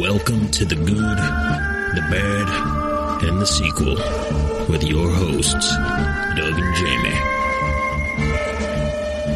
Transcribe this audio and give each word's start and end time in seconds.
Welcome 0.00 0.50
to 0.52 0.64
the 0.64 0.76
good, 0.76 0.86
the 0.96 2.00
bad, 2.10 3.22
and 3.22 3.38
the 3.38 3.44
sequel 3.44 3.96
with 4.66 4.82
your 4.82 5.10
hosts, 5.10 5.76
Doug 6.36 6.54
and 6.58 6.74
Jamie. 6.74 7.20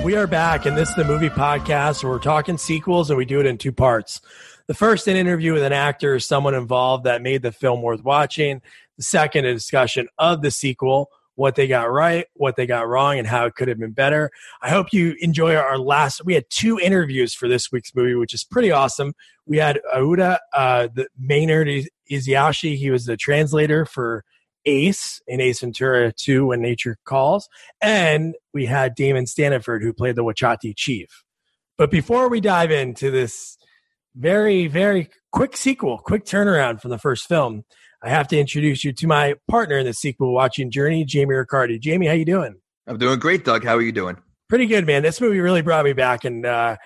We 0.03 0.17
are 0.17 0.27
back, 0.27 0.65
and 0.65 0.75
this 0.75 0.89
is 0.89 0.95
the 0.95 1.05
movie 1.05 1.29
podcast 1.29 2.03
where 2.03 2.15
we're 2.15 2.19
talking 2.19 2.57
sequels 2.57 3.11
and 3.11 3.19
we 3.19 3.27
do 3.27 3.41
it 3.41 3.47
in 3.47 3.59
two 3.59 3.73
parts. 3.73 4.23
The 4.67 4.73
first, 4.73 5.07
an 5.07 5.17
interview 5.17 5.53
with 5.53 5.65
an 5.65 5.75
actor 5.75 6.15
or 6.15 6.21
someone 6.21 6.55
involved 6.55 7.05
that 7.05 7.21
made 7.21 7.43
the 7.43 7.53
film 7.53 7.83
worth 7.83 8.03
watching. 8.03 8.63
The 8.97 9.03
second, 9.03 9.45
a 9.45 9.53
discussion 9.53 10.09
of 10.19 10.41
the 10.41 10.51
sequel, 10.51 11.11
what 11.37 11.57
they 11.57 11.67
got 11.67 11.91
right, 11.91 12.27
what 12.35 12.57
they 12.57 12.67
got 12.67 12.89
wrong, 12.89 13.19
and 13.19 13.27
how 13.27 13.47
it 13.47 13.55
could 13.55 13.69
have 13.69 13.79
been 13.79 13.93
better. 13.93 14.31
I 14.63 14.71
hope 14.71 14.93
you 14.93 15.17
enjoy 15.21 15.55
our 15.57 15.79
last. 15.79 16.25
We 16.25 16.35
had 16.35 16.45
two 16.51 16.79
interviews 16.79 17.35
for 17.35 17.49
this 17.49 17.73
week's 17.73 17.95
movie, 17.95 18.15
which 18.15 18.35
is 18.35 18.45
pretty 18.45 18.71
awesome. 18.71 19.15
We 19.47 19.59
had 19.59 19.81
Ouda 19.95 20.39
uh, 20.53 20.89
the 20.95 21.09
Maynard 21.19 21.69
Eziashi. 22.11 22.77
He 22.77 22.91
was 22.91 23.07
the 23.07 23.17
translator 23.17 23.85
for 23.85 24.25
Ace 24.67 25.21
in 25.27 25.41
Ace 25.41 25.61
Ventura 25.61 26.13
2 26.13 26.47
When 26.47 26.61
Nature 26.61 26.97
Calls. 27.05 27.49
And 27.81 28.35
we 28.53 28.67
had 28.67 28.95
Damon 28.95 29.27
Standifer, 29.27 29.79
who 29.79 29.93
played 29.93 30.17
the 30.17 30.25
Wachati 30.25 30.75
Chief. 30.77 31.09
But 31.77 31.91
before 31.91 32.29
we 32.29 32.41
dive 32.41 32.71
into 32.71 33.11
this 33.11 33.59
very, 34.15 34.69
very 34.69 35.11
quick 35.33 35.57
sequel, 35.57 35.99
quick 35.99 36.25
turnaround 36.25 36.81
from 36.81 36.91
the 36.91 36.99
first 36.99 37.29
film, 37.29 37.65
I 38.05 38.11
have 38.11 38.29
to 38.29 38.39
introduce 38.39 38.85
you 38.85 38.93
to 38.93 39.07
my 39.07 39.35
partner 39.49 39.79
in 39.79 39.87
the 39.87 39.95
sequel 39.95 40.35
watching 40.35 40.71
journey, 40.71 41.07
Jamie 41.07 41.35
Riccardi. 41.35 41.79
Jamie, 41.79 42.07
how 42.07 42.13
you 42.13 42.27
doing? 42.27 42.57
I'm 42.87 42.99
doing 42.99 43.19
great, 43.19 43.47
Doug. 43.47 43.65
How 43.65 43.77
are 43.77 43.83
you 43.83 43.93
doing? 43.93 44.19
Pretty 44.51 44.67
good, 44.67 44.87
man. 44.87 45.03
This 45.03 45.23
movie 45.23 45.41
really 45.41 45.63
brought 45.63 45.87
me 45.87 45.95
back, 45.95 46.25
and 46.25 46.45
uh, 46.45 46.77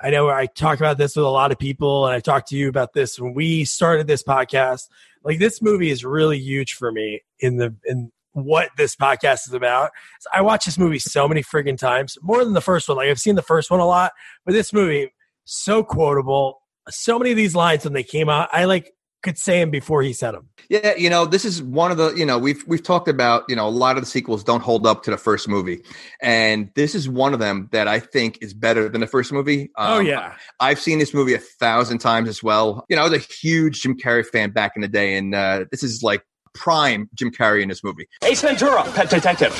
I 0.00 0.10
know 0.10 0.30
I 0.30 0.46
talked 0.46 0.80
about 0.80 0.96
this 0.96 1.16
with 1.16 1.24
a 1.24 1.30
lot 1.30 1.50
of 1.50 1.58
people, 1.58 2.06
and 2.06 2.14
I 2.14 2.20
talked 2.20 2.48
to 2.50 2.56
you 2.56 2.68
about 2.68 2.92
this 2.92 3.18
when 3.18 3.34
we 3.34 3.64
started 3.64 4.06
this 4.06 4.22
podcast. 4.22 4.84
Like 5.24 5.40
this 5.40 5.60
movie 5.60 5.90
is 5.90 6.04
really 6.04 6.38
huge 6.38 6.74
for 6.74 6.92
me 6.92 7.22
in 7.40 7.56
the 7.56 7.74
in 7.84 8.12
what 8.34 8.70
this 8.76 8.94
podcast 8.94 9.48
is 9.48 9.54
about. 9.54 9.90
So 10.20 10.30
I 10.32 10.42
watch 10.42 10.64
this 10.64 10.78
movie 10.78 11.00
so 11.00 11.26
many 11.26 11.42
friggin' 11.42 11.76
times, 11.76 12.16
more 12.22 12.44
than 12.44 12.54
the 12.54 12.60
first 12.60 12.88
one. 12.88 12.98
Like 12.98 13.08
I've 13.08 13.18
seen 13.18 13.34
the 13.34 13.42
first 13.42 13.68
one 13.68 13.80
a 13.80 13.86
lot, 13.86 14.12
but 14.46 14.52
this 14.52 14.72
movie 14.72 15.12
so 15.44 15.82
quotable. 15.82 16.62
So 16.88 17.18
many 17.18 17.32
of 17.32 17.36
these 17.36 17.56
lines 17.56 17.82
when 17.82 17.94
they 17.94 18.04
came 18.04 18.28
out, 18.28 18.48
I 18.52 18.66
like 18.66 18.92
could 19.22 19.38
say 19.38 19.60
him 19.60 19.70
before 19.70 20.02
he 20.02 20.12
said 20.12 20.32
them. 20.32 20.48
Yeah, 20.68 20.94
you 20.96 21.10
know, 21.10 21.24
this 21.24 21.44
is 21.44 21.62
one 21.62 21.90
of 21.90 21.96
the, 21.96 22.14
you 22.14 22.24
know, 22.24 22.38
we've 22.38 22.64
we've 22.66 22.82
talked 22.82 23.08
about, 23.08 23.44
you 23.48 23.56
know, 23.56 23.66
a 23.66 23.70
lot 23.70 23.96
of 23.96 24.02
the 24.02 24.08
sequels 24.08 24.44
don't 24.44 24.62
hold 24.62 24.86
up 24.86 25.02
to 25.04 25.10
the 25.10 25.16
first 25.16 25.48
movie. 25.48 25.82
And 26.22 26.70
this 26.74 26.94
is 26.94 27.08
one 27.08 27.32
of 27.32 27.40
them 27.40 27.68
that 27.72 27.88
I 27.88 28.00
think 28.00 28.38
is 28.42 28.54
better 28.54 28.88
than 28.88 29.00
the 29.00 29.06
first 29.06 29.32
movie. 29.32 29.70
Um, 29.76 29.92
oh 29.92 29.98
yeah. 30.00 30.34
I've 30.60 30.78
seen 30.78 30.98
this 30.98 31.14
movie 31.14 31.34
a 31.34 31.38
thousand 31.38 31.98
times 31.98 32.28
as 32.28 32.42
well. 32.42 32.84
You 32.88 32.96
know, 32.96 33.02
I 33.02 33.08
was 33.08 33.14
a 33.14 33.18
huge 33.18 33.82
Jim 33.82 33.96
Carrey 33.96 34.24
fan 34.24 34.50
back 34.50 34.72
in 34.76 34.82
the 34.82 34.88
day 34.88 35.16
and 35.16 35.34
uh, 35.34 35.64
this 35.70 35.82
is 35.82 36.02
like 36.02 36.22
prime 36.54 37.08
Jim 37.14 37.30
Carrey 37.30 37.62
in 37.62 37.68
this 37.68 37.82
movie. 37.82 38.08
Ace 38.24 38.42
Ventura, 38.42 38.84
Pet 38.92 39.10
Detective. 39.10 39.56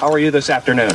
How 0.00 0.10
are 0.10 0.18
you 0.18 0.30
this 0.30 0.50
afternoon? 0.50 0.90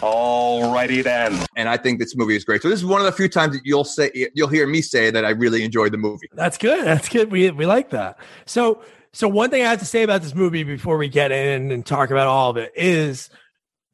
Alrighty 0.00 1.02
then. 1.02 1.44
And 1.56 1.68
I 1.68 1.76
think 1.76 1.98
this 1.98 2.16
movie 2.16 2.36
is 2.36 2.44
great. 2.44 2.62
So 2.62 2.68
this 2.68 2.78
is 2.78 2.84
one 2.84 3.00
of 3.00 3.06
the 3.06 3.12
few 3.12 3.28
times 3.28 3.54
that 3.54 3.64
you'll 3.64 3.84
say 3.84 4.10
you'll 4.34 4.48
hear 4.48 4.66
me 4.66 4.80
say 4.80 5.10
that 5.10 5.24
I 5.24 5.30
really 5.30 5.64
enjoyed 5.64 5.92
the 5.92 5.98
movie. 5.98 6.28
That's 6.32 6.58
good. 6.58 6.84
That's 6.84 7.08
good. 7.08 7.30
We 7.30 7.50
we 7.50 7.66
like 7.66 7.90
that. 7.90 8.18
So 8.46 8.82
so 9.12 9.28
one 9.28 9.50
thing 9.50 9.62
I 9.62 9.70
have 9.70 9.80
to 9.80 9.84
say 9.84 10.02
about 10.02 10.22
this 10.22 10.34
movie 10.34 10.62
before 10.62 10.98
we 10.98 11.08
get 11.08 11.32
in 11.32 11.72
and 11.72 11.84
talk 11.84 12.10
about 12.10 12.26
all 12.28 12.50
of 12.50 12.56
it 12.56 12.72
is 12.76 13.30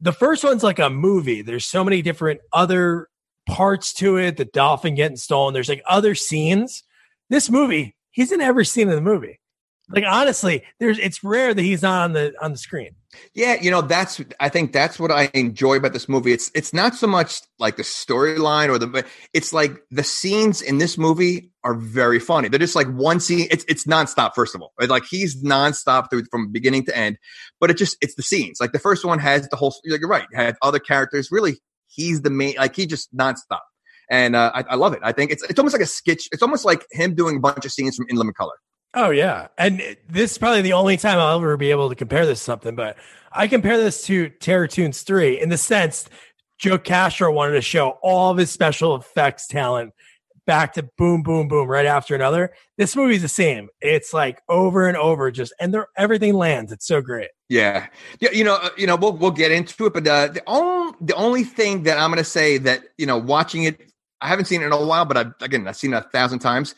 the 0.01 0.13
first 0.13 0.45
one's 0.45 0.63
like 0.63 0.79
a 0.79 0.91
movie. 0.91 1.43
There's 1.43 1.65
so 1.65 1.85
many 1.85 2.03
different 2.03 2.41
other 2.53 3.09
parts 3.49 3.93
to 3.95 4.17
it. 4.19 4.37
The 4.37 4.45
dolphin 4.45 4.95
getting 4.95 5.17
stolen. 5.17 5.55
There's 5.55 5.69
like 5.69 5.83
other 5.89 6.15
scenes. 6.15 6.83
This 7.31 7.49
movie, 7.49 7.97
he's 8.11 8.33
in 8.33 8.41
every 8.41 8.67
scene 8.67 8.89
of 8.89 8.95
the 8.95 9.01
movie. 9.01 9.41
Like 9.89 10.05
honestly, 10.07 10.65
there's 10.81 10.99
it's 10.99 11.23
rare 11.23 11.53
that 11.53 11.63
he's 11.63 11.83
not 11.83 12.05
on 12.05 12.13
the 12.13 12.35
on 12.41 12.53
the 12.53 12.59
screen. 12.59 12.97
Yeah, 13.35 13.61
you 13.61 13.71
know 13.71 13.83
that's 13.83 14.21
I 14.41 14.49
think 14.49 14.73
that's 14.73 14.99
what 14.99 15.11
I 15.11 15.31
enjoy 15.35 15.77
about 15.77 15.93
this 15.93 16.09
movie. 16.09 16.33
It's 16.33 16.51
it's 16.55 16.73
not 16.73 16.95
so 16.95 17.07
much 17.07 17.41
like 17.59 17.77
the 17.77 17.83
storyline 17.83 18.71
or 18.71 18.79
the 18.79 19.05
it's 19.35 19.53
like 19.53 19.73
the 19.91 20.03
scenes 20.03 20.63
in 20.63 20.79
this 20.79 20.97
movie 20.97 21.51
are 21.65 21.75
very 21.75 22.19
funny. 22.19 22.49
They're 22.49 22.59
just 22.59 22.75
like 22.75 22.89
one 22.89 23.21
scene. 23.21 23.47
It's 23.51 23.65
it's 23.69 23.85
nonstop. 23.85 24.35
First 24.35 24.55
of 24.55 24.63
all, 24.63 24.73
like 24.81 25.05
he's 25.05 25.43
nonstop 25.43 26.09
through 26.09 26.25
from 26.31 26.51
beginning 26.51 26.87
to 26.87 26.97
end. 26.97 27.19
But 27.61 27.71
it 27.71 27.77
just 27.77 27.99
it's 28.01 28.15
the 28.15 28.23
scenes. 28.23 28.59
Like 28.61 28.73
the 28.73 28.79
first 28.79 29.05
one 29.05 29.19
has 29.19 29.47
the 29.49 29.57
whole. 29.57 29.75
Like 29.87 30.01
you're 30.01 30.09
right. 30.09 30.27
Had 30.33 30.57
other 30.63 30.79
characters. 30.79 31.29
Really, 31.31 31.57
he's 31.89 32.23
the 32.23 32.31
main. 32.31 32.55
Like 32.57 32.75
he 32.75 32.87
just 32.87 33.15
nonstop. 33.15 33.61
And 34.11 34.37
uh, 34.37 34.51
I, 34.55 34.65
I 34.71 34.75
love 34.77 34.95
it. 34.95 35.01
I 35.03 35.13
think 35.13 35.31
it's 35.31 35.43
it's 35.45 35.59
almost 35.59 35.75
like 35.75 35.83
a 35.83 35.87
sketch. 35.87 36.29
It's 36.33 36.43
almost 36.43 36.65
like 36.65 36.87
him 36.91 37.15
doing 37.15 37.37
a 37.37 37.41
bunch 37.41 37.67
of 37.67 37.73
scenes 37.73 37.97
from 37.97 38.07
In 38.09 38.17
Living 38.17 38.35
Color. 38.35 38.55
Oh 38.95 39.11
yeah, 39.11 39.49
and 39.59 39.81
this 40.09 40.33
is 40.33 40.39
probably 40.39 40.63
the 40.63 40.73
only 40.75 40.97
time 40.97 41.19
I'll 41.19 41.37
ever 41.37 41.57
be 41.57 41.71
able 41.71 41.89
to 41.89 41.95
compare 41.95 42.27
this 42.27 42.39
to 42.39 42.45
something. 42.45 42.77
But 42.77 42.97
I 43.33 43.49
compare 43.49 43.77
this 43.77 44.05
to 44.07 44.29
Terror 44.29 44.69
Toons 44.69 45.03
three 45.03 45.41
in 45.41 45.49
the 45.49 45.59
sense 45.59 46.09
Joe 46.59 46.79
Castro 46.79 47.33
wanted 47.33 47.55
to 47.55 47.61
show 47.61 47.99
all 48.03 48.31
of 48.31 48.39
his 48.39 48.51
special 48.51 48.95
effects 48.95 49.47
talent 49.49 49.93
back 50.47 50.75
to 50.75 50.89
boom, 50.97 51.23
boom, 51.23 51.49
boom, 51.49 51.69
right 51.69 51.87
after 51.87 52.15
another. 52.15 52.53
This 52.77 52.95
movie's 52.95 53.23
the 53.23 53.29
same. 53.29 53.69
It's 53.81 54.13
like 54.13 54.43
over 54.49 54.87
and 54.87 54.97
over, 54.97 55.31
just 55.31 55.53
and 55.59 55.75
there 55.75 55.89
everything 55.97 56.35
lands. 56.35 56.71
It's 56.71 56.87
so 56.87 57.01
great. 57.01 57.31
Yeah, 57.49 57.87
yeah. 58.21 58.31
You 58.31 58.45
know, 58.45 58.59
uh, 58.63 58.71
you 58.77 58.87
know, 58.87 58.97
we'll 58.97 59.17
we'll 59.17 59.31
get 59.31 59.51
into 59.53 59.87
it, 59.87 59.93
but 59.93 60.07
uh, 60.07 60.29
the 60.29 60.43
only 60.47 60.95
the 61.01 61.15
only 61.15 61.45
thing 61.45 61.83
that 61.85 61.99
I'm 61.99 62.11
going 62.11 62.19
to 62.19 62.25
say 62.25 62.59
that 62.59 62.85
you 62.99 63.07
know, 63.07 63.19
watching 63.19 63.65
it, 63.65 63.93
I 64.21 64.29
haven't 64.29 64.45
seen 64.45 64.63
it 64.63 64.67
in 64.67 64.73
a 64.73 64.85
while, 64.85 65.05
but 65.05 65.17
I, 65.17 65.27
again, 65.41 65.67
I've 65.67 65.77
seen 65.77 65.93
it 65.93 65.97
a 65.97 66.09
thousand 66.09 66.39
times. 66.39 66.75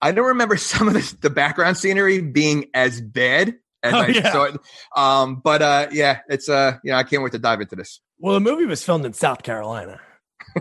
I 0.00 0.12
don't 0.12 0.26
remember 0.26 0.56
some 0.58 0.88
of 0.88 0.94
the, 0.94 1.16
the 1.20 1.30
background 1.30 1.76
scenery 1.76 2.20
being 2.20 2.66
as 2.74 3.00
bad 3.00 3.54
as 3.82 3.94
oh, 3.94 3.98
I 3.98 4.06
yeah. 4.08 4.32
saw 4.32 4.44
it. 4.44 4.60
Um, 4.96 5.40
but 5.42 5.62
uh, 5.62 5.88
yeah, 5.92 6.20
it's 6.28 6.48
uh, 6.48 6.78
you 6.84 6.92
know, 6.92 6.98
I 6.98 7.02
can't 7.02 7.22
wait 7.22 7.32
to 7.32 7.38
dive 7.38 7.60
into 7.60 7.76
this. 7.76 8.00
Well, 8.18 8.34
the 8.34 8.40
movie 8.40 8.66
was 8.66 8.84
filmed 8.84 9.04
in 9.04 9.12
South 9.12 9.42
Carolina. 9.42 10.00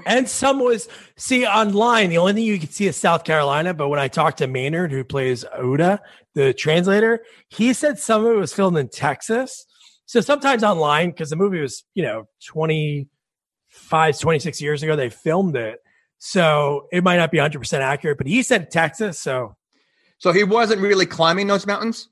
and 0.05 0.29
some 0.29 0.59
was 0.59 0.87
see 1.15 1.45
online. 1.45 2.09
The 2.09 2.17
only 2.17 2.33
thing 2.33 2.43
you 2.43 2.59
could 2.59 2.73
see 2.73 2.87
is 2.87 2.97
South 2.97 3.23
Carolina. 3.23 3.73
But 3.73 3.89
when 3.89 3.99
I 3.99 4.07
talked 4.07 4.39
to 4.39 4.47
Maynard, 4.47 4.91
who 4.91 5.03
plays 5.03 5.45
Oda, 5.53 6.01
the 6.35 6.53
translator, 6.53 7.23
he 7.49 7.73
said 7.73 7.99
some 7.99 8.25
of 8.25 8.31
it 8.31 8.37
was 8.37 8.53
filmed 8.53 8.77
in 8.77 8.89
Texas. 8.89 9.65
So 10.05 10.21
sometimes 10.21 10.63
online, 10.63 11.09
because 11.11 11.29
the 11.29 11.35
movie 11.35 11.59
was, 11.59 11.83
you 11.93 12.03
know, 12.03 12.27
25, 12.45 14.19
26 14.19 14.61
years 14.61 14.83
ago, 14.83 14.95
they 14.95 15.09
filmed 15.09 15.55
it. 15.55 15.79
So 16.19 16.87
it 16.91 17.03
might 17.03 17.17
not 17.17 17.31
be 17.31 17.37
100% 17.37 17.79
accurate, 17.79 18.17
but 18.17 18.27
he 18.27 18.43
said 18.43 18.71
Texas. 18.71 19.19
So, 19.19 19.55
so 20.17 20.31
he 20.31 20.43
wasn't 20.43 20.81
really 20.81 21.05
climbing 21.05 21.47
those 21.47 21.67
mountains? 21.67 22.09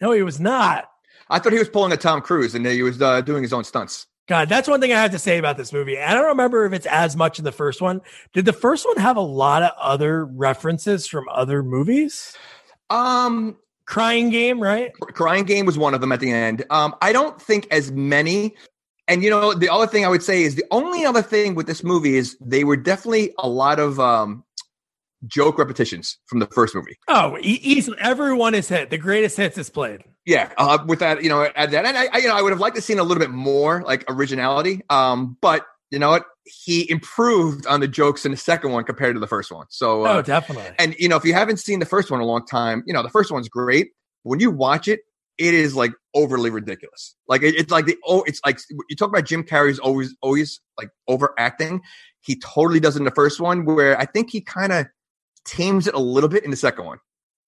No, 0.00 0.12
he 0.12 0.22
was 0.22 0.40
not. 0.40 0.88
I 1.28 1.38
thought 1.38 1.52
he 1.52 1.58
was 1.58 1.68
pulling 1.68 1.92
a 1.92 1.96
Tom 1.96 2.20
Cruise 2.20 2.54
and 2.54 2.66
he 2.66 2.82
was 2.82 3.00
uh, 3.00 3.20
doing 3.20 3.42
his 3.42 3.52
own 3.52 3.64
stunts. 3.64 4.06
God, 4.28 4.48
that's 4.48 4.68
one 4.68 4.80
thing 4.80 4.92
I 4.92 5.00
have 5.00 5.10
to 5.10 5.18
say 5.18 5.38
about 5.38 5.56
this 5.56 5.72
movie. 5.72 5.98
I 5.98 6.14
don't 6.14 6.28
remember 6.28 6.64
if 6.64 6.72
it's 6.72 6.86
as 6.86 7.16
much 7.16 7.38
in 7.38 7.44
the 7.44 7.52
first 7.52 7.80
one. 7.80 8.00
Did 8.32 8.44
the 8.44 8.52
first 8.52 8.86
one 8.86 8.96
have 8.96 9.16
a 9.16 9.22
lot 9.22 9.62
of 9.62 9.72
other 9.80 10.24
references 10.24 11.06
from 11.06 11.28
other 11.28 11.62
movies? 11.62 12.36
Um, 12.88 13.56
Crying 13.84 14.30
Game, 14.30 14.60
right? 14.60 14.92
Crying 14.94 15.44
Game 15.44 15.66
was 15.66 15.76
one 15.76 15.92
of 15.92 16.00
them 16.00 16.12
at 16.12 16.20
the 16.20 16.30
end. 16.30 16.64
Um, 16.70 16.94
I 17.02 17.12
don't 17.12 17.40
think 17.40 17.66
as 17.70 17.90
many. 17.90 18.54
And 19.08 19.22
you 19.22 19.30
know, 19.30 19.52
the 19.52 19.68
other 19.68 19.86
thing 19.86 20.04
I 20.04 20.08
would 20.08 20.22
say 20.22 20.42
is 20.42 20.54
the 20.54 20.64
only 20.70 21.04
other 21.04 21.22
thing 21.22 21.54
with 21.54 21.66
this 21.66 21.82
movie 21.82 22.16
is 22.16 22.36
they 22.40 22.64
were 22.64 22.76
definitely 22.76 23.34
a 23.38 23.48
lot 23.48 23.80
of 23.80 23.98
um, 23.98 24.44
joke 25.26 25.58
repetitions 25.58 26.18
from 26.26 26.38
the 26.38 26.46
first 26.46 26.74
movie. 26.74 26.96
Oh, 27.08 27.36
easily 27.40 27.96
everyone 28.00 28.54
is 28.54 28.68
hit. 28.68 28.90
The 28.90 28.98
greatest 28.98 29.36
hits 29.36 29.58
is 29.58 29.70
played. 29.70 30.04
Yeah, 30.24 30.52
uh, 30.56 30.78
with 30.86 31.00
that, 31.00 31.22
you 31.22 31.28
know, 31.28 31.48
at 31.56 31.72
that, 31.72 31.84
and 31.84 31.96
I, 31.96 32.06
I, 32.12 32.18
you 32.18 32.28
know, 32.28 32.36
I 32.36 32.42
would 32.42 32.52
have 32.52 32.60
liked 32.60 32.76
to 32.76 32.82
seen 32.82 33.00
a 33.00 33.02
little 33.02 33.20
bit 33.20 33.30
more 33.30 33.82
like 33.82 34.04
originality. 34.08 34.82
Um, 34.88 35.36
but 35.40 35.66
you 35.90 35.98
know 35.98 36.10
what? 36.10 36.26
He 36.44 36.88
improved 36.90 37.66
on 37.66 37.80
the 37.80 37.88
jokes 37.88 38.24
in 38.24 38.30
the 38.30 38.36
second 38.36 38.70
one 38.70 38.84
compared 38.84 39.16
to 39.16 39.20
the 39.20 39.26
first 39.26 39.50
one. 39.50 39.66
So, 39.68 40.06
uh, 40.06 40.14
oh, 40.14 40.22
definitely. 40.22 40.70
And 40.78 40.94
you 40.98 41.08
know, 41.08 41.16
if 41.16 41.24
you 41.24 41.34
haven't 41.34 41.58
seen 41.58 41.80
the 41.80 41.86
first 41.86 42.10
one 42.10 42.20
in 42.20 42.24
a 42.24 42.26
long 42.26 42.46
time, 42.46 42.84
you 42.86 42.92
know, 42.92 43.02
the 43.02 43.10
first 43.10 43.32
one's 43.32 43.48
great. 43.48 43.90
When 44.22 44.38
you 44.38 44.52
watch 44.52 44.86
it, 44.86 45.00
it 45.38 45.54
is 45.54 45.74
like 45.74 45.92
overly 46.14 46.50
ridiculous. 46.50 47.14
Like 47.28 47.42
it, 47.42 47.54
it's 47.54 47.70
like 47.70 47.86
the 47.86 47.96
oh, 48.06 48.22
it's 48.22 48.40
like 48.44 48.58
you 48.88 48.96
talk 48.96 49.08
about 49.08 49.24
Jim 49.24 49.44
Carrey's 49.44 49.78
always 49.78 50.14
always 50.20 50.60
like 50.78 50.90
overacting. 51.08 51.80
He 52.20 52.38
totally 52.38 52.80
does 52.80 52.96
in 52.96 53.04
the 53.04 53.10
first 53.10 53.40
one, 53.40 53.64
where 53.64 53.98
I 53.98 54.06
think 54.06 54.30
he 54.30 54.40
kind 54.40 54.72
of 54.72 54.86
tames 55.44 55.86
it 55.86 55.94
a 55.94 55.98
little 55.98 56.28
bit 56.28 56.44
in 56.44 56.50
the 56.50 56.56
second 56.56 56.84
one, 56.84 56.98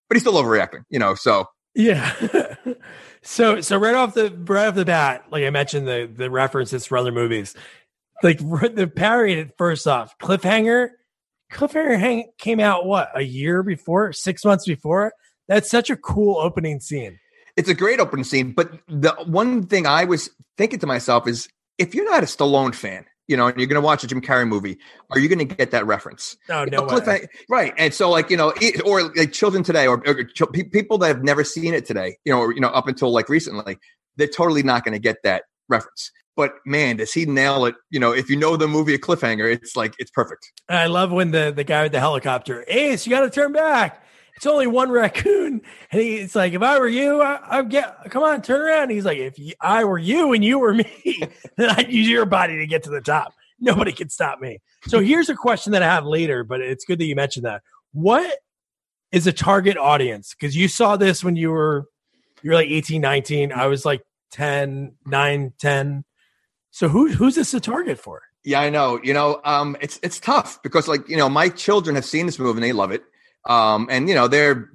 but 0.09 0.15
he's 0.15 0.23
still 0.23 0.33
overreacting, 0.33 0.83
you 0.89 0.99
know. 0.99 1.15
So 1.15 1.47
yeah. 1.75 2.55
so 3.21 3.61
so 3.61 3.77
right 3.77 3.95
off 3.95 4.13
the 4.13 4.31
right 4.45 4.67
off 4.67 4.75
the 4.75 4.85
bat, 4.85 5.25
like 5.31 5.43
I 5.43 5.49
mentioned, 5.49 5.87
the 5.87 6.09
the 6.11 6.31
references 6.31 6.85
for 6.85 6.97
other 6.97 7.11
movies, 7.11 7.55
like 8.23 8.39
the 8.75 8.91
parody. 8.93 9.51
First 9.57 9.87
off, 9.87 10.17
cliffhanger. 10.19 10.89
Cliffhanger 11.53 11.99
hang, 11.99 12.31
came 12.39 12.59
out 12.59 12.87
what 12.87 13.11
a 13.13 13.21
year 13.21 13.61
before, 13.61 14.11
six 14.11 14.43
months 14.43 14.65
before. 14.65 15.13
That's 15.47 15.69
such 15.69 15.91
a 15.91 15.95
cool 15.95 16.37
opening 16.39 16.79
scene. 16.79 17.19
It's 17.57 17.69
a 17.69 17.73
great 17.73 17.99
opening 17.99 18.25
scene, 18.25 18.51
but 18.51 18.71
the 18.87 19.11
one 19.25 19.65
thing 19.65 19.87
I 19.87 20.03
was 20.03 20.29
thinking 20.57 20.79
to 20.79 20.87
myself 20.87 21.27
is, 21.27 21.47
if 21.77 21.95
you're 21.95 22.09
not 22.09 22.23
a 22.23 22.25
Stallone 22.25 22.75
fan, 22.75 23.05
you 23.27 23.35
know, 23.35 23.47
and 23.47 23.57
you're 23.57 23.67
going 23.67 23.81
to 23.81 23.85
watch 23.85 24.03
a 24.03 24.07
Jim 24.07 24.21
Carrey 24.21 24.47
movie, 24.47 24.77
are 25.11 25.19
you 25.19 25.27
going 25.27 25.39
to 25.47 25.55
get 25.55 25.71
that 25.71 25.85
reference? 25.85 26.37
Oh, 26.49 26.63
You 26.63 26.71
no 26.71 26.85
know, 26.85 26.99
way. 26.99 27.27
right? 27.49 27.73
And 27.77 27.93
so, 27.93 28.09
like 28.09 28.29
you 28.29 28.37
know, 28.37 28.53
it, 28.61 28.85
or 28.85 29.03
like 29.15 29.31
children 29.31 29.63
today, 29.63 29.87
or, 29.87 30.03
or 30.05 30.23
ch- 30.25 30.43
people 30.71 30.97
that 30.99 31.07
have 31.07 31.23
never 31.23 31.43
seen 31.43 31.73
it 31.73 31.85
today, 31.85 32.17
you 32.25 32.33
know, 32.33 32.39
or 32.39 32.53
you 32.53 32.59
know, 32.59 32.69
up 32.69 32.87
until 32.87 33.11
like 33.11 33.29
recently, 33.29 33.77
they're 34.17 34.27
totally 34.27 34.63
not 34.63 34.83
going 34.83 34.93
to 34.93 34.99
get 34.99 35.17
that 35.23 35.43
reference. 35.69 36.11
But 36.35 36.51
man, 36.65 36.97
does 36.97 37.13
he 37.13 37.25
nail 37.25 37.65
it? 37.65 37.75
You 37.89 37.99
know, 38.01 38.11
if 38.11 38.29
you 38.29 38.35
know 38.35 38.57
the 38.57 38.67
movie 38.67 38.93
a 38.93 38.99
cliffhanger, 38.99 39.49
it's 39.51 39.75
like 39.77 39.95
it's 39.97 40.11
perfect. 40.11 40.51
I 40.67 40.87
love 40.87 41.11
when 41.11 41.31
the 41.31 41.51
the 41.55 41.63
guy 41.63 41.83
with 41.83 41.93
the 41.93 41.99
helicopter, 42.01 42.65
Ace, 42.67 43.05
you 43.07 43.09
got 43.09 43.21
to 43.21 43.29
turn 43.29 43.53
back. 43.53 44.04
It's 44.35 44.45
only 44.45 44.67
one 44.67 44.91
raccoon, 44.91 45.61
and 45.91 46.01
he, 46.01 46.17
it's 46.17 46.35
like, 46.35 46.53
if 46.53 46.61
I 46.61 46.77
were 46.77 46.89
you, 46.89 47.21
I, 47.21 47.39
I'd 47.57 47.69
get. 47.69 48.09
Come 48.09 48.23
on, 48.23 48.41
turn 48.41 48.61
around. 48.61 48.89
He's 48.89 49.05
like, 49.05 49.17
if 49.17 49.37
I 49.61 49.85
were 49.85 49.97
you 49.97 50.33
and 50.33 50.43
you 50.43 50.59
were 50.59 50.73
me, 50.75 51.19
then 51.57 51.69
I'd 51.69 51.91
use 51.91 52.09
your 52.09 52.25
body 52.25 52.57
to 52.57 52.67
get 52.67 52.83
to 52.83 52.89
the 52.89 53.01
top. 53.01 53.33
Nobody 53.59 53.93
can 53.93 54.09
stop 54.09 54.41
me. 54.41 54.59
So 54.87 54.99
here's 54.99 55.29
a 55.29 55.35
question 55.35 55.71
that 55.71 55.81
I 55.81 55.87
have 55.87 56.05
later, 56.05 56.43
but 56.43 56.59
it's 56.59 56.83
good 56.83 56.99
that 56.99 57.05
you 57.05 57.15
mentioned 57.15 57.45
that. 57.45 57.61
What 57.93 58.39
is 59.11 59.25
a 59.25 59.31
target 59.31 59.77
audience? 59.77 60.35
Because 60.37 60.55
you 60.55 60.67
saw 60.67 60.97
this 60.97 61.23
when 61.23 61.37
you 61.37 61.51
were 61.51 61.85
you 62.43 62.51
were 62.51 62.55
like 62.55 62.69
18, 62.69 63.01
19. 63.01 63.51
I 63.53 63.67
was 63.67 63.85
like 63.85 64.03
10, 64.31 64.95
9, 65.05 65.53
10. 65.57 66.05
So 66.71 66.89
who 66.89 67.07
who's 67.11 67.35
this 67.35 67.53
a 67.53 67.59
target 67.61 67.97
for? 67.97 68.21
Yeah, 68.43 68.59
I 68.59 68.69
know. 68.69 68.99
You 69.01 69.13
know, 69.13 69.39
um, 69.45 69.77
it's 69.79 69.99
it's 70.03 70.19
tough 70.19 70.61
because 70.61 70.87
like 70.87 71.07
you 71.07 71.17
know, 71.17 71.29
my 71.29 71.49
children 71.49 71.95
have 71.95 72.05
seen 72.05 72.25
this 72.25 72.37
movie 72.37 72.57
and 72.57 72.63
they 72.63 72.73
love 72.73 72.91
it. 72.91 73.03
Um, 73.45 73.87
and 73.91 74.09
you 74.09 74.15
know, 74.15 74.27
they're 74.27 74.69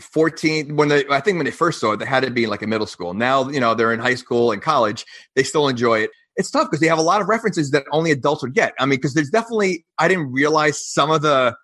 14 0.00 0.76
when 0.76 0.88
they 0.88 1.04
I 1.08 1.20
think 1.20 1.36
when 1.36 1.44
they 1.44 1.50
first 1.50 1.80
saw 1.80 1.92
it, 1.92 1.98
they 1.98 2.06
had 2.06 2.24
to 2.24 2.30
be 2.30 2.44
in 2.44 2.50
like 2.50 2.62
a 2.62 2.66
middle 2.66 2.86
school. 2.86 3.14
Now, 3.14 3.48
you 3.48 3.60
know, 3.60 3.74
they're 3.74 3.92
in 3.92 4.00
high 4.00 4.14
school 4.14 4.52
and 4.52 4.62
college. 4.62 5.04
They 5.34 5.42
still 5.42 5.68
enjoy 5.68 6.00
it. 6.00 6.10
It's 6.36 6.50
tough 6.50 6.68
because 6.68 6.80
they 6.80 6.88
have 6.88 6.98
a 6.98 7.02
lot 7.02 7.20
of 7.20 7.28
references 7.28 7.70
that 7.70 7.84
only 7.92 8.10
adults 8.10 8.42
would 8.42 8.54
get. 8.54 8.74
I 8.78 8.86
mean, 8.86 8.98
because 8.98 9.14
there's 9.14 9.30
definitely 9.30 9.84
I 9.98 10.08
didn't 10.08 10.32
realize 10.32 10.84
some 10.84 11.10
of 11.10 11.22
the 11.22 11.54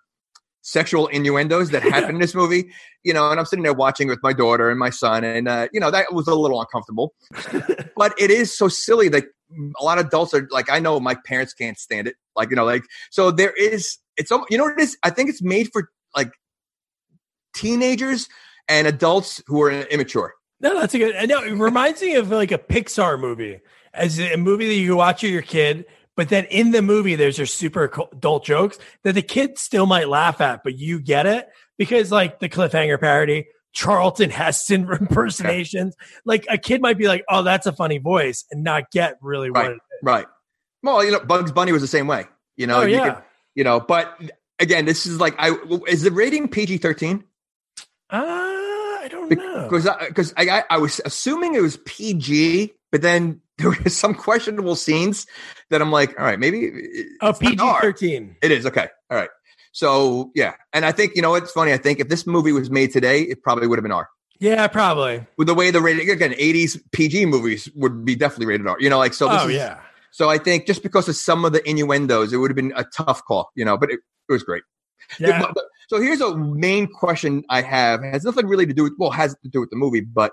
sexual 0.61 1.07
innuendos 1.07 1.71
that 1.71 1.81
happen 1.81 2.15
in 2.15 2.21
this 2.21 2.35
movie. 2.35 2.71
You 3.03 3.13
know, 3.13 3.31
and 3.31 3.39
I'm 3.39 3.45
sitting 3.45 3.63
there 3.63 3.73
watching 3.73 4.07
with 4.07 4.19
my 4.21 4.31
daughter 4.31 4.69
and 4.69 4.79
my 4.79 4.91
son, 4.91 5.23
and 5.23 5.47
uh, 5.47 5.67
you 5.73 5.79
know, 5.79 5.89
that 5.91 6.13
was 6.13 6.27
a 6.27 6.35
little 6.35 6.61
uncomfortable. 6.61 7.13
but 7.97 8.13
it 8.19 8.29
is 8.29 8.55
so 8.55 8.67
silly 8.67 9.09
that 9.09 9.25
a 9.79 9.83
lot 9.83 9.97
of 9.97 10.05
adults 10.05 10.33
are 10.33 10.47
like, 10.51 10.69
I 10.69 10.79
know 10.79 10.99
my 10.99 11.15
parents 11.25 11.53
can't 11.53 11.77
stand 11.77 12.07
it. 12.07 12.15
Like, 12.35 12.49
you 12.49 12.55
know, 12.55 12.65
like, 12.65 12.83
so 13.09 13.31
there 13.31 13.51
is, 13.51 13.97
it's, 14.17 14.31
you 14.49 14.57
know 14.57 14.63
what 14.65 14.79
it 14.79 14.81
is? 14.81 14.97
I 15.03 15.09
think 15.09 15.29
it's 15.29 15.41
made 15.41 15.69
for 15.71 15.89
like 16.15 16.31
teenagers 17.53 18.27
and 18.67 18.87
adults 18.87 19.41
who 19.47 19.61
are 19.61 19.71
immature. 19.71 20.33
No, 20.59 20.79
that's 20.79 20.93
a 20.93 20.99
good. 20.99 21.15
I 21.15 21.25
know 21.25 21.41
it 21.43 21.53
reminds 21.53 22.01
me 22.01 22.15
of 22.15 22.29
like 22.29 22.51
a 22.51 22.57
Pixar 22.57 23.19
movie, 23.19 23.59
as 23.93 24.19
a 24.19 24.37
movie 24.37 24.67
that 24.67 24.75
you 24.75 24.95
watch 24.95 25.23
with 25.23 25.31
your 25.31 25.41
kid, 25.41 25.85
but 26.15 26.29
then 26.29 26.45
in 26.45 26.71
the 26.71 26.81
movie 26.81 27.15
there's 27.15 27.37
just 27.37 27.55
super 27.55 27.91
adult 28.13 28.45
jokes 28.45 28.77
that 29.03 29.13
the 29.13 29.21
kid 29.21 29.57
still 29.57 29.85
might 29.85 30.07
laugh 30.07 30.39
at, 30.39 30.63
but 30.63 30.77
you 30.77 31.01
get 31.01 31.25
it 31.25 31.47
because 31.77 32.11
like 32.11 32.39
the 32.39 32.47
cliffhanger 32.49 32.99
parody, 32.99 33.47
Charlton 33.73 34.29
Heston 34.29 34.87
impersonations, 34.99 35.95
like 36.25 36.45
a 36.49 36.57
kid 36.57 36.81
might 36.81 36.97
be 36.97 37.07
like, 37.07 37.23
"Oh, 37.29 37.41
that's 37.41 37.65
a 37.65 37.73
funny 37.73 37.97
voice," 37.97 38.45
and 38.51 38.63
not 38.63 38.91
get 38.91 39.17
really 39.21 39.49
what. 39.49 39.61
Right. 39.61 39.71
It 39.71 39.75
is. 39.75 40.03
Right. 40.03 40.25
Well, 40.83 41.03
you 41.03 41.11
know, 41.11 41.19
Bugs 41.19 41.51
Bunny 41.51 41.71
was 41.71 41.81
the 41.81 41.87
same 41.87 42.07
way, 42.07 42.25
you 42.55 42.67
know, 42.67 42.81
oh 42.81 42.85
you 42.85 42.95
yeah. 42.95 43.13
could- 43.15 43.23
you 43.55 43.63
know, 43.63 43.79
but 43.79 44.17
again, 44.59 44.85
this 44.85 45.05
is 45.05 45.19
like, 45.19 45.35
I, 45.37 45.55
is 45.87 46.03
the 46.03 46.11
rating 46.11 46.47
PG 46.47 46.77
13? 46.77 47.23
Uh, 48.11 48.17
I 48.17 49.07
don't 49.09 49.31
know. 49.31 49.63
Because 49.63 49.87
I, 49.87 50.09
cause 50.09 50.33
I, 50.37 50.49
I, 50.49 50.63
I 50.71 50.77
was 50.77 50.99
assuming 51.05 51.55
it 51.55 51.61
was 51.61 51.77
PG, 51.85 52.73
but 52.91 53.01
then 53.01 53.41
there 53.57 53.69
were 53.69 53.89
some 53.89 54.13
questionable 54.13 54.75
scenes 54.75 55.27
that 55.69 55.81
I'm 55.81 55.91
like, 55.91 56.19
all 56.19 56.25
right, 56.25 56.39
maybe 56.39 56.71
it's 56.73 57.11
oh, 57.21 57.33
PG 57.33 57.57
thirteen. 57.81 58.35
It 58.41 58.51
is 58.51 58.65
okay. 58.65 58.87
All 59.09 59.17
right. 59.17 59.29
So 59.71 60.31
yeah, 60.35 60.55
and 60.73 60.85
I 60.85 60.91
think 60.91 61.15
you 61.15 61.21
know 61.21 61.31
what's 61.31 61.51
funny. 61.51 61.71
I 61.71 61.77
think 61.77 61.99
if 61.99 62.09
this 62.09 62.27
movie 62.27 62.51
was 62.51 62.69
made 62.69 62.91
today, 62.91 63.21
it 63.21 63.41
probably 63.41 63.67
would 63.67 63.77
have 63.77 63.83
been 63.83 63.91
R. 63.91 64.09
Yeah, 64.39 64.67
probably. 64.67 65.25
With 65.37 65.47
the 65.47 65.53
way 65.53 65.71
the 65.71 65.81
rating 65.81 66.09
again, 66.09 66.33
'80s 66.33 66.79
PG 66.91 67.27
movies 67.27 67.69
would 67.75 68.03
be 68.03 68.15
definitely 68.15 68.47
rated 68.47 68.67
R. 68.67 68.77
You 68.79 68.89
know, 68.89 68.97
like 68.97 69.13
so. 69.13 69.29
This 69.29 69.41
oh 69.43 69.47
is, 69.47 69.55
yeah. 69.55 69.79
So 70.11 70.29
I 70.29 70.37
think 70.37 70.67
just 70.67 70.83
because 70.83 71.07
of 71.07 71.15
some 71.15 71.45
of 71.45 71.53
the 71.53 71.67
innuendos, 71.69 72.33
it 72.33 72.37
would 72.37 72.51
have 72.51 72.55
been 72.55 72.73
a 72.75 72.83
tough 72.83 73.23
call. 73.23 73.51
You 73.55 73.63
know, 73.63 73.77
but 73.77 73.91
it, 73.91 73.99
it 74.27 74.31
was 74.31 74.43
great. 74.43 74.63
Yeah. 75.19 75.47
But- 75.53 75.65
so 75.91 75.99
here's 75.99 76.21
a 76.21 76.37
main 76.37 76.87
question 76.87 77.43
I 77.49 77.61
have. 77.61 78.01
It 78.01 78.13
has 78.13 78.23
nothing 78.23 78.47
really 78.47 78.65
to 78.65 78.73
do 78.73 78.83
with 78.83 78.93
well, 78.97 79.09
has 79.09 79.35
to 79.43 79.49
do 79.49 79.59
with 79.59 79.71
the 79.71 79.75
movie, 79.75 79.99
but 79.99 80.31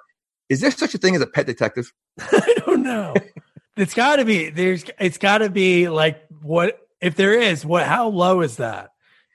is 0.49 0.61
there 0.61 0.71
such 0.71 0.95
a 0.95 0.99
thing 0.99 1.17
as 1.17 1.21
a 1.21 1.27
pet 1.27 1.47
detective? 1.47 1.93
I 2.21 2.55
don't 2.65 2.85
know. 2.85 3.13
it's 3.77 3.93
got 3.93 4.17
to 4.17 4.25
be 4.25 4.51
there's. 4.51 4.85
It's 5.01 5.19
got 5.19 5.39
to 5.39 5.51
be 5.51 5.89
like 5.89 6.23
what 6.43 6.79
if 7.01 7.17
there 7.17 7.33
is 7.33 7.67
what? 7.67 7.85
How 7.87 8.07
low 8.07 8.43
is 8.43 8.59
that? 8.59 8.91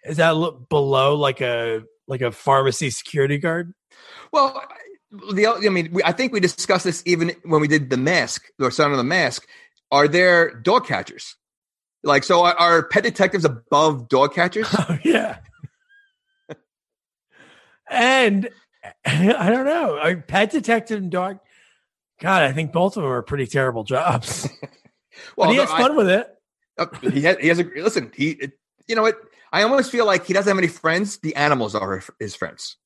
Is 0.06 0.16
that 0.16 0.30
lo- 0.30 0.66
below 0.70 1.16
like 1.16 1.42
a 1.42 1.82
like 2.08 2.22
a 2.22 2.32
pharmacy 2.32 2.90
security 2.90 3.38
guard? 3.38 3.74
Well, 4.32 4.64
the 5.34 5.48
I 5.48 5.68
mean, 5.68 5.90
we, 5.92 6.04
I 6.06 6.14
think 6.14 6.32
we 6.32 6.40
discussed 6.40 6.86
this 6.86 7.04
even 7.06 7.34
when 7.44 7.60
we 7.60 7.68
did 7.68 7.90
the 7.90 7.98
mask 7.98 8.46
or 8.62 8.72
Son 8.72 8.92
of 8.92 8.98
the 8.98 9.04
Mask. 9.04 9.46
Are 9.92 10.08
there 10.08 10.54
dog 10.62 10.88
catchers? 10.88 11.36
Like, 12.02 12.24
so 12.24 12.46
are, 12.46 12.56
are 12.58 12.88
pet 12.88 13.04
detectives 13.04 13.44
above 13.44 14.08
dog 14.08 14.34
catchers? 14.34 14.74
Oh 14.90 14.98
yeah. 15.04 15.40
And 17.94 18.50
I 19.06 19.50
don't 19.50 19.66
know. 19.66 19.98
Are 19.98 20.16
pet 20.18 20.52
detective 20.52 20.98
and 20.98 21.12
dog? 21.12 21.40
God, 22.20 22.44
I 22.44 22.52
think 22.54 22.72
both 22.72 22.98
of 22.98 23.04
them 23.04 23.12
are 23.12 23.22
pretty 23.22 23.48
terrible 23.48 23.84
jobs. 23.84 24.48
but 25.38 25.50
he 25.50 25.58
has 25.58 25.70
I- 25.70 25.78
fun 25.78 25.96
with 25.96 26.10
it. 26.10 26.28
uh, 26.78 26.88
he 27.02 27.22
has, 27.22 27.38
he 27.38 27.48
has 27.48 27.60
a 27.60 27.64
listen. 27.64 28.12
He, 28.16 28.32
it, 28.32 28.54
you 28.88 28.96
know 28.96 29.02
what? 29.02 29.18
I 29.52 29.62
almost 29.62 29.92
feel 29.92 30.08
like 30.08 30.26
he 30.26 30.34
doesn't 30.34 30.50
have 30.50 30.58
any 30.58 30.68
friends. 30.68 31.18
The 31.20 31.36
animals 31.36 31.76
are 31.76 32.02
his 32.20 32.36
friends. 32.36 32.78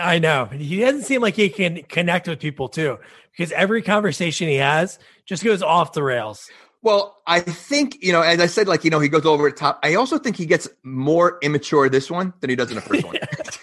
I 0.00 0.18
know. 0.18 0.46
He 0.46 0.80
doesn't 0.80 1.02
seem 1.02 1.20
like 1.20 1.34
he 1.34 1.50
can 1.50 1.82
connect 1.82 2.26
with 2.28 2.40
people 2.40 2.70
too, 2.70 2.96
because 3.30 3.52
every 3.52 3.82
conversation 3.82 4.48
he 4.48 4.54
has 4.56 4.98
just 5.26 5.44
goes 5.44 5.62
off 5.62 5.92
the 5.92 6.02
rails. 6.02 6.48
Well, 6.80 7.18
I 7.26 7.40
think 7.40 7.98
you 8.02 8.12
know, 8.12 8.22
as 8.22 8.40
I 8.40 8.46
said, 8.46 8.68
like 8.68 8.84
you 8.84 8.90
know, 8.90 9.00
he 9.00 9.08
goes 9.10 9.26
over 9.26 9.50
the 9.50 9.56
top. 9.56 9.80
I 9.82 9.96
also 9.96 10.16
think 10.18 10.36
he 10.36 10.46
gets 10.46 10.66
more 10.82 11.38
immature 11.42 11.90
this 11.90 12.10
one 12.10 12.32
than 12.40 12.48
he 12.48 12.56
does 12.56 12.70
in 12.70 12.76
the 12.76 12.80
first 12.80 13.04
one. 13.04 13.16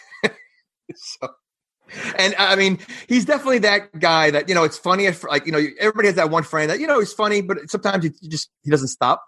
and 2.17 2.35
I 2.37 2.55
mean, 2.55 2.79
he's 3.07 3.25
definitely 3.25 3.59
that 3.59 3.97
guy 3.99 4.31
that 4.31 4.49
you 4.49 4.55
know. 4.55 4.63
It's 4.63 4.77
funny, 4.77 5.05
if, 5.05 5.23
like 5.23 5.45
you 5.45 5.51
know, 5.51 5.63
everybody 5.79 6.07
has 6.07 6.15
that 6.15 6.29
one 6.29 6.43
friend 6.43 6.69
that 6.69 6.79
you 6.79 6.87
know 6.87 6.99
he's 6.99 7.13
funny, 7.13 7.41
but 7.41 7.69
sometimes 7.69 8.03
he, 8.03 8.11
just 8.27 8.49
he 8.63 8.71
doesn't 8.71 8.89
stop. 8.89 9.23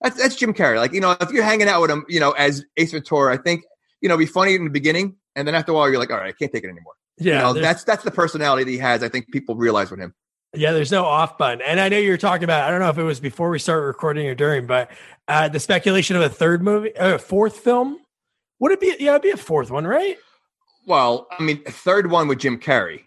That's 0.00 0.16
that's 0.16 0.36
Jim 0.36 0.54
Carrey. 0.54 0.76
Like 0.76 0.92
you 0.92 1.00
know, 1.00 1.16
if 1.20 1.30
you're 1.30 1.44
hanging 1.44 1.68
out 1.68 1.80
with 1.80 1.90
him, 1.90 2.04
you 2.08 2.20
know, 2.20 2.32
as 2.32 2.64
Ace 2.76 2.92
Ventura, 2.92 3.34
I 3.34 3.36
think 3.36 3.64
you 4.00 4.08
know, 4.08 4.16
be 4.16 4.26
funny 4.26 4.54
in 4.54 4.64
the 4.64 4.70
beginning, 4.70 5.16
and 5.34 5.48
then 5.48 5.54
after 5.54 5.72
a 5.72 5.74
while, 5.74 5.88
you're 5.88 5.98
like, 5.98 6.10
all 6.10 6.18
right, 6.18 6.28
I 6.28 6.32
can't 6.32 6.52
take 6.52 6.64
it 6.64 6.68
anymore. 6.68 6.94
Yeah, 7.18 7.48
you 7.48 7.54
know, 7.54 7.60
that's 7.60 7.84
that's 7.84 8.04
the 8.04 8.10
personality 8.10 8.64
that 8.64 8.70
he 8.70 8.78
has. 8.78 9.02
I 9.02 9.08
think 9.08 9.30
people 9.30 9.56
realize 9.56 9.90
with 9.90 10.00
him. 10.00 10.14
Yeah, 10.56 10.72
there's 10.72 10.92
no 10.92 11.04
off 11.04 11.36
button. 11.36 11.60
And 11.62 11.80
I 11.80 11.88
know 11.88 11.98
you 11.98 12.10
were 12.10 12.16
talking 12.16 12.44
about, 12.44 12.68
I 12.68 12.70
don't 12.70 12.80
know 12.80 12.88
if 12.88 12.98
it 12.98 13.02
was 13.02 13.18
before 13.20 13.50
we 13.50 13.58
started 13.58 13.86
recording 13.86 14.26
or 14.28 14.34
during, 14.34 14.66
but 14.66 14.90
uh, 15.26 15.48
the 15.48 15.58
speculation 15.58 16.16
of 16.16 16.22
a 16.22 16.28
third 16.28 16.62
movie, 16.62 16.94
uh, 16.96 17.18
fourth 17.18 17.58
film. 17.58 17.98
Would 18.60 18.72
it 18.72 18.80
be? 18.80 18.94
Yeah, 19.00 19.10
it'd 19.10 19.22
be 19.22 19.30
a 19.30 19.36
fourth 19.36 19.70
one, 19.70 19.86
right? 19.86 20.16
Well, 20.86 21.26
I 21.30 21.42
mean, 21.42 21.62
third 21.64 22.10
one 22.10 22.28
with 22.28 22.38
Jim 22.38 22.58
Carrey. 22.58 23.02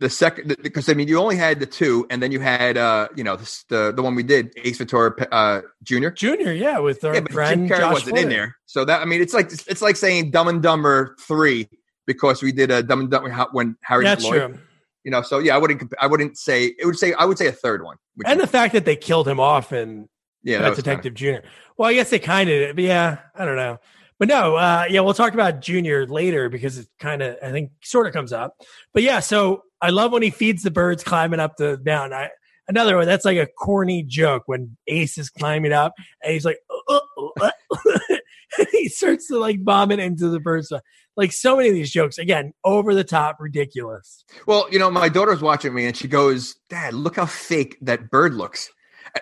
The 0.00 0.10
second, 0.10 0.56
because 0.62 0.88
I 0.88 0.94
mean, 0.94 1.06
you 1.06 1.20
only 1.20 1.36
had 1.36 1.60
the 1.60 1.66
two, 1.66 2.06
and 2.10 2.20
then 2.20 2.32
you 2.32 2.40
had, 2.40 2.76
uh, 2.76 3.06
you 3.14 3.22
know, 3.22 3.36
the 3.36 3.62
the, 3.68 3.92
the 3.92 4.02
one 4.02 4.16
we 4.16 4.24
did, 4.24 4.52
Ace 4.56 4.78
Ventura 4.78 5.14
uh, 5.30 5.60
Junior. 5.84 6.10
Junior, 6.10 6.52
yeah, 6.52 6.78
with 6.80 7.04
our 7.04 7.14
Yeah, 7.14 7.20
but 7.20 7.32
friend 7.32 7.68
Jim 7.68 7.76
Carrey 7.76 7.80
Josh 7.80 7.92
wasn't 7.92 8.18
in 8.18 8.28
there, 8.28 8.56
so 8.66 8.84
that 8.84 9.00
I 9.00 9.04
mean, 9.04 9.22
it's 9.22 9.32
like 9.32 9.52
it's 9.52 9.80
like 9.80 9.94
saying 9.94 10.32
Dumb 10.32 10.48
and 10.48 10.60
Dumber 10.60 11.14
three 11.20 11.68
because 12.06 12.42
we 12.42 12.50
did 12.50 12.72
a 12.72 12.82
Dumb 12.82 12.98
and 13.00 13.10
Dumber 13.12 13.30
when 13.52 13.76
Harry 13.82 14.02
That's 14.02 14.24
Lloyd. 14.24 14.50
true. 14.50 14.58
You 15.04 15.12
know, 15.12 15.22
so 15.22 15.38
yeah, 15.38 15.54
I 15.54 15.58
wouldn't, 15.58 15.92
I 16.00 16.08
wouldn't 16.08 16.36
say 16.36 16.74
it 16.76 16.84
would 16.84 16.98
say 16.98 17.12
I 17.12 17.24
would 17.24 17.38
say 17.38 17.46
a 17.46 17.52
third 17.52 17.84
one. 17.84 17.96
And 18.24 18.40
the 18.40 18.46
fact 18.48 18.72
that 18.72 18.84
they 18.84 18.96
killed 18.96 19.28
him 19.28 19.38
off 19.38 19.72
in 19.72 20.08
yeah, 20.42 20.58
that 20.62 20.70
was 20.70 20.78
kinda- 20.78 20.90
Detective 20.90 21.14
Junior. 21.14 21.44
Well, 21.76 21.88
I 21.88 21.94
guess 21.94 22.10
they 22.10 22.18
kind 22.18 22.50
of 22.50 22.54
did, 22.54 22.74
but 22.76 22.84
yeah, 22.84 23.18
I 23.36 23.44
don't 23.44 23.56
know. 23.56 23.78
But 24.22 24.28
no, 24.28 24.54
uh, 24.54 24.84
yeah, 24.88 25.00
we'll 25.00 25.14
talk 25.14 25.34
about 25.34 25.60
Junior 25.60 26.06
later 26.06 26.48
because 26.48 26.78
it 26.78 26.86
kind 27.00 27.22
of, 27.22 27.36
I 27.42 27.50
think, 27.50 27.72
sort 27.82 28.06
of 28.06 28.12
comes 28.12 28.32
up. 28.32 28.54
But 28.94 29.02
yeah, 29.02 29.18
so 29.18 29.64
I 29.80 29.90
love 29.90 30.12
when 30.12 30.22
he 30.22 30.30
feeds 30.30 30.62
the 30.62 30.70
birds 30.70 31.02
climbing 31.02 31.40
up 31.40 31.56
the 31.56 31.82
mountain. 31.84 32.12
I, 32.12 32.28
another 32.68 32.96
one 32.96 33.06
that's 33.06 33.24
like 33.24 33.38
a 33.38 33.48
corny 33.48 34.04
joke 34.04 34.44
when 34.46 34.76
Ace 34.86 35.18
is 35.18 35.28
climbing 35.28 35.72
up 35.72 35.94
and 36.22 36.32
he's 36.34 36.44
like, 36.44 36.60
"Uh, 36.88 37.00
uh, 37.16 37.50
uh," 37.80 38.16
he 38.70 38.88
starts 38.88 39.26
to 39.26 39.40
like 39.40 39.60
vomit 39.64 39.98
into 39.98 40.28
the 40.28 40.38
birds. 40.38 40.72
Like 41.16 41.32
so 41.32 41.56
many 41.56 41.70
of 41.70 41.74
these 41.74 41.90
jokes, 41.90 42.16
again, 42.16 42.52
over 42.62 42.94
the 42.94 43.02
top, 43.02 43.38
ridiculous. 43.40 44.24
Well, 44.46 44.68
you 44.70 44.78
know, 44.78 44.88
my 44.88 45.08
daughter's 45.08 45.42
watching 45.42 45.74
me 45.74 45.84
and 45.86 45.96
she 45.96 46.06
goes, 46.06 46.54
Dad, 46.70 46.94
look 46.94 47.16
how 47.16 47.26
fake 47.26 47.76
that 47.82 48.08
bird 48.08 48.34
looks. 48.34 48.70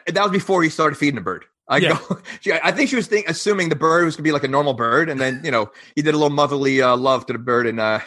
That 0.09 0.23
was 0.23 0.31
before 0.31 0.63
he 0.63 0.69
started 0.69 0.97
feeding 0.97 1.15
the 1.15 1.23
bird. 1.23 1.47
I 1.71 1.79
Yeah. 1.79 1.99
go, 2.09 2.19
she, 2.41 2.53
I 2.53 2.73
think 2.73 2.91
she 2.91 2.97
was 2.97 3.07
think, 3.07 3.29
assuming 3.29 3.71
the 3.71 3.77
bird 3.77 4.05
was 4.05 4.17
going 4.17 4.25
to 4.25 4.29
be 4.29 4.33
like 4.33 4.45
a 4.45 4.49
normal 4.49 4.75
bird. 4.75 5.09
And 5.09 5.19
then, 5.19 5.41
you 5.43 5.51
know, 5.51 5.71
he 5.97 6.03
did 6.03 6.15
a 6.15 6.19
little 6.19 6.29
motherly 6.35 6.83
uh, 6.83 6.97
love 6.97 7.25
to 7.27 7.33
the 7.33 7.39
bird 7.39 7.67
and 7.67 7.81
uh, 7.81 8.01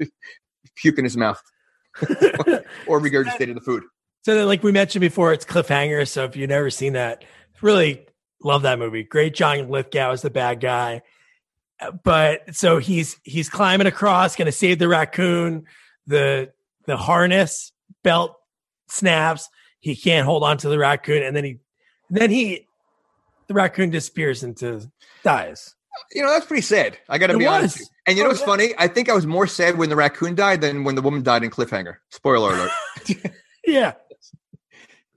puke 0.76 0.98
in 0.98 1.04
his 1.04 1.16
mouth 1.16 1.42
or 2.86 3.00
regurgitated 3.00 3.54
the 3.54 3.60
food. 3.60 3.82
So 4.24 4.34
then, 4.34 4.46
like 4.46 4.62
we 4.62 4.72
mentioned 4.72 5.02
before, 5.02 5.34
it's 5.34 5.44
cliffhanger. 5.44 6.08
So 6.08 6.24
if 6.24 6.36
you've 6.36 6.48
never 6.48 6.70
seen 6.70 6.94
that, 6.94 7.24
really 7.60 8.06
Love 8.42 8.62
that 8.62 8.78
movie. 8.78 9.02
Great. 9.02 9.34
John 9.34 9.68
Lithgow 9.68 10.12
is 10.12 10.22
the 10.22 10.30
bad 10.30 10.60
guy. 10.60 11.02
But 12.04 12.54
so 12.54 12.78
he's 12.78 13.18
he's 13.24 13.48
climbing 13.48 13.86
across, 13.86 14.36
going 14.36 14.46
to 14.46 14.52
save 14.52 14.78
the 14.78 14.88
raccoon. 14.88 15.64
The 16.06 16.52
the 16.86 16.96
harness 16.96 17.72
belt 18.02 18.36
snaps. 18.88 19.48
He 19.80 19.94
can't 19.94 20.24
hold 20.24 20.42
on 20.42 20.58
to 20.58 20.68
the 20.68 20.78
raccoon, 20.78 21.22
and 21.22 21.36
then 21.36 21.44
he 21.44 21.58
then 22.10 22.30
he 22.30 22.67
the 23.48 23.54
raccoon 23.54 23.90
disappears 23.90 24.42
into 24.44 24.90
dies. 25.24 25.74
You 26.14 26.22
know, 26.22 26.28
that's 26.30 26.46
pretty 26.46 26.62
sad. 26.62 26.96
I 27.08 27.18
got 27.18 27.28
to 27.28 27.38
be 27.38 27.46
honest. 27.46 27.78
was. 27.78 27.80
you. 27.80 27.86
And 28.06 28.16
you 28.16 28.22
know 28.22 28.28
Oh, 28.28 28.30
what's 28.30 28.40
yeah. 28.40 28.46
funny? 28.46 28.74
I 28.78 28.86
think 28.86 29.08
I 29.08 29.14
was 29.14 29.26
more 29.26 29.46
sad 29.48 29.76
when 29.78 29.88
the 29.88 29.96
raccoon 29.96 30.34
died 30.36 30.60
than 30.60 30.84
when 30.84 30.94
the 30.94 31.02
woman 31.02 31.22
died 31.24 31.42
in 31.42 31.50
Cliffhanger. 31.50 31.96
Spoiler 32.10 32.52
alert. 32.54 32.70
Yeah. 33.66 33.94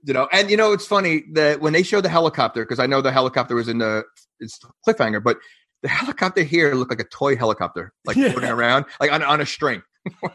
you 0.04 0.12
know, 0.12 0.28
and 0.32 0.50
you 0.50 0.56
know, 0.56 0.72
it's 0.72 0.86
funny 0.86 1.24
that 1.34 1.60
when 1.60 1.72
they 1.72 1.82
show 1.82 2.00
the 2.00 2.08
helicopter, 2.08 2.64
because 2.64 2.78
I 2.80 2.86
know 2.86 3.00
the 3.00 3.12
helicopter 3.12 3.54
was 3.54 3.68
in 3.68 3.78
the 3.78 4.02
it's 4.40 4.58
Cliffhanger, 4.86 5.22
but 5.22 5.38
the 5.82 5.88
helicopter 5.88 6.42
here 6.42 6.74
looked 6.74 6.90
like 6.90 7.00
a 7.00 7.04
toy 7.08 7.36
helicopter, 7.36 7.92
like 8.04 8.16
Yeah. 8.16 8.32
floating 8.32 8.50
around, 8.50 8.84
like 9.00 9.12
on, 9.12 9.22
on 9.22 9.40
a 9.40 9.46
string. 9.46 9.82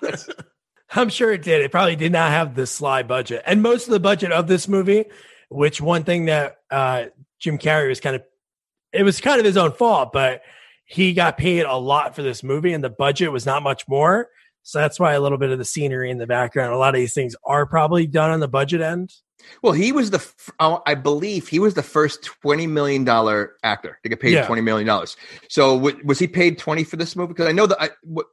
I'm 0.96 1.10
sure 1.10 1.34
it 1.34 1.42
did. 1.42 1.62
It 1.62 1.72
probably 1.72 1.96
did 1.98 2.12
not 2.14 2.32
have 2.32 2.56
the 2.56 2.66
sly 2.66 3.04
budget. 3.04 3.44
And 3.46 3.62
most 3.62 3.88
of 3.88 3.92
the 3.92 4.00
budget 4.00 4.32
of 4.32 4.48
this 4.48 4.68
movie, 4.68 5.06
which 5.50 5.82
one 5.82 6.04
thing 6.06 6.26
that 6.26 6.58
uh, 6.72 7.06
Jim 7.40 7.58
Carrey 7.58 7.88
was 7.90 8.00
kind 8.00 8.16
of, 8.16 8.24
it 8.94 9.04
was 9.04 9.20
kind 9.22 9.40
of 9.40 9.46
his 9.46 9.58
own 9.58 9.72
fault, 9.72 10.12
but 10.14 10.42
he 10.86 11.14
got 11.14 11.38
paid 11.38 11.66
a 11.66 11.76
lot 11.76 12.16
for 12.16 12.24
this 12.24 12.44
movie 12.44 12.74
and 12.74 12.84
the 12.84 12.90
budget 12.90 13.32
was 13.32 13.46
not 13.46 13.62
much 13.64 13.88
more. 13.88 14.30
So 14.64 14.80
that's 14.80 15.00
why 15.00 15.14
a 15.14 15.22
little 15.22 15.38
bit 15.38 15.50
of 15.52 15.58
the 15.60 15.66
scenery 15.66 16.10
in 16.12 16.18
the 16.18 16.28
background, 16.28 16.74
a 16.74 16.78
lot 16.78 16.90
of 16.96 17.00
these 17.00 17.14
things 17.14 17.36
are 17.46 17.66
probably 17.66 18.06
done 18.08 18.32
on 18.32 18.40
the 18.40 18.48
budget 18.48 18.82
end. 18.82 19.14
Well, 19.62 19.72
he 19.74 19.92
was 19.92 20.10
the, 20.12 20.18
f- 20.18 20.50
oh, 20.60 20.82
I 20.86 20.96
believe 20.96 21.48
he 21.48 21.60
was 21.60 21.74
the 21.76 21.84
first 21.84 22.24
twenty 22.24 22.68
million 22.68 23.04
dollar 23.06 23.54
actor 23.64 23.98
to 24.04 24.10
get 24.10 24.20
paid 24.20 24.34
Yeah. 24.34 24.46
twenty 24.48 24.62
million 24.62 24.88
dollars. 24.88 25.16
So 25.48 25.78
was 26.04 26.20
he 26.20 26.28
paid 26.28 26.58
twenty 26.58 26.84
for 26.84 26.98
this 26.98 27.16
movie? 27.16 27.30
Because 27.30 27.46
I 27.48 27.52
know 27.54 27.66
that 27.68 27.82
I, 27.82 27.90
what, 28.02 28.26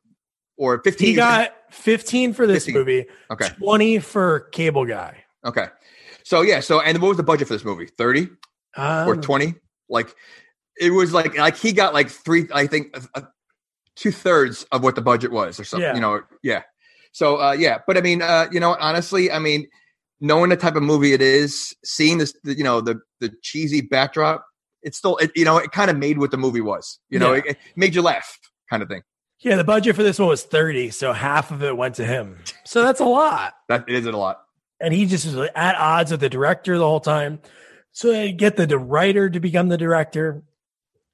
or 0.56 0.80
fifteen. 0.82 1.08
He 1.08 1.14
got 1.14 1.52
15 1.70 2.32
for 2.32 2.46
this 2.46 2.64
15. 2.64 2.74
movie, 2.74 3.06
okay, 3.30 3.48
20 3.58 3.98
for 3.98 4.40
Cable 4.52 4.86
Guy. 4.86 5.22
okay. 5.44 5.66
So 6.24 6.40
yeah, 6.40 6.60
so 6.60 6.80
and 6.80 7.00
what 7.02 7.08
was 7.08 7.16
the 7.18 7.22
budget 7.22 7.48
for 7.48 7.54
this 7.54 7.64
movie? 7.64 7.90
Thirty 8.76 9.10
or 9.10 9.14
Um, 9.14 9.20
twenty? 9.20 9.54
Like 9.88 10.14
it 10.80 10.90
was 10.90 11.12
like 11.12 11.36
like 11.36 11.56
he 11.56 11.72
got 11.72 11.94
like 11.94 12.08
three. 12.10 12.46
I 12.52 12.66
think 12.66 12.96
uh, 13.14 13.22
two 13.96 14.10
thirds 14.10 14.64
of 14.72 14.82
what 14.82 14.94
the 14.94 15.02
budget 15.02 15.30
was, 15.32 15.58
or 15.60 15.64
something. 15.64 15.86
Yeah. 15.88 15.94
You 15.94 16.00
know, 16.00 16.20
yeah. 16.42 16.62
So 17.12 17.40
uh, 17.40 17.52
yeah, 17.52 17.78
but 17.86 17.96
I 17.96 18.00
mean, 18.00 18.22
uh, 18.22 18.46
you 18.50 18.58
know, 18.60 18.76
honestly, 18.80 19.30
I 19.30 19.38
mean, 19.38 19.66
knowing 20.20 20.50
the 20.50 20.56
type 20.56 20.74
of 20.76 20.82
movie 20.82 21.12
it 21.12 21.22
is, 21.22 21.74
seeing 21.84 22.18
this, 22.18 22.34
the, 22.42 22.56
you 22.56 22.64
know, 22.64 22.80
the 22.80 22.98
the 23.20 23.30
cheesy 23.42 23.80
backdrop, 23.82 24.44
it's 24.82 24.98
still, 24.98 25.16
it, 25.18 25.30
you 25.36 25.44
know, 25.44 25.56
it 25.58 25.70
kind 25.70 25.90
of 25.90 25.96
made 25.96 26.18
what 26.18 26.30
the 26.32 26.36
movie 26.36 26.60
was. 26.60 26.98
You 27.10 27.18
know, 27.20 27.32
Yeah. 27.34 27.38
it, 27.38 27.46
it 27.50 27.58
made 27.76 27.94
you 27.94 28.02
laugh, 28.02 28.36
kind 28.68 28.82
of 28.82 28.88
thing. 28.88 29.02
yeah, 29.40 29.54
the 29.56 29.62
budget 29.64 29.94
for 29.94 30.02
this 30.02 30.18
one 30.18 30.28
was 30.28 30.42
30, 30.42 30.90
so 30.90 31.12
half 31.12 31.50
of 31.52 31.62
it 31.62 31.76
went 31.76 31.94
to 31.96 32.04
him. 32.04 32.38
So 32.64 32.82
that's 32.82 33.00
a 33.00 33.04
lot. 33.04 33.54
That 33.68 33.84
it 33.88 33.94
is 33.94 34.06
a 34.06 34.12
lot. 34.12 34.40
and 34.80 34.92
he 34.92 35.06
just 35.06 35.24
was 35.24 35.48
at 35.54 35.76
odds 35.76 36.10
with 36.10 36.20
the 36.20 36.28
director 36.28 36.76
the 36.78 36.84
whole 36.86 36.98
time. 37.00 37.38
So 37.94 38.10
they 38.10 38.32
get 38.32 38.56
the, 38.56 38.66
the 38.66 38.78
writer 38.78 39.30
to 39.30 39.40
become 39.40 39.68
the 39.68 39.78
director. 39.78 40.42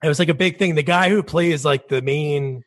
It 0.03 0.09
was 0.09 0.19
like 0.19 0.31
a 0.31 0.35
big 0.35 0.59
thing. 0.59 0.75
The 0.75 0.83
guy 0.83 1.11
who 1.11 1.23
plays 1.23 1.63
like 1.63 1.89
the 1.89 2.01
main, 2.01 2.65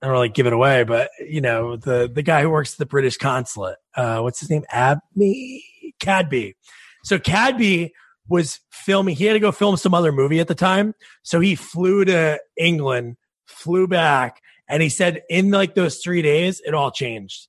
I 0.00 0.06
don't 0.06 0.12
really 0.12 0.28
give 0.28 0.46
it 0.46 0.52
away, 0.52 0.84
but 0.84 1.10
you 1.20 1.40
know 1.40 1.76
the 1.76 2.08
the 2.12 2.22
guy 2.22 2.42
who 2.42 2.50
works 2.50 2.74
at 2.74 2.78
the 2.78 2.86
British 2.86 3.16
consulate. 3.16 3.78
Uh, 3.96 4.20
what's 4.20 4.38
his 4.38 4.48
name? 4.48 4.64
Abney 4.70 5.64
Cadby. 5.98 6.54
So 7.02 7.18
Cadby 7.18 7.92
was 8.28 8.60
filming. 8.70 9.16
He 9.16 9.24
had 9.24 9.32
to 9.32 9.40
go 9.40 9.50
film 9.50 9.76
some 9.76 9.92
other 9.92 10.12
movie 10.12 10.38
at 10.38 10.46
the 10.46 10.54
time, 10.54 10.94
so 11.24 11.40
he 11.40 11.56
flew 11.56 12.04
to 12.04 12.38
England, 12.56 13.16
flew 13.46 13.88
back, 13.88 14.40
and 14.68 14.84
he 14.84 14.88
said 14.88 15.22
in 15.28 15.50
like 15.50 15.74
those 15.74 15.98
three 15.98 16.22
days, 16.22 16.62
it 16.64 16.74
all 16.74 16.92
changed. 16.92 17.48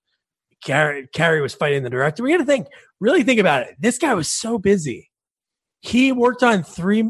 Carrie, 0.64 1.08
Carrie 1.14 1.42
was 1.42 1.54
fighting 1.54 1.84
the 1.84 1.92
director. 1.92 2.24
We 2.24 2.32
got 2.32 2.38
to 2.38 2.46
think, 2.46 2.68
really 3.00 3.22
think 3.22 3.40
about 3.40 3.62
it. 3.62 3.76
This 3.80 4.00
guy 4.00 4.16
was 4.16 4.28
so 4.28 4.58
busy. 4.58 5.12
He 5.86 6.12
worked 6.12 6.44
on 6.44 6.64
three 6.64 7.10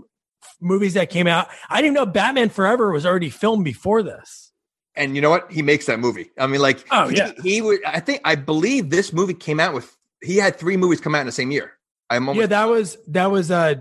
movies 0.62 0.94
that 0.96 1.10
came 1.10 1.27
out. 1.27 1.48
I 1.70 1.82
didn't 1.82 1.94
know 1.96 2.05
Batman 2.05 2.50
Forever 2.50 2.91
was 2.91 3.05
already 3.05 3.29
filmed 3.29 3.63
before 3.63 4.03
this. 4.03 4.51
And 4.96 5.15
you 5.15 5.22
know 5.22 5.29
what? 5.29 5.51
He 5.51 5.62
makes 5.62 5.86
that 5.88 6.00
movie. 6.00 6.32
I 6.38 6.48
mean, 6.48 6.62
like, 6.62 6.86
Oh, 6.91 7.08
he, 7.10 7.17
yeah. 7.17 7.32
he 7.44 7.62
would. 7.62 7.84
I 7.86 8.00
think 8.00 8.22
I 8.24 8.36
believe 8.36 8.89
this 8.89 9.12
movie 9.12 9.34
came 9.34 9.60
out 9.60 9.74
with. 9.74 9.96
He 10.22 10.38
had 10.38 10.55
three 10.58 10.77
movies 10.77 11.01
come 11.01 11.13
out 11.15 11.20
in 11.22 11.25
the 11.25 11.32
same 11.34 11.51
year. 11.51 11.74
I'm 12.10 12.27
almost 12.29 12.41
yeah, 12.41 12.48
that 12.48 12.65
was 12.70 12.98
that 13.08 13.32
was 13.32 13.51
uh, 13.51 13.75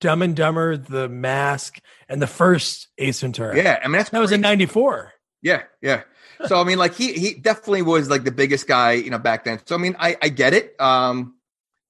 Dumb 0.00 0.22
and 0.22 0.36
Dumber, 0.36 0.76
The 0.76 1.08
Mask, 1.08 1.78
and 2.08 2.20
the 2.20 2.26
first 2.26 2.88
Ace 2.98 3.20
Ventura. 3.20 3.56
yeah. 3.56 3.78
I 3.82 3.86
mean, 3.88 3.96
that's 3.98 4.10
that 4.10 4.20
was 4.20 4.32
in 4.32 4.40
'94. 4.40 5.12
Yeah, 5.42 5.62
yeah. 5.82 6.02
So 6.48 6.60
I 6.60 6.64
mean, 6.64 6.78
like 6.78 6.94
he 6.94 7.12
he 7.12 7.34
definitely 7.34 7.82
was 7.82 8.10
like 8.10 8.24
the 8.24 8.32
biggest 8.32 8.66
guy, 8.66 8.92
you 8.92 9.08
know, 9.08 9.18
back 9.18 9.44
then. 9.44 9.60
So 9.66 9.76
I 9.76 9.78
mean, 9.78 9.94
I 10.00 10.16
I 10.20 10.28
get 10.30 10.52
it. 10.52 10.74
Um, 10.80 11.36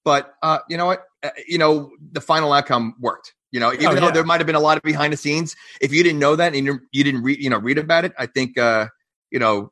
but 0.05 0.35
uh, 0.43 0.59
you 0.69 0.77
know 0.77 0.87
what? 0.87 1.05
Uh, 1.23 1.31
you 1.47 1.59
know, 1.59 1.91
the 2.13 2.21
final 2.21 2.53
outcome 2.53 2.95
worked. 3.01 3.35
You 3.51 3.61
know, 3.61 3.73
even 3.73 3.87
Oh, 3.87 3.95
though 3.95 4.07
yeah. 4.07 4.11
there 4.11 4.25
might 4.25 4.41
have 4.41 4.47
been 4.47 4.57
a 4.57 4.61
lot 4.61 4.77
of 4.77 4.83
behind 4.83 5.13
the 5.13 5.17
scenes, 5.17 5.55
if 5.81 5.93
you 5.93 6.03
didn't 6.03 6.19
know 6.19 6.35
that 6.35 6.55
and 6.55 6.67
you, 6.67 6.81
you 6.91 7.05
didn't 7.05 7.23
read, 7.23 7.39
you 7.41 7.49
know, 7.49 7.59
read 7.59 7.79
about 7.79 8.05
it, 8.05 8.13
I 8.19 8.27
think, 8.27 8.59
uh, 8.59 8.89
you 9.31 9.39
know, 9.39 9.71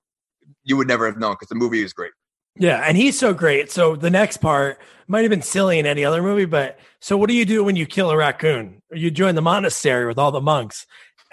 you 0.63 0.77
would 0.77 0.87
never 0.87 1.07
have 1.07 1.19
known 1.19 1.33
because 1.33 1.49
the 1.49 1.57
movie 1.57 1.83
is 1.83 1.93
great. 1.93 2.13
Yeah, 2.55 2.79
and 2.87 2.97
he's 2.97 3.19
so 3.19 3.35
great. 3.35 3.73
So 3.73 3.97
the 3.97 4.11
next 4.11 4.37
part 4.37 4.79
might 5.09 5.23
have 5.23 5.31
been 5.31 5.43
silly 5.43 5.79
in 5.81 5.87
any 5.87 6.05
other 6.05 6.23
movie, 6.23 6.45
but 6.45 6.79
so 7.01 7.17
what 7.17 7.29
do 7.29 7.35
you 7.35 7.45
do 7.45 7.65
when 7.65 7.75
you 7.75 7.87
kill 7.87 8.11
a 8.11 8.17
raccoon? 8.17 8.83
You 8.93 9.11
join 9.11 9.35
the 9.35 9.43
monastery 9.43 10.07
with 10.07 10.19
all 10.19 10.31
the 10.31 10.41
monks, 10.41 10.87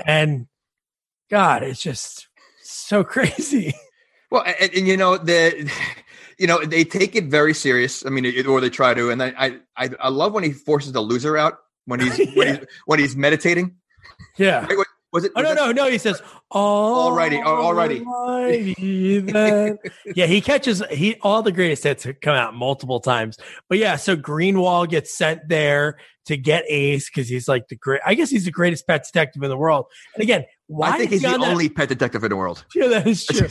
and 0.03 0.47
God, 1.29 1.61
it's 1.61 1.81
just 1.81 2.27
so 2.63 3.03
crazy. 3.03 3.73
Well, 4.31 4.43
and, 4.59 4.73
and 4.73 4.87
you 4.87 4.97
know 4.97 5.17
the, 5.17 5.69
you 6.39 6.48
know 6.48 6.63
they 6.63 6.84
take 6.84 7.15
it 7.15 7.25
very 7.25 7.53
serious. 7.53 8.05
I 8.05 8.10
mean, 8.10 8.25
it, 8.25 8.48
or 8.48 8.62
they 8.62 8.69
try 8.69 8.93
to. 8.93 9.10
And 9.12 9.22
I, 9.22 9.34
I 9.38 9.60
I 9.77 9.89
I 10.00 10.10
love 10.10 10.34
when 10.34 10.43
he 10.43 10.51
forces 10.53 10.93
the 10.93 11.01
loser 11.01 11.38
out 11.38 11.58
when 11.86 12.00
he's 12.00 12.17
when 12.36 12.48
he's 12.55 12.65
when 12.86 13.00
he's 13.00 13.15
meditating. 13.15 13.75
Yeah. 14.38 14.67
Was 15.12 15.24
it? 15.25 15.31
Oh 15.36 15.41
no, 15.41 15.50
that- 15.50 15.55
no, 15.55 15.72
no. 15.72 15.89
He 15.89 15.98
says, 15.98 16.22
Alrighty, 16.53 17.41
oh, 17.43 17.63
alrighty." 17.74 18.03
alrighty 18.03 19.77
yeah, 20.15 20.27
he 20.27 20.39
catches 20.41 20.84
he 20.91 21.15
all 21.22 21.41
the 21.41 21.51
greatest 21.51 21.84
hits 21.84 22.05
come 22.22 22.36
out 22.36 22.53
multiple 22.53 23.00
times. 23.00 23.38
But 23.69 23.79
yeah, 23.79 23.96
so 23.96 24.15
Greenwald 24.15 24.89
gets 24.89 25.17
sent 25.17 25.48
there 25.50 25.98
to 26.25 26.38
get 26.38 26.63
Ace 26.69 27.10
because 27.10 27.27
he's 27.27 27.48
like 27.48 27.67
the 27.69 27.75
great. 27.75 28.01
I 28.05 28.13
guess 28.13 28.29
he's 28.29 28.46
the 28.46 28.51
greatest 28.51 28.86
pet 28.86 29.03
detective 29.03 29.41
in 29.41 29.50
the 29.50 29.58
world. 29.58 29.88
And 30.13 30.22
again, 30.22 30.46
why 30.67 30.89
I 30.91 30.98
think 31.00 31.12
is 31.12 31.22
he's 31.22 31.29
he 31.29 31.38
the 31.38 31.43
that- 31.43 31.50
only 31.51 31.69
pet 31.69 31.89
detective 31.89 32.24
in 32.24 32.29
the 32.29 32.36
world. 32.36 32.63
Yeah, 32.75 32.88
that 32.89 33.08
is 33.08 33.25
true. 33.25 33.48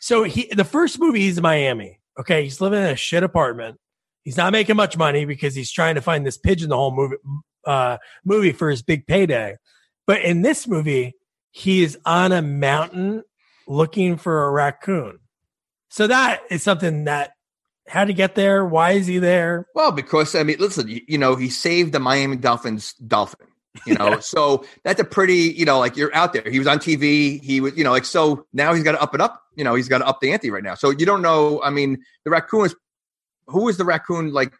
So 0.00 0.24
he 0.24 0.50
the 0.52 0.64
first 0.64 0.98
movie 1.00 1.20
he's 1.20 1.38
in 1.38 1.42
Miami. 1.42 1.99
Okay, 2.20 2.44
he's 2.44 2.60
living 2.60 2.80
in 2.80 2.90
a 2.90 2.96
shit 2.96 3.22
apartment. 3.22 3.78
He's 4.22 4.36
not 4.36 4.52
making 4.52 4.76
much 4.76 4.96
money 4.96 5.24
because 5.24 5.54
he's 5.54 5.72
trying 5.72 5.94
to 5.94 6.02
find 6.02 6.26
this 6.26 6.36
pigeon 6.36 6.68
the 6.68 6.76
whole 6.76 6.94
movie 6.94 7.16
uh, 7.64 7.96
movie 8.24 8.52
for 8.52 8.70
his 8.70 8.82
big 8.82 9.06
payday. 9.06 9.56
But 10.06 10.22
in 10.22 10.42
this 10.42 10.68
movie, 10.68 11.14
he 11.50 11.82
is 11.82 11.98
on 12.04 12.32
a 12.32 12.42
mountain 12.42 13.22
looking 13.66 14.18
for 14.18 14.44
a 14.44 14.50
raccoon. 14.50 15.18
So 15.88 16.06
that 16.06 16.42
is 16.50 16.62
something 16.62 17.04
that 17.04 17.32
how 17.88 18.04
to 18.04 18.12
get 18.12 18.34
there? 18.34 18.64
Why 18.64 18.92
is 18.92 19.06
he 19.06 19.18
there? 19.18 19.66
Well, 19.74 19.90
because 19.90 20.34
I 20.34 20.42
mean, 20.42 20.58
listen, 20.58 20.88
you, 20.88 21.00
you 21.08 21.18
know, 21.18 21.36
he 21.36 21.48
saved 21.48 21.92
the 21.92 22.00
Miami 22.00 22.36
Dolphins 22.36 22.92
dolphin. 22.94 23.48
You 23.86 23.94
know, 23.94 24.18
so 24.20 24.64
that's 24.84 25.00
a 25.00 25.04
pretty, 25.04 25.54
you 25.56 25.64
know, 25.64 25.78
like 25.78 25.96
you're 25.96 26.14
out 26.14 26.32
there. 26.32 26.48
He 26.50 26.58
was 26.58 26.66
on 26.66 26.78
TV. 26.78 27.40
He 27.42 27.60
was, 27.60 27.76
you 27.76 27.84
know, 27.84 27.92
like 27.92 28.04
so 28.04 28.46
now 28.52 28.74
he's 28.74 28.84
got 28.84 28.92
to 28.92 29.00
up 29.00 29.14
it 29.14 29.20
up. 29.20 29.42
You 29.54 29.64
know, 29.64 29.74
he's 29.74 29.88
got 29.88 29.98
to 29.98 30.06
up 30.06 30.20
the 30.20 30.32
ante 30.32 30.50
right 30.50 30.62
now. 30.62 30.74
So 30.74 30.90
you 30.90 31.06
don't 31.06 31.22
know. 31.22 31.62
I 31.62 31.70
mean, 31.70 32.02
the 32.24 32.30
raccoon 32.30 32.66
is 32.66 32.74
who 33.46 33.68
is 33.68 33.76
the 33.76 33.84
raccoon 33.84 34.32
like 34.32 34.52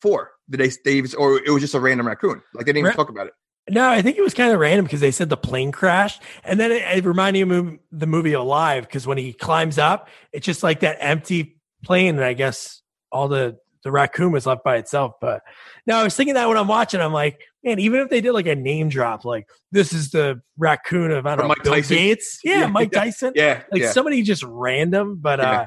for? 0.00 0.30
Did 0.48 0.60
they, 0.60 0.70
they 0.84 1.14
or 1.16 1.38
it 1.38 1.50
was 1.50 1.62
just 1.62 1.74
a 1.74 1.80
random 1.80 2.06
raccoon? 2.06 2.42
Like 2.54 2.66
they 2.66 2.72
didn't 2.72 2.78
even 2.78 2.90
Ra- 2.90 2.94
talk 2.94 3.08
about 3.08 3.26
it. 3.26 3.34
No, 3.70 3.88
I 3.88 4.02
think 4.02 4.18
it 4.18 4.22
was 4.22 4.34
kind 4.34 4.52
of 4.52 4.60
random 4.60 4.84
because 4.84 5.00
they 5.00 5.10
said 5.10 5.30
the 5.30 5.38
plane 5.38 5.72
crashed, 5.72 6.22
and 6.44 6.60
then 6.60 6.70
it, 6.70 6.82
it 6.82 7.04
reminded 7.06 7.46
me 7.46 7.56
of 7.56 7.78
the 7.92 8.06
movie 8.06 8.34
Alive 8.34 8.84
because 8.86 9.06
when 9.06 9.16
he 9.16 9.32
climbs 9.32 9.78
up, 9.78 10.08
it's 10.32 10.44
just 10.44 10.62
like 10.62 10.80
that 10.80 10.98
empty 11.00 11.56
plane, 11.82 12.16
and 12.16 12.24
I 12.24 12.34
guess 12.34 12.82
all 13.10 13.28
the 13.28 13.56
the 13.82 13.90
raccoon 13.90 14.32
was 14.32 14.46
left 14.46 14.64
by 14.64 14.76
itself. 14.76 15.14
But 15.20 15.42
now 15.86 15.98
I 15.98 16.04
was 16.04 16.14
thinking 16.14 16.34
that 16.34 16.46
when 16.48 16.58
I'm 16.58 16.68
watching, 16.68 17.00
I'm 17.00 17.12
like, 17.12 17.40
man, 17.64 17.78
even 17.78 18.00
if 18.00 18.10
they 18.10 18.20
did 18.20 18.32
like 18.32 18.46
a 18.46 18.54
name 18.54 18.88
drop, 18.88 19.24
like 19.24 19.48
this 19.72 19.92
is 19.92 20.10
the 20.10 20.40
raccoon 20.58 21.10
of 21.10 21.26
I 21.26 21.30
don't 21.36 21.44
know 21.44 21.48
Mike 21.48 21.62
Bill 21.64 21.74
Tyson. 21.74 21.96
Gates, 21.96 22.38
yeah, 22.44 22.60
Yeah. 22.60 22.66
Mike 22.68 22.92
Tyson, 22.92 23.32
Yeah, 23.34 23.62
like 23.72 23.82
yeah. 23.82 23.90
somebody 23.92 24.22
just 24.22 24.42
random, 24.44 25.18
but 25.20 25.38
Yeah. 25.40 25.50
uh 25.50 25.66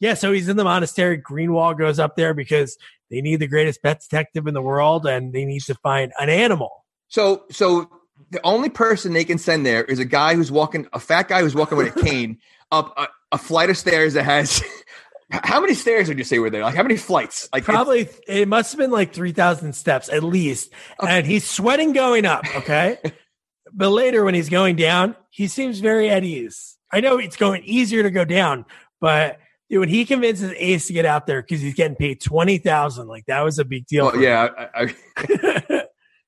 yeah, 0.00 0.14
so 0.14 0.32
he's 0.32 0.48
in 0.48 0.56
the 0.56 0.64
monastery. 0.64 1.16
Greenwall 1.22 1.78
goes 1.78 2.00
up 2.00 2.16
there 2.16 2.34
because 2.34 2.76
they 3.08 3.20
need 3.20 3.36
the 3.36 3.46
greatest 3.46 3.84
pet 3.84 4.00
detective 4.00 4.48
in 4.48 4.54
the 4.54 4.60
world 4.60 5.06
and 5.06 5.32
they 5.32 5.44
need 5.44 5.60
to 5.62 5.76
find 5.76 6.12
an 6.18 6.28
animal. 6.28 6.84
So, 7.06 7.44
so 7.52 7.88
the 8.32 8.40
only 8.42 8.68
person 8.68 9.12
they 9.12 9.22
can 9.22 9.38
send 9.38 9.64
there 9.64 9.84
is 9.84 10.00
a 10.00 10.04
guy 10.04 10.34
who's 10.34 10.50
walking, 10.50 10.88
a 10.92 10.98
fat 10.98 11.28
guy 11.28 11.40
who's 11.40 11.54
walking 11.54 11.78
with 11.78 11.96
a 11.96 12.00
cane 12.02 12.38
up 12.72 12.92
a, 12.98 13.06
a 13.30 13.38
flight 13.38 13.70
of 13.70 13.78
stairs 13.78 14.14
that 14.14 14.24
has 14.24 14.60
How 15.32 15.60
many 15.60 15.72
stairs 15.74 16.08
would 16.08 16.18
you 16.18 16.24
say 16.24 16.38
were 16.38 16.50
there? 16.50 16.62
Like 16.62 16.74
how 16.74 16.82
many 16.82 16.96
flights? 16.96 17.48
Like 17.54 17.64
Probably 17.64 18.08
it 18.28 18.48
must 18.48 18.72
have 18.72 18.78
been 18.78 18.90
like 18.90 19.14
3,000 19.14 19.72
steps 19.72 20.10
at 20.10 20.22
least. 20.22 20.70
And 21.06 21.26
he's 21.26 21.48
sweating 21.48 21.92
going 21.92 22.26
up. 22.26 22.44
Okay. 22.56 22.98
but 23.72 23.90
later 23.90 24.24
when 24.24 24.34
he's 24.34 24.50
going 24.50 24.76
down, 24.76 25.16
he 25.30 25.48
seems 25.48 25.80
very 25.80 26.10
at 26.10 26.22
ease. 26.22 26.76
I 26.92 27.00
know 27.00 27.18
it's 27.18 27.36
going 27.36 27.64
easier 27.64 28.02
to 28.02 28.10
go 28.10 28.26
down, 28.26 28.66
but 29.00 29.38
dude, 29.70 29.80
when 29.80 29.88
he 29.88 30.04
convinces 30.04 30.52
Ace 30.58 30.86
to 30.88 30.92
get 30.92 31.06
out 31.06 31.26
there 31.26 31.40
because 31.40 31.62
he's 31.62 31.74
getting 31.74 31.96
paid 31.96 32.20
20,000, 32.20 33.08
like 33.08 33.24
that 33.26 33.40
was 33.40 33.58
a 33.58 33.64
big 33.64 33.86
deal. 33.86 34.06
well, 34.06 34.20
yeah, 34.20 34.48
I, 34.74 34.92
I, 35.18 35.84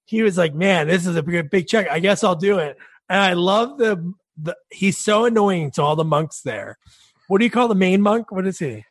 he 0.06 0.22
was 0.22 0.38
like, 0.38 0.54
man, 0.54 0.88
this 0.88 1.06
is 1.06 1.16
a 1.16 1.22
big, 1.22 1.50
big 1.50 1.66
check. 1.66 1.88
I 1.90 2.00
guess 2.00 2.24
I'll 2.24 2.34
do 2.34 2.58
it. 2.58 2.78
And 3.10 3.20
I 3.20 3.34
love 3.34 3.76
the, 3.76 4.14
the, 4.38 4.56
he's 4.70 4.96
so 4.96 5.26
annoying 5.26 5.70
to 5.72 5.82
all 5.82 5.94
the 5.94 6.04
monks 6.04 6.40
there. 6.40 6.78
What 7.28 7.38
do 7.38 7.44
you 7.44 7.50
call 7.50 7.68
the 7.68 7.74
main 7.74 8.00
monk? 8.00 8.32
What 8.32 8.46
is 8.46 8.58
he? 8.58 8.84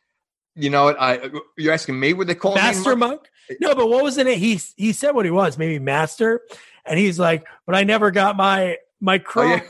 You 0.56 0.70
know 0.70 0.84
what? 0.84 0.96
I 1.00 1.30
you're 1.56 1.72
asking 1.72 1.98
me 1.98 2.12
what 2.12 2.26
they 2.26 2.34
call 2.34 2.52
him? 2.54 2.62
master 2.62 2.96
monk? 2.96 3.22
No, 3.60 3.74
but 3.74 3.88
what 3.88 4.02
was 4.02 4.18
in 4.18 4.26
it? 4.26 4.38
He 4.38 4.60
he 4.76 4.92
said 4.92 5.12
what 5.12 5.24
he 5.24 5.30
was, 5.30 5.58
maybe 5.58 5.78
master, 5.78 6.40
and 6.86 6.98
he's 6.98 7.18
like, 7.18 7.46
but 7.66 7.74
I 7.74 7.84
never 7.84 8.10
got 8.10 8.36
my 8.36 8.76
my 9.00 9.16
Oh, 9.16 9.18
crown. 9.20 9.50
yeah. 9.58 9.60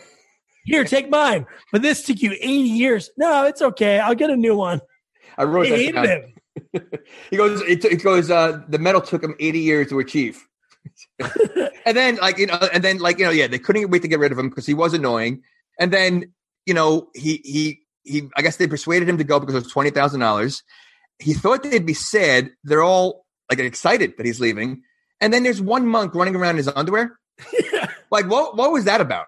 Here, 0.66 0.84
take 0.84 1.10
mine. 1.10 1.44
But 1.72 1.82
this 1.82 2.04
took 2.04 2.22
you 2.22 2.32
80 2.32 2.46
years. 2.48 3.10
No, 3.18 3.44
it's 3.44 3.60
okay. 3.60 3.98
I'll 3.98 4.14
get 4.14 4.30
a 4.30 4.36
new 4.36 4.56
one. 4.56 4.80
I 5.36 5.44
wrote 5.44 5.66
He 5.66 5.90
that 5.90 6.06
hated 6.06 6.06
him. 6.06 6.30
He 7.30 7.36
goes, 7.36 7.60
it, 7.62 7.84
it 7.84 8.02
goes, 8.02 8.30
uh, 8.30 8.60
the 8.68 8.78
medal 8.78 9.00
took 9.02 9.22
him 9.22 9.34
80 9.38 9.58
years 9.58 9.88
to 9.90 9.98
achieve. 9.98 10.46
and 11.84 11.96
then, 11.96 12.16
like, 12.16 12.38
you 12.38 12.46
know, 12.46 12.58
and 12.72 12.82
then, 12.82 12.98
like, 12.98 13.18
you 13.18 13.24
know, 13.26 13.30
yeah, 13.30 13.46
they 13.46 13.58
couldn't 13.58 13.90
wait 13.90 14.02
to 14.02 14.08
get 14.08 14.20
rid 14.20 14.32
of 14.32 14.38
him 14.38 14.48
because 14.48 14.64
he 14.64 14.72
was 14.72 14.94
annoying. 14.94 15.42
And 15.78 15.92
then, 15.92 16.32
you 16.64 16.72
know, 16.72 17.08
he, 17.14 17.40
he, 17.44 17.80
he, 18.04 18.28
I 18.36 18.42
guess 18.42 18.56
they 18.56 18.66
persuaded 18.66 19.08
him 19.08 19.18
to 19.18 19.24
go 19.24 19.40
because 19.40 19.54
it 19.54 19.64
was 19.64 19.72
$20,000. 19.72 20.62
He 21.18 21.34
thought 21.34 21.62
they'd 21.62 21.86
be 21.86 21.94
sad. 21.94 22.50
They're 22.62 22.82
all 22.82 23.24
like 23.50 23.58
excited 23.58 24.14
that 24.16 24.26
he's 24.26 24.40
leaving. 24.40 24.82
And 25.20 25.32
then 25.32 25.42
there's 25.42 25.60
one 25.60 25.86
monk 25.86 26.14
running 26.14 26.36
around 26.36 26.50
in 26.50 26.56
his 26.58 26.68
underwear. 26.68 27.18
yeah. 27.52 27.90
Like, 28.10 28.30
what, 28.30 28.56
what 28.56 28.70
was 28.70 28.84
that 28.84 29.00
about? 29.00 29.26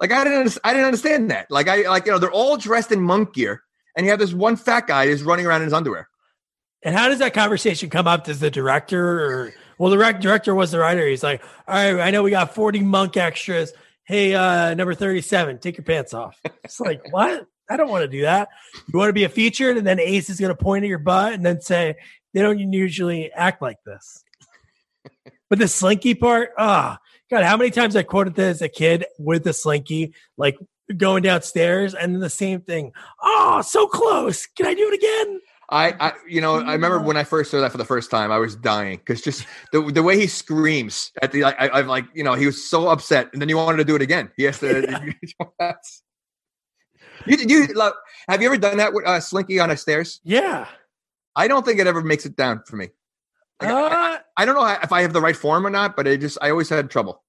Like, 0.00 0.12
I 0.12 0.24
didn't, 0.24 0.56
I 0.64 0.72
didn't 0.72 0.86
understand 0.86 1.30
that. 1.30 1.50
Like, 1.50 1.68
I, 1.68 1.86
like, 1.86 2.06
you 2.06 2.12
know, 2.12 2.18
they're 2.18 2.30
all 2.30 2.56
dressed 2.56 2.90
in 2.90 3.02
monk 3.02 3.34
gear 3.34 3.62
and 3.94 4.06
you 4.06 4.10
have 4.12 4.18
this 4.18 4.32
one 4.32 4.56
fat 4.56 4.86
guy 4.86 5.06
who's 5.06 5.22
running 5.22 5.44
around 5.44 5.60
in 5.60 5.66
his 5.66 5.74
underwear. 5.74 6.08
And 6.82 6.96
how 6.96 7.08
does 7.08 7.18
that 7.18 7.34
conversation 7.34 7.90
come 7.90 8.06
up? 8.06 8.24
Does 8.24 8.40
the 8.40 8.50
director 8.50 9.20
or 9.20 9.52
well, 9.80 9.90
the 9.90 9.98
rec- 9.98 10.20
director 10.20 10.54
was 10.54 10.70
the 10.70 10.78
writer. 10.78 11.06
He's 11.06 11.22
like, 11.22 11.42
all 11.66 11.74
right, 11.74 12.00
I 12.00 12.10
know 12.10 12.22
we 12.22 12.30
got 12.30 12.54
40 12.54 12.80
monk 12.80 13.16
extras. 13.16 13.72
Hey, 14.10 14.34
uh, 14.34 14.74
number 14.74 14.92
37, 14.92 15.58
take 15.58 15.76
your 15.76 15.84
pants 15.84 16.14
off. 16.14 16.36
It's 16.64 16.80
like, 16.80 17.00
what? 17.12 17.46
I 17.70 17.76
don't 17.76 17.88
want 17.88 18.02
to 18.02 18.08
do 18.08 18.22
that. 18.22 18.48
You 18.92 18.98
want 18.98 19.08
to 19.08 19.12
be 19.12 19.22
a 19.22 19.28
featured, 19.28 19.76
and 19.76 19.86
then 19.86 20.00
Ace 20.00 20.28
is 20.28 20.40
going 20.40 20.50
to 20.50 20.60
point 20.60 20.82
at 20.82 20.88
your 20.88 20.98
butt 20.98 21.32
and 21.32 21.46
then 21.46 21.60
say, 21.60 21.94
they 22.34 22.42
don't 22.42 22.58
usually 22.58 23.30
act 23.32 23.62
like 23.62 23.76
this. 23.86 24.24
But 25.48 25.60
the 25.60 25.68
slinky 25.68 26.14
part, 26.14 26.50
ah, 26.58 26.98
God, 27.30 27.44
how 27.44 27.56
many 27.56 27.70
times 27.70 27.94
I 27.94 28.02
quoted 28.02 28.34
this 28.34 28.56
as 28.56 28.62
a 28.62 28.68
kid 28.68 29.04
with 29.18 29.44
the 29.44 29.52
slinky, 29.52 30.14
like 30.36 30.56
going 30.96 31.22
downstairs, 31.22 31.94
and 31.94 32.12
then 32.12 32.20
the 32.20 32.30
same 32.30 32.62
thing. 32.62 32.92
Oh, 33.22 33.62
so 33.64 33.86
close. 33.86 34.46
Can 34.46 34.66
I 34.66 34.74
do 34.74 34.88
it 34.88 34.94
again? 34.94 35.40
I, 35.70 35.94
I, 36.00 36.12
you 36.28 36.40
know, 36.40 36.56
I 36.56 36.72
remember 36.72 36.98
when 37.00 37.16
I 37.16 37.22
first 37.22 37.50
saw 37.50 37.60
that 37.60 37.70
for 37.70 37.78
the 37.78 37.84
first 37.84 38.10
time, 38.10 38.32
I 38.32 38.38
was 38.38 38.56
dying 38.56 38.98
because 38.98 39.22
just 39.22 39.46
the 39.72 39.80
the 39.82 40.02
way 40.02 40.18
he 40.18 40.26
screams 40.26 41.12
at 41.22 41.30
the, 41.30 41.44
I, 41.44 41.78
I'm 41.78 41.86
like, 41.86 42.06
you 42.12 42.24
know, 42.24 42.34
he 42.34 42.46
was 42.46 42.68
so 42.68 42.88
upset, 42.88 43.30
and 43.32 43.40
then 43.40 43.48
he 43.48 43.54
wanted 43.54 43.78
to 43.78 43.84
do 43.84 43.94
it 43.94 44.02
again. 44.02 44.30
He 44.36 44.42
has 44.44 44.58
to. 44.60 45.14
you, 47.26 47.36
you 47.36 47.66
love, 47.68 47.92
have 48.28 48.42
you 48.42 48.48
ever 48.48 48.56
done 48.56 48.78
that 48.78 48.92
with 48.92 49.06
uh, 49.06 49.20
Slinky 49.20 49.60
on 49.60 49.70
a 49.70 49.76
stairs? 49.76 50.20
Yeah. 50.24 50.66
I 51.36 51.46
don't 51.46 51.64
think 51.64 51.78
it 51.78 51.86
ever 51.86 52.02
makes 52.02 52.26
it 52.26 52.36
down 52.36 52.62
for 52.66 52.76
me. 52.76 52.88
Like, 53.60 53.70
I, 53.70 54.14
Uh, 54.14 54.18
I 54.36 54.44
don't 54.44 54.56
know 54.56 54.66
if 54.66 54.92
I 54.92 55.02
have 55.02 55.12
the 55.12 55.20
right 55.20 55.36
form 55.36 55.66
or 55.66 55.70
not, 55.70 55.94
but 55.96 56.06
it 56.06 56.20
just, 56.20 56.38
I 56.42 56.50
always 56.50 56.68
had 56.68 56.90
trouble. 56.90 57.22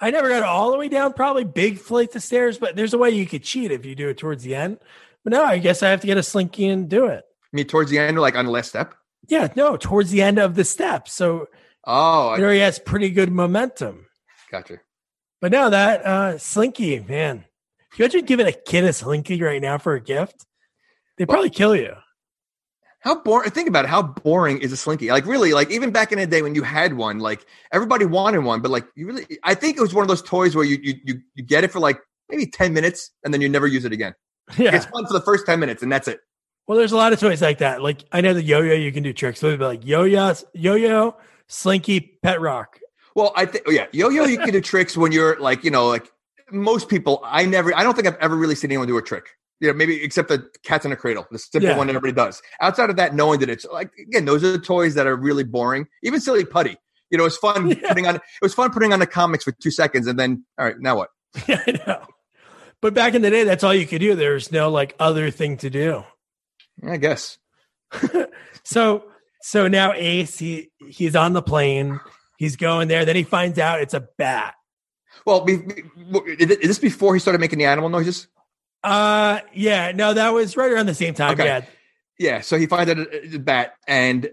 I 0.00 0.10
never 0.10 0.28
got 0.28 0.42
all 0.42 0.70
the 0.70 0.78
way 0.78 0.88
down, 0.88 1.12
probably 1.12 1.44
big 1.44 1.78
flights 1.78 2.14
of 2.14 2.22
stairs, 2.22 2.58
but 2.58 2.76
there's 2.76 2.94
a 2.94 2.98
way 2.98 3.10
you 3.10 3.26
could 3.26 3.42
cheat 3.42 3.72
if 3.72 3.84
you 3.84 3.94
do 3.94 4.08
it 4.08 4.18
towards 4.18 4.44
the 4.44 4.54
end. 4.54 4.78
But 5.24 5.32
no, 5.32 5.44
I 5.44 5.58
guess 5.58 5.82
I 5.82 5.88
have 5.88 6.02
to 6.02 6.06
get 6.06 6.18
a 6.18 6.22
slinky 6.22 6.68
and 6.68 6.88
do 6.88 7.06
it. 7.06 7.24
I 7.52 7.56
mean, 7.56 7.66
towards 7.66 7.90
the 7.90 7.98
end, 7.98 8.18
like 8.18 8.36
on 8.36 8.44
the 8.44 8.50
last 8.50 8.68
step. 8.68 8.94
Yeah, 9.26 9.48
no, 9.56 9.76
towards 9.76 10.10
the 10.10 10.22
end 10.22 10.38
of 10.38 10.54
the 10.54 10.64
step. 10.64 11.08
So 11.08 11.48
Oh, 11.84 12.30
I 12.30 12.38
there 12.38 12.52
he 12.52 12.58
has 12.60 12.78
pretty 12.78 13.10
good 13.10 13.30
momentum. 13.32 14.06
gotcha. 14.50 14.80
But 15.40 15.52
now 15.52 15.70
that 15.70 16.04
uh 16.04 16.38
slinky, 16.38 17.00
man. 17.00 17.44
You 17.96 18.04
imagine 18.04 18.26
giving 18.26 18.46
a 18.46 18.52
kid 18.52 18.84
a 18.84 18.92
slinky 18.92 19.40
right 19.42 19.62
now 19.62 19.78
for 19.78 19.94
a 19.94 20.00
gift? 20.00 20.44
They'd 21.16 21.28
probably 21.28 21.50
kill 21.50 21.74
you. 21.74 21.94
How 23.00 23.20
boring! 23.22 23.50
Think 23.50 23.68
about 23.68 23.84
it. 23.84 23.88
How 23.88 24.02
boring 24.02 24.58
is 24.60 24.72
a 24.72 24.76
slinky? 24.76 25.10
Like 25.10 25.24
really, 25.24 25.52
like 25.54 25.70
even 25.70 25.90
back 25.90 26.12
in 26.12 26.18
the 26.18 26.26
day 26.26 26.42
when 26.42 26.54
you 26.54 26.62
had 26.62 26.94
one, 26.94 27.20
like 27.20 27.46
everybody 27.72 28.04
wanted 28.04 28.40
one, 28.40 28.60
but 28.60 28.70
like 28.70 28.86
you 28.96 29.06
really, 29.06 29.26
I 29.44 29.54
think 29.54 29.76
it 29.76 29.80
was 29.80 29.94
one 29.94 30.02
of 30.02 30.08
those 30.08 30.20
toys 30.22 30.54
where 30.56 30.64
you 30.64 30.78
you 30.82 30.94
you, 31.04 31.20
you 31.34 31.44
get 31.44 31.62
it 31.64 31.70
for 31.70 31.78
like 31.78 32.00
maybe 32.28 32.44
ten 32.46 32.72
minutes 32.74 33.12
and 33.24 33.32
then 33.32 33.40
you 33.40 33.48
never 33.48 33.66
use 33.66 33.84
it 33.84 33.92
again. 33.92 34.14
Yeah. 34.58 34.74
It's 34.74 34.86
fun 34.86 35.06
for 35.06 35.12
the 35.12 35.20
first 35.20 35.46
ten 35.46 35.60
minutes 35.60 35.82
and 35.82 35.90
that's 35.92 36.08
it. 36.08 36.20
Well, 36.68 36.76
there's 36.78 36.92
a 36.92 36.96
lot 36.96 37.12
of 37.14 37.18
toys 37.18 37.40
like 37.42 37.58
that. 37.58 37.82
Like 37.82 38.04
I 38.12 38.20
know 38.20 38.34
the 38.34 38.42
yo-yo 38.42 38.74
you 38.74 38.92
can 38.92 39.02
do 39.02 39.12
tricks. 39.12 39.42
It'd 39.42 39.58
be 39.58 39.64
like 39.64 39.84
yo-yo, 39.86 40.34
yo-yo, 40.52 41.16
slinky, 41.48 42.18
pet 42.22 42.40
rock. 42.40 42.78
Well, 43.16 43.32
I 43.34 43.46
think 43.46 43.64
yeah, 43.68 43.86
yo-yo 43.92 44.24
you 44.26 44.38
can 44.38 44.50
do 44.50 44.60
tricks 44.60 44.96
when 44.96 45.10
you're 45.10 45.40
like 45.40 45.64
you 45.64 45.70
know 45.70 45.88
like 45.88 46.08
most 46.52 46.88
people. 46.88 47.20
I 47.24 47.46
never, 47.46 47.74
I 47.74 47.82
don't 47.82 47.94
think 47.94 48.06
I've 48.06 48.16
ever 48.20 48.36
really 48.36 48.54
seen 48.54 48.70
anyone 48.70 48.86
do 48.86 48.96
a 48.98 49.02
trick. 49.02 49.26
You 49.60 49.68
know, 49.68 49.74
maybe 49.74 50.00
except 50.02 50.28
the 50.28 50.48
cats 50.62 50.84
in 50.84 50.92
a 50.92 50.96
cradle, 50.96 51.26
the 51.32 51.38
simple 51.38 51.68
Yeah. 51.70 51.76
one 51.76 51.88
that 51.88 51.96
everybody 51.96 52.12
does. 52.12 52.40
Outside 52.60 52.90
of 52.90 52.96
that, 52.96 53.14
knowing 53.14 53.40
that 53.40 53.50
it's 53.50 53.64
like 53.72 53.90
again, 53.98 54.24
those 54.26 54.44
are 54.44 54.52
the 54.52 54.58
toys 54.58 54.94
that 54.94 55.06
are 55.06 55.16
really 55.16 55.44
boring. 55.44 55.86
Even 56.04 56.20
silly 56.20 56.44
putty. 56.44 56.76
You 57.10 57.16
know, 57.18 57.24
it's 57.24 57.38
fun 57.38 57.70
Yeah. 57.82 57.88
putting 57.88 58.06
on. 58.06 58.16
It 58.16 58.22
was 58.42 58.52
fun 58.54 58.70
putting 58.70 58.92
on 58.92 59.00
the 59.00 59.06
comics 59.06 59.42
for 59.44 59.52
two 59.52 59.70
seconds, 59.70 60.06
and 60.06 60.18
then 60.18 60.44
all 60.58 60.66
right, 60.66 60.78
now 60.78 60.96
what? 60.96 61.08
Yeah, 61.48 61.62
I 61.66 61.72
know. 61.86 62.06
But 62.80 62.94
back 62.94 63.14
in 63.14 63.22
the 63.22 63.30
day, 63.30 63.42
that's 63.44 63.64
all 63.64 63.74
you 63.74 63.86
could 63.86 64.00
do. 64.00 64.14
There's 64.14 64.52
no 64.52 64.70
like 64.70 64.94
other 65.00 65.30
thing 65.30 65.56
to 65.58 65.70
do. 65.70 66.04
I 66.86 66.96
guess. 66.96 67.38
So 68.64 69.04
so 69.40 69.66
now 69.66 69.94
Ace, 69.94 70.38
he 70.38 70.70
he's 70.90 71.16
on 71.16 71.32
the 71.32 71.40
plane. 71.40 72.00
He's 72.36 72.56
going 72.56 72.88
there. 72.88 73.06
Then 73.06 73.16
he 73.16 73.22
finds 73.22 73.58
out 73.58 73.80
it's 73.80 73.94
a 73.94 74.06
bat. 74.18 74.54
Well, 75.24 75.40
be, 75.40 75.56
be- 75.56 75.82
is 76.38 76.48
this 76.48 76.78
before 76.78 77.14
he 77.14 77.18
started 77.18 77.40
making 77.40 77.58
the 77.58 77.64
animal 77.64 77.88
noises? 77.88 78.28
Uh 78.84 79.40
yeah, 79.54 79.92
no, 79.92 80.12
that 80.12 80.34
was 80.34 80.54
right 80.54 80.70
around 80.70 80.84
the 80.84 80.94
same 80.94 81.14
time. 81.14 81.32
Okay. 81.32 81.46
Yeah. 81.46 81.64
Yeah. 82.18 82.40
So 82.42 82.58
he 82.58 82.66
finds 82.66 82.90
out 82.90 82.98
it's 82.98 83.34
a 83.34 83.38
bat, 83.38 83.72
and 83.86 84.30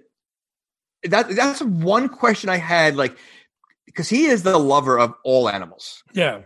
that 1.03 1.33
that's 1.33 1.61
one 1.61 2.09
question 2.09 2.49
I 2.49 2.57
had. 2.57 2.97
Like, 2.97 3.17
because 3.85 4.09
he 4.09 4.25
is 4.25 4.43
the 4.43 4.57
lover 4.57 4.99
of 4.99 5.13
all 5.23 5.47
animals. 5.47 6.03
Yeah. 6.13 6.41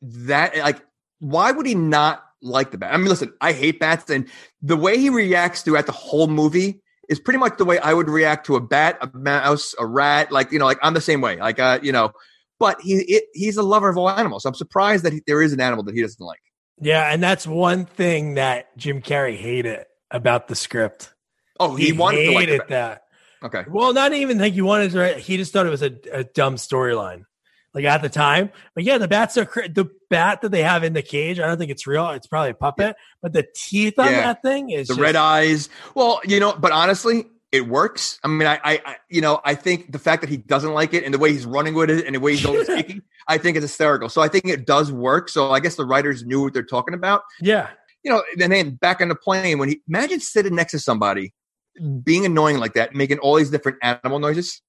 That 0.00 0.56
like, 0.56 0.80
why 1.18 1.52
would 1.52 1.66
he 1.66 1.74
not 1.74 2.24
like 2.42 2.70
the 2.70 2.78
bat? 2.78 2.92
I 2.92 2.96
mean, 2.96 3.08
listen, 3.08 3.32
I 3.40 3.52
hate 3.52 3.80
bats, 3.80 4.10
and 4.10 4.28
the 4.62 4.76
way 4.76 4.98
he 4.98 5.10
reacts 5.10 5.62
throughout 5.62 5.86
the 5.86 5.92
whole 5.92 6.26
movie 6.26 6.82
is 7.08 7.18
pretty 7.18 7.38
much 7.38 7.58
the 7.58 7.64
way 7.64 7.78
I 7.78 7.92
would 7.92 8.08
react 8.08 8.46
to 8.46 8.56
a 8.56 8.60
bat, 8.60 8.98
a 9.00 9.10
mouse, 9.12 9.74
a 9.78 9.86
rat. 9.86 10.30
Like, 10.30 10.52
you 10.52 10.58
know, 10.58 10.66
like 10.66 10.78
I'm 10.82 10.94
the 10.94 11.00
same 11.00 11.20
way. 11.20 11.36
Like, 11.36 11.58
uh, 11.58 11.80
you 11.82 11.92
know, 11.92 12.12
but 12.58 12.80
he 12.80 12.94
it, 12.94 13.24
he's 13.32 13.56
a 13.56 13.62
lover 13.62 13.88
of 13.88 13.96
all 13.96 14.08
animals. 14.08 14.44
I'm 14.44 14.54
surprised 14.54 15.04
that 15.04 15.12
he, 15.12 15.22
there 15.26 15.42
is 15.42 15.52
an 15.52 15.60
animal 15.60 15.84
that 15.84 15.94
he 15.94 16.02
doesn't 16.02 16.24
like. 16.24 16.40
Yeah, 16.80 17.12
and 17.12 17.22
that's 17.22 17.46
one 17.46 17.84
thing 17.84 18.34
that 18.34 18.76
Jim 18.76 19.02
Carrey 19.02 19.36
hated 19.36 19.84
about 20.10 20.48
the 20.48 20.54
script. 20.54 21.12
Oh, 21.58 21.76
he, 21.76 21.92
wanted 21.92 22.24
to 22.24 22.32
like 22.32 22.68
that. 22.68 23.02
Okay. 23.42 23.64
Well, 23.68 23.92
not 23.92 24.12
even 24.14 24.38
think 24.38 24.54
he 24.54 24.62
wanted 24.62 24.92
to. 24.92 25.14
He 25.18 25.36
just 25.36 25.52
thought 25.52 25.66
it 25.66 25.70
was 25.70 25.82
a, 25.82 25.92
a 26.12 26.24
dumb 26.24 26.56
storyline, 26.56 27.24
like 27.74 27.84
at 27.84 28.02
the 28.02 28.08
time. 28.08 28.50
But 28.74 28.84
yeah, 28.84 28.98
the 28.98 29.08
bats 29.08 29.36
are 29.36 29.44
cra- 29.44 29.68
the 29.68 29.88
bat 30.08 30.40
that 30.42 30.50
they 30.50 30.62
have 30.62 30.82
in 30.84 30.92
the 30.92 31.02
cage. 31.02 31.38
I 31.38 31.46
don't 31.46 31.58
think 31.58 31.70
it's 31.70 31.86
real. 31.86 32.10
It's 32.10 32.26
probably 32.26 32.50
a 32.50 32.54
puppet. 32.54 32.96
But 33.22 33.32
the 33.32 33.46
teeth 33.54 33.98
on 33.98 34.06
Yeah. 34.06 34.20
that 34.22 34.42
thing 34.42 34.70
is 34.70 34.88
the 34.88 34.94
just- 34.94 35.00
red 35.00 35.16
eyes. 35.16 35.68
Well, 35.94 36.20
you 36.24 36.40
know, 36.40 36.54
but 36.58 36.72
honestly, 36.72 37.26
it 37.52 37.66
works. 37.68 38.18
I 38.22 38.28
mean, 38.28 38.46
I, 38.46 38.60
I, 38.62 38.82
I, 38.84 38.96
you 39.08 39.20
know, 39.20 39.40
I 39.44 39.54
think 39.54 39.90
the 39.90 39.98
fact 39.98 40.20
that 40.20 40.30
he 40.30 40.36
doesn't 40.36 40.72
like 40.72 40.94
it 40.94 41.04
and 41.04 41.12
the 41.12 41.18
way 41.18 41.32
he's 41.32 41.46
running 41.46 41.74
with 41.74 41.90
it 41.90 42.06
and 42.06 42.14
the 42.14 42.20
way 42.20 42.36
he's 42.36 42.46
always 42.46 42.66
speaking, 42.70 43.02
I 43.26 43.38
think 43.38 43.56
is 43.56 43.62
hysterical. 43.62 44.08
So 44.08 44.22
I 44.22 44.28
think 44.28 44.44
it 44.46 44.66
does 44.66 44.92
work. 44.92 45.28
So 45.28 45.50
I 45.50 45.58
guess 45.60 45.74
the 45.74 45.84
writers 45.84 46.24
knew 46.24 46.42
what 46.42 46.54
they're 46.54 46.62
talking 46.62 46.94
about. 46.94 47.22
Yeah, 47.40 47.68
You 48.04 48.12
know, 48.12 48.22
and 48.40 48.52
then 48.52 48.76
back 48.76 49.00
on 49.00 49.08
the 49.08 49.16
plane 49.16 49.58
when 49.58 49.68
he 49.68 49.80
imagine 49.88 50.20
sitting 50.20 50.54
next 50.54 50.72
to 50.72 50.78
somebody 50.78 51.34
mm. 51.80 52.04
being 52.04 52.24
annoying 52.24 52.58
like 52.58 52.74
that, 52.74 52.94
making 52.94 53.18
all 53.18 53.34
these 53.36 53.50
different 53.50 53.78
animal 53.82 54.20
noises 54.20 54.62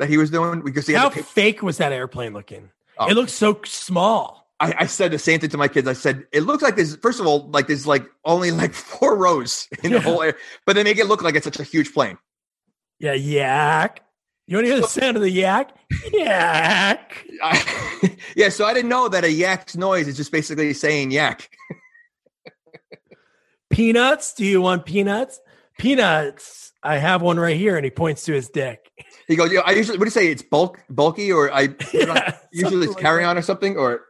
that 0.00 0.08
he 0.08 0.18
was 0.18 0.30
doing 0.30 0.62
because 0.62 0.86
he 0.86 0.94
how 0.94 1.10
fake 1.10 1.62
was 1.62 1.78
that 1.78 1.92
airplane 1.92 2.32
looking? 2.32 2.70
Oh. 2.98 3.08
It 3.08 3.14
looked 3.14 3.30
so 3.30 3.60
small. 3.64 4.48
I, 4.58 4.74
I 4.80 4.86
said 4.86 5.10
the 5.10 5.18
same 5.18 5.40
thing 5.40 5.50
to 5.50 5.56
my 5.56 5.68
kids. 5.68 5.88
I 5.88 5.94
said, 5.94 6.24
it 6.32 6.42
looks 6.42 6.62
like 6.62 6.76
this. 6.76 6.96
first 6.96 7.18
of 7.20 7.26
all, 7.26 7.48
like 7.48 7.66
there's 7.66 7.86
like 7.86 8.04
only 8.24 8.50
like 8.50 8.74
four 8.74 9.16
rows 9.16 9.68
in 9.82 9.92
the 9.92 9.98
Yeah. 9.98 10.02
whole 10.02 10.22
air, 10.22 10.36
but 10.66 10.74
they 10.74 10.84
make 10.84 10.98
it 10.98 11.06
look 11.06 11.22
like 11.22 11.34
it's 11.34 11.44
such 11.44 11.60
a 11.60 11.62
huge 11.62 11.94
plane. 11.94 12.18
Yeah, 12.98 13.14
yak. 13.14 14.02
You 14.46 14.56
want 14.56 14.66
to 14.66 14.72
hear 14.72 14.80
the 14.82 14.88
sound 14.88 15.16
of 15.16 15.22
the 15.22 15.30
yak? 15.30 15.70
Yak. 16.12 17.24
I, 17.42 18.16
yeah, 18.36 18.48
so 18.48 18.64
I 18.66 18.74
didn't 18.74 18.90
know 18.90 19.08
that 19.08 19.24
a 19.24 19.30
yak's 19.30 19.76
noise 19.76 20.08
is 20.08 20.16
just 20.16 20.32
basically 20.32 20.74
saying 20.74 21.12
yak. 21.12 21.48
Peanuts? 23.70 24.34
Do 24.34 24.44
you 24.44 24.60
want 24.60 24.84
peanuts? 24.84 25.40
Peanuts. 25.78 26.69
I 26.82 26.96
have 26.98 27.22
one 27.22 27.38
right 27.38 27.56
here, 27.56 27.76
and 27.76 27.84
he 27.84 27.90
points 27.90 28.24
to 28.24 28.32
his 28.32 28.48
dick. 28.48 28.90
He 29.28 29.36
goes, 29.36 29.52
yeah, 29.52 29.60
I 29.60 29.72
usually, 29.72 29.98
what 29.98 30.04
do 30.04 30.08
you 30.08 30.12
say? 30.12 30.28
It's 30.28 30.42
bulk, 30.42 30.80
bulky, 30.88 31.30
or 31.30 31.52
I 31.52 31.68
Yeah, 31.92 32.36
usually 32.52 32.86
it's 32.86 32.96
carry 32.96 33.24
on 33.24 33.36
or 33.36 33.42
something, 33.42 33.76
or 33.76 34.06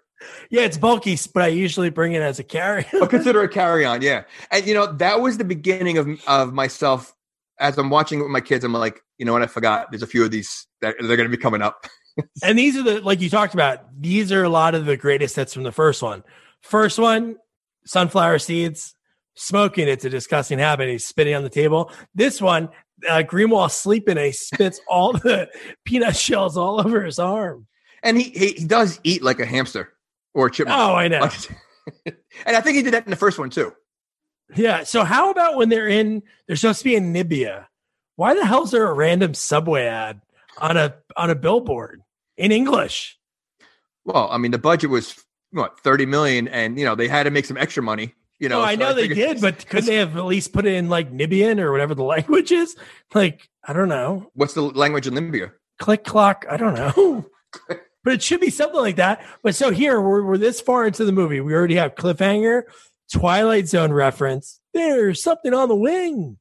Yeah, 0.51 0.63
it's 0.63 0.79
bulky, 0.79 1.19
but 1.35 1.43
I 1.43 1.49
usually 1.49 1.91
bring 1.91 2.13
it 2.13 2.23
as 2.23 2.39
a 2.39 2.45
carry. 2.45 2.87
or 3.01 3.07
consider 3.09 3.43
a 3.43 3.49
carry 3.49 3.85
on. 3.85 4.03
Yeah. 4.03 4.23
And, 4.51 4.67
you 4.67 4.75
know, 4.75 4.87
that 4.95 5.21
was 5.21 5.39
the 5.39 5.45
beginning 5.45 5.99
of, 5.99 6.09
of 6.27 6.53
myself 6.55 7.15
as 7.59 7.77
I'm 7.77 7.91
watching 7.91 8.21
it 8.21 8.23
with 8.23 8.31
my 8.33 8.41
kids. 8.41 8.65
I'm 8.65 8.73
like, 8.73 9.03
you 9.19 9.27
know 9.27 9.33
what? 9.33 9.43
I 9.43 9.47
forgot. 9.47 9.91
There's 9.91 10.03
a 10.03 10.07
few 10.07 10.25
of 10.25 10.31
these 10.31 10.67
that 10.81 10.97
they're 10.99 11.17
going 11.17 11.31
to 11.31 11.37
be 11.37 11.43
coming 11.43 11.63
up. 11.63 11.87
and 12.43 12.59
these 12.59 12.77
are 12.77 12.83
the 12.83 13.01
like 13.01 13.21
you 13.21 13.29
talked 13.29 13.55
about. 13.55 13.81
These 14.01 14.33
are 14.33 14.43
a 14.43 14.49
lot 14.49 14.75
of 14.75 14.87
the 14.87 14.97
greatest 14.97 15.37
hits 15.37 15.53
from 15.53 15.63
the 15.63 15.73
first 15.73 16.03
one. 16.03 16.25
First 16.63 16.99
one, 16.99 17.37
sunflower 17.85 18.39
seeds, 18.39 18.95
smoking. 19.41 19.89
It's 19.89 20.05
a 20.05 20.11
disgusting 20.11 20.59
habit. 20.59 20.89
He's 20.89 21.05
spitting 21.05 21.35
on 21.35 21.43
the 21.43 21.51
table. 21.51 21.91
This 22.15 22.41
one, 22.41 22.69
uh, 23.09 23.23
Greenwald 23.27 23.71
sleeping. 23.71 24.17
And 24.17 24.27
he 24.27 24.33
spits 24.33 24.81
all 24.89 25.13
the 25.13 25.49
peanut 25.85 26.17
shells 26.17 26.57
all 26.57 26.81
over 26.81 27.03
his 27.03 27.19
arm. 27.19 27.67
And 28.03 28.17
he, 28.17 28.31
he, 28.31 28.53
he 28.53 28.65
does 28.65 29.01
eat 29.05 29.23
like 29.23 29.41
a 29.41 29.47
hamster 29.47 29.93
or 30.35 30.47
a 30.47 30.51
chipmunk. 30.51 30.79
Oh, 30.79 30.95
I 30.95 31.09
know. 31.09 31.29
and 32.07 32.57
I 32.57 32.61
think 32.61 32.77
he 32.77 32.83
did 32.83 32.95
that 32.95 33.05
in 33.05 33.11
the 33.11 33.17
first 33.17 33.39
one 33.39 33.51
too. 33.51 33.73
Yeah. 34.55 34.85
So 34.85 35.05
how 35.05 35.31
about 35.31 35.57
when 35.57 35.69
they're 35.69 35.89
in? 35.89 36.23
They're 36.47 36.57
supposed 36.57 36.81
to 36.81 36.85
be 36.85 36.97
in 36.97 37.13
Nibia. 37.13 37.67
Why 38.17 38.35
the 38.35 38.45
hell 38.45 38.65
is 38.65 38.71
there 38.71 38.87
a 38.87 38.93
random 38.93 39.35
subway 39.35 39.85
ad 39.85 40.21
on 40.59 40.77
a 40.77 40.95
on 41.17 41.31
a 41.31 41.35
billboard 41.35 42.03
in 42.37 42.53
English? 42.53 43.19
Well, 44.05 44.29
I 44.31 44.39
mean, 44.39 44.51
the 44.51 44.59
budget 44.59 44.91
was 44.91 45.23
what, 45.53 45.81
30 45.81 46.07
million 46.07 46.49
and, 46.49 46.79
you 46.79 46.85
know, 46.85 46.95
they 46.95 47.09
had 47.09 47.25
to 47.25 47.31
make 47.31 47.45
some 47.45 47.57
extra 47.57 47.83
money, 47.83 48.15
you 48.41 48.49
know. 48.49 48.61
oh, 48.61 48.65
I 48.65 48.75
so 48.75 48.81
know 48.81 48.95
they 48.95 49.07
did, 49.07 49.41
but 49.41 49.67
couldn't 49.69 49.87
they 49.87 49.97
have 49.97 50.17
at 50.17 50.25
least 50.25 50.53
put 50.53 50.67
it 50.67 50.75
in 50.75 50.89
like 50.89 51.13
Nibian 51.13 51.61
or 51.61 51.71
whatever 51.71 51.95
the 51.95 52.03
language 52.17 52.51
is? 52.51 52.75
Like 53.15 53.49
I 53.65 53.73
don't 53.73 53.89
know, 53.89 54.31
What's 54.35 54.55
the 54.55 54.63
language 54.63 55.07
in 55.07 55.15
Limbia? 55.15 55.53
click 55.79 56.05
clock. 56.05 56.45
I 56.51 56.57
don't 56.57 56.75
know, 56.75 57.27
but 57.69 58.13
it 58.13 58.23
should 58.23 58.41
be 58.41 58.51
something 58.51 58.81
like 58.81 58.97
that. 58.97 59.25
But 59.43 59.55
so 59.55 59.71
here 59.71 60.01
we're, 60.01 60.25
we're 60.25 60.39
this 60.39 60.61
far 60.61 60.87
into 60.87 61.05
the 61.05 61.13
movie, 61.13 61.41
we 61.41 61.55
already 61.55 61.77
have 61.77 61.95
cliffhanger, 61.95 62.63
Twilight 63.13 63.69
Zone 63.69 63.93
reference. 63.93 64.61
There's 64.75 65.23
something 65.23 65.55
on 65.55 65.69
the 65.69 65.77
wing. 65.77 66.39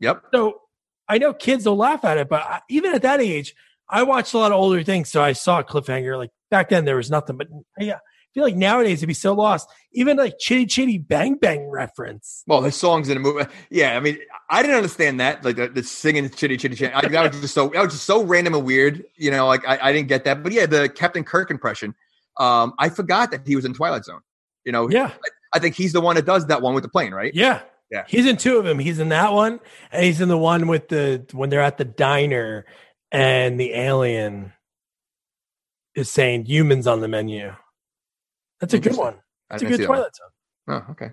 Yep. 0.00 0.24
So 0.32 0.60
I 1.08 1.18
know 1.18 1.32
kids 1.34 1.66
will 1.66 1.76
laugh 1.76 2.04
at 2.04 2.18
it, 2.18 2.28
but 2.28 2.42
I, 2.42 2.60
even 2.68 2.94
at 2.94 3.02
that 3.02 3.20
age, 3.20 3.54
I 3.88 4.02
watched 4.02 4.34
a 4.34 4.38
lot 4.38 4.52
of 4.52 4.58
older 4.58 4.82
things. 4.82 5.10
So 5.10 5.22
I 5.22 5.32
saw 5.32 5.62
Cliffhanger. 5.62 6.16
Like 6.16 6.30
back 6.50 6.70
then, 6.70 6.84
there 6.84 6.96
was 6.96 7.10
nothing, 7.10 7.36
but 7.36 7.48
yeah, 7.78 7.94
I 7.96 7.98
feel 8.34 8.44
like 8.44 8.56
nowadays 8.56 8.98
it'd 8.98 9.06
be 9.08 9.14
so 9.14 9.32
lost. 9.32 9.68
Even 9.92 10.16
like 10.16 10.38
Chitty 10.38 10.66
Chitty 10.66 10.98
Bang 10.98 11.36
Bang 11.36 11.70
reference. 11.70 12.42
Well, 12.46 12.60
the 12.60 12.72
songs 12.72 13.08
in 13.08 13.14
the 13.14 13.20
movie. 13.20 13.46
Yeah, 13.70 13.96
I 13.96 14.00
mean, 14.00 14.18
I 14.50 14.60
didn't 14.60 14.76
understand 14.76 15.20
that, 15.20 15.44
like 15.44 15.56
the, 15.56 15.68
the 15.68 15.82
singing 15.82 16.28
chitty 16.28 16.56
chitty 16.56 16.74
chitty. 16.74 16.92
I, 16.92 17.00
that 17.06 17.32
was 17.32 17.40
just 17.40 17.54
so 17.54 17.68
that 17.68 17.82
was 17.82 17.92
just 17.92 18.04
so 18.04 18.22
random 18.24 18.54
and 18.54 18.64
weird. 18.64 19.04
You 19.16 19.30
know, 19.30 19.46
like 19.46 19.66
I, 19.66 19.78
I 19.80 19.92
didn't 19.92 20.08
get 20.08 20.24
that. 20.24 20.42
But 20.42 20.52
yeah, 20.52 20.66
the 20.66 20.88
Captain 20.88 21.24
Kirk 21.24 21.50
impression. 21.50 21.94
Um, 22.38 22.74
I 22.78 22.88
forgot 22.88 23.30
that 23.30 23.46
he 23.46 23.54
was 23.54 23.64
in 23.64 23.72
Twilight 23.74 24.04
Zone. 24.04 24.20
You 24.64 24.72
know, 24.72 24.90
Yeah, 24.90 25.12
I 25.52 25.58
think 25.60 25.76
he's 25.76 25.92
the 25.92 26.00
one 26.00 26.16
that 26.16 26.26
does 26.26 26.46
that 26.46 26.60
one 26.62 26.74
with 26.74 26.82
the 26.82 26.88
plane, 26.88 27.12
right? 27.12 27.32
yeah, 27.34 27.60
Yeah. 27.90 28.04
He's 28.08 28.26
in 28.26 28.36
two 28.36 28.56
of 28.58 28.64
them. 28.64 28.78
He's 28.80 28.98
in 28.98 29.10
that 29.10 29.32
one, 29.32 29.60
and 29.92 30.04
he's 30.04 30.20
in 30.20 30.28
the 30.28 30.38
one 30.38 30.66
with 30.66 30.88
the 30.88 31.24
when 31.32 31.50
they're 31.50 31.60
at 31.60 31.78
the 31.78 31.84
diner 31.84 32.66
and 33.12 33.60
the 33.60 33.72
alien 33.74 34.52
is 35.94 36.10
saying 36.10 36.46
humans 36.46 36.88
on 36.88 37.00
the 37.00 37.06
menu. 37.08 37.54
That's 38.72 38.86
a 38.86 38.90
good 38.90 38.96
one. 38.96 39.16
That's 39.50 39.62
a 39.62 39.66
good 39.66 39.76
see 39.76 39.82
that. 39.82 39.86
Twilight 39.86 40.16
Zone. 40.16 40.28
Oh, 40.68 40.92
okay. 40.92 41.10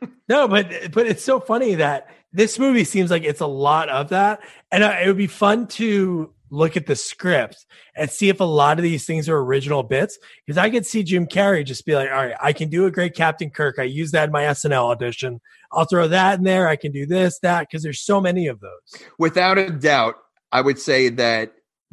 No, 0.28 0.46
but 0.46 0.92
but 0.92 1.06
it's 1.06 1.24
so 1.24 1.40
funny 1.40 1.76
that 1.76 2.10
this 2.32 2.58
movie 2.58 2.84
seems 2.84 3.10
like 3.10 3.24
it's 3.24 3.40
a 3.40 3.46
lot 3.46 3.88
of 3.88 4.10
that, 4.10 4.40
and 4.70 4.84
uh, 4.84 4.96
it 5.02 5.06
would 5.06 5.16
be 5.16 5.26
fun 5.26 5.68
to 5.68 6.34
look 6.50 6.76
at 6.76 6.86
the 6.86 6.94
script 6.94 7.64
and 7.96 8.10
see 8.10 8.28
if 8.28 8.40
a 8.40 8.44
lot 8.44 8.78
of 8.78 8.82
these 8.82 9.06
things 9.06 9.28
are 9.28 9.38
original 9.38 9.82
bits. 9.82 10.18
Because 10.44 10.58
I 10.58 10.68
could 10.68 10.84
see 10.84 11.02
Jim 11.02 11.26
Carrey 11.26 11.64
just 11.64 11.86
be 11.86 11.94
like, 11.94 12.10
"All 12.10 12.16
right, 12.16 12.36
I 12.40 12.52
can 12.52 12.68
do 12.68 12.84
a 12.84 12.90
great 12.90 13.14
Captain 13.14 13.48
Kirk. 13.48 13.76
I 13.78 13.84
use 13.84 14.10
that 14.10 14.24
in 14.24 14.32
my 14.32 14.42
SNL 14.42 14.90
audition. 14.90 15.40
I'll 15.72 15.86
throw 15.86 16.08
that 16.08 16.38
in 16.38 16.44
there. 16.44 16.68
I 16.68 16.76
can 16.76 16.92
do 16.92 17.06
this, 17.06 17.38
that." 17.40 17.60
Because 17.60 17.82
there's 17.82 18.00
so 18.00 18.20
many 18.20 18.48
of 18.48 18.60
those. 18.60 19.02
Without 19.18 19.56
a 19.56 19.70
doubt, 19.70 20.16
I 20.52 20.60
would 20.60 20.78
say 20.78 21.08
that, 21.08 21.52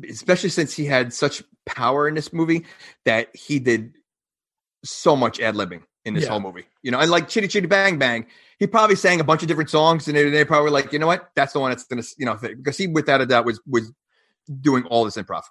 especially 0.09 0.49
since 0.49 0.73
he 0.73 0.85
had 0.85 1.13
such 1.13 1.41
power 1.65 2.07
in 2.07 2.15
this 2.15 2.33
movie, 2.33 2.65
that 3.05 3.33
he 3.33 3.59
did 3.59 3.93
so 4.83 5.15
much 5.15 5.39
ad 5.39 5.55
libbing 5.55 5.83
in 6.05 6.13
this 6.13 6.23
Yeah. 6.23 6.31
whole 6.31 6.39
movie. 6.39 6.65
You 6.81 6.91
know, 6.91 6.99
and 6.99 7.09
like 7.09 7.27
Chitty 7.29 7.47
Chitty 7.47 7.67
Bang 7.67 7.97
Bang, 7.97 8.25
he 8.59 8.67
probably 8.67 8.95
sang 8.95 9.19
a 9.19 9.23
bunch 9.23 9.41
of 9.41 9.47
different 9.47 9.69
songs, 9.69 10.07
and 10.07 10.15
they, 10.17 10.29
they 10.29 10.45
probably 10.45 10.65
were 10.65 10.71
like, 10.71 10.91
you 10.93 10.99
know 10.99 11.07
what, 11.07 11.29
that's 11.35 11.53
the 11.53 11.59
one 11.59 11.71
that's 11.71 11.85
gonna, 11.85 12.03
you 12.17 12.25
know, 12.25 12.37
because 12.41 12.77
he, 12.77 12.87
without 12.87 13.21
a 13.21 13.25
doubt, 13.25 13.45
was 13.45 13.59
was 13.67 13.91
doing 14.61 14.83
all 14.85 15.05
this 15.05 15.15
improv. 15.17 15.43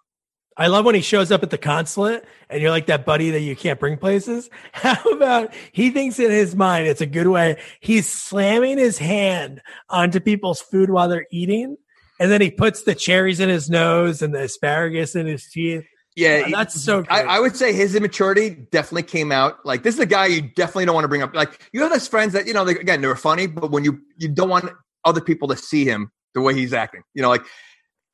I 0.54 0.66
love 0.66 0.84
when 0.84 0.94
he 0.94 1.00
shows 1.00 1.32
up 1.32 1.42
at 1.42 1.48
the 1.48 1.56
consulate 1.56 2.26
and 2.50 2.60
you're 2.60 2.70
like 2.70 2.84
that 2.86 3.06
buddy 3.06 3.30
that 3.30 3.40
you 3.40 3.56
can't 3.56 3.80
bring 3.80 3.96
places. 3.96 4.50
How 4.72 5.02
about 5.10 5.54
he 5.72 5.88
thinks 5.90 6.18
in 6.18 6.30
his 6.30 6.54
mind 6.54 6.86
it's 6.86 7.00
a 7.00 7.06
good 7.06 7.26
way. 7.26 7.58
He's 7.80 8.06
slamming 8.06 8.76
his 8.76 8.98
hand 8.98 9.62
onto 9.88 10.20
people's 10.20 10.60
food 10.60 10.90
while 10.90 11.08
they're 11.08 11.26
eating. 11.32 11.78
And 12.20 12.30
then 12.30 12.42
he 12.42 12.50
puts 12.50 12.82
the 12.82 12.94
cherries 12.94 13.40
in 13.40 13.48
his 13.48 13.70
nose 13.70 14.20
and 14.20 14.34
the 14.34 14.42
asparagus 14.42 15.16
in 15.16 15.26
his 15.26 15.48
teeth. 15.48 15.86
Yeah, 16.16 16.44
Oh, 16.46 16.50
that's 16.50 16.80
so 16.82 17.00
good. 17.02 17.10
I, 17.10 17.22
I 17.22 17.40
would 17.40 17.56
say 17.56 17.72
his 17.72 17.94
immaturity 17.94 18.50
definitely 18.70 19.04
came 19.04 19.32
out. 19.32 19.64
Like 19.64 19.82
this 19.82 19.94
is 19.94 20.00
a 20.00 20.06
guy 20.06 20.26
you 20.26 20.42
definitely 20.42 20.84
don't 20.86 20.94
want 20.94 21.04
to 21.04 21.08
bring 21.08 21.22
up. 21.22 21.34
Like 21.34 21.60
you 21.72 21.80
have 21.82 21.90
those 21.90 22.06
friends 22.08 22.32
that 22.34 22.46
you 22.46 22.52
know, 22.52 22.64
they, 22.64 22.72
again, 22.72 23.00
they're 23.00 23.16
funny, 23.16 23.46
but 23.46 23.70
when 23.70 23.84
you 23.84 24.00
you 24.18 24.28
don't 24.28 24.48
want 24.50 24.70
other 25.04 25.20
people 25.20 25.48
to 25.48 25.56
see 25.56 25.84
him 25.84 26.10
the 26.34 26.40
way 26.40 26.54
he's 26.54 26.72
acting, 26.72 27.02
you 27.14 27.22
know, 27.22 27.28
like 27.28 27.44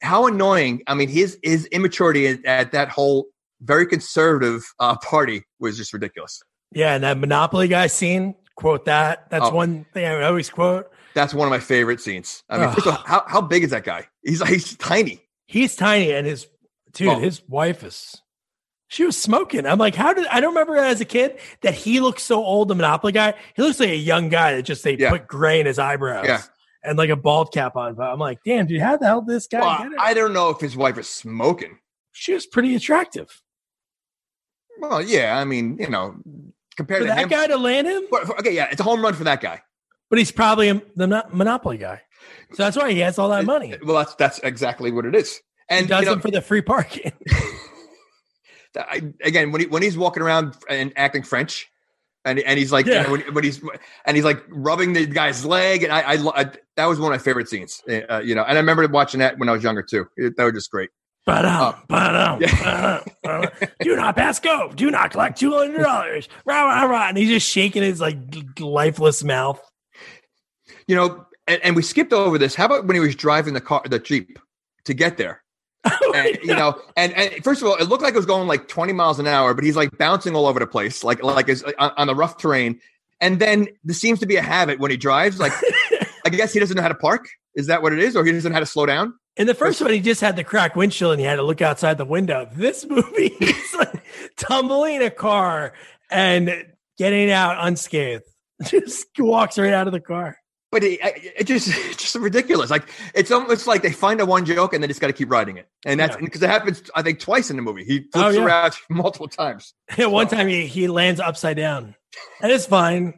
how 0.02 0.26
annoying. 0.28 0.82
I 0.86 0.94
mean, 0.94 1.08
his 1.08 1.38
his 1.42 1.66
immaturity 1.66 2.26
at, 2.28 2.44
at 2.44 2.72
that 2.72 2.88
whole 2.88 3.26
very 3.62 3.86
conservative 3.86 4.62
uh, 4.78 4.96
party 4.98 5.42
was 5.58 5.76
just 5.76 5.92
ridiculous. 5.92 6.40
yeah. 6.72 6.94
And 6.94 7.02
that 7.02 7.18
Monopoly 7.18 7.66
guy 7.66 7.88
scene, 7.88 8.36
quote 8.54 8.84
that. 8.84 9.28
That's 9.30 9.46
Oh. 9.46 9.50
one 9.54 9.86
thing 9.92 10.04
I 10.06 10.22
always 10.22 10.48
quote. 10.50 10.86
That's 11.14 11.34
one 11.34 11.48
of 11.48 11.50
my 11.50 11.58
favorite 11.58 12.00
scenes. 12.00 12.44
I 12.48 12.58
mean, 12.58 12.70
first 12.72 12.86
of 12.86 12.94
all, 12.94 13.02
how 13.04 13.24
how 13.26 13.40
big 13.40 13.64
is 13.64 13.70
that 13.70 13.82
guy? 13.82 14.06
He's 14.22 14.40
he's 14.46 14.76
tiny. 14.76 15.20
He's 15.48 15.74
tiny 15.74 16.12
and 16.12 16.24
his 16.26 16.46
dude, 16.92 17.18
his 17.18 17.42
wife 17.48 17.82
is 17.84 18.20
she 18.90 19.04
was 19.04 19.16
smoking. 19.16 19.66
I'm 19.66 19.78
like, 19.78 19.94
how 19.94 20.12
did 20.14 20.26
I 20.28 20.40
don't 20.40 20.54
remember 20.54 20.76
as 20.76 21.00
a 21.00 21.04
kid 21.04 21.38
that 21.62 21.74
he 21.74 22.00
looked 22.00 22.20
so 22.20 22.42
old, 22.42 22.68
the 22.68 22.74
Monopoly 22.74 23.12
guy. 23.12 23.34
He 23.54 23.62
looks 23.62 23.78
like 23.80 23.90
a 23.90 23.96
young 23.96 24.28
guy 24.30 24.54
that 24.56 24.62
just 24.62 24.82
they 24.82 24.96
Yeah. 24.96 25.10
put 25.10 25.26
gray 25.26 25.60
in 25.60 25.66
his 25.66 25.78
eyebrows 25.78 26.26
Yeah. 26.26 26.42
and 26.82 26.96
like 26.96 27.10
a 27.10 27.16
bald 27.16 27.52
cap 27.52 27.76
on. 27.76 27.94
But 27.96 28.08
I'm 28.10 28.18
like, 28.18 28.38
damn, 28.44 28.66
dude, 28.66 28.80
how 28.80 28.96
the 28.96 29.04
hell 29.06 29.20
did 29.20 29.34
this 29.34 29.46
guy 29.46 29.60
Well, 29.60 29.78
get 29.82 29.92
it? 29.92 29.98
I 30.00 30.14
don't 30.14 30.32
know 30.32 30.48
if 30.50 30.60
his 30.60 30.74
wife 30.76 30.96
is 30.96 31.08
smoking. 31.08 31.78
she 32.12 32.32
was 32.32 32.46
pretty 32.46 32.74
attractive. 32.74 33.42
Well, 34.80 35.02
yeah, 35.02 35.36
I 35.38 35.44
mean, 35.44 35.76
you 35.78 35.88
know, 35.90 36.16
compared 36.76 37.02
For 37.02 37.08
to 37.08 37.14
that 37.14 37.18
him. 37.24 37.28
guy 37.28 37.46
to 37.48 37.56
land 37.58 37.86
him, 37.88 38.04
okay, 38.38 38.52
yeah, 38.54 38.68
it's 38.70 38.80
a 38.80 38.84
home 38.84 39.02
run 39.02 39.14
for 39.14 39.24
that 39.24 39.40
guy. 39.40 39.60
but 40.08 40.18
he's 40.18 40.30
probably 40.32 40.68
a, 40.70 40.80
the 40.96 41.26
Monopoly 41.32 41.76
guy. 41.78 42.00
So 42.54 42.62
that's 42.62 42.76
why 42.76 42.90
he 42.92 43.00
has 43.00 43.18
all 43.18 43.28
that 43.30 43.44
money. 43.44 43.74
Well, 43.84 43.96
that's 43.96 44.14
that's 44.14 44.38
exactly 44.40 44.90
what 44.90 45.04
it 45.04 45.14
is. 45.14 45.40
And 45.70 45.86
he 45.86 45.88
does 45.88 46.00
you 46.00 46.06
know, 46.06 46.12
them 46.12 46.20
for 46.20 46.30
the 46.30 46.40
free 46.40 46.62
parking. 46.62 47.12
I, 48.76 49.12
again, 49.22 49.50
when 49.50 49.62
he 49.62 49.66
when 49.66 49.82
he's 49.82 49.98
walking 49.98 50.22
around 50.22 50.56
and 50.68 50.92
acting 50.96 51.22
French, 51.22 51.68
and 52.24 52.38
and 52.40 52.58
he's 52.58 52.70
like, 52.72 52.86
you 52.86 52.94
know, 52.94 53.10
when, 53.10 53.20
when 53.34 53.44
he's 53.44 53.60
and 54.04 54.16
he's 54.16 54.24
like 54.24 54.42
rubbing 54.48 54.92
the 54.92 55.06
guy's 55.06 55.44
leg, 55.44 55.82
and 55.82 55.92
I, 55.92 56.00
I, 56.00 56.40
I 56.40 56.50
that 56.76 56.86
was 56.86 57.00
one 57.00 57.12
of 57.12 57.18
my 57.18 57.22
favorite 57.22 57.48
scenes, 57.48 57.82
uh, 57.88 58.18
you 58.18 58.34
know. 58.34 58.42
And 58.42 58.56
I 58.56 58.60
remember 58.60 58.86
watching 58.88 59.20
that 59.20 59.38
when 59.38 59.48
I 59.48 59.52
was 59.52 59.62
younger 59.62 59.82
too. 59.82 60.06
It, 60.16 60.36
that 60.36 60.44
was 60.44 60.52
just 60.52 60.70
great. 60.70 60.90
Ba-dum, 61.26 61.74
ba-dum, 61.88 62.40
Yeah. 62.40 63.02
ba-dum, 63.22 63.42
ba-dum. 63.50 63.68
Do 63.80 63.96
not 63.96 64.16
pass 64.16 64.40
go. 64.40 64.72
Do 64.74 64.90
not 64.90 65.10
collect 65.10 65.38
two 65.38 65.52
hundred 65.52 65.82
dollars. 65.82 66.28
rah 66.44 66.64
rah 66.64 66.84
rah. 66.84 67.08
And 67.08 67.18
he's 67.18 67.28
just 67.28 67.48
shaking 67.48 67.82
his 67.82 68.00
like 68.00 68.16
lifeless 68.58 69.24
mouth. 69.24 69.60
You 70.86 70.96
know, 70.96 71.26
and, 71.46 71.60
and 71.62 71.76
we 71.76 71.82
skipped 71.82 72.12
over 72.12 72.38
this. 72.38 72.54
How 72.54 72.66
about 72.66 72.86
when 72.86 72.94
he 72.94 73.00
was 73.00 73.14
driving 73.14 73.54
the 73.54 73.60
car, 73.60 73.82
the 73.88 73.98
jeep, 73.98 74.38
to 74.84 74.94
get 74.94 75.16
there? 75.16 75.42
and 76.14 76.38
you 76.42 76.54
know, 76.54 76.80
and, 76.96 77.12
and 77.14 77.44
first 77.44 77.62
of 77.62 77.68
all, 77.68 77.76
it 77.76 77.84
looked 77.84 78.02
like 78.02 78.14
it 78.14 78.16
was 78.16 78.26
going 78.26 78.48
like 78.48 78.68
20 78.68 78.92
miles 78.92 79.18
an 79.18 79.26
hour, 79.26 79.54
but 79.54 79.64
he's 79.64 79.76
like 79.76 79.96
bouncing 79.98 80.34
all 80.34 80.46
over 80.46 80.58
the 80.58 80.66
place, 80.66 81.04
like 81.04 81.22
like 81.22 81.48
is 81.48 81.62
on, 81.62 81.74
uh, 81.78 81.90
on 81.96 82.06
the 82.06 82.14
rough 82.14 82.36
terrain. 82.36 82.80
And 83.20 83.40
then 83.40 83.68
there 83.84 83.94
seems 83.94 84.20
to 84.20 84.26
be 84.26 84.36
a 84.36 84.42
habit 84.42 84.78
when 84.78 84.90
he 84.90 84.96
drives, 84.96 85.40
like 85.40 85.52
I 86.24 86.30
guess 86.30 86.52
he 86.52 86.60
doesn't 86.60 86.76
know 86.76 86.82
how 86.82 86.88
to 86.88 86.94
park. 86.94 87.28
Is 87.54 87.66
that 87.66 87.82
what 87.82 87.92
it 87.92 87.98
is, 87.98 88.16
or 88.16 88.24
he 88.24 88.32
doesn't 88.32 88.50
know 88.50 88.54
how 88.54 88.60
to 88.60 88.66
slow 88.66 88.86
down? 88.86 89.14
In 89.36 89.46
the 89.46 89.54
first 89.54 89.80
one, 89.80 89.92
he 89.92 90.00
just 90.00 90.20
had 90.20 90.36
the 90.36 90.44
cracked 90.44 90.76
windshield 90.76 91.12
and 91.12 91.20
he 91.20 91.26
had 91.26 91.36
to 91.36 91.44
look 91.44 91.62
outside 91.62 91.96
the 91.96 92.04
window. 92.04 92.48
This 92.54 92.84
movie, 92.84 93.28
he's 93.38 93.74
like 93.74 94.02
tumbling 94.36 95.02
a 95.02 95.10
car 95.10 95.74
and 96.10 96.66
getting 96.98 97.30
out 97.30 97.56
unscathed. 97.60 98.24
Just 98.64 99.06
walks 99.16 99.56
right 99.56 99.72
out 99.72 99.86
of 99.86 99.92
the 99.92 100.00
car. 100.00 100.36
But 100.70 100.84
it, 100.84 100.98
it 101.02 101.44
just 101.44 101.68
it's 101.72 101.96
just 101.96 102.14
ridiculous. 102.14 102.70
Like 102.70 102.88
it's 103.14 103.30
almost 103.30 103.66
like 103.66 103.82
they 103.82 103.92
find 103.92 104.20
a 104.20 104.26
one 104.26 104.44
joke 104.44 104.74
and 104.74 104.82
they 104.82 104.88
just 104.88 105.00
got 105.00 105.06
to 105.06 105.12
keep 105.12 105.30
writing 105.30 105.56
it, 105.56 105.66
and 105.86 105.98
that's 105.98 106.16
Yeah. 106.16 106.24
because 106.24 106.42
it 106.42 106.50
happens. 106.50 106.82
I 106.94 107.02
think 107.02 107.20
twice 107.20 107.50
in 107.50 107.56
the 107.56 107.62
movie. 107.62 107.84
He 107.84 108.00
flips 108.12 108.16
Oh, 108.16 108.28
yeah. 108.28 108.44
around 108.44 108.74
multiple 108.90 109.28
times. 109.28 109.72
At 109.96 110.10
one 110.10 110.28
So- 110.28 110.36
time, 110.36 110.48
he, 110.48 110.66
he 110.66 110.88
lands 110.88 111.20
upside 111.20 111.56
down. 111.56 111.94
And 112.42 112.50
it's 112.52 112.66
fine. 112.66 113.14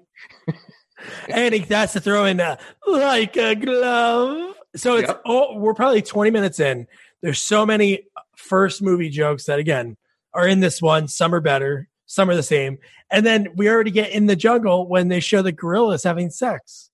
and 1.29 1.55
he 1.55 1.61
has 1.61 1.93
to 1.95 2.01
throw 2.01 2.25
in 2.27 2.41
uh, 2.41 2.57
like 2.87 3.37
a 3.37 3.55
glove. 3.55 4.55
So 4.77 4.97
it's 4.97 5.09
Yep. 5.09 5.23
oh, 5.27 5.59
we're 5.59 5.75
probably 5.75 6.03
20 6.03 6.31
minutes 6.31 6.61
in. 6.61 6.87
There's 7.23 7.43
so 7.43 7.65
many 7.67 8.05
first 8.37 8.83
movie 8.83 9.09
jokes 9.11 9.45
that 9.45 9.59
again 9.59 9.97
are 10.35 10.47
in 10.47 10.61
this 10.61 10.81
one. 10.83 11.09
Some 11.09 11.35
are 11.35 11.41
better, 11.41 11.89
some 12.07 12.31
are 12.31 12.37
the 12.37 12.43
same. 12.43 12.79
And 13.11 13.27
then 13.27 13.49
we 13.57 13.69
already 13.69 13.91
get 13.91 14.11
in 14.11 14.27
the 14.27 14.37
jungle 14.37 14.87
when 14.89 15.09
they 15.09 15.21
show 15.21 15.43
the 15.43 15.53
gorillas 15.53 16.05
having 16.05 16.31
sex. 16.31 16.90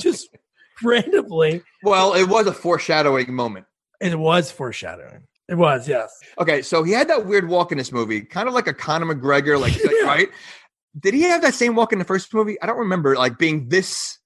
Just 0.00 0.28
randomly. 0.82 1.62
Well, 1.82 2.14
it 2.14 2.24
was 2.28 2.46
a 2.46 2.52
foreshadowing 2.52 3.34
moment. 3.34 3.66
It 4.00 4.18
was 4.18 4.50
foreshadowing. 4.50 5.24
It 5.48 5.56
was, 5.56 5.88
yes. 5.88 6.16
Okay, 6.38 6.62
so 6.62 6.82
he 6.84 6.92
had 6.92 7.08
that 7.08 7.26
weird 7.26 7.48
walk 7.48 7.72
in 7.72 7.78
this 7.78 7.90
movie, 7.92 8.20
kind 8.22 8.46
of 8.48 8.54
like 8.54 8.66
a 8.68 8.72
Conor 8.72 9.14
McGregor, 9.14 9.60
like 9.60 9.76
Yeah. 9.82 9.90
right? 10.06 10.28
Did 10.98 11.14
he 11.14 11.22
have 11.22 11.42
that 11.42 11.54
same 11.54 11.74
walk 11.74 11.92
in 11.92 11.98
the 11.98 12.04
first 12.04 12.32
movie? 12.32 12.60
I 12.62 12.66
don't 12.66 12.78
remember, 12.78 13.16
like 13.16 13.36
being 13.38 13.68
this. 13.68 14.18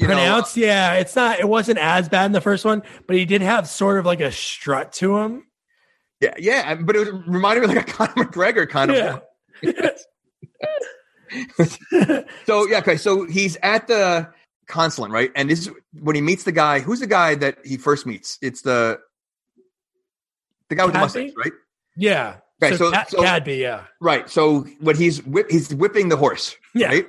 You 0.00 0.08
know, 0.08 0.14
Pronounced, 0.14 0.56
yeah. 0.56 0.94
It's 0.94 1.14
not 1.14 1.38
it 1.38 1.48
wasn't 1.48 1.78
as 1.78 2.08
bad 2.08 2.26
in 2.26 2.32
the 2.32 2.40
first 2.40 2.64
one, 2.64 2.82
but 3.06 3.14
he 3.14 3.24
did 3.24 3.42
have 3.42 3.68
sort 3.68 3.98
of 3.98 4.06
like 4.06 4.20
a 4.20 4.32
strut 4.32 4.92
to 4.94 5.18
him. 5.18 5.46
yeah, 6.20 6.34
yeah, 6.38 6.74
but 6.74 6.96
it 6.96 7.00
was 7.00 7.10
reminded 7.26 7.60
me 7.60 7.66
like 7.74 7.88
a 7.88 7.92
Conor 7.92 8.24
McGregor 8.24 8.68
kind 8.68 8.90
of. 8.90 8.96
Yeah. 8.96 9.18
walk. 9.62 9.96
So 12.46 12.66
yeah, 12.68 12.78
okay, 12.78 12.96
so 12.96 13.24
he's 13.26 13.56
at 13.62 13.86
the 13.86 14.28
consulate, 14.66 15.10
right? 15.10 15.30
And 15.36 15.48
this 15.50 15.60
is 15.66 15.70
when 16.00 16.16
he 16.16 16.22
meets 16.22 16.44
the 16.44 16.52
guy. 16.52 16.80
Who's 16.80 17.00
the 17.00 17.06
guy 17.06 17.34
that 17.36 17.58
he 17.64 17.76
first 17.76 18.06
meets? 18.06 18.38
It's 18.42 18.62
the 18.62 18.98
the 20.68 20.74
guy 20.74 20.84
with 20.84 20.94
the 20.94 21.00
mustache, 21.00 21.30
right? 21.36 21.52
Yeah. 21.96 22.36
Okay, 22.62 22.76
so, 22.76 22.86
so- 22.86 22.90
Ca- 22.92 23.04
so- 23.08 23.22
Cadby, 23.22 23.56
yeah. 23.56 23.84
Right. 24.00 24.28
So 24.30 24.60
when 24.80 24.96
he's 24.96 25.22
whip, 25.24 25.50
he's 25.50 25.74
whipping 25.74 26.08
the 26.08 26.16
horse, 26.16 26.56
Yeah. 26.74 26.88
right? 26.88 27.08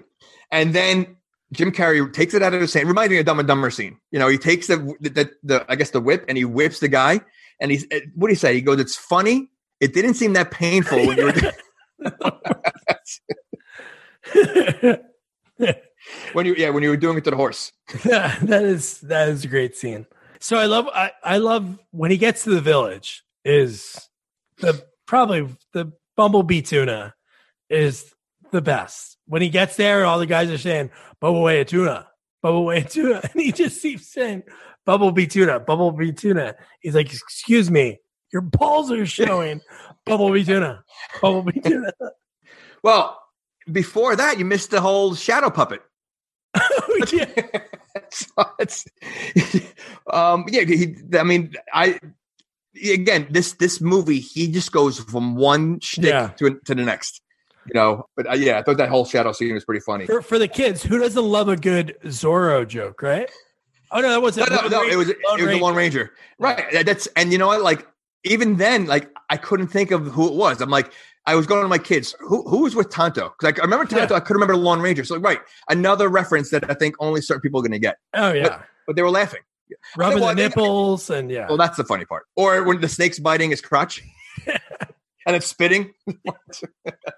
And 0.51 0.73
then 0.73 1.15
Jim 1.53 1.71
Carrey 1.71 2.11
takes 2.11 2.33
it 2.33 2.41
out 2.41 2.53
of 2.53 2.61
his 2.61 2.73
hand, 2.73 2.87
reminding 2.87 3.15
me 3.15 3.19
of 3.19 3.25
Dumb 3.25 3.39
and 3.39 3.47
Dumber 3.47 3.69
scene. 3.69 3.97
You 4.11 4.19
know, 4.19 4.27
he 4.27 4.37
takes 4.37 4.67
the, 4.67 4.77
the 4.99 5.31
the 5.43 5.65
I 5.69 5.75
guess 5.75 5.91
the 5.91 6.01
whip 6.01 6.25
and 6.27 6.37
he 6.37 6.45
whips 6.45 6.79
the 6.79 6.87
guy. 6.89 7.21
And 7.61 7.71
he's 7.71 7.85
eh, 7.91 8.01
what 8.15 8.27
do 8.27 8.33
you 8.33 8.37
say? 8.37 8.53
He 8.53 8.61
goes, 8.61 8.79
"It's 8.79 8.95
funny. 8.97 9.49
It 9.79 9.93
didn't 9.93 10.15
seem 10.15 10.33
that 10.33 10.51
painful 10.51 11.05
when 11.05 11.17
you 11.17 11.25
were 11.25 11.33
when 16.34 16.45
you 16.45 16.56
yeah 16.58 16.69
when 16.69 16.84
you 16.84 16.89
were 16.89 16.97
doing 16.97 17.17
it 17.17 17.23
to 17.25 17.32
the 17.32 17.36
horse." 17.36 17.71
Yeah, 18.04 18.38
that 18.43 18.63
is 18.63 18.99
that 19.01 19.30
is 19.30 19.45
a 19.45 19.47
great 19.47 19.75
scene. 19.75 20.06
So 20.39 20.58
I 20.58 20.65
love 20.65 20.88
I, 20.93 21.12
I 21.23 21.38
love 21.38 21.80
when 21.91 22.12
he 22.12 22.17
gets 22.17 22.43
to 22.43 22.49
the 22.51 22.62
village 22.62 23.23
is 23.43 24.10
the 24.58 24.86
probably 25.06 25.47
the 25.73 25.93
bumblebee 26.15 26.62
tuna 26.62 27.13
is 27.69 28.13
the 28.51 28.62
best. 28.62 29.17
When 29.28 29.41
he 29.41 29.49
gets 29.49 29.75
there, 29.75 30.06
all 30.06 30.19
the 30.19 30.25
guys 30.25 30.51
are 30.51 30.58
saying 30.58 30.91
bumblebee 31.19 31.63
tuna, 31.65 32.08
bumblebee 32.41 32.84
tuna, 32.89 33.21
and 33.23 33.41
he 33.41 33.51
just 33.51 33.82
keeps 33.82 34.12
saying 34.12 34.43
bumblebee 34.86 35.28
tuna, 35.28 35.60
bumblebee 35.60 36.12
tuna. 36.12 36.56
He's 36.80 36.95
like, 36.95 37.12
"Excuse 37.12 37.71
me, 37.71 37.99
your 38.32 38.41
balls 38.41 38.91
are 38.91 39.06
showing, 39.06 39.62
bumblebee 40.06 40.43
tuna, 40.43 40.84
bumblebee 41.21 41.60
tuna." 41.62 41.91
Well, 42.84 43.19
before 43.71 44.15
that, 44.15 44.38
you 44.38 44.45
missed 44.45 44.71
the 44.71 44.82
whole 44.82 45.15
shadow 45.15 45.49
puppet. 45.49 45.82
yeah. 47.13 47.25
so 48.09 48.25
it's, 48.59 48.85
um, 50.11 50.45
yeah, 50.47 50.63
he, 50.63 50.95
I 51.17 51.23
mean, 51.23 51.53
I 51.73 51.99
again, 52.83 53.27
this 53.29 53.53
this 53.53 53.81
movie, 53.81 54.19
he 54.19 54.47
just 54.51 54.71
goes 54.71 54.99
from 54.99 55.35
one 55.35 55.79
shtick 55.79 56.05
Yeah. 56.05 56.27
to 56.37 56.59
to 56.65 56.75
the 56.75 56.83
next, 56.83 57.21
you 57.67 57.73
know. 57.73 58.07
But 58.15 58.29
uh, 58.29 58.35
yeah, 58.35 58.59
I 58.59 58.63
thought 58.63 58.77
that 58.77 58.89
whole 58.89 59.05
shadow 59.05 59.31
scene 59.31 59.53
was 59.53 59.65
pretty 59.65 59.81
funny. 59.81 60.05
for, 60.05 60.21
for 60.21 60.39
the 60.39 60.47
kids, 60.47 60.83
who 60.83 60.97
doesn't 60.99 61.23
love 61.23 61.47
a 61.49 61.55
good 61.57 61.95
Zorro 62.05 62.67
joke, 62.67 63.01
right? 63.01 63.29
Oh 63.91 64.01
no, 64.01 64.09
that 64.09 64.21
wasn't. 64.21 64.49
no, 64.49 64.55
Lone 64.57 64.71
no, 64.71 64.81
Ranger- 64.81 64.93
it 64.93 64.97
was 64.97 65.09
it 65.09 65.17
was 65.23 65.39
the 65.39 65.45
Ranger. 65.45 65.63
Lone 65.63 65.75
Ranger, 65.75 66.11
right? 66.39 66.85
That's 66.85 67.07
and 67.15 67.31
you 67.31 67.37
know 67.37 67.47
what, 67.47 67.61
like 67.61 67.87
even 68.23 68.57
then, 68.57 68.87
like 68.87 69.09
I 69.29 69.37
couldn't 69.37 69.67
think 69.67 69.91
of 69.91 70.07
who 70.07 70.27
it 70.27 70.33
was. 70.33 70.59
I'm 70.61 70.69
like, 70.69 70.91
I 71.27 71.35
was 71.35 71.47
going 71.47 71.63
to 71.63 71.67
my 71.67 71.77
kids, 71.77 72.15
who 72.19 72.47
who 72.47 72.63
was 72.63 72.75
with 72.75 72.89
Tonto? 72.89 73.33
Because 73.39 73.59
I 73.59 73.63
remember 73.63 73.85
Tonto, 73.85 74.13
Yeah. 74.13 74.17
I 74.17 74.19
couldn't 74.19 74.35
remember 74.41 74.53
the 74.53 74.59
Lone 74.59 74.79
Ranger. 74.79 75.03
So 75.03 75.17
right, 75.17 75.39
another 75.69 76.07
reference 76.09 76.51
that 76.51 76.69
I 76.69 76.73
think 76.75 76.95
only 76.99 77.21
certain 77.21 77.41
people 77.41 77.59
are 77.59 77.63
going 77.63 77.71
to 77.71 77.79
get. 77.79 77.97
Oh 78.13 78.31
yeah, 78.31 78.61
But 78.85 78.95
they 78.95 79.01
were 79.01 79.09
laughing. 79.09 79.41
rubbing 79.97 80.19
well, 80.19 80.29
the 80.29 80.35
nipples 80.35 81.09
and 81.09 81.31
yeah. 81.31 81.47
Well, 81.47 81.57
that's 81.57 81.77
the 81.77 81.83
funny 81.83 82.05
part. 82.05 82.25
Or 82.35 82.63
when 82.63 82.79
the 82.81 82.88
snake's 82.89 83.17
biting 83.19 83.49
his 83.49 83.61
crotch 83.61 84.03
and 84.47 85.35
it's 85.35 85.47
spitting. 85.47 85.93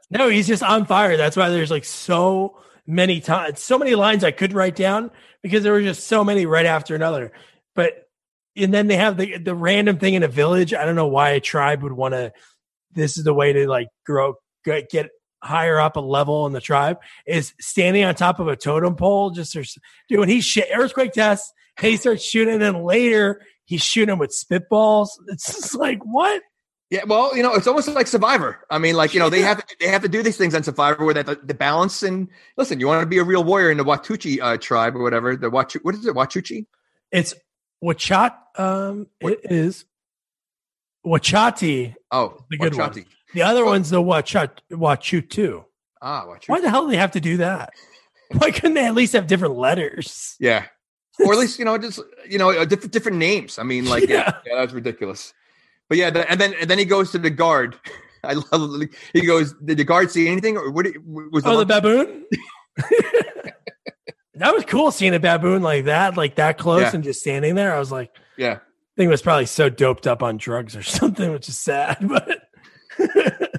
No, 0.10 0.30
he's 0.30 0.48
just 0.48 0.63
on 0.63 0.86
fire. 0.86 1.17
That's 1.17 1.36
why 1.36 1.50
there's 1.50 1.70
like 1.70 1.84
so 1.84 2.58
many 2.86 3.20
times, 3.20 3.62
so 3.62 3.78
many 3.78 3.93
lines 3.96 4.24
I 4.24 4.32
could 4.32 4.54
write 4.54 4.76
down 4.78 5.12
because 5.43 5.63
there 5.63 5.74
were 5.74 5.82
just 5.82 6.08
so 6.08 6.24
many 6.24 6.46
right 6.46 6.65
after 6.65 6.96
another. 6.96 7.34
But 7.76 8.08
and 8.56 8.74
then 8.74 8.88
they 8.88 8.96
have 8.96 9.17
the 9.17 9.38
the 9.38 9.54
random 9.54 10.00
thing 10.00 10.13
in 10.13 10.24
a 10.24 10.28
village. 10.30 10.74
I 10.74 10.86
don't 10.86 10.96
know 10.96 11.08
why 11.08 11.32
a 11.32 11.41
tribe 11.41 11.84
would 11.84 11.91
want 11.91 12.13
to. 12.13 12.32
This 12.98 13.18
is 13.18 13.24
the 13.24 13.34
way 13.34 13.54
to 13.54 13.68
like 13.68 13.88
grow, 14.06 14.36
get, 14.66 14.90
get 14.90 15.10
higher 15.42 15.80
up 15.80 15.96
a 15.96 16.00
level 16.00 16.46
in 16.48 16.54
the 16.54 16.62
tribe 16.62 16.98
is 17.26 17.54
standing 17.60 18.04
on 18.04 18.16
top 18.16 18.40
of 18.40 18.48
a 18.48 18.56
totem 18.56 18.96
pole. 18.96 19.30
Just 19.30 19.58
when 20.10 20.30
he 20.30 20.42
shit 20.42 20.68
earthquake 20.74 21.14
tests, 21.14 21.54
he 21.80 21.98
starts 21.98 22.24
shooting, 22.24 22.56
and 22.56 22.62
then 22.62 22.84
later 22.84 23.42
he's 23.66 23.84
shooting 23.84 24.10
them 24.10 24.20
with 24.20 24.32
spitballs. 24.32 25.10
It's 25.28 25.46
just 25.46 25.76
like 25.76 26.00
what? 26.04 26.42
Yeah, 26.90 27.04
well, 27.06 27.36
you 27.36 27.44
know, 27.44 27.54
it's 27.54 27.68
almost 27.68 27.90
like 27.90 28.08
Survivor. 28.08 28.66
I 28.70 28.78
mean, 28.78 28.96
like 28.96 29.14
you 29.14 29.20
know, 29.20 29.30
they 29.30 29.42
have 29.42 29.64
they 29.80 29.88
have 29.88 30.04
to 30.04 30.10
do 30.10 30.24
these 30.24 30.38
things 30.38 30.56
on 30.56 30.64
Survivor 30.64 31.04
where 31.04 31.14
that 31.14 31.26
the, 31.26 31.36
the 31.36 31.54
balance 31.54 32.02
and 32.02 32.30
listen, 32.56 32.80
you 32.80 32.88
want 32.88 33.02
to 33.02 33.08
be 33.08 33.18
a 33.18 33.24
real 33.24 33.44
warrior 33.44 33.72
in 33.72 33.78
the 33.78 33.84
Watuchi 33.84 34.42
uh, 34.42 34.58
tribe 34.58 34.96
or 34.96 35.04
whatever. 35.04 35.36
The 35.36 35.52
Wachu, 35.52 35.80
what 35.84 35.96
is 35.96 36.06
it, 36.06 36.16
Wachuchi? 36.16 36.66
It's 37.12 37.34
Wachat. 37.84 38.36
Um, 38.58 39.08
it 39.20 39.42
is 39.44 39.86
Wachati. 41.06 41.96
Oh, 42.12 42.38
The 42.50 42.58
good 42.58 42.76
one. 42.76 43.06
The 43.34 43.42
other 43.44 43.66
one's 43.66 43.90
the 43.90 44.02
Wachat 44.02 44.52
Wachootoo. 44.72 45.66
Ah, 46.02 46.26
Wachuchi. 46.26 46.48
Why 46.50 46.62
the 46.62 46.70
hell 46.70 46.86
do 46.86 46.92
they 46.92 46.98
have 46.98 47.12
to 47.12 47.20
do 47.20 47.38
that? 47.38 47.72
Why 48.38 48.52
couldn't 48.52 48.74
they 48.76 48.86
at 48.86 48.94
least 48.96 49.14
have 49.14 49.28
different 49.28 49.56
letters? 49.56 50.36
Yeah, 50.40 50.66
or 51.26 51.34
at 51.34 51.40
least 51.40 51.60
you 51.60 51.66
know, 51.66 51.78
just 51.88 52.00
you 52.30 52.38
know, 52.38 52.52
uh, 52.52 52.66
different 52.66 52.92
different 52.94 53.18
names. 53.18 53.58
I 53.60 53.64
mean, 53.64 53.86
like 53.86 54.08
yeah, 54.08 54.16
Yeah. 54.16 54.34
yeah, 54.46 54.56
that's 54.60 54.74
ridiculous. 54.74 55.34
But 55.90 55.98
yeah, 55.98 56.10
the, 56.10 56.30
and 56.30 56.40
then 56.40 56.54
and 56.60 56.70
then 56.70 56.78
he 56.78 56.86
goes 56.86 57.12
to 57.12 57.18
the 57.18 57.30
guard. 57.30 57.78
I 58.24 58.34
love. 58.34 58.82
He 59.14 59.22
goes. 59.26 59.54
Did 59.64 59.78
the 59.78 59.84
guard 59.86 60.12
see 60.12 60.28
anything, 60.28 60.58
or 60.58 60.70
what? 60.72 60.86
Was 61.06 61.44
the 61.44 61.50
Oh, 61.50 61.58
the 61.58 61.66
baboon. 61.66 62.26
that 64.36 64.54
was 64.54 64.66
cool 64.66 64.92
seeing 64.92 65.14
a 65.16 65.20
baboon 65.20 65.62
like 65.62 65.86
that, 65.86 66.18
like 66.18 66.36
that 66.36 66.58
close, 66.58 66.82
Yeah. 66.82 66.92
and 66.96 67.04
just 67.04 67.22
standing 67.22 67.56
there. 67.56 67.74
I 67.74 67.80
was 67.80 67.92
like, 67.92 68.12
yeah. 68.38 68.60
I 68.98 69.02
think 69.02 69.10
it 69.10 69.12
was 69.12 69.22
probably 69.22 69.46
so 69.46 69.70
doped 69.70 70.08
up 70.08 70.24
on 70.24 70.38
drugs 70.38 70.76
or 70.76 70.82
something, 70.84 71.32
which 71.32 71.48
is 71.48 71.60
sad. 71.60 71.98
But 72.02 72.42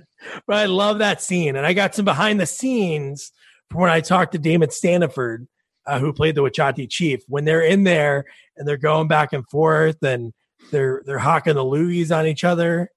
but 0.47 0.57
I 0.57 0.67
love 0.67 0.99
that 0.99 1.23
scene, 1.23 1.55
and 1.55 1.65
I 1.65 1.75
got 1.75 1.95
some 1.95 2.05
behind 2.05 2.41
the 2.41 2.47
scenes 2.47 3.31
from 3.71 3.83
when 3.83 3.91
I 3.91 4.01
talked 4.01 4.33
to 4.33 4.39
Damon 4.39 4.71
Standifer, 4.71 5.47
uh, 5.87 6.01
who 6.01 6.13
played 6.13 6.35
the 6.35 6.43
Wachati 6.43 6.91
chief. 6.91 7.21
When 7.29 7.45
they're 7.45 7.63
in 7.63 7.85
there 7.85 8.25
and 8.57 8.67
they're 8.67 8.77
going 8.77 9.07
back 9.07 9.33
and 9.33 9.49
forth, 9.49 10.03
and 10.03 10.33
they're 10.73 11.03
they're 11.07 11.21
hawking 11.21 11.55
the 11.55 11.63
loogies 11.63 12.17
on 12.17 12.27
each 12.27 12.43
other. 12.43 12.91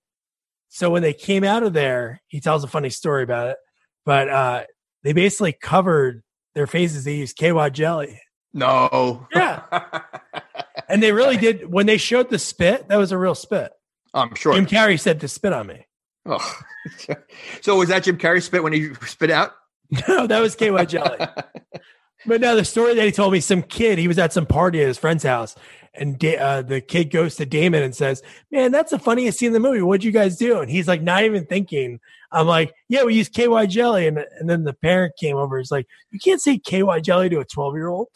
So 0.69 0.89
when 0.89 1.03
they 1.03 1.13
came 1.13 1.43
out 1.43 1.61
of 1.61 1.73
there, 1.73 2.23
he 2.27 2.39
tells 2.39 2.63
a 2.63 2.67
funny 2.67 2.89
story 2.89 3.21
about 3.21 3.49
it. 3.49 3.57
But 4.03 4.29
uh, 4.29 4.63
they 5.03 5.13
basically 5.13 5.53
covered 5.53 6.23
their 6.55 6.65
faces. 6.65 7.03
They 7.03 7.17
used 7.17 7.37
KY 7.37 7.69
jelly. 7.69 8.19
No. 8.51 9.27
Yeah. 9.31 9.61
And 10.91 11.01
they 11.01 11.13
really 11.13 11.37
did 11.37 11.71
when 11.71 11.85
they 11.85 11.97
showed 11.97 12.29
the 12.29 12.37
spit, 12.37 12.89
that 12.89 12.97
was 12.97 13.11
a 13.11 13.17
real 13.17 13.35
spit. 13.35 13.71
I'm 14.13 14.35
sure. 14.35 14.53
Jim 14.53 14.65
Carrey 14.65 14.99
said 14.99 15.21
to 15.21 15.27
spit 15.27 15.53
on 15.53 15.67
me. 15.67 15.85
Oh. 16.25 16.61
so 17.61 17.77
was 17.77 17.89
that 17.89 18.03
Jim 18.03 18.17
Carrey 18.17 18.41
spit 18.41 18.61
when 18.61 18.73
he 18.73 18.93
spit 19.05 19.31
out? 19.31 19.53
No, 20.07 20.25
that 20.25 20.39
was 20.39 20.55
KY 20.55 20.85
jelly. 20.85 21.19
But 22.25 22.39
no, 22.39 22.55
the 22.55 22.63
story 22.63 22.93
that 22.93 23.03
he 23.03 23.11
told 23.11 23.33
me, 23.33 23.39
some 23.39 23.63
kid, 23.63 23.97
he 23.97 24.07
was 24.07 24.19
at 24.19 24.31
some 24.31 24.45
party 24.45 24.79
at 24.79 24.87
his 24.87 24.97
friend's 24.97 25.23
house, 25.23 25.55
and 25.95 26.23
uh, 26.23 26.61
the 26.61 26.79
kid 26.79 27.09
goes 27.09 27.35
to 27.37 27.47
Damon 27.47 27.81
and 27.81 27.95
says, 27.95 28.21
"Man, 28.51 28.71
that's 28.71 28.91
the 28.91 28.99
funniest 28.99 29.39
scene 29.39 29.47
in 29.47 29.53
the 29.53 29.59
movie. 29.59 29.81
What'd 29.81 30.03
you 30.03 30.11
guys 30.11 30.37
do?" 30.37 30.59
And 30.59 30.69
he's 30.69 30.87
like, 30.87 31.01
not 31.01 31.23
even 31.23 31.47
thinking. 31.47 31.99
I'm 32.31 32.45
like, 32.45 32.73
"Yeah, 32.89 33.05
we 33.05 33.15
used 33.15 33.33
KY 33.33 33.65
jelly," 33.65 34.05
and 34.05 34.19
and 34.39 34.47
then 34.47 34.65
the 34.65 34.73
parent 34.73 35.13
came 35.19 35.35
over. 35.35 35.57
He's 35.57 35.71
like, 35.71 35.87
"You 36.11 36.19
can't 36.19 36.39
say 36.39 36.59
KY 36.59 37.01
jelly 37.01 37.27
to 37.29 37.39
a 37.39 37.45
12 37.45 37.75
year 37.75 37.87
old." 37.87 38.09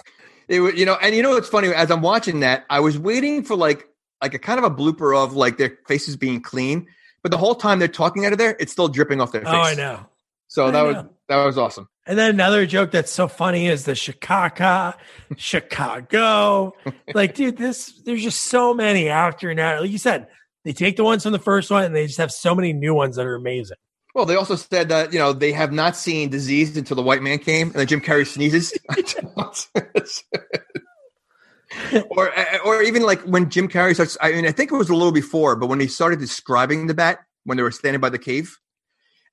It, 0.47 0.59
wa- 0.61 0.69
you 0.69 0.85
know, 0.85 0.97
and 1.01 1.15
you 1.15 1.21
know 1.21 1.31
what's 1.31 1.49
funny? 1.49 1.69
As 1.69 1.91
I'm 1.91 2.01
watching 2.01 2.41
that, 2.41 2.65
I 2.69 2.79
was 2.79 2.97
waiting 2.97 3.43
for 3.43 3.55
like 3.55 3.87
like 4.21 4.33
a 4.33 4.39
kind 4.39 4.57
of 4.57 4.63
a 4.65 4.71
blooper 4.71 5.15
of 5.15 5.33
like 5.33 5.57
their 5.57 5.77
faces 5.87 6.15
being 6.15 6.41
clean, 6.41 6.87
but 7.21 7.31
the 7.31 7.37
whole 7.37 7.55
time 7.55 7.79
they're 7.79 7.87
talking 7.87 8.25
out 8.25 8.31
of 8.31 8.37
there, 8.37 8.55
it's 8.59 8.71
still 8.71 8.87
dripping 8.87 9.21
off 9.21 9.31
their 9.31 9.41
face. 9.41 9.53
Oh, 9.53 9.61
I 9.61 9.73
know. 9.75 10.05
So 10.47 10.67
I 10.67 10.71
that 10.71 10.81
was 10.83 11.05
that 11.27 11.45
was 11.45 11.57
awesome. 11.57 11.89
And 12.07 12.17
then 12.19 12.29
another 12.29 12.65
joke 12.67 12.91
that's 12.91 13.11
so 13.11 13.27
funny 13.27 13.67
is 13.67 13.85
the 13.85 13.95
Chicago, 13.95 14.93
Chicago. 15.37 16.73
like, 17.13 17.33
dude, 17.35 17.57
this 17.57 18.01
there's 18.05 18.23
just 18.23 18.43
so 18.43 18.73
many 18.73 19.09
after 19.09 19.53
now. 19.53 19.81
Like 19.81 19.89
you 19.89 19.97
said, 19.97 20.27
they 20.63 20.73
take 20.73 20.97
the 20.97 21.03
ones 21.03 21.23
from 21.23 21.31
the 21.31 21.39
first 21.39 21.71
one 21.71 21.83
and 21.83 21.95
they 21.95 22.05
just 22.05 22.19
have 22.19 22.31
so 22.31 22.53
many 22.55 22.73
new 22.73 22.93
ones 22.93 23.15
that 23.15 23.25
are 23.25 23.35
amazing. 23.35 23.77
Well, 24.15 24.25
they 24.25 24.35
also 24.35 24.55
said 24.55 24.89
that 24.89 25.11
you 25.11 25.19
know 25.19 25.33
they 25.33 25.51
have 25.51 25.73
not 25.73 25.97
seen 25.97 26.29
disease 26.29 26.77
until 26.77 26.95
the 26.95 27.03
white 27.03 27.21
man 27.21 27.37
came, 27.37 27.67
and 27.67 27.75
then 27.75 27.87
Jim 27.87 27.99
Carrey 27.99 28.25
sneezes. 28.25 28.73
or 32.09 32.37
uh, 32.37 32.57
or 32.65 32.81
even 32.81 33.03
like 33.03 33.21
when 33.23 33.49
Jim 33.49 33.67
Carrey 33.67 33.93
starts. 33.93 34.17
I 34.21 34.31
mean, 34.31 34.47
I 34.47 34.53
think 34.53 34.71
it 34.71 34.75
was 34.75 34.89
a 34.89 34.95
little 34.95 35.11
before, 35.11 35.57
but 35.57 35.67
when 35.67 35.81
he 35.81 35.87
started 35.87 36.19
describing 36.19 36.87
the 36.87 36.93
bat 36.93 37.19
when 37.43 37.57
they 37.57 37.63
were 37.63 37.71
standing 37.71 37.99
by 37.99 38.09
the 38.09 38.17
cave, 38.17 38.57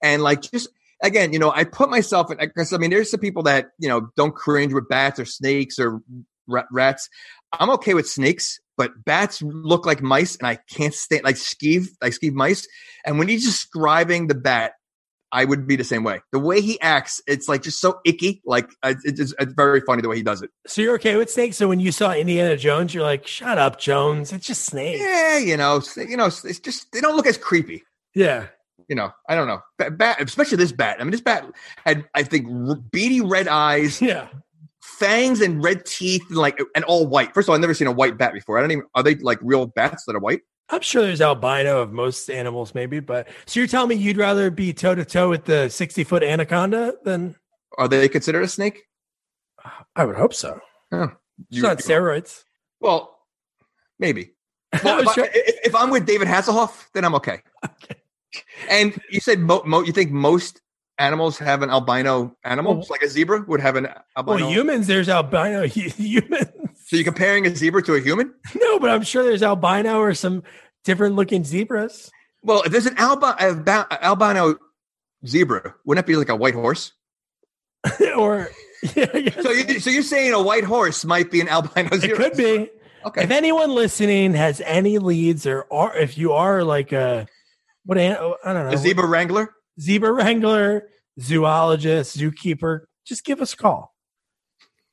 and 0.03 0.21
like 0.21 0.43
just 0.43 0.69
again, 1.01 1.33
you 1.33 1.39
know, 1.39 1.53
I 1.53 1.63
put 1.63 1.89
myself 1.89 2.33
in 2.33 2.39
because 2.39 2.73
I 2.73 2.79
mean, 2.79 2.91
there's 2.91 3.09
some 3.09 3.21
people 3.21 3.45
that 3.45 3.71
you 3.79 3.89
know 3.89 4.09
don't 4.17 4.35
cringe 4.35 4.73
with 4.73 4.89
bats 4.89 5.21
or 5.21 5.25
snakes 5.25 5.79
or 5.79 6.01
rats. 6.49 7.09
I'm 7.53 7.71
okay 7.71 7.95
with 7.95 8.09
snakes, 8.09 8.59
but 8.83 9.05
bats 9.05 9.41
look 9.43 9.87
like 9.87 10.03
mice, 10.03 10.35
and 10.35 10.49
I 10.49 10.57
can't 10.69 10.93
stand 10.93 11.23
like 11.23 11.37
skeeve 11.37 11.87
like 12.03 12.15
skeeve 12.15 12.33
mice. 12.33 12.67
And 13.07 13.17
when 13.17 13.29
he's 13.29 13.45
describing 13.45 14.27
the 14.27 14.35
bat, 14.35 14.73
I 15.31 15.45
would 15.45 15.69
be 15.69 15.77
the 15.77 15.85
same 15.85 16.03
way. 16.03 16.21
The 16.33 16.41
way 16.41 16.61
he 16.61 16.81
acts, 16.81 17.23
it's 17.29 17.49
like 17.49 17.63
just 17.63 17.81
so 17.81 18.01
icky. 18.05 18.43
Like 18.45 18.69
uh, 18.83 18.95
it's, 19.05 19.21
it's, 19.21 19.35
it's, 19.39 19.53
very 19.53 19.83
funny 19.83 20.03
the 20.03 20.09
way 20.09 20.17
he 20.17 20.25
does 20.25 20.43
it. 20.43 20.51
So 20.67 20.83
you're 20.83 20.97
okay 20.97 21.15
with 21.15 21.31
snakes. 21.31 21.57
So 21.57 21.69
when 21.69 21.79
you 21.79 21.93
saw 21.93 22.13
Indiana 22.13 22.57
Jones, 22.57 22.93
you're 22.93 23.05
like, 23.05 23.25
"Shut 23.25 23.57
up, 23.57 23.79
Jones! 23.79 24.33
It's 24.33 24.45
just 24.45 24.65
snakes." 24.65 24.99
Yeah, 24.99 25.39
you 25.39 25.57
know, 25.57 25.81
you 25.97 26.17
know, 26.17 26.27
it's 26.27 26.59
just 26.59 26.91
they 26.91 27.01
don't 27.01 27.15
look 27.15 27.29
as 27.29 27.39
creepy. 27.39 27.85
Yeah, 28.17 28.49
you 28.89 28.97
know, 28.97 29.13
I 29.29 29.37
don't 29.37 29.47
know, 29.47 29.61
bat, 29.79 30.21
especially 30.21 30.57
this 30.57 30.73
bat. 30.73 30.97
I 30.99 31.05
mean, 31.05 31.13
this 31.13 31.21
bat 31.21 31.47
had, 31.87 32.05
I 32.17 32.25
think, 32.25 32.49
beady 32.91 33.21
red 33.21 33.47
eyes. 33.47 34.03
Yeah. 34.03 34.27
Fangs 35.03 35.41
and 35.41 35.63
red 35.63 35.85
teeth, 35.85 36.23
and 36.29 36.39
like 36.39 36.61
and 36.75 36.85
all 36.85 37.07
white. 37.07 37.35
First 37.35 37.47
of 37.47 37.51
all, 37.51 37.55
I've 37.57 37.61
never 37.61 37.75
seen 37.75 37.89
a 37.89 37.93
white 37.93 38.17
bat 38.17 38.33
before. 38.33 38.59
I 38.59 38.61
don't 38.61 38.71
even. 38.71 38.85
Are 38.95 39.03
they 39.03 39.17
like 39.17 39.39
real 39.43 39.67
bats 39.67 40.05
that 40.07 40.15
are 40.15 40.21
white? 40.21 40.43
I'm 40.69 40.81
sure 40.81 41.03
there's 41.03 41.21
albino 41.21 41.83
of 41.83 41.93
most 41.93 42.31
animals, 42.31 42.75
maybe. 42.75 43.01
But 43.01 43.29
so 43.47 43.61
you're 43.61 43.67
telling 43.67 43.89
me 43.89 43.97
you'd 43.97 44.17
rather 44.17 44.51
be 44.51 44.73
toe 44.73 44.95
to 44.95 45.05
toe 45.05 45.29
with 45.29 45.45
the 45.45 45.69
60 45.69 46.05
foot 46.05 46.23
anaconda 46.23 46.95
than? 47.05 47.37
Are 47.79 47.89
they 47.89 48.09
considered 48.09 48.43
a 48.43 48.49
snake? 48.49 48.83
Uh, 49.63 49.71
I 49.97 50.05
would 50.05 50.17
hope 50.17 50.35
so. 50.35 50.61
Oh, 50.93 51.11
it's 51.51 51.61
not 51.61 51.79
steroids. 51.79 52.45
Well, 52.81 53.19
maybe. 53.99 54.33
Well, 54.83 55.01
if, 55.01 55.13
sure. 55.13 55.25
I, 55.25 55.31
if, 55.35 55.75
I'm 55.75 55.91
with 55.91 56.07
David 56.07 56.29
Hasselhoff, 56.29 56.87
then 56.95 57.05
I'm 57.05 57.15
okay. 57.17 57.43
okay. 57.65 58.01
And 58.71 58.99
you 59.11 59.21
said 59.21 59.39
mo, 59.39 59.63
mo, 59.67 59.83
you 59.83 59.93
think 59.93 60.11
most 60.11 60.63
animals 60.99 61.39
have 61.39 61.63
an 61.63 61.71
albino 61.71 62.37
animal, 62.45 62.77
well, 62.77 62.87
like 62.91 63.03
a 63.03 63.09
zebra 63.09 63.45
would 63.47 63.61
have 63.61 63.77
an 63.77 63.89
albino. 64.17 64.45
Well, 64.45 64.53
humans, 64.53 64.87
there's 64.87 65.09
albino 65.09 65.67
humans. 65.67 66.49
So 66.87 66.97
you're 66.97 67.05
comparing 67.05 67.47
a 67.47 67.55
zebra 67.55 67.83
to 67.85 67.95
a 67.95 68.01
human? 68.01 68.35
No, 68.55 68.79
but 68.79 68.91
I'm 68.91 69.03
sure 69.03 69.23
there's 69.23 69.43
albino 69.43 69.99
or 69.99 70.15
some 70.15 70.43
different 70.85 71.17
looking 71.17 71.45
zebras. 71.45 72.11
Well, 72.43 72.63
if 72.63 72.73
there's 72.73 72.87
an 72.87 72.99
albino, 72.99 73.37
albino 74.03 74.57
zebra, 75.27 75.75
wouldn't 75.85 76.05
it 76.05 76.07
be 76.07 76.17
like 76.17 76.29
a 76.29 76.37
white 76.37 76.55
horse? 76.55 76.93
or 78.17 78.49
yeah, 78.95 79.41
so 79.41 79.51
you 79.51 79.81
so 79.81 79.91
you're 79.91 80.03
saying 80.03 80.33
a 80.33 80.43
white 80.43 80.65
horse 80.65 81.05
might 81.05 81.31
be 81.31 81.41
an 81.41 81.49
albino 81.49 81.97
zebra? 81.97 82.27
It 82.27 82.31
could 82.31 82.37
be. 82.37 82.71
Okay. 83.05 83.25
If 83.25 83.31
anyone 83.31 83.75
listening 83.75 84.35
has 84.35 84.61
any 84.65 84.99
leads, 84.99 85.47
or, 85.47 85.63
or 85.65 85.97
if 85.97 86.17
you 86.17 86.33
are 86.33 86.63
like 86.63 86.93
a 86.93 87.27
what 87.85 87.99
I 87.99 88.15
don't 88.15 88.45
know, 88.45 88.69
a 88.69 88.77
zebra 88.77 89.07
wrangler, 89.07 89.53
zebra 89.81 90.13
wrangler, 90.13 90.89
zoologist, 91.21 92.17
zookeeper, 92.17 92.81
just 93.05 93.25
give 93.25 93.41
us 93.41 93.55
a 93.55 93.57
call. 93.57 93.93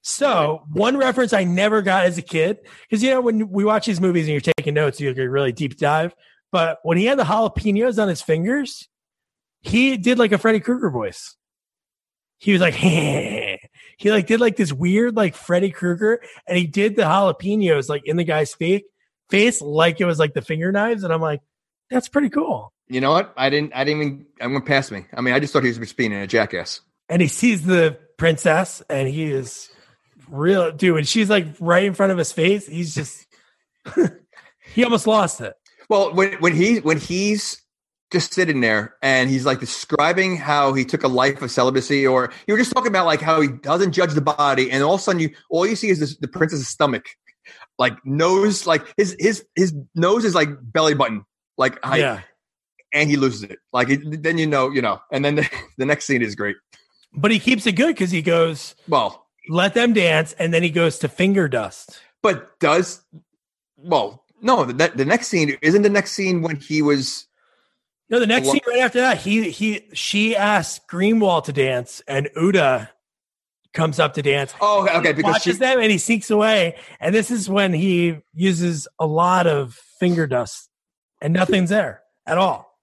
So 0.02 0.64
one 0.72 0.98
reference 0.98 1.34
I 1.34 1.44
never 1.44 1.82
got 1.82 2.06
as 2.06 2.18
a 2.18 2.22
kid, 2.22 2.60
because 2.90 3.04
you 3.04 3.12
know 3.12 3.22
when 3.22 3.50
we 3.50 3.66
watch 3.66 3.86
these 3.86 4.02
movies 4.02 4.26
and 4.26 4.32
you're 4.32 4.54
taking 4.58 4.74
notes, 4.74 5.00
you 5.00 5.14
get 5.14 5.24
really 5.24 5.52
deep 5.52 5.78
dive. 5.78 6.16
But 6.52 6.80
when 6.84 6.98
he 6.98 7.06
had 7.06 7.20
the 7.20 7.24
jalapenos 7.24 8.02
on 8.02 8.08
his 8.08 8.22
fingers, 8.22 8.88
he 9.62 9.98
did 9.98 10.18
like 10.18 10.32
a 10.32 10.38
Freddy 10.38 10.60
Krueger 10.60 10.90
voice. 10.90 11.36
He 12.38 12.54
was 12.54 12.62
like, 12.62 12.74
he 12.76 13.60
like 14.06 14.26
did 14.26 14.40
like 14.40 14.56
this 14.56 14.72
weird 14.72 15.16
like 15.16 15.36
Freddy 15.36 15.70
Krueger, 15.70 16.22
and 16.48 16.58
he 16.58 16.66
did 16.66 16.96
the 16.96 17.04
jalapenos 17.04 17.90
like 17.90 18.04
in 18.06 18.18
the 18.18 18.24
guy's 18.24 18.54
face, 18.54 18.84
face 19.30 19.62
like 19.62 20.00
it 20.00 20.06
was 20.06 20.20
like 20.20 20.34
the 20.34 20.42
finger 20.42 20.72
knives, 20.72 21.04
and 21.04 21.14
I'm 21.14 21.22
like, 21.22 21.42
that's 21.90 22.08
pretty 22.08 22.30
cool. 22.30 22.74
You 22.88 23.02
know 23.02 23.12
what? 23.12 23.34
I 23.38 23.50
didn't. 23.50 23.74
I 23.76 23.84
didn't 23.84 24.02
even. 24.02 24.26
I 24.42 24.48
went 24.48 24.66
past 24.66 24.92
me. 24.92 25.06
I 25.14 25.22
mean, 25.22 25.34
I 25.34 25.40
just 25.40 25.54
thought 25.54 25.64
he 25.64 25.78
was 25.78 25.94
being 25.94 26.14
a 26.14 26.28
jackass. 26.28 26.82
And 27.08 27.22
he 27.22 27.28
sees 27.28 27.66
the 27.66 27.98
princess, 28.18 28.82
and 28.90 29.08
he 29.08 29.32
is 29.32 29.70
real 30.30 30.72
dude. 30.72 30.98
And 30.98 31.08
she's 31.08 31.30
like 31.30 31.48
right 31.60 31.84
in 31.84 31.94
front 31.94 32.12
of 32.12 32.18
his 32.18 32.32
face. 32.32 32.68
He's 32.68 32.96
just. 32.96 33.26
he 34.74 34.84
almost 34.84 35.08
lost 35.08 35.42
it. 35.42 35.54
Well, 35.90 36.14
when 36.14 36.34
when 36.34 36.56
he 36.56 36.78
when 36.80 37.00
he's 37.00 37.62
just 38.12 38.34
sitting 38.34 38.62
there 38.62 38.96
and 39.04 39.30
he's 39.30 39.46
like 39.46 39.60
describing 39.60 40.36
how 40.36 40.74
he 40.74 40.84
took 40.84 41.04
a 41.04 41.08
life 41.08 41.42
of 41.42 41.52
celibacy, 41.52 42.06
or 42.06 42.32
you 42.48 42.54
were 42.54 42.58
just 42.58 42.72
talking 42.72 42.90
about 42.90 43.06
like 43.06 43.22
how 43.22 43.42
he 43.42 43.48
doesn't 43.48 43.92
judge 43.92 44.14
the 44.14 44.22
body, 44.22 44.72
and 44.72 44.84
all 44.84 44.96
of 44.96 45.00
a 45.00 45.04
sudden 45.04 45.22
you 45.22 45.30
all 45.50 45.66
you 45.66 45.76
see 45.76 45.90
is 45.90 46.00
this, 46.00 46.18
the 46.18 46.28
princess's 46.28 46.68
stomach, 46.68 47.06
like 47.78 47.94
nose, 48.06 48.66
like 48.66 48.84
his 48.98 49.16
his 49.20 49.46
his 49.56 49.74
nose 49.96 50.26
is 50.26 50.36
like 50.36 50.50
belly 50.62 50.96
button, 50.96 51.24
like 51.60 51.80
height. 51.84 52.00
yeah 52.00 52.22
and 52.94 53.10
he 53.10 53.18
loses 53.18 53.44
it. 53.44 53.60
Like 53.74 53.90
it, 53.90 54.24
then 54.24 54.38
you 54.38 54.48
know, 54.48 54.70
you 54.70 54.82
know, 54.82 55.00
and 55.12 55.24
then 55.24 55.36
the, 55.36 55.50
the 55.78 55.86
next 55.86 56.06
scene 56.06 56.22
is 56.22 56.36
great. 56.36 56.56
But 57.14 57.32
he 57.32 57.40
keeps 57.40 57.66
it 57.66 57.74
good 57.74 57.96
because 57.96 58.12
he 58.12 58.22
goes, 58.22 58.76
well, 58.88 59.28
let 59.50 59.74
them 59.74 59.94
dance, 59.94 60.34
and 60.34 60.54
then 60.54 60.64
he 60.64 60.70
goes 60.70 61.00
to 61.00 61.08
finger 61.08 61.48
dust. 61.48 62.00
But 62.22 62.60
does 62.60 63.02
well, 63.78 64.26
no, 64.42 64.66
the, 64.66 64.92
the 64.94 65.06
next 65.06 65.28
scene 65.28 65.58
isn't 65.62 65.82
the 65.82 65.90
next 65.90 66.12
scene 66.12 66.42
when 66.42 66.58
he 66.58 66.82
was. 66.82 67.26
No, 68.10 68.20
the 68.20 68.28
next 68.28 68.50
scene 68.50 68.62
right 68.68 68.82
after 68.82 69.00
that, 69.02 69.18
he 69.18 69.50
he 69.50 69.88
she 69.94 70.36
asks 70.36 70.84
Greenwald 70.90 71.46
to 71.46 71.54
dance, 71.54 72.02
and 72.08 72.30
Ouda 72.36 72.90
comes 73.74 74.00
up 74.00 74.16
to 74.16 74.22
dance. 74.22 74.54
Oh, 74.62 74.88
okay, 74.98 75.14
because 75.14 75.34
watches 75.34 75.56
she, 75.56 75.60
them 75.60 75.80
and 75.80 75.92
he 75.92 75.98
sneaks 75.98 76.30
away, 76.30 76.76
and 77.00 77.14
this 77.14 77.32
is 77.32 77.50
when 77.50 77.72
he 77.72 78.18
uses 78.34 78.88
a 79.00 79.06
lot 79.06 79.46
of 79.46 79.76
finger 80.00 80.26
dust, 80.26 80.69
and 81.22 81.34
nothing's 81.34 81.70
there 81.70 82.02
at 82.26 82.38
all. 82.38 82.78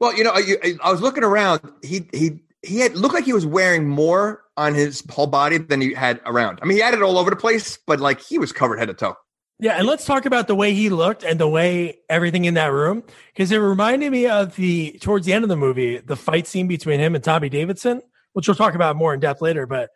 Well, 0.00 0.16
you 0.16 0.24
know, 0.24 0.32
I, 0.34 0.74
I 0.82 0.90
was 0.90 1.00
looking 1.00 1.24
around. 1.24 1.60
He 1.82 2.08
he 2.12 2.40
he 2.62 2.78
had 2.78 2.96
looked 2.96 3.14
like 3.14 3.24
he 3.24 3.32
was 3.32 3.46
wearing 3.46 3.88
more 3.88 4.42
on 4.56 4.74
his 4.74 5.02
whole 5.10 5.26
body 5.26 5.58
than 5.58 5.80
he 5.80 5.94
had 5.94 6.20
around. 6.26 6.58
I 6.62 6.66
mean, 6.66 6.76
he 6.76 6.82
had 6.82 6.94
it 6.94 7.02
all 7.02 7.18
over 7.18 7.30
the 7.30 7.36
place, 7.36 7.78
but 7.86 8.00
like 8.00 8.20
he 8.20 8.38
was 8.38 8.52
covered 8.52 8.78
head 8.78 8.86
to 8.86 8.94
toe. 8.94 9.16
Yeah, 9.58 9.74
and 9.78 9.86
let's 9.86 10.04
talk 10.04 10.26
about 10.26 10.48
the 10.48 10.56
way 10.56 10.74
he 10.74 10.90
looked 10.90 11.22
and 11.22 11.38
the 11.38 11.48
way 11.48 11.98
everything 12.08 12.46
in 12.46 12.54
that 12.54 12.72
room 12.72 13.04
because 13.32 13.52
it 13.52 13.58
reminded 13.58 14.10
me 14.10 14.26
of 14.26 14.56
the 14.56 14.98
towards 15.00 15.24
the 15.24 15.32
end 15.32 15.44
of 15.44 15.48
the 15.48 15.56
movie, 15.56 15.98
the 15.98 16.16
fight 16.16 16.48
scene 16.48 16.66
between 16.66 16.98
him 16.98 17.14
and 17.14 17.22
Tommy 17.22 17.48
Davidson, 17.48 18.02
which 18.32 18.48
we'll 18.48 18.56
talk 18.56 18.74
about 18.74 18.96
more 18.96 19.14
in 19.14 19.20
depth 19.20 19.40
later. 19.40 19.66
But 19.66 19.90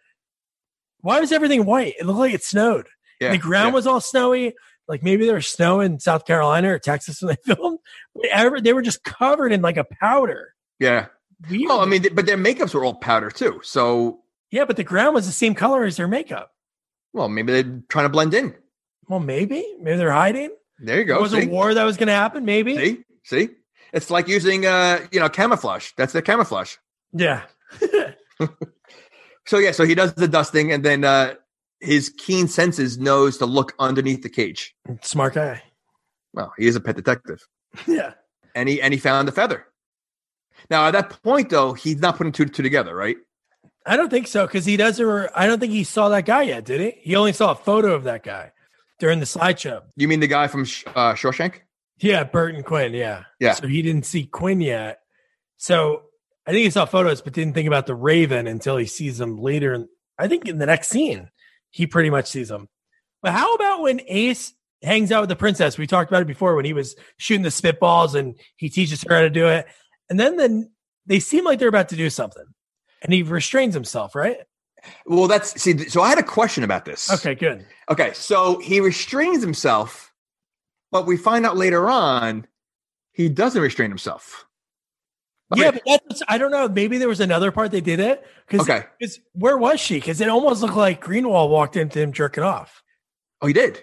why 1.00 1.18
was 1.18 1.32
everything 1.32 1.64
white? 1.64 1.94
It 1.98 2.06
looked 2.06 2.20
like 2.20 2.32
it 2.32 2.44
snowed. 2.44 2.86
Yeah, 3.20 3.32
the 3.32 3.38
ground 3.38 3.70
yeah. 3.70 3.74
was 3.74 3.86
all 3.88 4.00
snowy 4.00 4.54
like 4.88 5.02
maybe 5.02 5.26
there 5.26 5.34
was 5.34 5.48
snow 5.48 5.80
in 5.80 5.98
South 5.98 6.26
Carolina 6.26 6.72
or 6.72 6.78
Texas 6.78 7.22
when 7.22 7.36
they 7.36 7.54
filmed. 7.54 7.78
Whatever, 8.12 8.60
they 8.60 8.72
were 8.72 8.82
just 8.82 9.04
covered 9.04 9.52
in 9.52 9.62
like 9.62 9.76
a 9.76 9.84
powder. 9.84 10.54
Yeah. 10.78 11.06
Weird. 11.50 11.68
Well, 11.68 11.80
I 11.80 11.86
mean, 11.86 12.06
but 12.14 12.26
their 12.26 12.38
makeups 12.38 12.74
were 12.74 12.84
all 12.84 12.94
powder 12.94 13.30
too. 13.30 13.60
So 13.62 14.20
yeah, 14.50 14.64
but 14.64 14.76
the 14.76 14.84
ground 14.84 15.14
was 15.14 15.26
the 15.26 15.32
same 15.32 15.54
color 15.54 15.84
as 15.84 15.96
their 15.96 16.08
makeup. 16.08 16.52
Well, 17.12 17.28
maybe 17.28 17.52
they're 17.52 17.82
trying 17.88 18.04
to 18.04 18.10
blend 18.10 18.34
in. 18.34 18.54
Well, 19.08 19.20
maybe, 19.20 19.64
maybe 19.80 19.96
they're 19.96 20.12
hiding. 20.12 20.50
There 20.78 20.98
you 20.98 21.04
go. 21.04 21.14
There 21.14 21.22
was 21.22 21.32
see? 21.32 21.42
a 21.44 21.48
war 21.48 21.74
that 21.74 21.84
was 21.84 21.96
going 21.96 22.08
to 22.08 22.14
happen. 22.14 22.44
Maybe. 22.44 22.76
See, 22.76 23.04
see, 23.24 23.48
it's 23.92 24.10
like 24.10 24.28
using, 24.28 24.66
uh, 24.66 25.00
you 25.10 25.20
know, 25.20 25.28
camouflage. 25.28 25.90
That's 25.96 26.12
the 26.12 26.22
camouflage. 26.22 26.76
Yeah. 27.12 27.42
so 29.46 29.58
yeah, 29.58 29.72
so 29.72 29.84
he 29.84 29.94
does 29.94 30.14
the 30.14 30.28
dusting, 30.28 30.72
and 30.72 30.84
then 30.84 31.04
uh, 31.04 31.34
his 31.80 32.08
keen 32.08 32.48
senses 32.48 32.98
knows 32.98 33.38
to 33.38 33.46
look 33.46 33.74
underneath 33.78 34.22
the 34.22 34.28
cage. 34.28 34.74
Smart 35.02 35.34
guy. 35.34 35.62
Well, 36.32 36.52
he 36.58 36.66
is 36.66 36.76
a 36.76 36.80
pet 36.80 36.96
detective. 36.96 37.46
yeah. 37.86 38.14
And 38.54 38.68
he 38.68 38.80
and 38.80 38.92
he 38.94 39.00
found 39.00 39.28
the 39.28 39.32
feather. 39.32 39.66
Now 40.70 40.86
at 40.86 40.92
that 40.92 41.22
point 41.22 41.50
though, 41.50 41.74
he's 41.74 41.96
not 41.96 42.16
putting 42.16 42.32
two 42.32 42.46
two 42.46 42.62
together, 42.62 42.94
right? 42.94 43.16
I 43.84 43.96
don't 43.96 44.10
think 44.10 44.26
so 44.26 44.46
because 44.46 44.64
he 44.64 44.76
doesn't. 44.76 45.30
I 45.34 45.46
don't 45.46 45.60
think 45.60 45.72
he 45.72 45.84
saw 45.84 46.08
that 46.08 46.26
guy 46.26 46.42
yet, 46.42 46.64
did 46.64 46.80
he? 46.80 46.94
He 47.02 47.16
only 47.16 47.32
saw 47.32 47.52
a 47.52 47.54
photo 47.54 47.94
of 47.94 48.04
that 48.04 48.22
guy 48.22 48.52
during 48.98 49.20
the 49.20 49.26
slideshow. 49.26 49.82
You 49.96 50.08
mean 50.08 50.20
the 50.20 50.26
guy 50.26 50.48
from 50.48 50.62
uh, 50.62 51.14
Shawshank? 51.14 51.60
Yeah, 51.98 52.24
Burton 52.24 52.62
Quinn. 52.62 52.94
Yeah, 52.94 53.24
yeah. 53.38 53.54
So 53.54 53.68
he 53.68 53.82
didn't 53.82 54.06
see 54.06 54.26
Quinn 54.26 54.60
yet. 54.60 55.00
So 55.56 56.02
I 56.46 56.52
think 56.52 56.64
he 56.64 56.70
saw 56.70 56.84
photos, 56.84 57.22
but 57.22 57.32
didn't 57.32 57.54
think 57.54 57.68
about 57.68 57.86
the 57.86 57.94
Raven 57.94 58.46
until 58.46 58.76
he 58.76 58.86
sees 58.86 59.20
him 59.20 59.38
later. 59.38 59.86
I 60.18 60.28
think 60.28 60.46
in 60.46 60.58
the 60.58 60.66
next 60.66 60.88
scene 60.88 61.30
he 61.76 61.86
pretty 61.86 62.08
much 62.08 62.26
sees 62.26 62.48
them. 62.48 62.68
But 63.22 63.32
how 63.32 63.54
about 63.54 63.82
when 63.82 64.00
Ace 64.06 64.54
hangs 64.82 65.12
out 65.12 65.20
with 65.20 65.28
the 65.28 65.36
princess? 65.36 65.76
We 65.76 65.86
talked 65.86 66.10
about 66.10 66.22
it 66.22 66.26
before 66.26 66.56
when 66.56 66.64
he 66.64 66.72
was 66.72 66.96
shooting 67.18 67.42
the 67.42 67.50
spitballs 67.50 68.14
and 68.14 68.34
he 68.56 68.70
teaches 68.70 69.02
her 69.02 69.14
how 69.14 69.20
to 69.20 69.28
do 69.28 69.46
it. 69.46 69.66
And 70.08 70.18
then 70.18 70.36
then 70.36 70.70
they 71.04 71.20
seem 71.20 71.44
like 71.44 71.58
they're 71.58 71.68
about 71.68 71.90
to 71.90 71.96
do 71.96 72.08
something. 72.08 72.46
And 73.02 73.12
he 73.12 73.22
restrains 73.22 73.74
himself, 73.74 74.14
right? 74.14 74.38
Well, 75.04 75.28
that's 75.28 75.60
see, 75.60 75.76
so 75.88 76.00
I 76.00 76.08
had 76.08 76.18
a 76.18 76.22
question 76.22 76.64
about 76.64 76.86
this. 76.86 77.12
Okay, 77.12 77.34
good. 77.34 77.66
Okay, 77.90 78.12
so 78.14 78.58
he 78.58 78.80
restrains 78.80 79.42
himself, 79.42 80.14
but 80.90 81.06
we 81.06 81.18
find 81.18 81.44
out 81.44 81.58
later 81.58 81.90
on 81.90 82.46
he 83.12 83.28
doesn't 83.28 83.60
restrain 83.60 83.90
himself. 83.90 84.45
Yeah, 85.54 85.70
but 85.70 85.82
that's 86.08 86.22
I 86.26 86.38
don't 86.38 86.50
know. 86.50 86.68
Maybe 86.68 86.98
there 86.98 87.08
was 87.08 87.20
another 87.20 87.52
part 87.52 87.70
they 87.70 87.80
did 87.80 88.00
it 88.00 88.24
because 88.48 88.68
Okay. 88.68 88.86
where 89.32 89.56
was 89.56 89.78
she? 89.78 89.94
Because 89.94 90.20
it 90.20 90.28
almost 90.28 90.60
looked 90.62 90.74
like 90.76 91.04
Greenwald 91.04 91.50
walked 91.50 91.76
into 91.76 92.00
him 92.00 92.12
jerking 92.12 92.42
off. 92.42 92.82
Oh, 93.40 93.46
he 93.46 93.52
did. 93.52 93.82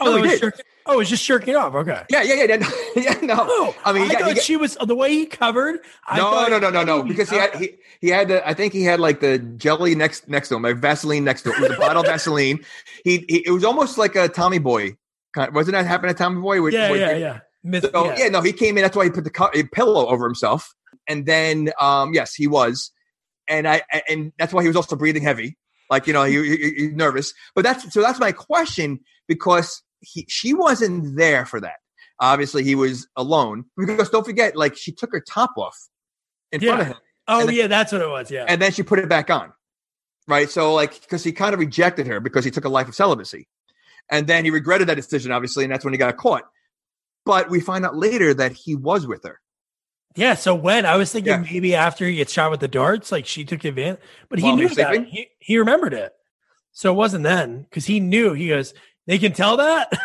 Oh, 0.00 0.06
No, 0.06 0.16
he 0.16 0.22
was 0.22 0.30
did. 0.32 0.40
jerking, 0.40 0.64
oh, 0.86 0.94
it 0.94 0.96
was 0.96 1.08
just 1.10 1.24
jerking 1.24 1.54
off. 1.54 1.74
Okay. 1.74 2.02
Yeah, 2.10 2.22
yeah, 2.22 2.34
yeah, 2.34 2.44
yeah. 2.56 2.70
yeah 2.96 3.18
no, 3.22 3.36
Oh, 3.38 3.76
I 3.84 3.92
mean, 3.92 4.02
I 4.02 4.06
he 4.06 4.12
thought 4.14 4.34
got- 4.34 4.42
she 4.42 4.56
was 4.56 4.76
the 4.84 4.96
way 4.96 5.10
he 5.12 5.26
covered. 5.26 5.80
I 6.08 6.16
no, 6.16 6.48
no, 6.48 6.58
no, 6.58 6.70
no, 6.70 6.82
no. 6.82 7.02
Because 7.04 7.30
he 7.30 7.36
had 7.36 7.54
he, 7.54 7.76
he 8.00 8.08
had 8.08 8.26
the 8.28 8.48
I 8.48 8.52
think 8.54 8.72
he 8.72 8.82
had 8.82 8.98
like 8.98 9.20
the 9.20 9.38
jelly 9.38 9.94
next 9.94 10.28
next 10.28 10.48
to 10.48 10.56
him, 10.56 10.62
like 10.62 10.78
Vaseline 10.78 11.22
next 11.22 11.42
to 11.42 11.52
him. 11.52 11.62
It 11.62 11.68
was 11.68 11.76
a 11.78 11.80
bottle 11.80 12.02
of 12.02 12.08
Vaseline. 12.08 12.58
He, 13.04 13.24
he 13.28 13.44
it 13.46 13.50
was 13.52 13.62
almost 13.62 13.98
like 13.98 14.16
a 14.16 14.26
Tommy 14.28 14.58
Boy. 14.58 14.96
Kind 15.32 15.54
wasn't 15.54 15.74
that 15.74 15.86
happening 15.86 16.12
to 16.14 16.18
Tommy 16.18 16.40
Boy? 16.40 16.66
Yeah, 16.70 16.92
yeah, 16.92 17.12
yeah. 17.16 17.40
Myth- 17.64 17.90
So 17.92 18.06
yeah. 18.06 18.16
yeah. 18.18 18.28
no, 18.28 18.40
he 18.40 18.52
came 18.52 18.76
in. 18.76 18.82
That's 18.82 18.96
why 18.96 19.04
he 19.04 19.10
put 19.10 19.24
the 19.24 19.30
co- 19.30 19.50
pillow 19.72 20.06
over 20.08 20.24
himself, 20.26 20.74
and 21.08 21.26
then 21.26 21.70
um 21.80 22.12
yes, 22.14 22.34
he 22.34 22.46
was, 22.46 22.90
and 23.48 23.66
I 23.68 23.82
and 24.08 24.32
that's 24.38 24.52
why 24.52 24.62
he 24.62 24.68
was 24.68 24.76
also 24.76 24.96
breathing 24.96 25.22
heavy, 25.22 25.56
like 25.90 26.06
you 26.06 26.12
know 26.12 26.24
he, 26.24 26.34
he, 26.42 26.56
he- 26.56 26.74
he's 26.74 26.92
nervous. 26.92 27.32
But 27.54 27.62
that's 27.64 27.92
so 27.92 28.00
that's 28.02 28.18
my 28.20 28.32
question 28.32 29.00
because 29.28 29.82
he 30.00 30.26
she 30.28 30.54
wasn't 30.54 31.16
there 31.16 31.46
for 31.46 31.60
that. 31.60 31.76
Obviously, 32.20 32.62
he 32.64 32.74
was 32.74 33.08
alone 33.16 33.64
because 33.76 34.10
don't 34.10 34.24
forget, 34.26 34.56
like 34.56 34.76
she 34.76 34.92
took 34.92 35.12
her 35.12 35.20
top 35.20 35.50
off 35.56 35.76
in 36.52 36.60
front 36.60 36.80
of 36.82 36.86
him 36.88 36.96
Oh, 37.28 37.46
then- 37.46 37.54
yeah, 37.54 37.66
that's 37.68 37.92
what 37.92 38.00
it 38.02 38.08
was. 38.08 38.30
Yeah. 38.30 38.44
and 38.48 38.60
then 38.60 38.72
she 38.72 38.82
put 38.82 38.98
it 38.98 39.08
back 39.08 39.30
on. 39.30 39.52
Right. 40.28 40.48
So 40.50 40.74
like 40.74 41.00
because 41.00 41.24
he 41.24 41.32
kind 41.32 41.52
of 41.54 41.60
rejected 41.60 42.06
her 42.06 42.20
because 42.20 42.44
he 42.44 42.50
took 42.50 42.64
a 42.64 42.68
life 42.68 42.88
of 42.88 42.94
celibacy. 42.94 43.48
And 44.10 44.26
then 44.26 44.44
he 44.44 44.50
regretted 44.50 44.88
that 44.88 44.96
decision, 44.96 45.32
obviously, 45.32 45.64
and 45.64 45.72
that's 45.72 45.84
when 45.84 45.94
he 45.94 45.98
got 45.98 46.16
caught. 46.16 46.42
But 47.24 47.50
we 47.50 47.60
find 47.60 47.84
out 47.86 47.96
later 47.96 48.34
that 48.34 48.52
he 48.52 48.74
was 48.74 49.06
with 49.06 49.22
her. 49.24 49.40
Yeah. 50.16 50.34
So 50.34 50.54
when 50.54 50.84
I 50.86 50.96
was 50.96 51.12
thinking 51.12 51.30
Yeah. 51.32 51.38
maybe 51.52 51.74
after 51.74 52.06
he 52.06 52.16
gets 52.16 52.32
shot 52.32 52.50
with 52.50 52.60
the 52.60 52.68
darts, 52.68 53.10
like 53.12 53.26
she 53.26 53.44
took 53.44 53.64
advantage, 53.64 54.00
but 54.28 54.38
he 54.38 54.44
While 54.46 54.56
knew 54.56 54.68
that. 54.70 55.06
He, 55.06 55.28
he 55.38 55.56
remembered 55.58 55.94
it. 55.94 56.12
So 56.72 56.92
it 56.92 56.96
wasn't 56.96 57.24
then 57.24 57.62
because 57.62 57.86
he 57.86 58.00
knew. 58.00 58.32
He 58.32 58.48
goes, 58.48 58.74
they 59.06 59.18
can 59.18 59.32
tell 59.32 59.56
that. 59.58 59.92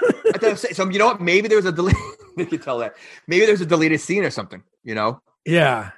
So 0.57 0.87
you 0.89 0.99
know 0.99 1.07
what? 1.07 1.21
Maybe 1.21 1.47
there 1.47 1.57
was 1.57 1.65
a 1.65 1.71
delete. 1.71 1.95
you 2.37 2.45
could 2.45 2.61
tell 2.61 2.77
that. 2.79 2.95
Maybe 3.27 3.45
there's 3.45 3.61
a 3.61 3.65
deleted 3.65 3.99
scene 4.01 4.23
or 4.23 4.29
something. 4.29 4.61
You 4.83 4.93
know? 4.95 5.21
yeah. 5.45 5.91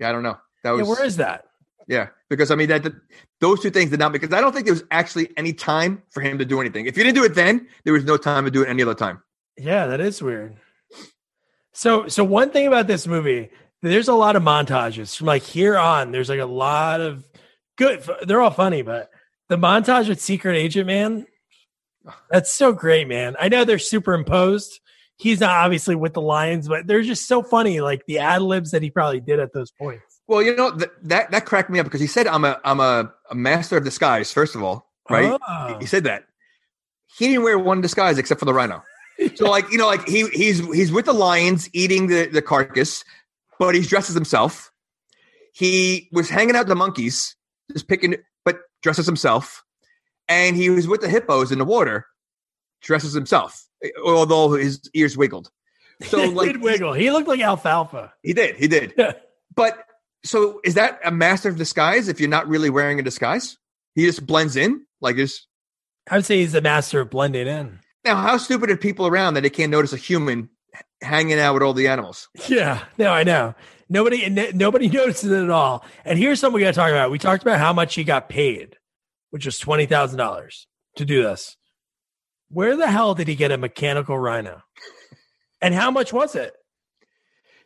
Yeah, 0.00 0.08
I 0.08 0.12
don't 0.12 0.22
know. 0.22 0.38
That 0.64 0.70
Yeah. 0.72 0.76
was 0.82 0.88
Where 0.88 1.04
is 1.04 1.16
that? 1.18 1.44
yeah. 1.86 2.08
Because 2.30 2.50
I 2.50 2.54
mean 2.56 2.68
that, 2.68 2.82
that 2.84 2.94
those 3.40 3.60
two 3.60 3.70
things 3.70 3.90
did 3.90 3.98
not 4.00 4.12
because 4.12 4.32
I 4.32 4.40
don't 4.40 4.52
think 4.52 4.64
there 4.66 4.74
was 4.74 4.84
actually 4.90 5.30
any 5.36 5.52
time 5.52 6.02
for 6.10 6.20
him 6.20 6.38
to 6.38 6.44
do 6.44 6.60
anything. 6.60 6.86
If 6.86 6.96
you 6.96 7.04
didn't 7.04 7.16
do 7.16 7.24
it 7.24 7.34
then, 7.34 7.68
there 7.84 7.92
was 7.92 8.04
no 8.04 8.16
time 8.16 8.44
to 8.44 8.50
do 8.50 8.62
it 8.62 8.68
any 8.68 8.82
other 8.82 8.94
time. 8.94 9.22
Yeah, 9.58 9.86
that 9.88 10.00
is 10.00 10.22
weird. 10.22 10.56
So, 11.72 12.08
so 12.08 12.24
one 12.24 12.50
thing 12.50 12.66
about 12.66 12.86
this 12.86 13.06
movie, 13.06 13.50
there's 13.82 14.08
a 14.08 14.14
lot 14.14 14.36
of 14.36 14.42
montages 14.42 15.16
from 15.16 15.26
like 15.26 15.42
here 15.42 15.78
on. 15.78 16.10
There's 16.10 16.28
like 16.28 16.40
a 16.40 16.46
lot 16.46 17.00
of 17.00 17.24
good. 17.76 18.02
They're 18.22 18.40
all 18.40 18.50
funny, 18.50 18.82
but 18.82 19.10
the 19.48 19.56
montage 19.56 20.08
with 20.08 20.20
Secret 20.20 20.56
Agent 20.56 20.86
Man, 20.86 21.26
that's 22.30 22.52
so 22.52 22.72
great, 22.72 23.08
man. 23.08 23.36
I 23.38 23.48
know 23.48 23.64
they're 23.64 23.78
superimposed. 23.78 24.80
He's 25.16 25.40
not 25.40 25.50
obviously 25.50 25.94
with 25.94 26.14
the 26.14 26.20
Lions, 26.20 26.68
but 26.68 26.86
they're 26.86 27.02
just 27.02 27.26
so 27.26 27.42
funny. 27.42 27.80
Like 27.80 28.06
the 28.06 28.18
ad 28.18 28.42
libs 28.42 28.70
that 28.70 28.82
he 28.82 28.90
probably 28.90 29.20
did 29.20 29.40
at 29.40 29.52
those 29.52 29.70
points. 29.70 30.20
Well, 30.26 30.42
you 30.42 30.54
know 30.54 30.76
th- 30.76 30.90
that 31.04 31.30
that 31.30 31.46
cracked 31.46 31.70
me 31.70 31.78
up 31.78 31.86
because 31.86 32.00
he 32.00 32.06
said 32.06 32.26
I'm 32.26 32.44
a 32.44 32.60
I'm 32.64 32.80
a, 32.80 33.12
a 33.30 33.34
master 33.34 33.76
of 33.76 33.84
disguise. 33.84 34.32
First 34.32 34.54
of 34.54 34.62
all, 34.62 34.90
right? 35.08 35.38
Oh. 35.48 35.78
He 35.78 35.84
ah. 35.84 35.86
said 35.86 36.04
that. 36.04 36.24
He 37.16 37.28
didn't 37.28 37.42
wear 37.42 37.58
one 37.58 37.80
disguise 37.80 38.18
except 38.18 38.38
for 38.38 38.44
the 38.44 38.54
rhino. 38.54 38.82
So 39.34 39.50
like 39.50 39.70
you 39.70 39.78
know 39.78 39.86
like 39.86 40.06
he 40.06 40.28
he's 40.28 40.60
he's 40.72 40.92
with 40.92 41.06
the 41.06 41.12
lions 41.12 41.68
eating 41.72 42.06
the 42.06 42.26
the 42.26 42.42
carcass, 42.42 43.04
but 43.58 43.74
he's 43.74 43.88
dressed 43.88 44.08
as 44.08 44.14
himself. 44.14 44.70
He 45.52 46.08
was 46.12 46.28
hanging 46.28 46.54
out 46.54 46.60
with 46.60 46.68
the 46.68 46.76
monkeys, 46.76 47.34
just 47.72 47.88
picking, 47.88 48.16
but 48.44 48.60
dressed 48.82 49.00
as 49.00 49.06
himself, 49.06 49.64
and 50.28 50.56
he 50.56 50.70
was 50.70 50.86
with 50.86 51.00
the 51.00 51.08
hippos 51.08 51.50
in 51.50 51.58
the 51.58 51.64
water, 51.64 52.06
dressed 52.80 53.04
as 53.04 53.12
himself, 53.12 53.66
eh, 53.82 53.88
although 54.04 54.52
his 54.52 54.80
ears 54.94 55.16
wiggled. 55.16 55.50
So 56.02 56.20
he 56.22 56.28
like 56.28 56.52
did 56.52 56.62
wiggle. 56.62 56.92
He 56.92 57.10
looked 57.10 57.28
like 57.28 57.40
alfalfa. 57.40 58.12
he 58.22 58.32
did, 58.32 58.56
he 58.56 58.68
did. 58.68 58.94
Yeah. 58.96 59.14
But 59.56 59.84
so 60.24 60.60
is 60.64 60.74
that 60.74 61.00
a 61.04 61.10
master 61.10 61.48
of 61.48 61.56
disguise 61.56 62.06
if 62.06 62.20
you're 62.20 62.28
not 62.28 62.46
really 62.46 62.70
wearing 62.70 63.00
a 63.00 63.02
disguise? 63.02 63.58
He 63.94 64.06
just 64.06 64.24
blends 64.24 64.54
in 64.54 64.86
like 65.00 65.16
this. 65.16 65.46
I 66.08 66.16
would 66.16 66.24
say 66.24 66.38
he's 66.38 66.54
a 66.54 66.60
master 66.60 67.00
of 67.00 67.10
blending 67.10 67.48
in. 67.48 67.80
Now, 68.08 68.16
how 68.16 68.38
stupid 68.38 68.70
are 68.70 68.76
people 68.78 69.06
around 69.06 69.34
that 69.34 69.42
they 69.42 69.50
can't 69.50 69.70
notice 69.70 69.92
a 69.92 69.98
human 69.98 70.48
hanging 71.02 71.38
out 71.38 71.52
with 71.52 71.62
all 71.62 71.74
the 71.74 71.88
animals? 71.88 72.30
Yeah, 72.48 72.82
no, 72.96 73.10
I 73.12 73.22
know. 73.22 73.54
Nobody, 73.90 74.24
n- 74.24 74.56
nobody 74.56 74.88
notices 74.92 75.30
it 75.30 75.44
at 75.44 75.50
all. 75.50 75.84
And 76.06 76.18
here's 76.18 76.40
something 76.40 76.54
we 76.54 76.62
got 76.62 76.68
to 76.68 76.80
talk 76.80 76.90
about. 76.90 77.10
We 77.10 77.18
talked 77.18 77.42
about 77.42 77.58
how 77.58 77.74
much 77.74 77.94
he 77.94 78.04
got 78.04 78.30
paid, 78.30 78.76
which 79.28 79.44
was 79.44 79.58
twenty 79.58 79.84
thousand 79.84 80.16
dollars 80.16 80.66
to 80.96 81.04
do 81.04 81.22
this. 81.22 81.58
Where 82.48 82.76
the 82.76 82.90
hell 82.90 83.14
did 83.14 83.28
he 83.28 83.34
get 83.34 83.52
a 83.52 83.58
mechanical 83.58 84.18
rhino? 84.18 84.62
And 85.60 85.74
how 85.74 85.90
much 85.90 86.10
was 86.10 86.34
it? 86.34 86.54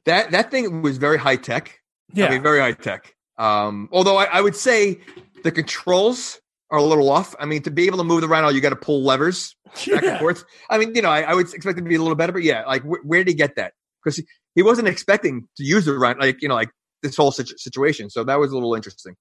That 0.07 0.33
that 0.33 0.51
thing 0.51 0.83
was 0.83 0.99
very 0.99 1.19
high 1.19 1.37
tech. 1.37 1.79
Yeah, 2.13 2.27
I 2.27 2.31
mean, 2.31 2.43
very 2.43 2.59
high 2.59 2.73
tech. 2.73 3.15
Um, 3.39 3.89
although 3.93 4.17
I, 4.17 4.25
I 4.25 4.41
would 4.41 4.57
say 4.57 5.03
the 5.45 5.53
controls 5.53 6.41
are 6.73 6.79
a 6.79 6.83
little 6.83 7.09
off. 7.11 7.37
I 7.39 7.45
mean, 7.47 7.63
to 7.63 7.71
be 7.71 7.87
able 7.87 7.99
to 7.99 8.05
move 8.05 8.23
the 8.23 8.29
rhino, 8.29 8.49
you 8.49 8.61
got 8.61 8.71
to 8.71 8.77
pull 8.77 9.05
levers 9.05 9.55
back 9.67 9.87
Yeah. 9.87 9.99
and 10.11 10.19
forth. 10.19 10.43
I 10.71 10.79
mean, 10.79 10.95
you 10.95 11.03
know, 11.03 11.11
I, 11.11 11.21
I 11.21 11.35
would 11.35 11.53
expect 11.55 11.79
it 11.79 11.83
to 11.83 11.89
be 11.89 11.95
a 11.95 12.01
little 12.03 12.17
better, 12.17 12.33
but 12.33 12.43
yeah, 12.43 12.65
like 12.65 12.83
wh- 12.83 13.05
where 13.07 13.21
did 13.23 13.29
he 13.29 13.35
get 13.35 13.55
that? 13.57 13.75
Because 14.03 14.17
he, 14.17 14.25
he 14.57 14.63
wasn't 14.63 14.89
expecting 14.89 15.47
to 15.59 15.65
use 15.65 15.85
the 15.85 15.93
rhino, 15.93 16.19
like 16.19 16.43
you 16.43 16.49
know, 16.49 16.55
like 16.57 16.71
this 17.03 17.17
whole 17.17 17.31
situ- 17.31 17.57
situation. 17.59 18.11
So 18.11 18.25
that 18.25 18.41
was 18.41 18.51
a 18.51 18.55
little 18.55 18.75
interesting. 18.75 19.15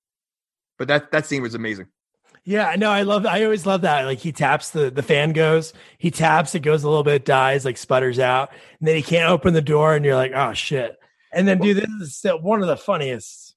But 0.80 0.88
that 0.88 1.12
that 1.12 1.28
scene 1.28 1.44
was 1.44 1.54
amazing. 1.54 1.88
Yeah, 2.44 2.76
no, 2.76 2.90
I 2.90 3.04
love. 3.04 3.28
I 3.28 3.44
always 3.44 3.68
love 3.68 3.82
that. 3.82 4.06
Like 4.06 4.18
he 4.20 4.32
taps 4.32 4.72
the 4.72 4.90
the 4.90 5.04
fan 5.04 5.32
goes, 5.34 5.74
he 6.00 6.10
taps, 6.10 6.56
it 6.56 6.62
goes 6.62 6.84
a 6.84 6.90
little 6.90 7.04
bit, 7.04 7.24
dies, 7.26 7.66
like 7.66 7.78
sputters 7.78 8.18
out, 8.18 8.50
and 8.80 8.88
then 8.88 8.96
he 8.96 9.04
can't 9.04 9.30
open 9.30 9.54
the 9.54 9.62
door, 9.62 9.94
and 9.94 10.04
you're 10.04 10.16
like, 10.16 10.32
oh 10.34 10.54
shit. 10.54 10.98
And 11.34 11.48
then, 11.48 11.60
dude, 11.60 11.78
this 11.78 11.90
is 12.02 12.18
still 12.18 12.42
one 12.42 12.62
of 12.62 12.68
the 12.68 12.76
funniest. 12.78 13.51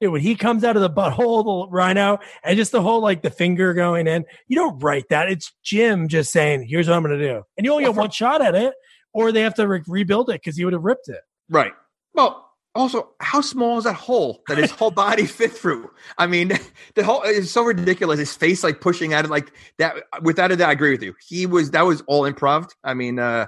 Dude, 0.00 0.12
when 0.12 0.20
he 0.22 0.34
comes 0.34 0.64
out 0.64 0.76
of 0.76 0.82
the 0.82 0.90
butthole, 0.90 1.44
the 1.44 1.70
rhino, 1.70 2.18
and 2.42 2.56
just 2.56 2.72
the 2.72 2.80
whole 2.82 3.00
like 3.02 3.22
the 3.22 3.30
finger 3.30 3.74
going 3.74 4.06
in, 4.06 4.24
you 4.48 4.56
don't 4.56 4.78
write 4.82 5.08
that. 5.10 5.30
It's 5.30 5.52
Jim 5.62 6.08
just 6.08 6.32
saying, 6.32 6.66
"Here's 6.68 6.88
what 6.88 6.96
I'm 6.96 7.02
going 7.02 7.18
to 7.18 7.24
do," 7.24 7.42
and 7.58 7.64
you 7.66 7.72
only 7.72 7.84
Well, 7.84 7.92
get 7.92 7.96
for- 7.96 8.00
one 8.02 8.10
shot 8.10 8.40
at 8.42 8.54
it, 8.54 8.72
or 9.12 9.30
they 9.30 9.42
have 9.42 9.54
to 9.56 9.68
re- 9.68 9.82
rebuild 9.86 10.30
it 10.30 10.34
because 10.42 10.56
he 10.56 10.64
would 10.64 10.72
have 10.72 10.82
ripped 10.84 11.08
it. 11.08 11.20
Right. 11.50 11.72
Well, 12.14 12.46
also, 12.74 13.10
how 13.20 13.40
small 13.40 13.76
is 13.78 13.84
that 13.84 13.94
hole 13.94 14.42
that 14.48 14.56
his 14.56 14.70
whole 14.70 14.90
body 14.92 15.26
fit 15.26 15.52
through? 15.52 15.90
I 16.16 16.26
mean, 16.26 16.52
the 16.94 17.04
whole 17.04 17.22
is 17.22 17.50
so 17.50 17.62
ridiculous. 17.62 18.18
His 18.18 18.34
face 18.34 18.64
like 18.64 18.80
pushing 18.80 19.12
at 19.12 19.24
it 19.26 19.30
like 19.30 19.52
that. 19.78 19.96
Without 20.22 20.50
a 20.50 20.56
doubt, 20.56 20.70
I 20.70 20.72
agree 20.72 20.92
with 20.92 21.02
you. 21.02 21.14
He 21.28 21.44
was 21.44 21.72
that 21.72 21.82
was 21.82 22.00
all 22.06 22.22
improv. 22.22 22.70
I 22.82 22.94
mean, 22.94 23.18
uh, 23.18 23.46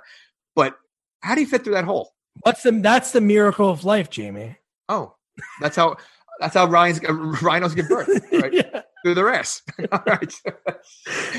but 0.54 0.76
how 1.20 1.34
do 1.34 1.40
you 1.40 1.46
fit 1.46 1.64
through 1.64 1.74
that 1.74 1.84
hole? 1.84 2.12
What's 2.42 2.62
the? 2.62 2.72
That's 2.72 3.12
the 3.12 3.20
miracle 3.22 3.70
of 3.70 3.84
life, 3.84 4.10
Jamie. 4.10 4.56
Oh, 4.88 5.14
that's 5.60 5.76
how 5.76 5.96
that's 6.40 6.54
how 6.54 6.66
Ryan's 6.66 7.00
rhinos 7.42 7.74
give 7.74 7.88
birth 7.88 8.08
right 8.32 8.52
Yeah. 8.52 8.82
through 9.04 9.14
their 9.14 9.32
ass. 9.32 9.62
all 9.92 10.02
right. 10.06 10.32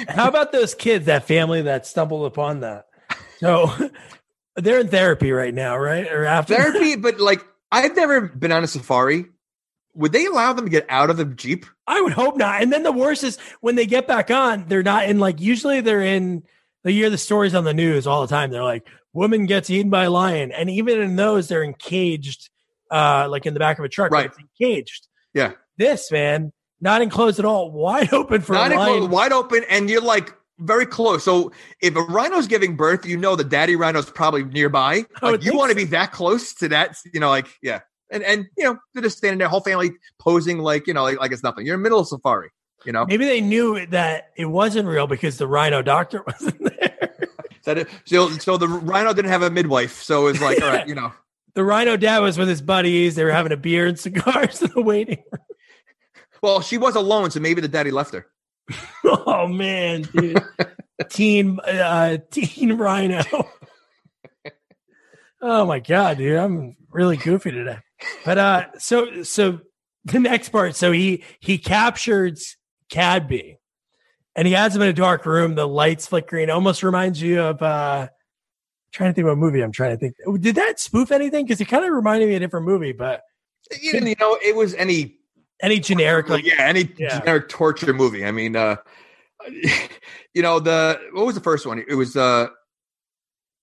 How 0.10 0.28
about 0.28 0.52
those 0.52 0.74
kids, 0.76 1.06
that 1.06 1.26
family 1.28 1.64
that 1.64 1.86
stumbled 1.86 2.26
upon 2.26 2.62
that? 2.62 2.86
So 3.38 3.72
they're 4.56 4.80
in 4.80 4.88
therapy 4.88 5.32
right 5.32 5.54
now, 5.54 5.78
right? 5.78 6.08
Or 6.12 6.26
after 6.26 6.56
Therapy, 6.56 6.96
but 6.96 7.20
like 7.20 7.44
I've 7.72 7.96
never 7.96 8.22
been 8.22 8.52
on 8.52 8.64
a 8.64 8.68
safari. 8.68 9.26
Would 9.96 10.12
they 10.12 10.26
allow 10.26 10.54
them 10.54 10.66
to 10.66 10.72
get 10.72 10.88
out 10.89 11.10
of 11.12 11.18
the 11.18 11.26
jeep? 11.26 11.66
I 11.86 12.02
would 12.02 12.14
hope 12.14 12.36
not. 12.36 12.62
And 12.64 12.74
then 12.74 12.82
the 12.84 12.91
worst 12.91 13.24
is 13.24 13.38
when 13.62 13.76
they 13.76 13.86
get 13.86 14.08
back 14.08 14.32
on, 14.32 14.66
they're 14.68 14.82
not 14.82 15.08
in 15.08 15.20
like 15.20 15.39
usually 15.39 15.82
they're 15.82 16.02
in 16.02 16.44
they 16.84 16.94
hear 16.94 17.10
the 17.10 17.18
stories 17.18 17.54
on 17.56 17.64
the 17.64 17.74
news 17.74 18.08
all 18.08 18.22
the 18.22 18.28
time. 18.28 18.50
They're 18.52 18.64
like, 18.64 18.88
woman 19.14 19.46
gets 19.46 19.70
eaten 19.70 19.89
by 19.91 20.06
a 20.06 20.10
lion. 20.10 20.52
And 20.52 20.70
even 20.70 21.00
in 21.00 21.16
those, 21.16 21.48
they're 21.48 21.64
encaged, 21.64 22.50
uh, 22.92 23.28
like 23.30 23.46
in 23.46 23.54
the 23.54 23.60
back 23.60 23.80
of 23.80 23.86
a 23.86 23.90
truck. 23.90 24.12
Right. 24.12 24.26
It's 24.28 24.38
encaged. 24.38 25.08
Yeah. 25.34 25.54
This 25.78 26.12
man, 26.12 26.54
not 26.80 27.02
enclosed 27.02 27.40
at 27.40 27.46
all, 27.46 27.72
wide 27.72 28.14
open 28.14 28.42
for 28.42 28.54
Not 28.54 28.72
enclosed, 28.72 29.10
wide 29.10 29.32
open, 29.32 29.64
and 29.70 29.90
you're 29.90 30.02
like 30.02 30.34
very 30.60 30.86
close. 30.86 31.24
So 31.24 31.52
if 31.82 31.96
a 31.96 32.02
rhino's 32.02 32.48
giving 32.48 32.76
birth, 32.76 33.06
you 33.06 33.18
know 33.18 33.36
the 33.36 33.44
daddy 33.44 33.76
rhino's 33.76 34.10
probably 34.10 34.44
nearby. 34.44 35.06
Like 35.22 35.44
you 35.44 35.56
want 35.56 35.72
to 35.72 35.80
so. 35.80 35.86
be 35.86 35.92
that 35.92 36.12
close 36.12 36.54
to 36.56 36.68
that, 36.70 36.98
you 37.14 37.20
know, 37.20 37.30
like 37.30 37.48
yeah. 37.62 37.80
And 38.12 38.24
and 38.24 38.48
you 38.58 38.66
know, 38.66 38.78
they're 38.94 39.04
just 39.04 39.18
standing 39.18 39.40
there, 39.40 39.48
whole 39.48 39.62
family 39.62 39.92
posing 40.20 40.60
like, 40.60 40.86
you 40.86 40.94
know, 40.94 41.04
like, 41.04 41.20
like 41.20 41.32
it's 41.32 41.44
nothing. 41.44 41.66
You're 41.66 41.76
in 41.76 41.82
the 41.82 41.84
middle 41.84 42.00
of 42.00 42.08
safari, 42.08 42.50
you 42.86 42.92
know. 42.92 43.06
Maybe 43.06 43.26
they 43.26 43.42
knew 43.42 43.86
that 43.88 44.32
it 44.36 44.46
wasn't 44.46 44.88
real 44.88 45.08
because 45.08 45.38
the 45.38 45.48
rhino 45.48 45.82
doctor 45.82 46.24
wasn't 46.28 46.60
there. 46.60 47.16
that 47.64 47.78
it? 47.80 47.88
So 48.06 48.30
so 48.32 48.58
the 48.58 48.68
rhino 48.68 49.14
didn't 49.14 49.32
have 49.32 49.42
a 49.42 49.50
midwife, 49.50 50.04
so 50.04 50.28
it's 50.28 50.42
like, 50.42 50.62
all 50.62 50.68
right, 50.68 50.88
you 50.88 50.96
know. 50.96 51.14
The 51.56 51.64
rhino 51.64 51.97
dad 51.97 52.20
was 52.20 52.38
with 52.38 52.47
his 52.47 52.62
buddies. 52.62 53.16
They 53.16 53.24
were 53.24 53.32
having 53.32 53.51
a 53.51 53.58
beer 53.58 53.86
and 53.88 53.99
cigars 53.99 54.62
in 54.62 54.72
the 54.74 54.82
waiting 54.82 55.24
room. 55.32 55.41
Well, 56.41 56.62
she 56.62 56.78
was 56.78 56.95
alone, 56.95 57.32
so 57.32 57.39
maybe 57.39 57.62
the 57.62 57.68
daddy 57.68 57.91
left 57.91 58.14
her. 58.14 58.28
Oh 59.06 59.47
man, 59.47 60.04
dude. 60.04 60.41
teen 61.10 61.60
uh 61.62 62.18
teen 62.32 62.74
rhino. 62.74 63.22
Oh 65.41 65.66
my 65.66 65.80
god, 65.82 66.18
dude, 66.20 66.38
I'm 66.38 66.78
really 66.89 67.18
goofy 67.18 67.51
today. 67.51 67.80
But 68.24 68.38
uh, 68.38 68.66
so 68.80 69.24
so 69.24 69.60
the 70.06 70.20
next 70.20 70.49
part, 70.49 70.76
so 70.76 70.91
he 70.93 71.24
he 71.41 71.58
captures 71.58 72.56
Cadby, 72.89 73.58
and 74.38 74.47
he 74.47 74.54
has 74.54 74.74
him 74.76 74.82
in 74.84 74.88
a 74.89 74.93
dark 74.93 75.26
room. 75.26 75.56
The 75.56 75.68
lights 75.68 76.08
flickering, 76.08 76.49
almost 76.49 76.82
reminds 76.84 77.22
you 77.22 77.41
of. 77.41 77.62
uh 77.62 78.08
Trying 78.94 79.10
to 79.10 79.14
think 79.16 79.26
of 79.26 79.32
what 79.32 79.38
movie 79.39 79.62
I'm 79.62 79.72
trying 79.72 79.91
to 79.91 79.98
think. 79.98 80.16
Did 80.41 80.56
that 80.56 80.80
spoof 80.80 81.12
anything? 81.12 81.46
Because 81.46 81.60
it 81.60 81.66
kind 81.66 81.84
of 81.84 81.91
reminded 81.91 82.30
me 82.30 82.36
of 82.36 82.41
a 82.41 82.46
different 82.46 82.66
movie, 82.68 82.91
but 82.91 83.22
You 83.82 84.00
know, 84.00 84.08
you 84.08 84.16
know, 84.20 84.38
it 84.44 84.56
was 84.56 84.74
any 84.76 85.18
any 85.62 85.80
generic 85.80 86.30
like 86.30 86.46
yeah, 86.46 86.56
any 86.60 86.91
Yeah. 86.98 87.20
generic 87.20 87.50
torture 87.50 87.94
movie. 87.94 88.24
I 88.26 88.32
mean, 88.32 88.56
uh 88.56 88.76
you 90.34 90.41
know, 90.41 90.60
the 90.60 91.00
what 91.14 91.26
was 91.26 91.36
the 91.36 91.41
first 91.41 91.66
one? 91.66 91.84
It 91.88 91.96
was 91.96 92.16
uh 92.16 92.48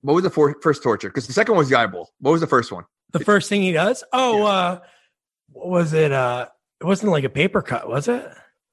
what 0.03 0.15
was 0.15 0.23
the 0.25 0.31
for, 0.31 0.57
first 0.63 0.83
torture? 0.83 1.09
Because 1.09 1.27
the 1.27 1.33
second 1.33 1.53
one 1.55 1.61
was 1.61 1.69
the 1.69 1.79
eyeball. 1.79 2.11
What 2.21 2.33
was 2.33 2.41
the 2.41 2.47
first 2.47 2.73
one? 2.73 2.85
the 3.13 3.21
first 3.21 3.49
thing 3.49 3.61
he 3.63 3.73
does. 3.73 4.03
Oh, 4.13 4.39
Yeah. 4.43 4.45
uh 4.49 4.81
what 5.53 5.69
was 5.69 5.93
it? 5.93 6.11
Uh 6.13 6.49
it 6.81 6.85
wasn't 6.85 7.13
like 7.13 7.25
a 7.25 7.29
paper 7.31 7.63
cut, 7.63 7.89
was 7.89 8.09
it? 8.09 8.29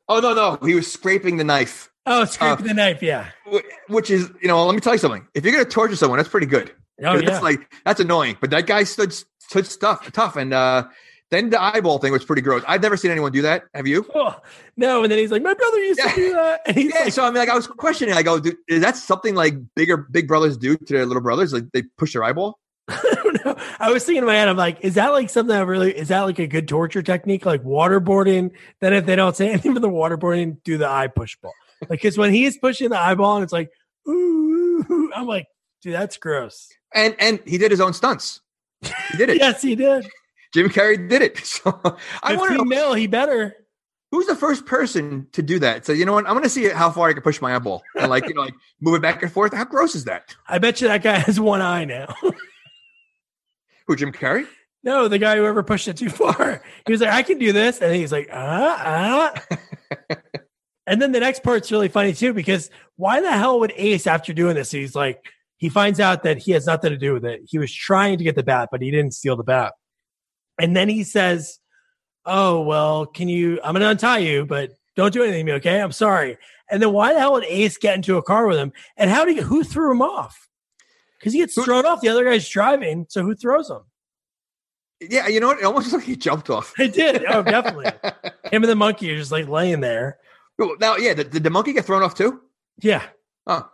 Oh 0.09 0.19
no, 0.21 0.33
no, 0.33 0.57
he 0.65 0.73
was 0.73 0.91
scraping 0.91 1.37
the 1.37 1.43
knife, 1.43 1.91
Oh, 2.05 2.23
scraping 2.25 2.65
Uh, 2.65 2.67
the 2.69 2.73
knife, 2.73 3.03
yeah. 3.03 3.29
Wh- 3.51 3.89
which 3.91 4.09
is 4.09 4.29
you 4.41 4.47
know. 4.47 4.65
Let 4.65 4.75
me 4.75 4.81
tell 4.81 4.93
you 4.93 4.99
something. 4.99 5.27
If 5.33 5.43
you're 5.43 5.53
gonna 5.53 5.65
torture 5.65 5.95
someone, 5.95 6.17
that's 6.17 6.29
pretty 6.29 6.47
good. 6.47 6.71
Oh, 7.03 7.19
that's 7.21 7.43
like 7.43 7.71
that's 7.85 7.99
annoying. 7.99 8.37
But 8.41 8.49
that 8.51 8.65
guy 8.67 8.83
stood 8.83 9.13
stood 9.39 9.65
stuff 9.65 10.11
tough, 10.11 10.35
and 10.35 10.53
uh 10.53 10.87
then 11.29 11.49
the 11.49 11.61
eyeball 11.61 11.99
thing 11.99 12.13
was 12.13 12.23
pretty 12.23 12.41
gross. 12.41 12.63
I've 12.67 12.81
never 12.81 12.95
seen 12.95 13.11
anyone 13.11 13.33
do 13.33 13.41
that. 13.41 13.63
Have 13.73 13.85
you? 13.85 14.09
Oh, 14.15 14.39
no, 14.77 15.03
and 15.03 15.11
then 15.11 15.19
he's 15.19 15.29
like, 15.29 15.41
My 15.43 15.53
brother 15.53 15.77
used 15.83 15.99
Yeah. 15.99 16.09
to 16.11 16.15
do 16.15 16.31
that. 16.33 16.61
And 16.65 16.77
he's 16.77 16.93
Yeah, 16.93 17.01
like, 17.03 17.13
so 17.13 17.23
I 17.23 17.27
mean, 17.27 17.35
like 17.39 17.49
I 17.49 17.55
was 17.55 17.67
questioning. 17.67 18.13
I 18.15 18.23
go, 18.23 18.39
dude, 18.39 18.55
is 18.69 18.81
that 18.81 18.95
something 18.95 19.35
like 19.35 19.55
bigger 19.75 19.97
big 19.97 20.27
brothers 20.29 20.55
do 20.57 20.77
to 20.77 20.93
their 20.93 21.05
little 21.05 21.21
brothers? 21.21 21.51
Like 21.51 21.65
they 21.73 21.83
push 21.97 22.13
their 22.13 22.23
eyeball? 22.23 22.59
I 22.87 23.11
don't 23.15 23.45
know. 23.45 23.57
I 23.77 23.91
was 23.91 24.05
thinking 24.05 24.21
in 24.23 24.25
my 24.25 24.35
head, 24.35 24.47
I'm 24.47 24.55
like, 24.55 24.77
is 24.85 24.93
that 24.95 25.09
like 25.09 25.29
something 25.29 25.53
that 25.53 25.65
really 25.67 25.91
is 25.97 26.07
that 26.07 26.21
like 26.21 26.39
a 26.39 26.47
good 26.47 26.65
torture 26.69 27.01
technique, 27.03 27.45
like 27.45 27.61
waterboarding? 27.61 28.51
Then 28.79 28.93
if 28.93 29.05
they 29.05 29.17
don't 29.17 29.35
say 29.35 29.49
anything 29.51 29.73
for 29.73 29.81
the 29.81 29.89
waterboarding, 29.89 30.63
do 30.63 30.77
the 30.77 30.87
eye 30.87 31.07
push 31.07 31.35
ball. 31.43 31.51
Like, 31.81 31.89
because 32.01 32.17
when 32.17 32.33
he 32.33 32.45
is 32.45 32.57
pushing 32.57 32.89
the 32.89 32.99
eyeball 32.99 33.35
and 33.35 33.43
it's 33.43 33.53
like, 33.53 33.69
ooh, 34.07 35.11
I'm 35.15 35.27
like, 35.27 35.45
dude, 35.81 35.93
that's 35.93 36.17
gross. 36.17 36.69
And 36.93 37.15
and 37.19 37.39
he 37.45 37.57
did 37.57 37.71
his 37.71 37.81
own 37.81 37.93
stunts. 37.93 38.41
He 39.11 39.17
did 39.17 39.29
it. 39.29 39.37
Yes, 39.39 39.61
he 39.61 39.75
did. 39.75 40.09
Jim 40.53 40.69
Carrey 40.69 41.09
did 41.09 41.21
it. 41.21 41.37
So 41.45 41.79
I 42.23 42.35
want 42.35 42.57
to 42.57 42.65
know 42.65 42.93
he 42.93 43.07
better. 43.07 43.55
who's 44.11 44.25
the 44.27 44.35
first 44.35 44.65
person 44.65 45.27
to 45.33 45.41
do 45.41 45.59
that. 45.59 45.85
So 45.85 45.91
you 45.91 46.05
know 46.05 46.13
what? 46.13 46.25
I'm 46.25 46.33
going 46.33 46.43
to 46.43 46.49
see 46.49 46.69
how 46.69 46.89
far 46.89 47.09
I 47.09 47.13
can 47.13 47.21
push 47.21 47.41
my 47.41 47.55
eyeball 47.55 47.83
and 47.95 48.09
like 48.09 48.27
you 48.27 48.33
know 48.33 48.41
like 48.43 48.53
move 48.81 48.95
it 48.95 49.01
back 49.01 49.21
and 49.21 49.31
forth. 49.31 49.53
How 49.53 49.65
gross 49.65 49.95
is 49.95 50.05
that? 50.05 50.35
I 50.47 50.57
bet 50.59 50.79
you 50.81 50.87
that 50.87 51.03
guy 51.03 51.19
has 51.19 51.39
one 51.39 51.61
eye 51.61 51.85
now. 51.85 52.13
Who 53.87 53.95
Jim 53.95 54.11
Carrey? 54.11 54.47
no, 54.83 55.07
the 55.09 55.17
guy 55.19 55.35
who 55.35 55.45
ever 55.45 55.63
pushed 55.63 55.87
it 55.89 55.97
too 55.97 56.09
far. 56.09 56.61
He 56.85 56.91
was 56.93 57.01
like, 57.01 57.11
I 57.11 57.21
can 57.23 57.37
do 57.39 57.51
this. 57.51 57.81
And 57.81 57.93
he's 57.93 58.11
like, 58.11 58.29
ah, 58.31 59.33
ah. 59.51 60.17
And 60.87 61.01
then 61.01 61.11
the 61.11 61.19
next 61.19 61.43
part's 61.43 61.71
really 61.71 61.89
funny 61.89 62.13
too, 62.13 62.33
because 62.33 62.71
why 62.95 63.21
the 63.21 63.31
hell 63.31 63.59
would 63.59 63.73
Ace, 63.75 64.07
after 64.07 64.33
doing 64.33 64.55
this, 64.55 64.71
he's 64.71 64.95
like, 64.95 65.21
he 65.57 65.67
finds 65.69 65.99
out 65.99 66.23
that 66.23 66.37
he 66.37 66.53
has 66.53 66.65
nothing 66.65 66.91
to 66.91 66.97
do 66.97 67.13
with 67.13 67.25
it. 67.25 67.41
He 67.45 67.59
was 67.59 67.73
trying 67.73 68.17
to 68.17 68.23
get 68.23 68.35
the 68.35 68.43
bat, 68.43 68.69
but 68.71 68.81
he 68.81 68.89
didn't 68.89 69.13
steal 69.13 69.35
the 69.35 69.43
bat. 69.43 69.73
And 70.59 70.75
then 70.75 70.87
he 70.87 71.03
says, 71.03 71.59
Oh, 72.25 72.61
well, 72.61 73.05
can 73.05 73.27
you, 73.27 73.59
I'm 73.63 73.73
going 73.73 73.81
to 73.81 73.89
untie 73.89 74.17
you, 74.19 74.45
but 74.45 74.71
don't 74.95 75.13
do 75.13 75.23
anything 75.23 75.45
to 75.45 75.51
me, 75.51 75.57
okay? 75.57 75.81
I'm 75.81 75.93
sorry. 75.93 76.37
And 76.69 76.81
then 76.81 76.91
why 76.91 77.13
the 77.13 77.19
hell 77.19 77.33
would 77.33 77.45
Ace 77.45 77.77
get 77.77 77.95
into 77.95 78.17
a 78.17 78.23
car 78.23 78.47
with 78.47 78.57
him? 78.57 78.73
And 78.97 79.09
how 79.09 79.23
did 79.23 79.37
he, 79.37 79.41
who 79.41 79.63
threw 79.63 79.91
him 79.91 80.01
off? 80.01 80.47
Because 81.19 81.33
he 81.33 81.39
gets 81.39 81.53
thrown 81.53 81.85
off. 81.85 82.01
The 82.01 82.09
other 82.09 82.25
guy's 82.25 82.47
driving. 82.47 83.05
So 83.09 83.23
who 83.23 83.33
throws 83.33 83.69
him? 83.69 83.81
Yeah, 84.99 85.27
you 85.27 85.39
know 85.39 85.47
what? 85.47 85.59
It 85.59 85.65
almost 85.65 85.91
looks 85.91 86.05
like 86.05 86.09
he 86.09 86.15
jumped 86.15 86.49
off. 86.49 86.73
I 86.77 86.87
did. 86.87 87.23
Oh, 87.25 87.43
definitely. 87.43 87.85
Him 88.51 88.63
and 88.63 88.65
the 88.65 88.75
monkey 88.75 89.11
are 89.11 89.17
just 89.17 89.31
like 89.31 89.47
laying 89.47 89.79
there. 89.79 90.17
Well, 90.57 90.75
now, 90.79 90.95
yeah, 90.97 91.13
did, 91.13 91.29
did 91.29 91.43
the 91.43 91.49
monkey 91.49 91.73
get 91.73 91.85
thrown 91.85 92.01
off 92.03 92.15
too? 92.15 92.41
Yeah. 92.81 93.03
Oh, 93.45 93.67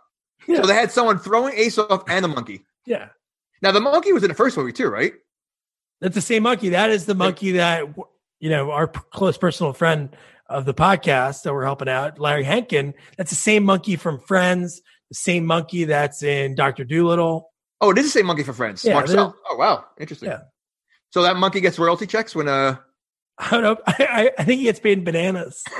Yeah. 0.46 0.60
so 0.60 0.66
they 0.66 0.74
had 0.74 0.90
someone 0.92 1.18
throwing 1.18 1.54
Ace 1.54 1.78
off 1.78 2.04
and 2.08 2.24
the 2.24 2.28
monkey. 2.28 2.64
Yeah. 2.86 3.08
Now 3.62 3.72
the 3.72 3.80
monkey 3.80 4.12
was 4.12 4.22
in 4.22 4.28
the 4.28 4.34
first 4.34 4.56
movie 4.56 4.72
too, 4.72 4.88
right? 4.88 5.12
That's 6.00 6.14
the 6.14 6.20
same 6.20 6.42
monkey. 6.42 6.70
That 6.70 6.90
is 6.90 7.06
the 7.06 7.14
monkey 7.14 7.52
that, 7.52 7.84
you 8.40 8.50
know, 8.50 8.70
our 8.70 8.88
p- 8.88 9.00
close 9.10 9.38
personal 9.38 9.72
friend 9.72 10.14
of 10.48 10.66
the 10.66 10.74
podcast 10.74 11.42
that 11.42 11.54
we're 11.54 11.64
helping 11.64 11.88
out, 11.88 12.18
Larry 12.18 12.44
Henkin. 12.44 12.92
That's 13.16 13.30
the 13.30 13.36
same 13.36 13.64
monkey 13.64 13.96
from 13.96 14.18
Friends, 14.20 14.82
the 15.08 15.14
same 15.14 15.46
monkey 15.46 15.84
that's 15.84 16.22
in 16.22 16.54
Dr. 16.54 16.84
Dolittle. 16.84 17.50
Oh, 17.80 17.90
it 17.90 17.96
is 17.98 18.04
the 18.04 18.10
same 18.10 18.26
monkey 18.26 18.42
for 18.42 18.52
Friends. 18.52 18.84
Yeah, 18.84 18.94
Marcel. 18.94 19.34
Oh, 19.48 19.56
wow, 19.56 19.86
interesting. 19.98 20.28
Yeah. 20.28 20.40
So 21.10 21.22
that 21.22 21.36
monkey 21.36 21.60
gets 21.60 21.78
royalty 21.78 22.06
checks 22.06 22.34
when 22.34 22.48
uh 22.48 22.76
I 23.38 23.50
don't 23.50 23.62
know. 23.62 23.76
I, 23.86 23.94
I, 23.98 24.30
I 24.38 24.44
think 24.44 24.58
he 24.58 24.64
gets 24.64 24.80
paid 24.80 24.98
in 24.98 25.04
bananas. 25.04 25.62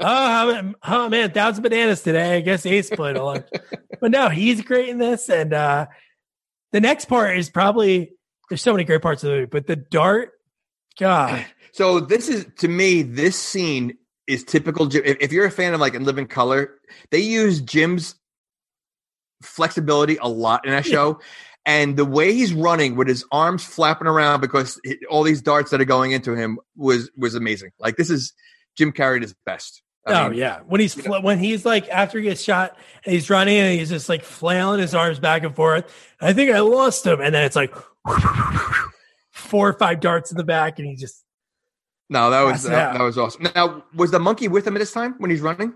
oh, 0.00 0.72
oh, 0.82 1.08
man, 1.08 1.30
thousand 1.32 1.62
bananas 1.62 2.02
today. 2.02 2.36
I 2.36 2.40
guess 2.40 2.66
Ace 2.66 2.90
played 2.90 3.16
a 3.16 3.24
lot. 3.24 3.48
but 4.00 4.10
no, 4.10 4.28
he's 4.28 4.62
great 4.62 4.88
in 4.88 4.98
this. 4.98 5.28
And 5.28 5.52
uh 5.52 5.86
the 6.72 6.80
next 6.80 7.04
part 7.04 7.36
is 7.38 7.50
probably 7.50 8.12
there's 8.48 8.62
so 8.62 8.72
many 8.72 8.84
great 8.84 9.02
parts 9.02 9.22
of 9.22 9.30
the 9.30 9.36
movie, 9.36 9.46
but 9.46 9.66
the 9.66 9.76
dart, 9.76 10.32
God. 10.98 11.44
So 11.74 12.00
this 12.00 12.28
is 12.28 12.44
to 12.58 12.68
me, 12.68 13.00
this 13.00 13.34
scene 13.34 13.96
is 14.26 14.44
typical. 14.44 14.84
Jim. 14.84 15.04
If, 15.06 15.16
if 15.22 15.32
you're 15.32 15.46
a 15.46 15.50
fan 15.50 15.72
of 15.72 15.80
like 15.80 15.94
and 15.94 16.04
Live 16.04 16.18
In 16.18 16.24
Living 16.24 16.28
Color, 16.28 16.74
they 17.10 17.20
use 17.20 17.62
Jim's 17.62 18.14
flexibility 19.42 20.18
a 20.20 20.28
lot 20.28 20.66
in 20.66 20.72
that 20.72 20.84
show, 20.84 21.18
and 21.64 21.96
the 21.96 22.04
way 22.04 22.34
he's 22.34 22.52
running 22.52 22.94
with 22.94 23.08
his 23.08 23.24
arms 23.32 23.64
flapping 23.64 24.06
around 24.06 24.42
because 24.42 24.78
all 25.08 25.22
these 25.22 25.40
darts 25.40 25.70
that 25.70 25.80
are 25.80 25.86
going 25.86 26.12
into 26.12 26.34
him 26.34 26.58
was 26.76 27.10
was 27.16 27.34
amazing. 27.34 27.70
Like 27.78 27.96
this 27.96 28.10
is 28.10 28.34
Jim 28.76 28.92
Carrey 28.92 29.20
his 29.22 29.34
best. 29.46 29.82
I 30.06 30.24
oh 30.24 30.28
mean, 30.30 30.38
yeah, 30.38 30.60
when 30.66 30.80
he's 30.80 30.94
fl- 30.94 31.20
when 31.20 31.38
he's 31.38 31.64
like 31.64 31.88
after 31.88 32.18
he 32.18 32.24
gets 32.24 32.42
shot 32.42 32.76
and 33.04 33.14
he's 33.14 33.30
running 33.30 33.56
and 33.58 33.78
he's 33.78 33.88
just 33.88 34.08
like 34.08 34.24
flailing 34.24 34.80
his 34.80 34.94
arms 34.94 35.20
back 35.20 35.44
and 35.44 35.54
forth. 35.54 35.84
I 36.20 36.32
think 36.32 36.50
I 36.50 36.58
lost 36.60 37.06
him, 37.06 37.20
and 37.20 37.32
then 37.32 37.44
it's 37.44 37.54
like 37.54 37.72
four 39.30 39.68
or 39.68 39.72
five 39.74 40.00
darts 40.00 40.30
in 40.30 40.36
the 40.36 40.44
back, 40.44 40.78
and 40.78 40.88
he 40.88 40.96
just 40.96 41.24
No, 42.08 42.30
that 42.30 42.42
was 42.42 42.64
that, 42.64 42.94
that 42.94 43.02
was 43.02 43.16
awesome. 43.16 43.46
Now, 43.54 43.84
was 43.94 44.10
the 44.10 44.18
monkey 44.18 44.48
with 44.48 44.66
him 44.66 44.74
at 44.74 44.80
this 44.80 44.92
time 44.92 45.14
when 45.18 45.30
he's 45.30 45.40
running? 45.40 45.74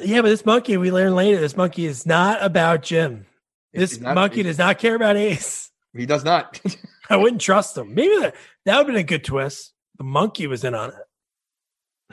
yeah. 0.00 0.22
But 0.22 0.28
this 0.28 0.46
monkey, 0.46 0.76
we 0.76 0.90
learn 0.90 1.14
later, 1.14 1.38
this 1.40 1.56
monkey 1.56 1.84
is 1.84 2.06
not 2.06 2.42
about 2.42 2.82
Jim. 2.82 3.26
This 3.72 4.00
not- 4.00 4.14
monkey 4.14 4.42
does 4.42 4.56
not 4.58 4.78
care 4.78 4.94
about 4.94 5.16
Ace. 5.16 5.70
He 5.94 6.06
does 6.06 6.24
not. 6.24 6.60
I 7.10 7.16
wouldn't 7.16 7.40
trust 7.40 7.76
him. 7.76 7.94
Maybe 7.94 8.18
that 8.20 8.34
that 8.64 8.76
would 8.76 8.86
have 8.86 8.86
been 8.86 8.96
a 8.96 9.02
good 9.02 9.24
twist. 9.24 9.72
The 9.98 10.04
monkey 10.04 10.46
was 10.46 10.64
in 10.64 10.74
on 10.74 10.90
it. 10.90 10.94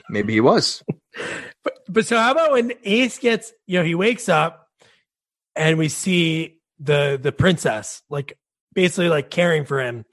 Maybe 0.08 0.34
he 0.34 0.40
was. 0.40 0.82
But, 1.64 1.74
but 1.88 2.06
so 2.06 2.16
how 2.16 2.32
about 2.32 2.52
when 2.52 2.72
Ace 2.84 3.18
gets, 3.18 3.52
you 3.66 3.78
know, 3.78 3.84
he 3.84 3.94
wakes 3.94 4.28
up 4.28 4.68
and 5.54 5.78
we 5.78 5.88
see 5.88 6.58
the 6.78 7.18
the 7.20 7.32
princess 7.32 8.02
like 8.10 8.38
basically 8.74 9.08
like 9.08 9.30
caring 9.30 9.64
for 9.64 9.80
him. 9.80 10.04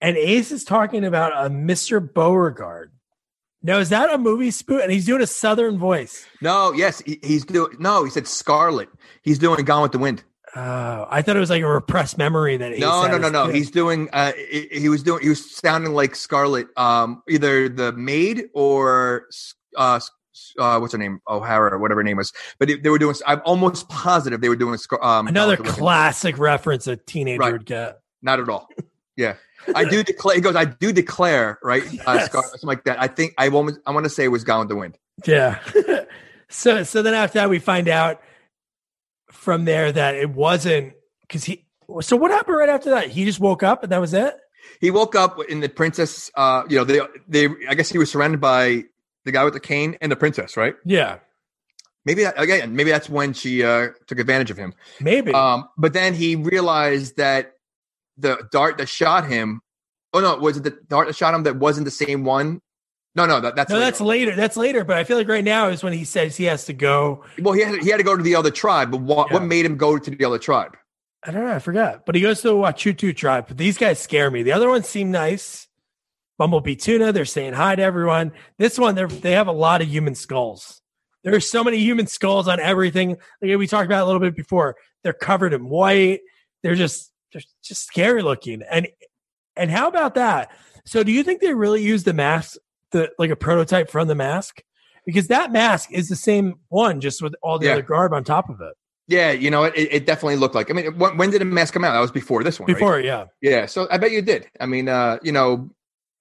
And 0.00 0.16
Ace 0.16 0.50
is 0.50 0.64
talking 0.64 1.04
about 1.04 1.32
a 1.32 1.50
Mr. 1.50 2.00
Beauregard. 2.00 2.90
Now, 3.62 3.78
is 3.78 3.90
that 3.90 4.12
a 4.12 4.18
movie 4.18 4.50
spook? 4.50 4.82
And 4.82 4.90
he's 4.90 5.06
doing 5.06 5.22
a 5.22 5.26
southern 5.26 5.78
voice. 5.78 6.26
No, 6.40 6.72
yes, 6.72 7.00
he, 7.00 7.20
he's 7.22 7.44
doing. 7.44 7.76
No, 7.78 8.02
he 8.02 8.10
said 8.10 8.26
Scarlett. 8.26 8.88
He's 9.22 9.38
doing 9.38 9.64
Gone 9.64 9.82
with 9.82 9.92
the 9.92 9.98
Wind. 9.98 10.24
Oh, 10.54 11.06
I 11.08 11.22
thought 11.22 11.36
it 11.36 11.40
was 11.40 11.48
like 11.50 11.62
a 11.62 11.66
repressed 11.66 12.18
memory 12.18 12.58
that 12.58 12.78
No, 12.78 13.06
no, 13.06 13.16
no, 13.16 13.30
no. 13.30 13.46
He's 13.48 13.70
doing. 13.70 14.10
Uh, 14.12 14.32
he, 14.50 14.68
he 14.70 14.88
was 14.90 15.02
doing. 15.02 15.22
He 15.22 15.30
was 15.30 15.50
sounding 15.50 15.94
like 15.94 16.14
Scarlett. 16.14 16.66
Um, 16.76 17.22
either 17.28 17.70
the 17.70 17.92
maid 17.92 18.44
or 18.52 19.28
uh, 19.76 19.98
uh, 20.58 20.78
what's 20.78 20.92
her 20.92 20.98
name? 20.98 21.20
O'Hara 21.26 21.72
or 21.72 21.78
whatever 21.78 22.00
her 22.00 22.04
name 22.04 22.18
was. 22.18 22.32
But 22.58 22.68
they, 22.68 22.74
they 22.74 22.90
were 22.90 22.98
doing. 22.98 23.16
I'm 23.26 23.40
almost 23.46 23.88
positive 23.88 24.42
they 24.42 24.50
were 24.50 24.56
doing. 24.56 24.78
Um, 25.00 25.26
another 25.26 25.56
Gone 25.56 25.64
with 25.66 25.74
the 25.74 25.80
classic 25.80 26.36
reference 26.38 26.86
a 26.86 26.96
teenager 26.96 27.40
Right. 27.40 27.52
would 27.52 27.64
get. 27.64 28.00
Not 28.20 28.38
at 28.38 28.48
all. 28.50 28.68
Yeah, 29.16 29.36
I 29.74 29.84
do 29.84 30.02
declare. 30.02 30.34
He 30.34 30.42
goes. 30.42 30.54
I 30.54 30.66
do 30.66 30.92
declare. 30.92 31.58
Right, 31.62 31.82
uh, 32.06 32.26
Scar- 32.26 32.42
something 32.44 32.66
like 32.66 32.84
that. 32.84 33.00
I 33.00 33.08
think 33.08 33.32
I 33.38 33.48
want. 33.48 33.78
I 33.86 33.90
want 33.92 34.04
to 34.04 34.10
say 34.10 34.24
it 34.24 34.28
was 34.28 34.44
Gone 34.44 34.60
with 34.60 34.68
the 34.68 34.76
Wind. 34.76 34.98
Yeah. 35.26 35.60
so 36.50 36.82
so 36.82 37.00
then 37.02 37.14
after 37.14 37.38
that 37.38 37.48
we 37.48 37.58
find 37.58 37.88
out 37.88 38.20
from 39.32 39.64
there 39.64 39.90
that 39.90 40.14
it 40.14 40.30
wasn't 40.30 40.92
because 41.22 41.44
he 41.44 41.66
so 42.00 42.16
what 42.16 42.30
happened 42.30 42.56
right 42.56 42.68
after 42.68 42.90
that? 42.90 43.08
He 43.08 43.24
just 43.24 43.40
woke 43.40 43.62
up 43.62 43.82
and 43.82 43.92
that 43.92 44.00
was 44.00 44.14
it? 44.14 44.34
He 44.80 44.90
woke 44.90 45.14
up 45.14 45.38
in 45.48 45.60
the 45.60 45.68
princess. 45.68 46.30
Uh, 46.34 46.62
you 46.68 46.76
know, 46.76 46.84
they 46.84 47.00
they. 47.28 47.48
I 47.68 47.74
guess 47.74 47.88
he 47.88 47.98
was 47.98 48.10
surrounded 48.10 48.40
by 48.40 48.84
the 49.24 49.32
guy 49.32 49.44
with 49.44 49.54
the 49.54 49.60
cane 49.60 49.96
and 50.00 50.10
the 50.10 50.16
princess. 50.16 50.56
Right. 50.56 50.74
Yeah. 50.84 51.18
Maybe 52.04 52.24
that, 52.24 52.40
again. 52.40 52.74
Maybe 52.74 52.90
that's 52.90 53.08
when 53.08 53.32
she 53.32 53.62
uh, 53.62 53.88
took 54.06 54.18
advantage 54.18 54.50
of 54.50 54.56
him. 54.56 54.74
Maybe. 55.00 55.32
Um, 55.32 55.68
but 55.76 55.92
then 55.92 56.14
he 56.14 56.36
realized 56.36 57.16
that 57.16 57.52
the 58.16 58.48
dart 58.50 58.78
that 58.78 58.88
shot 58.88 59.28
him. 59.28 59.60
Oh 60.12 60.20
no, 60.20 60.36
was 60.36 60.56
it 60.56 60.64
the 60.64 60.78
dart 60.88 61.06
that 61.08 61.16
shot 61.16 61.34
him 61.34 61.44
that 61.44 61.56
wasn't 61.56 61.84
the 61.84 61.90
same 61.90 62.24
one? 62.24 62.60
No, 63.14 63.26
no, 63.26 63.40
that, 63.40 63.56
that's 63.56 63.70
no, 63.70 63.76
later. 63.76 63.84
that's 63.84 64.00
later. 64.00 64.36
That's 64.36 64.56
later, 64.56 64.84
but 64.84 64.96
I 64.96 65.04
feel 65.04 65.18
like 65.18 65.28
right 65.28 65.44
now 65.44 65.68
is 65.68 65.82
when 65.82 65.92
he 65.92 66.04
says 66.04 66.36
he 66.36 66.44
has 66.44 66.64
to 66.66 66.72
go. 66.72 67.24
well. 67.40 67.52
He 67.52 67.60
had 67.60 67.82
he 67.82 67.90
had 67.90 67.98
to 67.98 68.02
go 68.04 68.16
to 68.16 68.22
the 68.22 68.34
other 68.34 68.50
tribe, 68.50 68.90
but 68.90 69.00
what, 69.02 69.30
what 69.30 69.42
made 69.42 69.66
him 69.66 69.76
go 69.76 69.98
to 69.98 70.10
the 70.10 70.24
other 70.24 70.38
tribe? 70.38 70.76
I 71.22 71.30
don't 71.30 71.44
know. 71.44 71.54
I 71.54 71.58
forgot. 71.58 72.06
But 72.06 72.14
he 72.14 72.20
goes 72.20 72.40
to 72.40 72.48
the 72.48 72.54
Wachootoo 72.54 73.14
tribe. 73.14 73.46
But 73.48 73.58
these 73.58 73.78
guys 73.78 74.00
scare 74.00 74.30
me. 74.30 74.42
The 74.42 74.52
other 74.52 74.68
ones 74.68 74.88
seem 74.88 75.10
nice. 75.10 75.68
Bumblebee 76.38 76.74
Tuna, 76.74 77.12
they're 77.12 77.24
saying 77.24 77.52
hi 77.52 77.76
to 77.76 77.82
everyone. 77.82 78.32
This 78.58 78.78
one, 78.78 78.94
they 78.94 79.04
they 79.04 79.32
have 79.32 79.46
a 79.46 79.52
lot 79.52 79.82
of 79.82 79.88
human 79.88 80.14
skulls. 80.14 80.80
There's 81.22 81.48
so 81.48 81.62
many 81.62 81.78
human 81.78 82.06
skulls 82.06 82.48
on 82.48 82.58
everything. 82.58 83.16
Like 83.40 83.58
we 83.58 83.66
talked 83.66 83.86
about 83.86 84.02
a 84.02 84.06
little 84.06 84.20
bit 84.20 84.34
before. 84.34 84.76
They're 85.04 85.12
covered 85.12 85.52
in 85.52 85.68
white. 85.68 86.20
They're 86.62 86.74
just 86.74 87.12
they're 87.32 87.42
just 87.62 87.86
scary 87.86 88.22
looking. 88.22 88.62
And 88.68 88.88
and 89.54 89.70
how 89.70 89.88
about 89.88 90.14
that? 90.14 90.50
So 90.84 91.04
do 91.04 91.12
you 91.12 91.22
think 91.22 91.40
they 91.40 91.54
really 91.54 91.82
use 91.82 92.04
the 92.04 92.12
mask, 92.12 92.56
the 92.92 93.10
like 93.18 93.30
a 93.30 93.36
prototype 93.36 93.90
from 93.90 94.08
the 94.08 94.14
mask? 94.14 94.62
Because 95.04 95.26
that 95.28 95.50
mask 95.50 95.90
is 95.92 96.08
the 96.08 96.16
same 96.16 96.54
one, 96.68 97.00
just 97.00 97.20
with 97.22 97.34
all 97.42 97.58
the 97.58 97.66
Yeah. 97.66 97.72
other 97.72 97.82
garb 97.82 98.12
on 98.12 98.22
top 98.24 98.48
of 98.48 98.60
it. 98.60 98.74
Yeah, 99.08 99.32
you 99.32 99.50
know, 99.50 99.64
it, 99.64 99.74
it 99.76 100.06
definitely 100.06 100.36
looked 100.36 100.54
like. 100.54 100.70
I 100.70 100.74
mean, 100.74 100.96
when, 100.96 101.16
when 101.16 101.30
did 101.30 101.40
the 101.40 101.44
mask 101.44 101.74
come 101.74 101.84
out? 101.84 101.92
That 101.92 101.98
was 102.00 102.12
before 102.12 102.44
this 102.44 102.60
one, 102.60 102.68
right? 102.68 102.74
Before, 102.74 103.00
yeah. 103.00 103.24
Yeah, 103.40 103.66
so 103.66 103.88
I 103.90 103.98
bet 103.98 104.12
you 104.12 104.22
did. 104.22 104.48
I 104.60 104.66
mean, 104.66 104.88
uh, 104.88 105.18
you 105.24 105.32
know, 105.32 105.70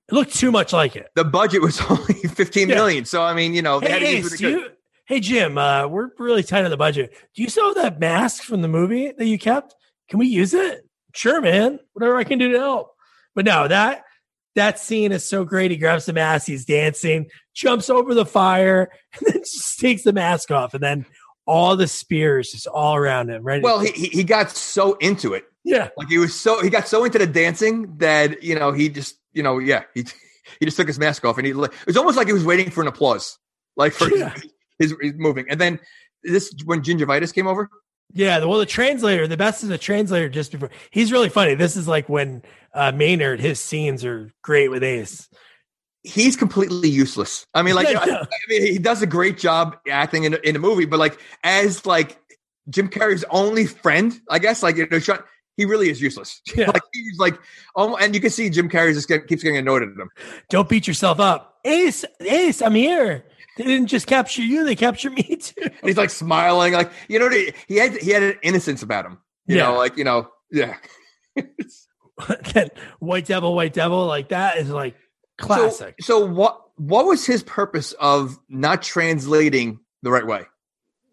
It 0.10 0.16
looked 0.16 0.34
too 0.36 0.52
much 0.52 0.74
like 0.74 0.96
it. 0.96 1.08
the 1.16 1.24
budget 1.24 1.62
was 1.62 1.80
only 1.90 2.16
fifteen 2.34 2.70
Yeah. 2.70 2.76
million. 2.76 3.06
So 3.06 3.22
I 3.22 3.34
mean, 3.36 3.54
you 3.54 3.62
know, 3.62 3.80
they 3.80 3.92
had 3.92 4.00
to 4.00 4.06
Hey, 4.06 4.18
Ace, 4.18 4.42
you, 4.42 4.70
hey 5.06 5.20
Jim, 5.20 5.60
uh, 5.60 5.88
we're 5.88 6.10
really 6.18 6.42
tight 6.44 6.66
on 6.66 6.72
the 6.72 6.76
budget. 6.78 7.14
Do 7.36 7.44
you 7.44 7.50
still 7.50 7.68
have 7.68 7.76
that 7.76 8.00
mask 8.00 8.44
from 8.44 8.62
the 8.64 8.68
movie 8.68 9.12
that 9.16 9.26
you 9.28 9.38
kept? 9.38 9.76
Can 10.10 10.18
we 10.18 10.26
use 10.28 10.54
it? 10.56 10.82
Sure, 11.14 11.40
man. 11.40 11.80
Whatever 11.94 12.18
I 12.18 12.24
can 12.24 12.40
do 12.40 12.52
to 12.52 12.58
help. 12.58 12.94
But 13.36 13.46
no, 13.46 13.68
that 13.68 14.04
that 14.56 14.80
scene 14.80 15.12
is 15.12 15.28
so 15.28 15.46
great. 15.46 15.72
He 15.72 15.78
grabs 15.78 16.06
the 16.06 16.14
mask, 16.14 16.48
he's 16.48 16.66
dancing, 16.66 17.30
jumps 17.54 17.90
over 17.90 18.14
the 18.14 18.26
fire, 18.26 18.92
and 19.18 19.34
then 19.34 19.42
just 19.44 19.80
takes 19.80 20.04
the 20.04 20.14
mask 20.14 20.52
off, 20.52 20.74
and 20.74 20.84
then 20.84 21.06
all 21.48 21.76
the 21.76 21.88
spears 21.88 22.52
just 22.52 22.68
all 22.68 22.96
around 22.96 23.30
him. 23.30 23.44
Right? 23.44 23.62
Well, 23.62 23.80
he 23.80 23.92
he 24.08 24.24
got 24.24 24.52
so 24.52 24.94
into 24.96 25.34
it, 25.34 25.46
yeah, 25.64 25.90
like 25.98 26.10
he 26.10 26.18
was 26.18 26.34
so 26.34 26.62
he 26.62 26.70
got 26.70 26.88
so 26.88 27.04
into 27.04 27.18
the 27.18 27.28
dancing 27.28 27.98
that 27.98 28.44
you 28.44 28.58
know 28.58 28.72
he 28.72 28.90
just 28.90 29.16
you 29.34 29.44
know 29.44 29.60
yeah 29.60 29.84
he 29.94 30.06
he 30.60 30.66
just 30.66 30.78
took 30.78 30.88
his 30.88 31.00
mask 31.00 31.24
off 31.26 31.38
and 31.38 31.46
he 31.46 31.52
it 31.54 31.86
was 31.88 31.98
almost 31.98 32.18
like 32.18 32.28
he 32.28 32.34
was 32.34 32.46
waiting 32.46 32.70
for 32.70 32.82
an 32.82 32.88
applause, 32.88 33.38
like 33.78 33.94
for 33.94 34.10
Yeah. 34.16 34.34
his, 34.80 34.94
his 35.02 35.14
moving. 35.16 35.46
And 35.50 35.60
then 35.62 35.80
this 36.24 36.54
when 36.66 36.82
gingivitis 36.82 37.34
came 37.34 37.48
over. 37.48 37.70
Yeah. 38.14 38.44
Well, 38.44 38.60
the 38.60 38.66
translator, 38.66 39.28
the 39.28 39.38
best 39.38 39.64
is 39.64 39.70
the 39.70 39.78
translator. 39.78 40.30
Just 40.30 40.52
before 40.52 40.70
he's 40.92 41.12
really 41.12 41.30
funny. 41.30 41.56
This 41.56 41.76
is 41.76 41.88
like 41.88 42.10
when 42.10 42.44
uh, 42.74 42.92
Maynard, 42.92 43.40
his 43.40 43.60
scenes 43.60 44.04
are 44.06 44.32
great 44.42 44.70
with 44.70 44.84
Ace. 44.84 45.28
he's 46.04 46.36
completely 46.36 46.90
useless. 46.90 47.46
I 47.54 47.62
mean, 47.62 47.76
like, 47.76 47.90
Yeah, 47.90 48.00
I. 48.02 48.22
I 48.22 48.28
mean, 48.50 48.62
he 48.64 48.80
does 48.80 49.02
a 49.02 49.08
great 49.08 49.38
job 49.38 49.78
acting 49.90 50.24
in 50.24 50.36
in 50.44 50.56
a 50.56 50.60
movie, 50.60 50.86
but 50.86 51.00
like 51.00 51.20
as 51.44 51.86
like 51.86 52.18
Jim 52.70 52.90
Carrey's 52.90 53.26
only 53.30 53.66
friend, 53.66 54.20
I 54.30 54.40
guess, 54.40 54.64
like 54.64 54.78
you 54.78 54.88
know, 54.90 55.00
Sean, 55.00 55.20
he 55.58 55.66
really 55.66 55.90
is 55.90 56.02
useless. 56.02 56.42
Yeah. 56.56 56.68
like 56.72 56.82
he's 56.94 57.20
like, 57.20 57.40
oh, 57.76 57.96
and 57.98 58.14
you 58.16 58.22
can 58.22 58.30
see 58.30 58.50
Jim 58.50 58.70
Carrey 58.70 58.94
just 58.94 59.08
get, 59.08 59.28
keeps 59.28 59.44
getting 59.44 59.58
annoyed 59.58 59.84
at 59.84 59.90
him. 59.90 60.10
Don't 60.50 60.70
beat 60.70 60.88
yourself 60.88 61.20
up. 61.20 61.60
Ace, 61.66 62.06
Ace, 62.22 62.62
I'm 62.62 62.76
here. 62.76 63.24
They 63.58 63.66
didn't 63.66 63.88
just 63.88 64.08
capture 64.08 64.42
you, 64.42 64.64
they 64.64 64.76
captured 64.76 65.14
me 65.14 65.24
too. 65.42 65.62
And 65.64 65.74
he's 65.84 65.98
like 65.98 66.10
smiling, 66.10 66.74
like 66.74 66.92
you 67.08 67.20
know, 67.20 67.30
he 67.30 67.54
he 67.68 67.76
had 67.78 67.98
he 67.98 68.12
had 68.12 68.24
an 68.24 68.36
innocence 68.44 68.82
about 68.84 69.06
him. 69.06 69.18
You 69.48 69.58
Yeah. 69.58 69.64
know, 69.68 69.78
like 69.78 69.98
you 69.98 70.04
know, 70.04 70.30
yeah. 70.52 70.76
that 71.36 72.72
White 73.00 73.26
Devil, 73.26 73.56
White 73.56 73.74
Devil, 73.74 74.06
like 74.06 74.30
that 74.30 74.58
is 74.58 74.70
like 74.70 74.96
classic. 75.38 75.96
So, 76.02 76.20
so 76.20 76.26
what 76.26 76.62
what 76.78 77.06
was 77.06 77.26
his 77.26 77.44
purpose 77.44 77.94
of 77.94 78.38
not 78.50 78.82
translating 78.82 79.80
the 80.04 80.12
right 80.12 80.26
way? 80.26 80.44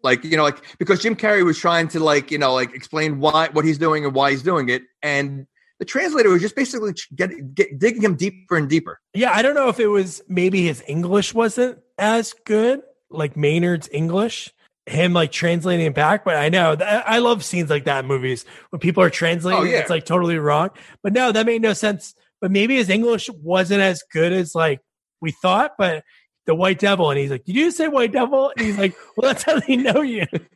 Like 0.03 0.23
you 0.23 0.37
know, 0.37 0.43
like 0.43 0.57
because 0.77 1.01
Jim 1.01 1.15
Carrey 1.15 1.43
was 1.43 1.57
trying 1.57 1.87
to 1.89 1.99
like 1.99 2.31
you 2.31 2.37
know 2.37 2.53
like 2.53 2.73
explain 2.73 3.19
why 3.19 3.49
what 3.51 3.65
he's 3.65 3.77
doing 3.77 4.05
and 4.05 4.13
why 4.13 4.31
he's 4.31 4.43
doing 4.43 4.69
it, 4.69 4.83
and 5.03 5.45
the 5.79 5.85
translator 5.85 6.29
was 6.29 6.41
just 6.41 6.55
basically 6.55 6.93
get, 7.15 7.53
get 7.55 7.77
digging 7.79 8.01
him 8.01 8.15
deeper 8.15 8.55
and 8.55 8.69
deeper. 8.69 8.99
yeah, 9.13 9.31
I 9.33 9.41
don't 9.41 9.55
know 9.55 9.67
if 9.69 9.79
it 9.79 9.87
was 9.87 10.21
maybe 10.27 10.61
his 10.65 10.83
English 10.87 11.33
wasn't 11.33 11.79
as 11.99 12.33
good, 12.45 12.81
like 13.09 13.35
Maynard's 13.35 13.89
English, 13.91 14.51
him 14.85 15.13
like 15.13 15.31
translating 15.31 15.85
it 15.85 15.93
back. 15.95 16.25
But 16.25 16.35
I 16.35 16.49
know 16.49 16.75
that 16.75 17.07
I 17.07 17.19
love 17.19 17.43
scenes 17.43 17.69
like 17.69 17.85
that 17.85 17.99
in 18.05 18.07
movies 18.07 18.45
when 18.71 18.79
people 18.79 19.03
are 19.03 19.09
translating, 19.09 19.61
Oh, 19.61 19.65
yeah. 19.65 19.79
it's 19.79 19.89
like 19.89 20.05
totally 20.05 20.37
wrong. 20.37 20.69
But 21.03 21.13
no, 21.13 21.31
that 21.31 21.45
made 21.45 21.61
no 21.61 21.73
sense. 21.73 22.15
But 22.41 22.51
maybe 22.51 22.75
his 22.75 22.89
English 22.89 23.29
wasn't 23.41 23.81
as 23.81 24.01
good 24.11 24.31
as 24.33 24.55
like 24.55 24.79
we 25.21 25.31
thought, 25.31 25.73
but 25.77 26.03
the 26.45 26.55
White 26.55 26.79
Devil, 26.79 27.11
and 27.11 27.19
he's 27.19 27.29
like, 27.29 27.43
Did 27.45 27.55
you 27.55 27.69
say 27.69 27.87
White 27.87 28.11
Devil? 28.13 28.51
And 28.57 28.65
he's 28.65 28.77
like, 28.77 28.95
Well, 29.17 29.31
that's 29.33 29.43
how 29.43 29.59
they 29.59 29.75
know 29.75 30.01
you. 30.01 30.25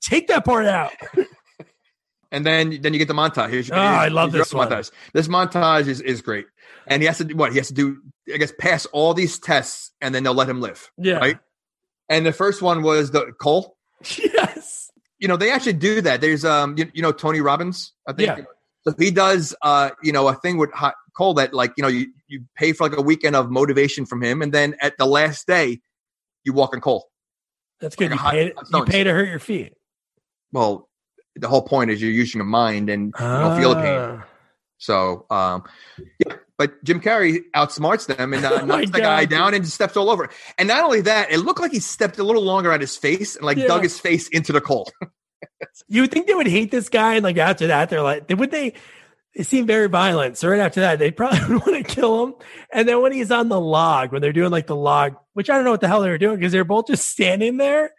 Take 0.00 0.28
that 0.28 0.44
part 0.44 0.66
out. 0.66 0.92
And 2.30 2.44
then 2.44 2.82
then 2.82 2.92
you 2.92 2.98
get 2.98 3.08
the 3.08 3.14
montage. 3.14 3.48
Here's, 3.48 3.70
Oh, 3.70 3.74
I 3.74 4.08
love 4.08 4.32
here's 4.34 4.48
this 4.48 4.52
one. 4.54 4.68
montage. 4.68 4.90
This 5.14 5.28
montage 5.28 5.86
is 5.88 6.02
is 6.02 6.20
great, 6.20 6.44
and 6.88 7.02
he 7.02 7.06
has 7.06 7.18
to 7.18 7.24
do 7.24 7.36
what 7.36 7.52
he 7.52 7.58
has 7.58 7.68
to 7.68 7.74
do. 7.74 7.98
I 8.32 8.36
guess 8.38 8.52
pass 8.58 8.86
all 8.86 9.14
these 9.14 9.38
tests, 9.38 9.92
and 10.00 10.14
then 10.14 10.22
they'll 10.24 10.34
let 10.34 10.48
him 10.48 10.60
live. 10.60 10.90
Yeah. 10.98 11.18
Right. 11.18 11.38
And 12.08 12.24
the 12.26 12.32
first 12.32 12.62
one 12.62 12.82
was 12.82 13.10
the 13.10 13.32
coal. 13.40 13.76
Yes. 14.18 14.90
you 15.18 15.26
know 15.26 15.36
they 15.36 15.50
actually 15.50 15.72
do 15.72 16.00
that 16.00 16.20
there's 16.20 16.44
um 16.44 16.78
you, 16.78 16.88
you 16.94 17.02
know 17.02 17.10
tony 17.10 17.40
robbins 17.40 17.92
i 18.06 18.12
think 18.12 18.28
Yeah. 18.28 18.44
so 18.86 18.94
he 18.96 19.10
does 19.10 19.52
uh 19.62 19.90
you 20.04 20.12
know 20.12 20.28
a 20.28 20.34
thing 20.36 20.56
with 20.56 20.70
hot 20.72 20.94
coal 21.16 21.34
that 21.34 21.52
like 21.52 21.72
you 21.76 21.82
know 21.82 21.88
you 21.88 22.06
you 22.28 22.44
pay 22.56 22.72
for 22.72 22.88
like 22.88 22.96
a 22.96 23.02
weekend 23.02 23.34
of 23.34 23.50
motivation 23.50 24.06
from 24.06 24.22
him 24.22 24.40
and 24.40 24.54
then 24.54 24.76
at 24.80 24.96
the 24.98 25.06
last 25.06 25.48
day 25.48 25.80
you 26.44 26.52
walk 26.52 26.72
on 26.74 26.80
coal 26.80 27.10
That's 27.80 27.96
good. 27.96 28.12
Like 28.12 28.20
You 28.20 28.30
pay, 28.30 28.52
hot 28.54 28.66
you 28.72 28.84
pay 28.84 29.02
to 29.02 29.10
hurt 29.12 29.28
your 29.28 29.40
feet. 29.40 29.72
well 30.52 30.88
the 31.34 31.48
whole 31.48 31.62
point 31.62 31.90
is 31.90 32.00
you're 32.00 32.12
using 32.12 32.38
your 32.38 32.46
mind 32.46 32.88
and 32.88 33.06
you 33.18 33.26
don't 33.26 33.58
feel 33.60 33.70
the 33.74 33.82
pain 33.82 33.98
Ah. 33.98 34.26
so 34.78 35.26
um 35.30 35.64
yeah 36.24 36.36
but 36.58 36.82
jim 36.84 37.00
carrey 37.00 37.38
outsmarts 37.56 38.06
them 38.14 38.34
and 38.34 38.44
uh, 38.44 38.58
Oh 38.62 38.64
knocks 38.66 38.90
the 38.90 38.98
guy 39.00 39.24
down 39.24 39.54
and 39.54 39.66
steps 39.66 39.96
all 39.96 40.10
over 40.10 40.28
and 40.58 40.68
not 40.68 40.84
only 40.84 41.00
that 41.02 41.30
it 41.30 41.38
looked 41.38 41.60
like 41.60 41.72
he 41.72 41.78
stepped 41.80 42.18
a 42.18 42.24
little 42.24 42.42
longer 42.42 42.72
on 42.72 42.80
his 42.80 42.96
face 42.96 43.36
and 43.36 43.44
like 43.46 43.56
Yeah. 43.58 43.68
dug 43.68 43.82
his 43.84 43.98
face 43.98 44.28
into 44.28 44.52
the 44.52 44.60
coal 44.60 44.90
You 45.88 46.02
would 46.02 46.10
think 46.10 46.26
they 46.26 46.34
would 46.34 46.48
hate 46.48 46.70
this 46.72 46.88
guy, 46.88 47.14
and 47.14 47.22
like 47.24 47.36
after 47.36 47.68
that, 47.68 47.88
they're 47.90 48.02
like, 48.02 48.24
would 48.28 48.50
they? 48.50 48.74
It 49.34 49.44
seemed 49.44 49.68
very 49.68 49.88
violent. 49.88 50.36
So 50.36 50.48
right 50.48 50.58
after 50.58 50.80
that, 50.80 50.98
they 50.98 51.10
probably 51.12 51.38
would 51.54 51.66
want 51.66 51.86
to 51.86 51.94
kill 51.94 52.24
him. 52.26 52.34
And 52.72 52.88
then 52.88 53.00
when 53.02 53.12
he's 53.12 53.30
on 53.30 53.48
the 53.48 53.60
log, 53.60 54.10
when 54.12 54.20
they're 54.20 54.32
doing 54.32 54.50
like 54.50 54.66
the 54.66 54.74
log, 54.76 55.14
which 55.34 55.48
I 55.48 55.54
don't 55.54 55.64
know 55.64 55.70
what 55.70 55.80
the 55.80 55.86
hell 55.88 56.00
they 56.02 56.10
were 56.10 56.18
doing 56.18 56.36
because 56.36 56.50
they're 56.52 56.64
both 56.64 56.88
just 56.88 57.08
standing 57.08 57.56
there, 57.56 57.92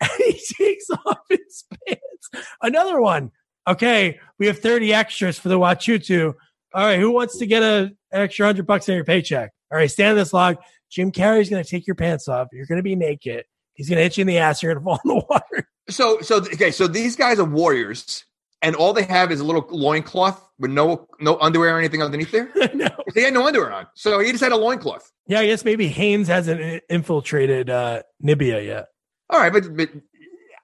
and 0.00 0.10
he 0.18 0.38
takes 0.54 0.86
off 0.90 1.18
his 1.30 1.64
pants. 1.86 2.30
Another 2.60 3.00
one. 3.00 3.30
Okay, 3.66 4.20
we 4.38 4.46
have 4.48 4.58
thirty 4.58 4.92
extras 4.92 5.38
for 5.38 5.48
the 5.48 5.58
Wachootoo. 5.58 6.34
All 6.74 6.84
right, 6.86 6.98
who 7.00 7.10
wants 7.10 7.38
to 7.38 7.46
get 7.46 7.62
a 7.62 7.92
an 8.12 8.20
extra 8.22 8.46
hundred 8.46 8.66
bucks 8.66 8.88
in 8.88 8.94
your 8.94 9.04
paycheck? 9.04 9.50
All 9.70 9.78
right, 9.78 9.90
stand 9.90 10.10
on 10.10 10.16
this 10.16 10.32
log. 10.32 10.56
Jim 10.90 11.10
Carrey's 11.12 11.48
going 11.48 11.62
to 11.64 11.68
take 11.68 11.86
your 11.86 11.96
pants 11.96 12.28
off. 12.28 12.48
You're 12.52 12.66
going 12.66 12.76
to 12.78 12.82
be 12.82 12.96
naked. 12.96 13.44
He's 13.74 13.88
going 13.88 13.96
to 13.96 14.02
hit 14.02 14.18
you 14.18 14.22
in 14.22 14.26
the 14.26 14.38
ass. 14.38 14.62
You're 14.62 14.74
going 14.74 14.84
to 14.84 14.84
fall 14.84 15.00
in 15.04 15.18
the 15.18 15.26
water. 15.28 15.68
So 15.88 16.20
so 16.20 16.36
okay, 16.36 16.70
so 16.70 16.86
these 16.86 17.16
guys 17.16 17.38
are 17.40 17.44
warriors, 17.44 18.24
and 18.60 18.76
all 18.76 18.92
they 18.92 19.02
have 19.02 19.32
is 19.32 19.40
a 19.40 19.44
little 19.44 19.66
loincloth 19.70 20.40
with 20.58 20.70
no 20.70 21.08
no 21.18 21.38
underwear 21.40 21.74
or 21.74 21.78
anything 21.78 22.02
underneath 22.02 22.30
there. 22.30 22.50
no. 22.74 22.88
They 23.14 23.22
had 23.22 23.34
no 23.34 23.46
underwear 23.46 23.72
on, 23.72 23.86
so 23.94 24.20
he 24.20 24.30
just 24.30 24.44
had 24.44 24.52
a 24.52 24.56
loincloth. 24.56 25.10
Yeah, 25.26 25.40
I 25.40 25.46
guess 25.46 25.64
maybe 25.64 25.88
Hanes 25.88 26.28
hasn't 26.28 26.82
infiltrated 26.88 27.68
uh, 27.70 28.02
Nibia 28.22 28.64
yet. 28.64 28.86
All 29.30 29.40
right, 29.40 29.52
but 29.52 29.76
but 29.76 29.88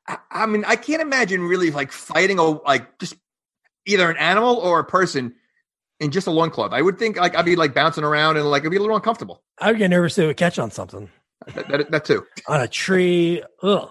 I- 0.06 0.18
I 0.30 0.46
mean, 0.46 0.64
I 0.66 0.76
can't 0.76 1.02
imagine 1.02 1.42
really 1.42 1.70
like 1.70 1.90
fighting 1.90 2.38
a 2.38 2.44
like 2.44 2.98
just 3.00 3.14
either 3.86 4.08
an 4.10 4.16
animal 4.18 4.56
or 4.56 4.78
a 4.78 4.84
person 4.84 5.34
in 6.00 6.10
just 6.10 6.26
a 6.26 6.30
loincloth. 6.30 6.72
I 6.72 6.82
would 6.82 6.98
think 6.98 7.16
like 7.16 7.36
I'd 7.36 7.44
be 7.44 7.56
like 7.56 7.74
bouncing 7.74 8.04
around 8.04 8.36
and 8.36 8.50
like 8.50 8.62
it'd 8.62 8.70
be 8.70 8.76
a 8.76 8.80
little 8.80 8.96
uncomfortable. 8.96 9.42
I 9.58 9.70
would 9.70 9.78
get 9.78 9.88
nervous 9.88 10.16
it 10.18 10.26
would 10.26 10.36
catch 10.36 10.58
on 10.58 10.70
something, 10.70 11.08
That, 11.54 11.68
that, 11.68 11.90
that 11.90 12.04
too. 12.04 12.24
on 12.46 12.60
a 12.60 12.68
tree. 12.68 13.42
Ugh. 13.62 13.90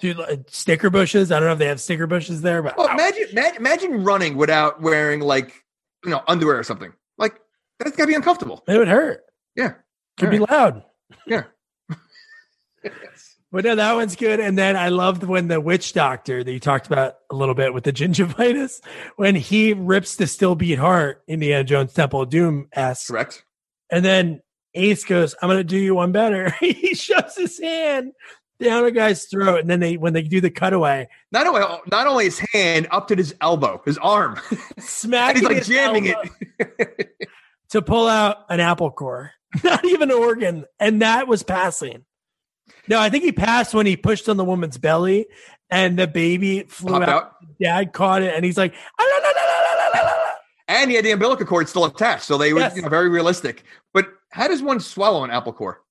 Dude, 0.00 0.18
like, 0.18 0.40
sticker 0.48 0.90
bushes. 0.90 1.32
I 1.32 1.38
don't 1.38 1.46
know 1.48 1.52
if 1.54 1.58
they 1.58 1.66
have 1.68 1.80
sticker 1.80 2.06
bushes 2.06 2.42
there, 2.42 2.62
but 2.62 2.76
Well, 2.76 2.88
imagine, 2.88 3.28
imagine 3.32 3.56
imagine 3.56 4.04
running 4.04 4.36
without 4.36 4.80
wearing 4.82 5.20
like 5.20 5.54
you 6.04 6.10
know 6.10 6.22
underwear 6.28 6.58
or 6.58 6.62
something. 6.64 6.92
Like 7.18 7.40
that's 7.78 7.96
gotta 7.96 8.08
be 8.08 8.14
uncomfortable. 8.14 8.62
it 8.68 8.76
would 8.78 8.88
hurt. 8.88 9.22
Yeah. 9.56 9.68
It 9.70 10.20
could 10.20 10.30
be 10.30 10.38
loud. 10.38 10.82
Yeah. 11.26 11.44
But 13.56 13.64
no, 13.64 13.74
that 13.74 13.94
one's 13.94 14.16
good. 14.16 14.38
And 14.38 14.58
then 14.58 14.76
I 14.76 14.90
loved 14.90 15.22
when 15.22 15.48
the 15.48 15.62
witch 15.62 15.94
doctor 15.94 16.44
that 16.44 16.52
you 16.52 16.60
talked 16.60 16.86
about 16.86 17.14
a 17.30 17.34
little 17.34 17.54
bit 17.54 17.72
with 17.72 17.84
the 17.84 17.92
gingivitis, 17.92 18.82
when 19.16 19.34
he 19.34 19.72
rips 19.72 20.16
the 20.16 20.26
still 20.26 20.54
beat 20.54 20.78
heart 20.78 21.22
Indiana 21.26 21.64
Jones 21.64 21.94
Temple 21.94 22.20
of 22.20 22.28
Doom 22.28 22.68
s 22.74 23.06
Correct. 23.06 23.46
And 23.90 24.04
then 24.04 24.42
Ace 24.74 25.04
goes, 25.04 25.34
I'm 25.40 25.48
going 25.48 25.56
to 25.56 25.64
do 25.64 25.78
you 25.78 25.94
one 25.94 26.12
better. 26.12 26.50
he 26.60 26.94
shoves 26.94 27.34
his 27.34 27.58
hand 27.58 28.12
down 28.60 28.84
a 28.84 28.90
guy's 28.90 29.24
throat. 29.24 29.60
And 29.60 29.70
then 29.70 29.80
they, 29.80 29.96
when 29.96 30.12
they 30.12 30.20
do 30.20 30.42
the 30.42 30.50
cutaway, 30.50 31.08
Not 31.32 31.46
only 31.46 31.62
not 31.90 32.06
only 32.06 32.24
his 32.24 32.38
hand 32.52 32.88
up 32.90 33.08
to 33.08 33.16
his 33.16 33.34
elbow, 33.40 33.80
his 33.86 33.96
arm, 33.96 34.38
smacking 34.78 35.48
he's 35.48 35.50
like 35.50 35.64
jamming 35.64 36.14
it. 36.58 37.08
to 37.70 37.80
pull 37.80 38.06
out 38.06 38.44
an 38.50 38.60
apple 38.60 38.90
core, 38.90 39.32
not 39.64 39.82
even 39.86 40.10
an 40.10 40.18
organ. 40.18 40.66
And 40.78 41.00
that 41.00 41.26
was 41.26 41.42
passing. 41.42 42.04
No, 42.88 43.00
I 43.00 43.10
think 43.10 43.24
he 43.24 43.32
passed 43.32 43.74
when 43.74 43.86
he 43.86 43.96
pushed 43.96 44.28
on 44.28 44.36
the 44.36 44.44
woman's 44.44 44.78
belly, 44.78 45.26
and 45.70 45.98
the 45.98 46.06
baby 46.06 46.62
flew 46.62 46.96
out. 46.96 47.08
out. 47.08 47.32
Dad 47.60 47.92
caught 47.92 48.22
it, 48.22 48.34
and 48.34 48.44
he's 48.44 48.56
like, 48.56 48.74
ah, 48.98 49.20
la, 49.24 49.28
la, 49.28 49.32
la, 49.32 49.46
and 50.68 50.90
he 50.90 50.96
had 50.96 51.04
the 51.04 51.12
umbilical 51.12 51.46
cord 51.46 51.68
still 51.68 51.84
attached, 51.84 52.24
so 52.24 52.38
they 52.38 52.52
yes. 52.52 52.72
were 52.72 52.76
you 52.76 52.82
know, 52.82 52.88
very 52.88 53.08
realistic. 53.08 53.64
But 53.94 54.08
how 54.30 54.48
does 54.48 54.62
one 54.62 54.80
swallow 54.80 55.24
an 55.24 55.30
apple 55.30 55.52
core? 55.52 55.82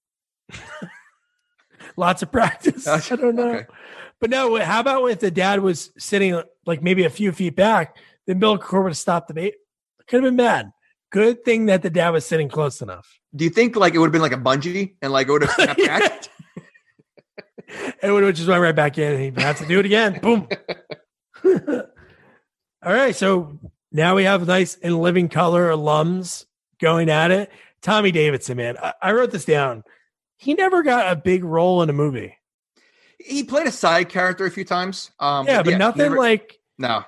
Lots 1.97 2.21
of 2.21 2.31
practice. 2.31 2.85
Gosh. 2.85 3.11
I 3.11 3.15
don't 3.15 3.35
know. 3.35 3.51
Okay. 3.51 3.65
But 4.19 4.29
no, 4.29 4.57
how 4.61 4.81
about 4.81 5.05
if 5.05 5.19
the 5.19 5.31
dad 5.31 5.61
was 5.61 5.91
sitting 5.97 6.41
like 6.65 6.81
maybe 6.81 7.05
a 7.05 7.09
few 7.09 7.31
feet 7.31 7.55
back, 7.55 7.97
the 8.25 8.33
umbilical 8.33 8.67
cord 8.67 8.83
would 8.83 8.89
have 8.91 8.97
stopped 8.97 9.27
the 9.27 9.33
baby. 9.33 9.55
Could 10.07 10.23
have 10.23 10.31
been 10.31 10.37
bad. 10.37 10.71
Good 11.11 11.45
thing 11.45 11.67
that 11.67 11.81
the 11.81 11.89
dad 11.89 12.09
was 12.09 12.25
sitting 12.25 12.49
close 12.49 12.81
enough. 12.81 13.19
Do 13.35 13.43
you 13.43 13.49
think 13.49 13.75
like 13.75 13.93
it 13.93 13.99
would 13.99 14.07
have 14.07 14.11
been 14.11 14.21
like 14.21 14.33
a 14.33 14.37
bungee 14.37 14.95
and 15.01 15.11
like 15.11 15.27
it 15.27 15.31
would 15.31 15.43
have 15.43 15.51
snapped 15.55 15.85
back? 15.85 16.27
It 18.01 18.11
would 18.11 18.35
just 18.35 18.47
went 18.47 18.61
right 18.61 18.75
back 18.75 18.97
in 18.97 19.13
and 19.13 19.21
he'd 19.23 19.39
have 19.39 19.57
to 19.59 19.65
do 19.65 19.79
it 19.79 19.85
again. 19.85 20.19
Boom. 20.21 20.47
All 21.45 22.93
right. 22.93 23.15
So 23.15 23.59
now 23.91 24.15
we 24.15 24.23
have 24.23 24.45
nice 24.47 24.75
in 24.75 24.97
living 24.97 25.29
color 25.29 25.69
alums 25.69 26.45
going 26.79 27.09
at 27.09 27.31
it. 27.31 27.49
Tommy 27.81 28.11
Davidson, 28.11 28.57
man. 28.57 28.77
I, 28.77 28.93
I 29.01 29.11
wrote 29.13 29.31
this 29.31 29.45
down. 29.45 29.83
He 30.37 30.53
never 30.53 30.83
got 30.83 31.11
a 31.11 31.15
big 31.15 31.43
role 31.43 31.81
in 31.81 31.89
a 31.89 31.93
movie. 31.93 32.35
He 33.19 33.43
played 33.43 33.67
a 33.67 33.71
side 33.71 34.09
character 34.09 34.45
a 34.45 34.51
few 34.51 34.65
times. 34.65 35.11
Um, 35.19 35.47
Yeah, 35.47 35.63
but 35.63 35.77
nothing 35.77 36.03
never- 36.03 36.17
like 36.17 36.59
no. 36.77 37.03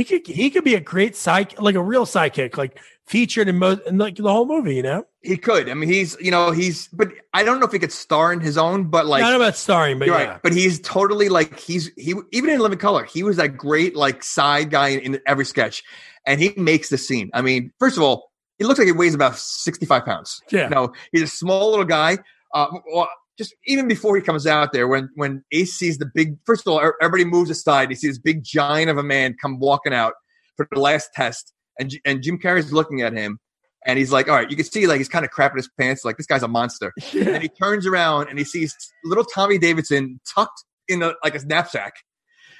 He 0.00 0.04
could 0.04 0.26
he 0.26 0.48
could 0.48 0.64
be 0.64 0.74
a 0.74 0.80
great 0.80 1.14
side 1.14 1.58
like 1.58 1.74
a 1.74 1.82
real 1.82 2.06
sidekick, 2.06 2.56
like 2.56 2.78
featured 3.06 3.48
in 3.48 3.58
most 3.58 3.82
in 3.86 3.98
like 3.98 4.16
the 4.16 4.22
whole 4.22 4.46
movie, 4.46 4.74
you 4.74 4.82
know? 4.82 5.04
He 5.20 5.36
could. 5.36 5.68
I 5.68 5.74
mean, 5.74 5.90
he's 5.90 6.16
you 6.20 6.30
know 6.30 6.52
he's, 6.52 6.88
but 6.88 7.12
I 7.34 7.42
don't 7.42 7.60
know 7.60 7.66
if 7.66 7.72
he 7.72 7.78
could 7.78 7.92
star 7.92 8.32
in 8.32 8.40
his 8.40 8.56
own. 8.56 8.84
But 8.84 9.04
like, 9.04 9.20
Not 9.20 9.34
about 9.34 9.56
starring, 9.56 9.98
but 9.98 10.08
yeah. 10.08 10.14
right. 10.14 10.42
But 10.42 10.54
he's 10.54 10.80
totally 10.80 11.28
like 11.28 11.58
he's 11.58 11.90
he 11.98 12.14
even 12.32 12.48
in 12.48 12.60
Living 12.60 12.78
Color, 12.78 13.04
he 13.04 13.22
was 13.22 13.36
that 13.36 13.58
great 13.58 13.94
like 13.94 14.24
side 14.24 14.70
guy 14.70 14.88
in, 14.88 15.00
in 15.00 15.20
every 15.26 15.44
sketch, 15.44 15.82
and 16.26 16.40
he 16.40 16.54
makes 16.56 16.88
the 16.88 16.96
scene. 16.96 17.30
I 17.34 17.42
mean, 17.42 17.70
first 17.78 17.98
of 17.98 18.02
all, 18.02 18.30
he 18.56 18.64
looks 18.64 18.78
like 18.78 18.86
he 18.86 18.92
weighs 18.92 19.14
about 19.14 19.36
sixty 19.36 19.84
five 19.84 20.06
pounds. 20.06 20.40
Yeah. 20.50 20.64
You 20.64 20.70
know, 20.70 20.92
he's 21.12 21.22
a 21.22 21.26
small 21.26 21.68
little 21.68 21.84
guy. 21.84 22.16
Uh, 22.54 22.68
well, 22.90 23.08
just 23.40 23.54
even 23.64 23.88
before 23.88 24.14
he 24.16 24.22
comes 24.22 24.46
out 24.46 24.74
there, 24.74 24.86
when 24.86 25.08
when 25.14 25.42
Ace 25.50 25.72
sees 25.72 25.96
the 25.96 26.04
big, 26.14 26.36
first 26.44 26.66
of 26.66 26.72
all, 26.72 26.78
er- 26.78 26.96
everybody 27.00 27.24
moves 27.24 27.48
aside. 27.48 27.88
He 27.88 27.94
sees 27.94 28.10
this 28.10 28.18
big 28.18 28.44
giant 28.44 28.90
of 28.90 28.98
a 28.98 29.02
man 29.02 29.34
come 29.40 29.58
walking 29.58 29.94
out 29.94 30.12
for 30.58 30.68
the 30.70 30.78
last 30.78 31.08
test, 31.14 31.54
and 31.78 31.90
and 32.04 32.22
Jim 32.22 32.38
Carrey's 32.38 32.70
looking 32.70 33.00
at 33.00 33.14
him, 33.14 33.38
and 33.86 33.98
he's 33.98 34.12
like, 34.12 34.28
all 34.28 34.36
right, 34.36 34.50
you 34.50 34.56
can 34.56 34.66
see 34.66 34.86
like 34.86 34.98
he's 34.98 35.08
kind 35.08 35.24
of 35.24 35.30
crapping 35.30 35.56
his 35.56 35.70
pants, 35.80 36.04
like 36.04 36.18
this 36.18 36.26
guy's 36.26 36.42
a 36.42 36.48
monster. 36.48 36.92
And 37.14 37.42
he 37.42 37.48
turns 37.48 37.86
around 37.86 38.28
and 38.28 38.38
he 38.38 38.44
sees 38.44 38.76
little 39.04 39.24
Tommy 39.24 39.56
Davidson 39.56 40.20
tucked 40.34 40.64
in 40.86 41.02
a, 41.02 41.14
like 41.24 41.34
a 41.34 41.42
knapsack, 41.46 41.94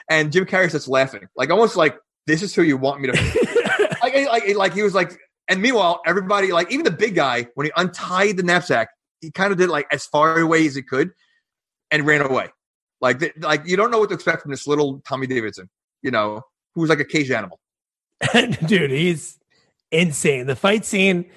and 0.09 0.33
Jim 0.33 0.47
Carrey 0.47 0.71
starts 0.71 0.89
laughing, 0.89 1.29
like 1.37 1.51
almost 1.51 1.77
like 1.77 1.99
this 2.27 2.43
is 2.43 2.55
who 2.55 2.63
you 2.63 2.79
want 2.79 3.03
me 3.03 3.11
to 3.11 3.97
like, 4.03 4.15
like, 4.15 4.57
like 4.57 4.73
he 4.73 4.83
was 4.83 4.95
like, 4.95 5.13
and 5.47 5.61
meanwhile, 5.61 6.01
everybody, 6.07 6.53
like 6.53 6.73
even 6.73 6.85
the 6.85 6.91
big 6.91 7.15
guy, 7.15 7.49
when 7.55 7.67
he 7.67 7.73
untied 7.77 8.39
the 8.39 8.43
knapsack, 8.43 8.89
he 9.21 9.31
kind 9.31 9.53
of 9.53 9.59
did 9.59 9.69
like 9.69 9.87
as 9.93 10.07
far 10.07 10.39
away 10.39 10.67
as 10.67 10.75
he 10.75 10.83
could 10.83 11.13
and 11.91 12.07
ran 12.07 12.23
away. 12.23 12.49
Like, 13.01 13.35
like 13.39 13.67
you 13.67 13.77
don't 13.77 13.91
know 13.91 13.99
what 13.99 14.11
to 14.11 14.15
expect 14.15 14.43
from 14.43 14.51
this 14.51 14.67
little 14.67 15.01
Tommy 15.07 15.27
Davidson, 15.27 15.69
you 16.03 16.11
know, 16.11 16.43
who's 16.75 16.89
like 16.89 17.01
a 17.01 17.05
cage 17.05 17.31
animal. 17.31 17.59
Dude, 18.67 18.91
he's 18.91 19.39
insane. 19.91 20.47
The 20.47 20.57
fight 20.57 20.85
scene, 20.85 21.31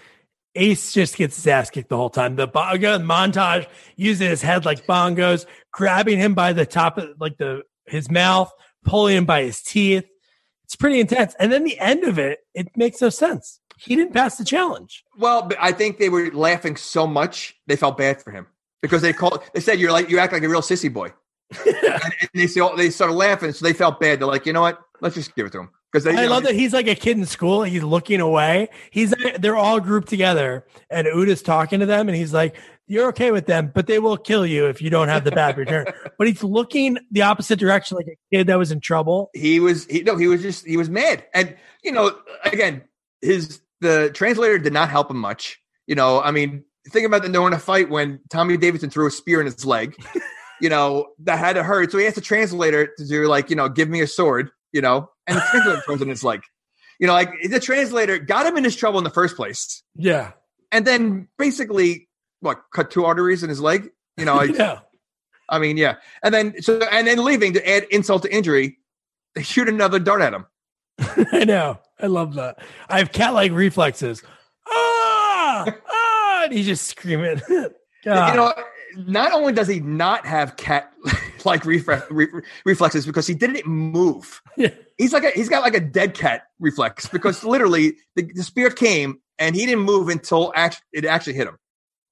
Ace 0.56 0.94
just 0.94 1.18
gets 1.18 1.36
his 1.36 1.48
ass 1.48 1.70
kicked 1.70 1.90
the 1.90 1.98
whole 1.98 2.10
time. 2.10 2.36
The 2.36 2.48
bongo 2.48 3.00
montage 3.00 3.68
using 3.96 4.30
his 4.30 4.42
head 4.42 4.66
like 4.66 4.86
bongos, 4.86 5.46
grabbing 5.72 6.20
him 6.20 6.34
by 6.34 6.54
the 6.54 6.66
top 6.66 6.98
of 6.98 7.10
like 7.20 7.38
the 7.38 7.64
his 7.88 8.12
mouth, 8.12 8.52
pulling 8.84 9.18
him 9.18 9.26
by 9.26 9.44
his 9.44 9.62
teeth. 9.62 10.06
It's 10.66 10.76
pretty 10.76 11.00
intense. 11.00 11.36
And 11.40 11.52
then 11.52 11.64
the 11.64 11.80
end 11.80 12.04
of 12.04 12.18
it, 12.18 12.40
it 12.54 12.76
makes 12.76 13.02
no 13.02 13.10
sense. 13.10 13.60
He 13.78 13.96
didn't 13.96 14.14
pass 14.14 14.38
the 14.38 14.46
challenge. 14.46 15.04
Well, 15.18 15.50
I 15.60 15.72
think 15.72 15.98
they 15.98 16.10
were 16.10 16.32
laughing 16.32 16.76
so 16.78 17.06
much 17.06 17.56
they 17.68 17.76
felt 17.76 17.98
bad 17.98 18.22
for 18.22 18.32
him 18.32 18.48
because 18.82 19.02
they 19.02 19.14
called. 19.14 19.44
They 19.54 19.60
said 19.60 19.80
you're 19.80 19.92
like 19.92 20.10
you 20.10 20.20
act 20.20 20.32
like 20.32 20.44
a 20.44 20.50
real 20.50 20.62
sissy 20.62 20.94
boy, 20.94 21.12
and, 21.66 21.76
and 21.84 22.30
they 22.34 22.48
saw, 22.48 22.76
they 22.76 22.90
started 22.90 23.14
laughing, 23.14 23.52
so 23.52 23.66
they 23.66 23.74
felt 23.74 24.00
bad. 24.00 24.20
They're 24.20 24.28
like, 24.28 24.46
you 24.46 24.54
know 24.54 24.62
what? 24.62 24.80
Let's 25.02 25.16
just 25.16 25.36
give 25.36 25.48
it 25.48 25.52
to 25.54 25.62
him 25.62 25.70
because. 25.94 26.08
I 26.08 26.24
know, 26.24 26.30
love 26.30 26.44
that 26.44 26.56
he's 26.56 26.74
like 26.74 26.88
a 26.88 26.96
kid 26.96 27.18
in 27.18 27.26
school. 27.26 27.64
He's 27.64 27.84
looking 27.84 28.20
away. 28.20 28.70
He's 28.92 29.14
they're 29.40 29.56
all 29.56 29.80
grouped 29.80 30.10
together, 30.10 30.66
and 30.90 31.08
Ouda's 31.08 31.44
talking 31.44 31.80
to 31.80 31.86
them, 31.86 32.10
and 32.10 32.18
he's 32.18 32.34
like, 32.34 32.56
"You're 32.88 33.10
okay 33.10 33.32
with 33.32 33.46
them, 33.46 33.72
but 33.74 33.88
they 33.88 34.00
will 34.00 34.18
kill 34.18 34.46
you 34.46 34.66
if 34.66 34.82
you 34.82 34.90
don't 34.90 35.08
have 35.08 35.24
the 35.24 35.32
bad 35.32 35.58
return." 35.58 35.86
but 36.18 36.28
he's 36.28 36.44
looking 36.44 36.98
the 37.12 37.22
opposite 37.22 37.60
direction, 37.60 37.96
like 37.98 38.08
a 38.08 38.36
kid 38.36 38.48
that 38.48 38.58
was 38.58 38.72
in 38.72 38.80
trouble. 38.80 39.30
he 39.34 39.60
was 39.60 39.86
he 39.86 40.02
no 40.04 40.18
he 40.18 40.28
was 40.28 40.42
just 40.42 40.66
he 40.66 40.78
was 40.78 40.90
mad 40.90 41.26
and 41.34 41.56
you 41.84 41.92
know 41.92 42.16
again 42.46 42.84
his 43.22 43.62
the 43.82 44.10
translator 44.14 44.58
did 44.58 44.74
not 44.74 44.90
help 44.90 45.10
him 45.10 45.18
much 45.18 45.60
you 45.88 45.96
know 45.96 46.22
i 46.22 46.32
mean 46.32 46.64
think 46.90 47.06
about 47.06 47.22
the 47.22 47.30
knowing 47.30 47.54
a 47.54 47.60
fight 47.60 47.90
when 47.90 48.20
tommy 48.30 48.58
davidson 48.58 48.90
threw 48.90 49.08
a 49.08 49.12
spear 49.12 49.40
in 49.40 49.46
his 49.46 49.66
leg 49.66 49.96
you 50.62 50.70
know 50.70 51.08
that 51.20 51.40
had 51.40 51.54
to 51.54 51.64
hurt 51.64 51.92
so 51.92 51.98
he 51.98 52.06
asked 52.06 52.16
the 52.16 52.22
translator 52.22 52.90
to 52.98 53.08
do 53.08 53.28
like 53.28 53.50
you 53.50 53.56
know 53.56 53.70
give 53.70 53.90
me 53.90 54.02
a 54.02 54.08
sword 54.08 54.50
you 54.74 54.82
know 54.82 55.10
and 55.28 55.38
the 55.38 55.42
translator 55.50 55.82
throws 55.82 56.02
it 56.02 56.04
in 56.04 56.10
his 56.10 56.24
leg 56.24 56.42
you 57.00 57.08
know 57.08 57.14
like 57.14 57.32
the 57.50 57.60
translator 57.60 58.20
got 58.20 58.46
him 58.46 58.58
in 58.58 58.64
his 58.64 58.76
trouble 58.76 58.98
in 58.98 59.04
the 59.04 59.10
first 59.10 59.36
place 59.36 59.84
Yeah, 59.96 60.32
and 60.72 60.86
then 60.86 61.28
basically 61.38 62.10
what 62.42 62.62
cut 62.74 62.92
two 62.92 63.06
arteries 63.06 63.44
in 63.44 63.50
his 63.50 63.62
leg 63.62 63.90
you 64.18 64.26
know 64.26 64.36
like, 64.38 64.58
yeah. 64.58 64.80
I 65.50 65.60
mean, 65.60 65.78
yeah. 65.78 65.96
And 66.24 66.34
then 66.34 66.62
so 66.62 66.82
and 66.92 67.08
then 67.08 67.24
leaving 67.24 67.54
to 67.54 67.70
add 67.70 67.86
insult 67.92 68.24
to 68.24 68.34
injury, 68.34 68.78
they 69.36 69.44
shoot 69.44 69.68
another 69.68 70.00
dart 70.00 70.22
at 70.22 70.34
him. 70.34 70.46
I 71.32 71.44
know. 71.46 71.80
I 72.00 72.08
love 72.08 72.36
that. 72.36 72.60
I 72.90 72.98
have 72.98 73.12
cat-like 73.12 73.52
reflexes. 73.52 74.24
Ah, 74.68 75.66
ah! 75.90 76.44
And 76.46 76.54
he's 76.54 76.66
just 76.66 76.88
screaming. 76.88 77.42
God. 78.04 78.30
You 78.30 78.36
know, 78.36 78.54
not 79.12 79.32
only 79.32 79.54
does 79.54 79.68
he 79.68 79.80
not 79.80 80.26
have 80.26 80.58
cat 80.58 80.92
like 81.46 81.66
re- 81.66 81.82
reflexes 82.66 83.06
because 83.06 83.28
he 83.28 83.34
didn't 83.34 83.66
move. 83.66 84.42
Yeah. 84.58 84.70
He's 84.98 85.14
like 85.14 85.24
a, 85.24 85.32
he's 85.32 85.50
got 85.50 85.64
like 85.64 85.76
a 85.76 85.80
dead 85.80 86.14
cat 86.14 86.44
reflex 86.60 87.08
because 87.08 87.44
literally 87.46 87.98
the, 88.16 88.24
the 88.34 88.44
spear 88.44 88.70
came 88.70 89.20
and 89.40 89.56
he 89.56 89.66
didn't 89.66 89.84
move 89.84 90.10
until 90.10 90.52
act- 90.56 90.84
it 90.94 91.06
actually 91.06 91.34
hit 91.34 91.48
him. 91.48 91.58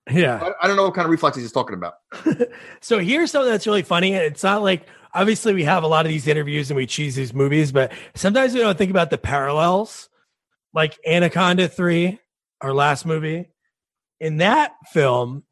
yeah. 0.10 0.42
I, 0.42 0.66
I 0.66 0.68
don't 0.68 0.76
know 0.76 0.84
what 0.84 0.94
kind 0.96 1.06
of 1.06 1.12
reflexes 1.12 1.44
he's 1.44 1.52
talking 1.52 1.76
about. 1.76 1.96
So 2.82 2.98
here's 3.00 3.32
something 3.32 3.52
that's 3.52 3.68
really 3.68 3.84
funny. 3.84 4.14
It's 4.14 4.44
not 4.44 4.64
like 4.64 4.88
obviously 5.14 5.54
we 5.54 5.64
have 5.64 5.84
a 5.84 5.88
lot 5.88 6.06
of 6.06 6.12
these 6.12 6.28
interviews 6.28 6.72
and 6.72 6.76
we 6.78 6.88
choose 6.88 7.16
these 7.16 7.34
movies, 7.34 7.72
but 7.72 7.92
sometimes 8.16 8.54
we 8.54 8.60
don't 8.60 8.78
think 8.78 8.90
about 8.90 9.12
the 9.12 9.18
parallels. 9.20 10.10
Like 10.74 10.98
Anaconda 11.06 11.68
3, 11.68 12.20
our 12.62 12.74
last 12.74 13.06
movie. 13.06 13.50
In 14.20 14.38
that 14.38 14.74
film, 14.92 15.44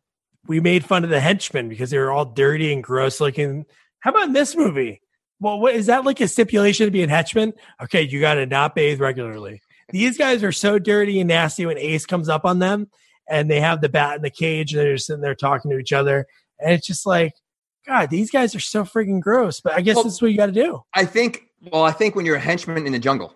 we 0.50 0.60
made 0.60 0.84
fun 0.84 1.04
of 1.04 1.12
the 1.12 1.20
henchmen 1.20 1.70
because 1.70 1.92
they 1.92 1.98
were 2.00 2.12
all 2.12 2.26
dirty 2.26 2.74
and 2.74 2.84
gross 2.84 3.22
looking. 3.22 3.66
How 4.00 4.10
about 4.10 4.24
in 4.28 4.34
this 4.34 4.56
movie? 4.56 5.02
Well, 5.40 5.60
what 5.60 5.76
is 5.76 5.86
that 5.86 6.04
like 6.04 6.20
a 6.20 6.28
stipulation 6.28 6.88
to 6.88 6.92
be 6.92 7.04
a 7.04 7.08
henchman? 7.08 7.54
Okay, 7.82 8.02
you 8.02 8.20
got 8.20 8.34
to 8.34 8.46
not 8.48 8.74
bathe 8.76 9.00
regularly. 9.00 9.62
These 9.92 10.18
guys 10.18 10.44
are 10.44 10.52
so 10.52 10.80
dirty 10.80 11.20
and 11.20 11.28
nasty 11.30 11.66
when 11.68 11.78
Ace 11.78 12.06
comes 12.08 12.28
up 12.30 12.46
on 12.46 12.58
them 12.60 12.90
and 13.30 13.50
they 13.50 13.60
have 13.62 13.80
the 13.80 13.90
bat 13.90 14.16
in 14.18 14.22
the 14.24 14.32
cage 14.32 14.74
and 14.74 14.82
they're 14.82 14.96
just 14.96 15.06
sitting 15.06 15.22
there 15.22 15.36
talking 15.36 15.70
to 15.72 15.78
each 15.78 15.94
other. 15.94 16.26
And 16.60 16.74
it's 16.74 16.88
just 16.88 17.06
like, 17.06 17.34
God, 17.88 18.10
these 18.10 18.32
guys 18.32 18.56
are 18.56 18.60
so 18.60 18.84
freaking 18.84 19.22
gross. 19.22 19.62
But 19.62 19.74
I 19.74 19.82
guess 19.82 19.96
Well- 19.96 20.04
that's 20.06 20.22
what 20.22 20.32
you 20.32 20.38
got 20.38 20.48
to 20.48 20.52
do. 20.52 20.82
I 20.96 21.06
think. 21.06 21.44
Well, 21.72 21.84
I 21.84 21.92
think 21.92 22.16
when 22.16 22.26
you're 22.26 22.38
a 22.38 22.40
henchman 22.40 22.88
in 22.88 22.94
the 22.94 23.00
jungle, 23.00 23.36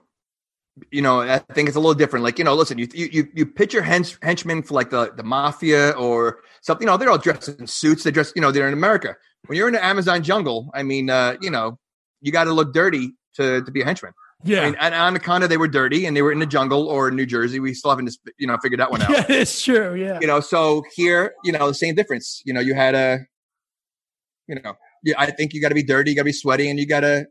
you 0.91 1.01
know, 1.01 1.21
I 1.21 1.39
think 1.39 1.67
it's 1.67 1.77
a 1.77 1.79
little 1.79 1.93
different. 1.93 2.23
Like, 2.23 2.37
you 2.39 2.43
know, 2.43 2.55
listen, 2.55 2.77
you 2.77 2.87
you 2.93 3.09
you, 3.11 3.27
you 3.33 3.45
picture 3.45 3.81
hench, 3.81 4.17
henchmen 4.23 4.63
for 4.63 4.73
like 4.73 4.89
the 4.89 5.11
the 5.15 5.23
mafia 5.23 5.91
or 5.91 6.39
something. 6.61 6.87
You 6.87 6.91
know, 6.91 6.97
they're 6.97 7.09
all 7.09 7.17
dressed 7.17 7.49
in 7.49 7.67
suits. 7.67 8.03
They 8.03 8.11
dress, 8.11 8.33
you 8.35 8.41
know, 8.41 8.51
they're 8.51 8.67
in 8.67 8.73
America. 8.73 9.15
When 9.45 9.57
you're 9.57 9.67
in 9.67 9.73
the 9.73 9.83
Amazon 9.83 10.23
jungle, 10.23 10.71
I 10.73 10.83
mean, 10.83 11.09
uh, 11.09 11.35
you 11.41 11.51
know, 11.51 11.77
you 12.21 12.31
got 12.31 12.45
to 12.45 12.53
look 12.53 12.73
dirty 12.73 13.13
to 13.35 13.63
to 13.63 13.71
be 13.71 13.81
a 13.81 13.85
henchman. 13.85 14.13
Yeah. 14.43 14.61
I 14.61 14.65
mean, 14.65 14.75
at 14.75 14.93
Anaconda, 14.93 15.47
they 15.47 15.57
were 15.57 15.67
dirty 15.67 16.05
and 16.05 16.17
they 16.17 16.21
were 16.21 16.31
in 16.31 16.39
the 16.39 16.45
jungle 16.45 16.87
or 16.87 17.07
in 17.07 17.15
New 17.15 17.25
Jersey. 17.25 17.59
We 17.59 17.73
still 17.73 17.91
haven't, 17.91 18.15
you 18.37 18.47
know, 18.47 18.57
figured 18.61 18.79
that 18.79 18.91
one 18.91 19.01
out. 19.03 19.09
yeah, 19.09 19.25
it's 19.29 19.63
true. 19.63 19.95
Yeah. 19.95 20.19
You 20.19 20.27
know, 20.27 20.41
so 20.41 20.83
here, 20.95 21.33
you 21.43 21.53
know, 21.53 21.67
the 21.67 21.73
same 21.73 21.95
difference. 21.95 22.41
You 22.45 22.53
know, 22.53 22.59
you 22.59 22.73
had 22.73 22.93
a, 22.93 23.19
you 24.47 24.55
know, 24.55 24.73
yeah, 25.03 25.15
I 25.17 25.31
think 25.31 25.53
you 25.53 25.61
got 25.61 25.69
to 25.69 25.75
be 25.75 25.83
dirty, 25.83 26.11
you 26.11 26.15
got 26.15 26.21
to 26.21 26.25
be 26.25 26.33
sweaty, 26.33 26.69
and 26.69 26.77
you 26.77 26.85
got 26.85 27.01
to 27.01 27.25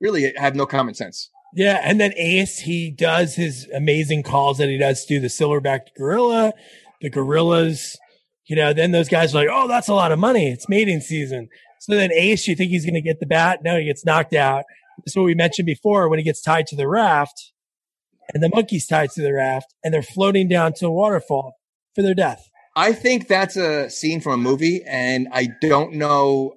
really 0.00 0.32
have 0.36 0.54
no 0.54 0.66
common 0.66 0.94
sense. 0.94 1.30
Yeah, 1.54 1.80
and 1.82 2.00
then 2.00 2.12
Ace, 2.16 2.58
he 2.58 2.90
does 2.90 3.34
his 3.34 3.68
amazing 3.74 4.22
calls 4.22 4.58
that 4.58 4.68
he 4.68 4.78
does 4.78 5.04
to 5.06 5.20
the 5.20 5.28
silverback 5.28 5.94
gorilla, 5.96 6.52
the 7.00 7.10
gorillas. 7.10 7.96
You 8.46 8.56
know, 8.56 8.72
then 8.72 8.92
those 8.92 9.08
guys 9.08 9.34
are 9.34 9.38
like, 9.38 9.48
"Oh, 9.50 9.66
that's 9.66 9.88
a 9.88 9.94
lot 9.94 10.12
of 10.12 10.18
money. 10.18 10.50
It's 10.50 10.68
mating 10.68 11.00
season." 11.00 11.48
So 11.80 11.94
then 11.94 12.12
Ace, 12.12 12.46
you 12.46 12.56
think 12.56 12.70
he's 12.70 12.84
going 12.84 12.94
to 12.94 13.00
get 13.00 13.20
the 13.20 13.26
bat? 13.26 13.60
No, 13.62 13.78
he 13.78 13.84
gets 13.84 14.04
knocked 14.04 14.34
out. 14.34 14.64
This 15.04 15.12
is 15.12 15.16
what 15.16 15.24
we 15.24 15.34
mentioned 15.34 15.66
before 15.66 16.08
when 16.08 16.18
he 16.18 16.24
gets 16.24 16.42
tied 16.42 16.66
to 16.68 16.76
the 16.76 16.88
raft, 16.88 17.52
and 18.32 18.42
the 18.42 18.48
monkey's 18.48 18.86
tied 18.86 19.10
to 19.10 19.22
the 19.22 19.32
raft, 19.32 19.74
and 19.84 19.92
they're 19.92 20.02
floating 20.02 20.48
down 20.48 20.72
to 20.74 20.86
a 20.86 20.90
waterfall 20.90 21.54
for 21.94 22.02
their 22.02 22.14
death. 22.14 22.48
I 22.74 22.92
think 22.92 23.28
that's 23.28 23.56
a 23.56 23.88
scene 23.88 24.20
from 24.20 24.32
a 24.32 24.36
movie, 24.36 24.82
and 24.86 25.28
I 25.32 25.48
don't 25.60 25.94
know 25.94 26.56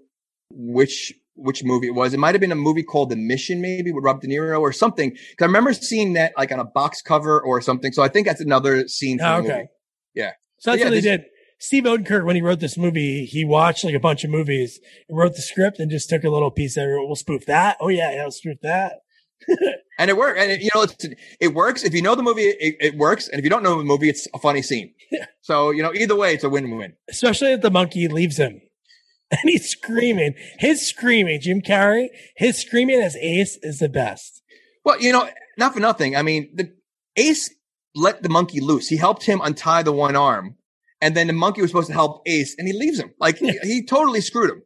which 0.51 1.13
which 1.39 1.63
movie 1.63 1.87
it 1.87 1.95
was. 1.95 2.13
It 2.13 2.19
might 2.19 2.35
have 2.35 2.41
been 2.41 2.51
a 2.51 2.55
movie 2.55 2.83
called 2.83 3.09
The 3.09 3.15
Mission, 3.15 3.61
maybe 3.61 3.91
with 3.91 4.03
Rob 4.03 4.21
De 4.21 4.27
Niro 4.27 4.59
or 4.59 4.71
something. 4.71 5.09
Because 5.11 5.41
I 5.41 5.45
remember 5.45 5.73
seeing 5.73 6.13
that 6.13 6.33
like 6.37 6.51
on 6.51 6.59
a 6.59 6.65
box 6.65 7.01
cover 7.01 7.39
or 7.41 7.61
something. 7.61 7.91
So 7.91 8.03
I 8.03 8.07
think 8.07 8.27
that's 8.27 8.41
another 8.41 8.87
scene. 8.87 9.19
Oh, 9.21 9.37
okay. 9.37 9.67
Yeah. 10.13 10.31
So 10.59 10.71
that's 10.71 10.79
Yeah, 10.79 10.87
what 10.87 10.91
they 10.91 11.01
did. 11.01 11.25
Steve 11.61 11.83
Oedekerk, 11.83 12.25
when 12.25 12.35
he 12.35 12.41
wrote 12.41 12.61
this 12.61 12.77
movie, 12.77 13.25
he 13.25 13.43
watched 13.43 13.83
like 13.83 13.93
a 13.93 13.99
bunch 13.99 14.23
of 14.23 14.29
movies 14.29 14.79
and 15.09 15.17
wrote 15.17 15.35
the 15.35 15.41
script 15.41 15.79
and 15.79 15.91
just 15.91 16.09
took 16.09 16.23
a 16.23 16.29
little 16.29 16.51
piece 16.51 16.77
of 16.77 16.83
it. 16.83 16.95
We'll 17.05 17.15
spoof 17.15 17.45
that. 17.47 17.77
Oh 17.81 17.89
yeah, 17.89 18.11
yeah, 18.11 18.21
we'll 18.23 18.31
spoof 18.31 18.57
that. 18.61 18.99
And 19.99 20.09
it 20.09 20.15
worked. 20.15 20.39
And 20.39 20.49
it, 20.49 20.61
you 20.61 20.69
know, 20.73 20.83
it's, 20.83 21.05
it 21.41 21.53
works. 21.53 21.83
If 21.83 21.93
you 21.93 22.01
know 22.01 22.15
the 22.15 22.23
movie, 22.23 22.43
it, 22.43 22.77
it 22.79 22.95
works. 22.95 23.27
And 23.27 23.37
if 23.37 23.43
you 23.43 23.49
don't 23.49 23.63
know 23.63 23.77
the 23.77 23.83
movie, 23.83 24.07
it's 24.07 24.29
a 24.33 24.39
funny 24.39 24.61
scene. 24.61 24.93
So, 25.41 25.71
you 25.71 25.81
know, 25.81 25.91
either 25.93 26.15
way, 26.15 26.35
it's 26.35 26.43
a 26.43 26.49
win-win. 26.49 26.93
Especially 27.09 27.53
if 27.53 27.61
the 27.61 27.71
monkey 27.71 28.07
leaves 28.07 28.37
him 28.37 28.61
and 29.31 29.41
he's 29.43 29.69
screaming. 29.69 30.33
His 30.57 30.87
screaming, 30.87 31.39
Jim 31.41 31.61
Carrey, 31.61 32.07
his 32.35 32.57
screaming 32.57 33.01
as 33.01 33.15
Ace 33.17 33.57
is 33.61 33.79
the 33.79 33.89
best. 33.89 34.41
Well, 34.83 34.99
you 34.99 35.11
know, 35.11 35.29
not 35.57 35.73
for 35.73 35.79
nothing. 35.79 36.15
I 36.15 36.21
mean, 36.21 36.49
the 36.55 36.73
Ace 37.15 37.49
let 37.95 38.23
the 38.23 38.29
monkey 38.29 38.59
loose. 38.59 38.87
He 38.87 38.97
helped 38.97 39.25
him 39.25 39.41
untie 39.43 39.83
the 39.83 39.91
one 39.91 40.15
arm. 40.15 40.55
And 41.01 41.15
then 41.15 41.27
the 41.27 41.33
monkey 41.33 41.61
was 41.61 41.71
supposed 41.71 41.87
to 41.87 41.93
help 41.93 42.21
Ace 42.25 42.55
and 42.57 42.67
he 42.67 42.73
leaves 42.73 42.99
him. 42.99 43.13
Like 43.19 43.37
he, 43.37 43.57
he 43.63 43.85
totally 43.85 44.21
screwed 44.21 44.49
him. 44.49 44.63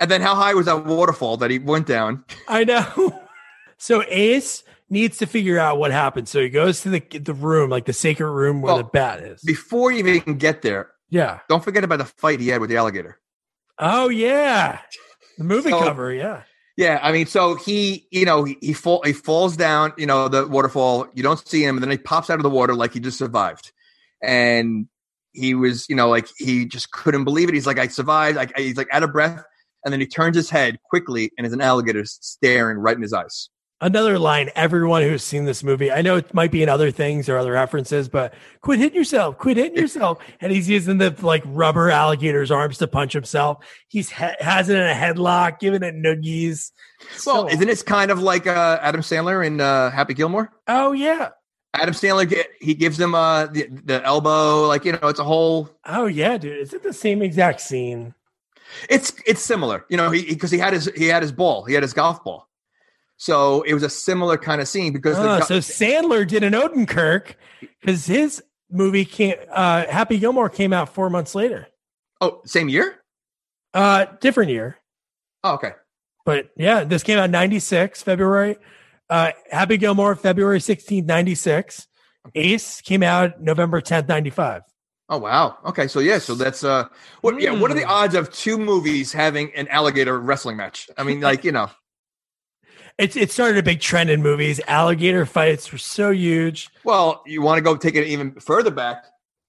And 0.00 0.10
then 0.10 0.20
how 0.20 0.34
high 0.34 0.54
was 0.54 0.66
that 0.66 0.84
waterfall 0.84 1.38
that 1.38 1.50
he 1.50 1.58
went 1.58 1.86
down? 1.86 2.24
I 2.48 2.64
know. 2.64 3.20
So 3.78 4.02
Ace 4.08 4.64
needs 4.88 5.18
to 5.18 5.26
figure 5.26 5.58
out 5.58 5.78
what 5.78 5.90
happened. 5.90 6.28
So 6.28 6.40
he 6.40 6.48
goes 6.48 6.80
to 6.82 6.90
the 6.90 7.00
the 7.18 7.34
room, 7.34 7.70
like 7.70 7.84
the 7.84 7.92
sacred 7.92 8.30
room 8.30 8.62
where 8.62 8.74
Well, 8.74 8.78
the 8.78 8.84
bat 8.84 9.20
is. 9.20 9.42
Before 9.42 9.90
you 9.90 10.06
even 10.06 10.38
get 10.38 10.62
there, 10.62 10.90
yeah. 11.10 11.40
don't 11.48 11.62
forget 11.64 11.84
about 11.84 11.98
the 11.98 12.04
fight 12.04 12.40
he 12.40 12.48
had 12.48 12.60
with 12.60 12.70
the 12.70 12.76
alligator. 12.76 13.18
Oh 13.78 14.08
yeah. 14.08 14.80
The 15.38 15.44
movie 15.44 15.70
So- 15.70 15.80
cover, 15.80 16.12
yeah. 16.12 16.42
Yeah, 16.78 17.00
I 17.02 17.10
mean, 17.10 17.24
so 17.24 17.54
he, 17.54 18.06
you 18.10 18.26
know, 18.26 18.44
he 18.44 18.58
he, 18.60 18.74
fall, 18.74 19.00
he 19.02 19.14
falls 19.14 19.56
down, 19.56 19.94
you 19.96 20.04
know, 20.04 20.28
the 20.28 20.46
waterfall. 20.46 21.06
You 21.14 21.22
don't 21.22 21.38
see 21.48 21.64
him, 21.64 21.76
and 21.76 21.82
then 21.82 21.90
he 21.90 21.96
pops 21.96 22.28
out 22.28 22.38
of 22.38 22.42
the 22.42 22.50
water 22.50 22.74
like 22.74 22.92
he 22.92 23.00
just 23.00 23.16
survived, 23.16 23.72
and 24.22 24.86
he 25.32 25.54
was, 25.54 25.88
you 25.88 25.96
know, 25.96 26.10
like 26.10 26.28
he 26.36 26.66
just 26.66 26.90
couldn't 26.90 27.24
believe 27.24 27.48
it. 27.48 27.54
He's 27.54 27.66
like, 27.66 27.78
I 27.78 27.86
survived. 27.86 28.36
Like 28.36 28.54
he's 28.58 28.76
like 28.76 28.88
out 28.92 29.02
of 29.02 29.10
breath, 29.10 29.42
and 29.86 29.92
then 29.92 30.00
he 30.00 30.06
turns 30.06 30.36
his 30.36 30.50
head 30.50 30.78
quickly, 30.90 31.30
and 31.38 31.46
there's 31.46 31.54
an 31.54 31.62
alligator 31.62 32.04
staring 32.04 32.76
right 32.76 32.94
in 32.94 33.00
his 33.00 33.14
eyes. 33.14 33.48
Another 33.78 34.18
line, 34.18 34.48
everyone 34.54 35.02
who's 35.02 35.22
seen 35.22 35.44
this 35.44 35.62
movie, 35.62 35.92
I 35.92 36.00
know 36.00 36.16
it 36.16 36.32
might 36.32 36.50
be 36.50 36.62
in 36.62 36.68
other 36.70 36.90
things 36.90 37.28
or 37.28 37.36
other 37.36 37.52
references, 37.52 38.08
but 38.08 38.32
quit 38.62 38.78
hitting 38.78 38.96
yourself, 38.96 39.36
quit 39.36 39.58
hitting 39.58 39.76
yourself. 39.76 40.18
and 40.40 40.50
he's 40.50 40.66
using 40.66 40.96
the 40.96 41.14
like 41.20 41.42
rubber 41.44 41.90
alligator's 41.90 42.50
arms 42.50 42.78
to 42.78 42.86
punch 42.86 43.12
himself. 43.12 43.58
He's 43.88 44.10
ha- 44.10 44.34
has 44.40 44.70
it 44.70 44.76
in 44.76 44.82
a 44.82 44.94
headlock, 44.94 45.58
giving 45.58 45.82
it 45.82 45.94
noogies. 45.94 46.72
Well, 47.26 47.42
So- 47.42 47.48
isn't 47.50 47.68
it 47.68 47.84
kind 47.84 48.10
of 48.10 48.20
like 48.22 48.46
uh, 48.46 48.78
Adam 48.80 49.02
Sandler 49.02 49.46
in 49.46 49.60
uh, 49.60 49.90
Happy 49.90 50.14
Gilmore? 50.14 50.50
oh 50.68 50.92
yeah. 50.92 51.30
Adam 51.74 51.92
sandler 51.94 52.42
he 52.58 52.72
gives 52.72 52.98
him 52.98 53.14
uh, 53.14 53.44
the 53.48 53.68
the 53.84 54.02
elbow, 54.02 54.66
like 54.66 54.86
you 54.86 54.92
know, 54.92 55.08
it's 55.08 55.20
a 55.20 55.24
whole. 55.24 55.68
Oh 55.84 56.06
yeah, 56.06 56.38
dude. 56.38 56.58
Is 56.58 56.72
it 56.72 56.82
the 56.82 56.94
same 56.94 57.20
exact 57.20 57.60
scene? 57.60 58.14
It's 58.88 59.12
it's 59.26 59.42
similar, 59.42 59.84
you 59.90 59.98
know, 59.98 60.10
he 60.10 60.24
because 60.24 60.50
he, 60.50 60.56
had 60.56 60.72
his 60.72 60.90
he 60.96 61.06
had 61.08 61.22
his 61.22 61.32
ball, 61.32 61.64
he 61.64 61.74
had 61.74 61.82
his 61.82 61.92
golf 61.92 62.24
ball, 62.24 62.48
so 63.16 63.62
it 63.62 63.74
was 63.74 63.82
a 63.82 63.88
similar 63.90 64.36
kind 64.36 64.60
of 64.60 64.68
scene 64.68 64.92
because 64.92 65.16
Oh, 65.18 65.38
go- 65.38 65.44
so 65.44 65.58
Sandler 65.58 66.26
did 66.26 66.42
an 66.42 66.52
Oedekerk 66.52 67.34
because 67.80 68.06
his 68.06 68.42
movie 68.70 69.04
came 69.04 69.34
uh 69.50 69.86
Happy 69.86 70.18
Gilmore 70.18 70.48
came 70.48 70.72
out 70.72 70.88
four 70.92 71.08
months 71.10 71.34
later. 71.34 71.66
oh 72.20 72.40
same 72.44 72.68
year. 72.68 72.96
Uh 73.74 74.06
different 74.20 74.50
year. 74.50 74.76
Oh, 75.44 75.54
okay. 75.54 75.72
But 76.24 76.50
yeah, 76.56 76.82
this 76.84 77.02
came 77.04 77.18
out 77.20 77.30
96, 77.30 78.02
February. 78.02 78.56
Uh, 79.08 79.30
Happy 79.52 79.76
Gilmore, 79.76 80.16
February 80.16 80.58
16th, 80.58 81.04
96. 81.04 81.86
Ace 82.34 82.80
came 82.80 83.04
out 83.04 83.40
November 83.40 83.80
10th, 83.80 84.08
95. 84.08 84.62
Oh 85.08 85.18
wow. 85.18 85.58
Okay, 85.66 85.86
so 85.86 86.00
yeah, 86.00 86.18
so 86.18 86.34
that's 86.34 86.64
uh, 86.64 86.88
what? 87.20 87.40
Yeah, 87.40 87.52
what 87.52 87.70
are 87.70 87.74
the 87.74 87.84
Hmm. 87.84 87.90
odds 87.90 88.14
of 88.16 88.32
two 88.32 88.58
movies 88.58 89.12
having 89.12 89.54
an 89.54 89.68
alligator 89.68 90.18
wrestling 90.18 90.56
match? 90.56 90.90
I 90.98 91.04
mean, 91.04 91.20
like 91.20 91.44
you 91.44 91.52
know, 91.52 91.70
It, 92.98 93.14
it 93.16 93.30
started 93.30 93.58
a 93.58 93.62
big 93.62 93.80
trend 93.80 94.08
in 94.10 94.22
movies. 94.22 94.60
Alligator 94.66 95.26
fights 95.26 95.70
were 95.70 95.78
so 95.78 96.10
huge. 96.12 96.70
well, 96.84 97.22
you 97.26 97.42
want 97.42 97.58
to 97.58 97.62
go 97.62 97.76
take 97.76 97.94
it 97.94 98.06
even 98.06 98.32
further 98.40 98.70
back? 98.70 99.04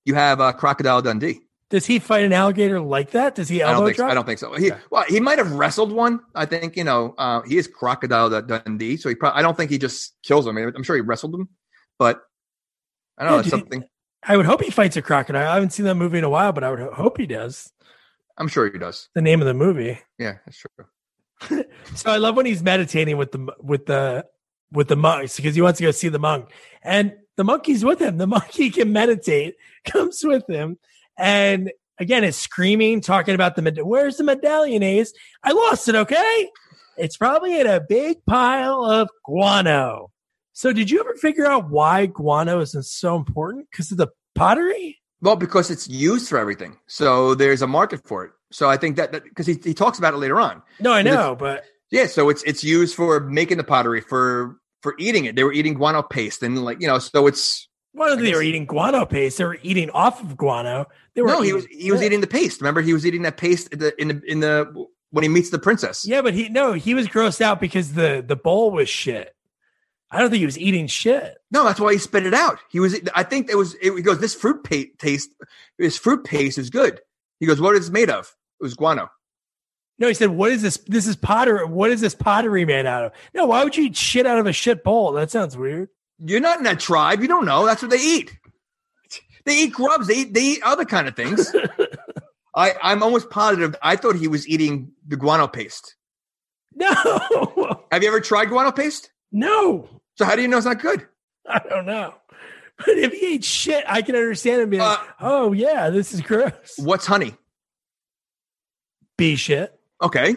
You 0.05 0.15
have 0.15 0.41
uh, 0.41 0.51
Crocodile 0.53 1.01
Dundee. 1.01 1.41
Does 1.69 1.85
he 1.85 1.99
fight 1.99 2.23
an 2.23 2.31
alligator 2.31 2.79
like 2.79 3.11
that? 3.11 3.35
Does 3.35 3.49
he 3.49 3.61
I 3.61 3.71
elbow 3.71 3.79
don't 3.79 3.87
think. 3.87 3.97
So. 3.97 4.07
I 4.07 4.13
don't 4.13 4.25
think 4.25 4.39
so. 4.39 4.53
He 4.53 4.71
Okay. 4.71 4.81
well, 4.89 5.03
he 5.03 5.19
might 5.19 5.37
have 5.37 5.51
wrestled 5.51 5.91
one. 5.91 6.21
I 6.33 6.45
think 6.45 6.77
you 6.77 6.85
know, 6.85 7.13
uh, 7.17 7.41
he 7.41 7.57
is 7.57 7.67
Crocodile 7.67 8.29
Dundee, 8.41 8.95
so 8.97 9.09
he. 9.09 9.15
Probably, 9.15 9.37
I 9.37 9.41
don't 9.41 9.55
think 9.57 9.69
he 9.71 9.77
just 9.77 10.15
kills 10.23 10.47
him. 10.47 10.57
I'm 10.57 10.83
sure 10.83 10.95
he 10.95 11.01
wrestled 11.01 11.35
him, 11.35 11.49
but 11.99 12.21
I 13.17 13.23
don't 13.23 13.31
know. 13.31 13.37
Yeah, 13.39 13.43
you- 13.43 13.49
something. 13.49 13.83
I 14.23 14.35
would 14.35 14.45
hope 14.45 14.61
he 14.61 14.71
fights 14.71 14.95
a 14.97 15.01
crocodile. 15.01 15.49
I 15.49 15.53
haven't 15.55 15.71
seen 15.71 15.85
that 15.85 15.95
movie 15.95 16.17
in 16.17 16.23
a 16.23 16.29
while, 16.29 16.51
but 16.53 16.63
I 16.63 16.69
would 16.69 16.79
ho- 16.79 16.91
hope 16.93 17.17
he 17.17 17.27
does. 17.27 17.69
I'm 18.37 18.47
sure 18.47 18.69
he 18.69 18.77
does. 18.77 19.09
The 19.13 19.21
name 19.21 19.41
of 19.41 19.47
the 19.47 19.53
movie. 19.53 19.99
Yeah, 20.17 20.37
that's 20.45 20.57
true. 20.57 20.85
So 21.95 22.11
I 22.11 22.17
love 22.17 22.35
when 22.35 22.45
he's 22.45 22.61
meditating 22.61 23.17
with 23.17 23.31
the 23.31 23.47
with 23.59 23.85
the 23.85 24.25
with 24.71 24.87
the 24.87 24.95
monks 24.95 25.35
because 25.37 25.55
he 25.55 25.61
wants 25.61 25.77
to 25.77 25.83
go 25.83 25.91
see 25.91 26.09
the 26.09 26.19
monk, 26.19 26.49
and 26.83 27.13
the 27.37 27.43
monkey's 27.43 27.83
with 27.83 28.01
him. 28.01 28.17
The 28.17 28.27
monkey 28.37 28.69
can 28.69 28.91
meditate, 28.91 29.55
comes 29.85 30.23
with 30.23 30.47
him, 30.49 30.77
and 31.17 31.71
again 31.99 32.23
is 32.23 32.35
screaming, 32.35 33.01
talking 33.01 33.35
about 33.35 33.55
the 33.55 33.61
med- 33.61 33.81
where's 33.81 34.17
the 34.17 34.23
medallion? 34.23 34.83
Ace, 34.83 35.13
I 35.43 35.53
lost 35.53 35.87
it. 35.87 35.95
Okay, 35.95 36.49
it's 36.97 37.17
probably 37.17 37.59
in 37.59 37.67
a 37.67 37.79
big 37.79 38.23
pile 38.25 38.83
of 38.83 39.09
guano. 39.25 40.11
So 40.53 40.73
did 40.73 40.89
you 40.89 40.99
ever 40.99 41.15
figure 41.15 41.45
out 41.45 41.69
why 41.69 42.07
guano 42.07 42.59
is 42.59 42.75
so 42.89 43.15
important? 43.15 43.67
Because 43.71 43.91
of 43.91 43.97
the 43.97 44.07
pottery. 44.35 44.99
Well, 45.21 45.35
because 45.35 45.71
it's 45.71 45.87
used 45.87 46.29
for 46.29 46.37
everything, 46.37 46.77
so 46.85 47.33
there's 47.33 47.61
a 47.63 47.67
market 47.67 48.07
for 48.07 48.25
it. 48.25 48.31
So 48.51 48.69
I 48.69 48.77
think 48.77 48.95
that 48.95 49.11
because 49.11 49.45
he, 49.45 49.59
he 49.63 49.73
talks 49.73 49.97
about 49.97 50.13
it 50.13 50.17
later 50.17 50.39
on. 50.39 50.61
No, 50.79 50.91
I 50.93 51.01
know, 51.01 51.35
but 51.35 51.65
Yeah, 51.91 52.07
so 52.07 52.29
it's 52.29 52.43
it's 52.43 52.63
used 52.63 52.95
for 52.95 53.19
making 53.19 53.57
the 53.57 53.63
pottery 53.63 54.01
for 54.01 54.57
for 54.81 54.95
eating 54.97 55.25
it. 55.25 55.35
They 55.35 55.43
were 55.43 55.53
eating 55.53 55.73
guano 55.73 56.01
paste 56.01 56.43
and 56.43 56.63
like 56.63 56.81
you 56.81 56.87
know, 56.87 56.99
so 56.99 57.27
it's 57.27 57.67
one 57.91 58.09
of 58.09 58.19
I 58.19 58.21
they 58.21 58.33
were 58.33 58.43
eating 58.43 58.65
guano 58.65 59.05
paste. 59.05 59.37
They 59.37 59.45
were 59.45 59.57
eating 59.63 59.89
off 59.89 60.21
of 60.21 60.37
guano. 60.37 60.85
They 61.15 61.21
were 61.21 61.29
no, 61.29 61.41
he 61.41 61.53
was 61.53 61.65
he 61.65 61.91
was 61.91 62.01
eating 62.01 62.21
the 62.21 62.27
paste. 62.27 62.61
Remember, 62.61 62.81
he 62.81 62.93
was 62.93 63.05
eating 63.05 63.23
that 63.23 63.37
paste 63.37 63.73
in 63.73 63.79
the 63.79 64.01
in 64.01 64.07
the, 64.07 64.21
in 64.27 64.39
the 64.39 64.87
when 65.09 65.23
he 65.23 65.29
meets 65.29 65.49
the 65.49 65.59
princess. 65.59 66.05
Yeah, 66.07 66.21
but 66.21 66.33
he 66.33 66.49
no, 66.49 66.73
he 66.73 66.93
was 66.93 67.07
grossed 67.07 67.41
out 67.41 67.59
because 67.59 67.93
the 67.93 68.23
the 68.25 68.35
bowl 68.35 68.71
was 68.71 68.87
shit. 68.87 69.33
I 70.09 70.19
don't 70.19 70.29
think 70.29 70.39
he 70.39 70.45
was 70.45 70.57
eating 70.57 70.87
shit. 70.87 71.35
No, 71.51 71.65
that's 71.65 71.79
why 71.79 71.91
he 71.91 71.99
spit 71.99 72.25
it 72.25 72.33
out. 72.33 72.59
He 72.69 72.79
was. 72.79 72.97
I 73.13 73.23
think 73.23 73.49
it 73.49 73.55
was. 73.55 73.75
It, 73.81 73.93
he 73.93 74.01
goes, 74.01 74.19
this 74.19 74.35
fruit 74.35 74.63
pa- 74.63 74.91
taste. 74.99 75.31
This 75.77 75.97
fruit 75.97 76.23
paste 76.23 76.57
is 76.57 76.69
good. 76.69 77.01
He 77.39 77.45
goes, 77.45 77.61
what 77.61 77.75
is 77.75 77.89
it 77.89 77.93
made 77.93 78.09
of? 78.09 78.33
It 78.59 78.63
was 78.63 78.73
guano. 78.73 79.09
No, 79.99 80.07
he 80.07 80.13
said, 80.13 80.29
"What 80.29 80.51
is 80.51 80.61
this? 80.61 80.77
This 80.85 81.07
is 81.07 81.15
pottery. 81.15 81.65
What 81.65 81.89
is 81.89 82.01
this 82.01 82.13
pottery 82.13 82.65
made 82.65 82.85
out 82.85 83.05
of?" 83.05 83.11
No, 83.33 83.47
why 83.47 83.63
would 83.63 83.75
you 83.75 83.85
eat 83.85 83.95
shit 83.95 84.27
out 84.27 84.37
of 84.37 84.45
a 84.45 84.53
shit 84.53 84.83
bowl? 84.83 85.11
That 85.13 85.31
sounds 85.31 85.57
weird. 85.57 85.89
You're 86.19 86.39
not 86.39 86.59
in 86.59 86.65
that 86.65 86.79
tribe. 86.79 87.19
You 87.21 87.27
don't 87.27 87.45
know. 87.45 87.65
That's 87.65 87.81
what 87.81 87.89
they 87.89 87.97
eat. 87.99 88.37
They 89.45 89.57
eat 89.63 89.73
grubs. 89.73 90.05
They 90.05 90.17
eat. 90.17 90.35
They 90.35 90.41
eat 90.43 90.61
other 90.63 90.85
kind 90.85 91.07
of 91.07 91.15
things. 91.15 91.51
I 92.55 92.75
I'm 92.83 93.01
almost 93.01 93.31
positive. 93.31 93.75
I 93.81 93.95
thought 93.95 94.15
he 94.17 94.27
was 94.27 94.47
eating 94.47 94.91
the 95.07 95.17
guano 95.17 95.47
paste. 95.47 95.95
No, 96.75 96.93
Have 97.91 98.03
you 98.03 98.07
ever 98.09 98.19
tried 98.21 98.49
guano 98.49 98.71
paste? 98.71 99.09
no, 99.31 99.89
So 100.15 100.25
how 100.25 100.35
do 100.35 100.43
you 100.43 100.47
know 100.47 100.57
it's 100.57 100.65
not 100.67 100.79
good? 100.79 101.07
I 101.49 101.57
don't 101.67 101.87
know. 101.87 102.13
But 102.85 102.97
if 102.97 103.11
he 103.13 103.33
ate 103.35 103.43
shit, 103.43 103.83
I 103.87 104.01
can 104.03 104.15
understand 104.15 104.61
him 104.61 104.69
being 104.69 104.81
like, 104.83 104.99
Uh, 104.99 105.03
"Oh 105.19 105.51
yeah, 105.53 105.89
this 105.89 106.13
is 106.13 106.21
gross." 106.21 106.75
What's 106.77 107.05
honey? 107.07 107.35
Bee 109.17 109.35
shit. 109.35 109.73
Okay. 110.01 110.35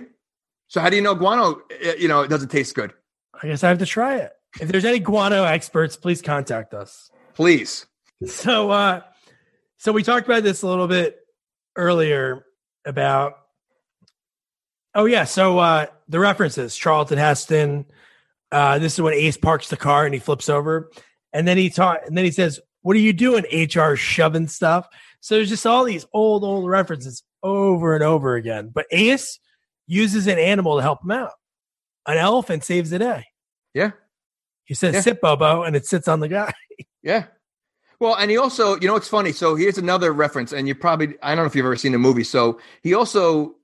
So 0.69 0.81
how 0.81 0.89
do 0.89 0.97
you 0.97 1.03
know 1.03 1.15
guano? 1.15 1.61
uh, 1.85 1.93
You 1.99 2.09
know, 2.09 2.23
it 2.23 2.29
doesn't 2.29 2.49
taste 2.49 2.75
good. 2.75 2.93
I 3.43 3.47
guess 3.47 3.63
I 3.65 3.69
have 3.69 3.79
to 3.79 3.87
try 3.87 4.17
it. 4.17 4.33
If 4.61 4.69
there's 4.69 4.85
any 4.85 4.99
guano 5.01 5.45
experts, 5.45 5.97
please 5.97 6.23
contact 6.23 6.75
us. 6.75 7.11
Please. 7.35 7.87
So, 8.27 8.71
uh, 8.71 9.01
so 9.79 9.93
we 9.93 10.03
talked 10.03 10.27
about 10.27 10.43
this 10.43 10.63
a 10.63 10.67
little 10.67 10.89
bit 10.89 11.19
earlier 11.77 12.45
about. 12.85 13.35
Oh 14.95 15.05
yeah, 15.05 15.25
so 15.25 15.59
uh, 15.59 15.87
the 16.09 16.19
references: 16.21 16.77
Charlton 16.77 17.19
Heston. 17.19 17.87
Uh, 18.53 18.79
this 18.79 18.95
is 18.95 19.01
when 19.01 19.15
Ace 19.15 19.37
parks 19.37 19.69
the 19.69 19.77
car 19.77 20.05
and 20.05 20.13
he 20.13 20.19
flips 20.21 20.49
over, 20.49 20.91
and 21.33 21.47
then 21.47 21.57
he 21.57 21.71
taught, 21.71 22.07
and 22.07 22.17
then 22.17 22.25
he 22.25 22.31
says, 22.31 22.61
"What 22.83 22.97
are 22.97 23.01
you 23.01 23.13
doing, 23.13 23.45
HR? 23.53 23.95
Shoving 23.97 24.49
stuff." 24.49 24.87
So 25.21 25.35
there's 25.37 25.49
just 25.49 25.67
all 25.67 25.85
these 25.85 26.07
old, 26.13 26.45
old 26.45 26.69
references 26.69 27.23
over 27.43 27.95
and 27.95 28.03
over 28.03 28.35
again. 28.37 28.71
But 28.73 28.87
Ace 28.91 29.39
uses 29.87 30.27
an 30.27 30.39
animal 30.39 30.77
to 30.77 30.83
help 30.83 31.05
him 31.05 31.11
out. 31.11 31.33
An 32.07 32.17
elephant 32.17 32.65
saves 32.65 32.91
the 32.91 32.99
day. 32.99 33.27
Yeah. 33.75 33.93
He 34.65 34.75
says, 34.75 34.95
Yeah. 34.95 35.01
"Sit, 35.01 35.21
Bobo," 35.21 35.63
and 35.63 35.77
it 35.77 35.87
sits 35.87 36.09
on 36.09 36.21
the 36.21 36.29
guy. 36.29 36.53
Yeah. 37.03 37.25
Well, 37.99 38.15
and 38.15 38.31
he 38.31 38.37
also, 38.37 38.79
you 38.79 38.87
know, 38.87 38.95
it's 38.95 39.09
funny. 39.09 39.33
So 39.33 39.55
here's 39.55 39.79
another 39.79 40.13
reference, 40.13 40.53
and 40.53 40.69
you 40.69 40.75
probably, 40.75 41.15
I 41.23 41.35
don't 41.35 41.45
know 41.45 41.47
if 41.47 41.57
you've 41.57 41.65
ever 41.65 41.77
seen 41.77 41.93
the 41.93 41.99
movie. 41.99 42.25
So 42.25 42.61
he 42.83 42.93
also 42.93 43.55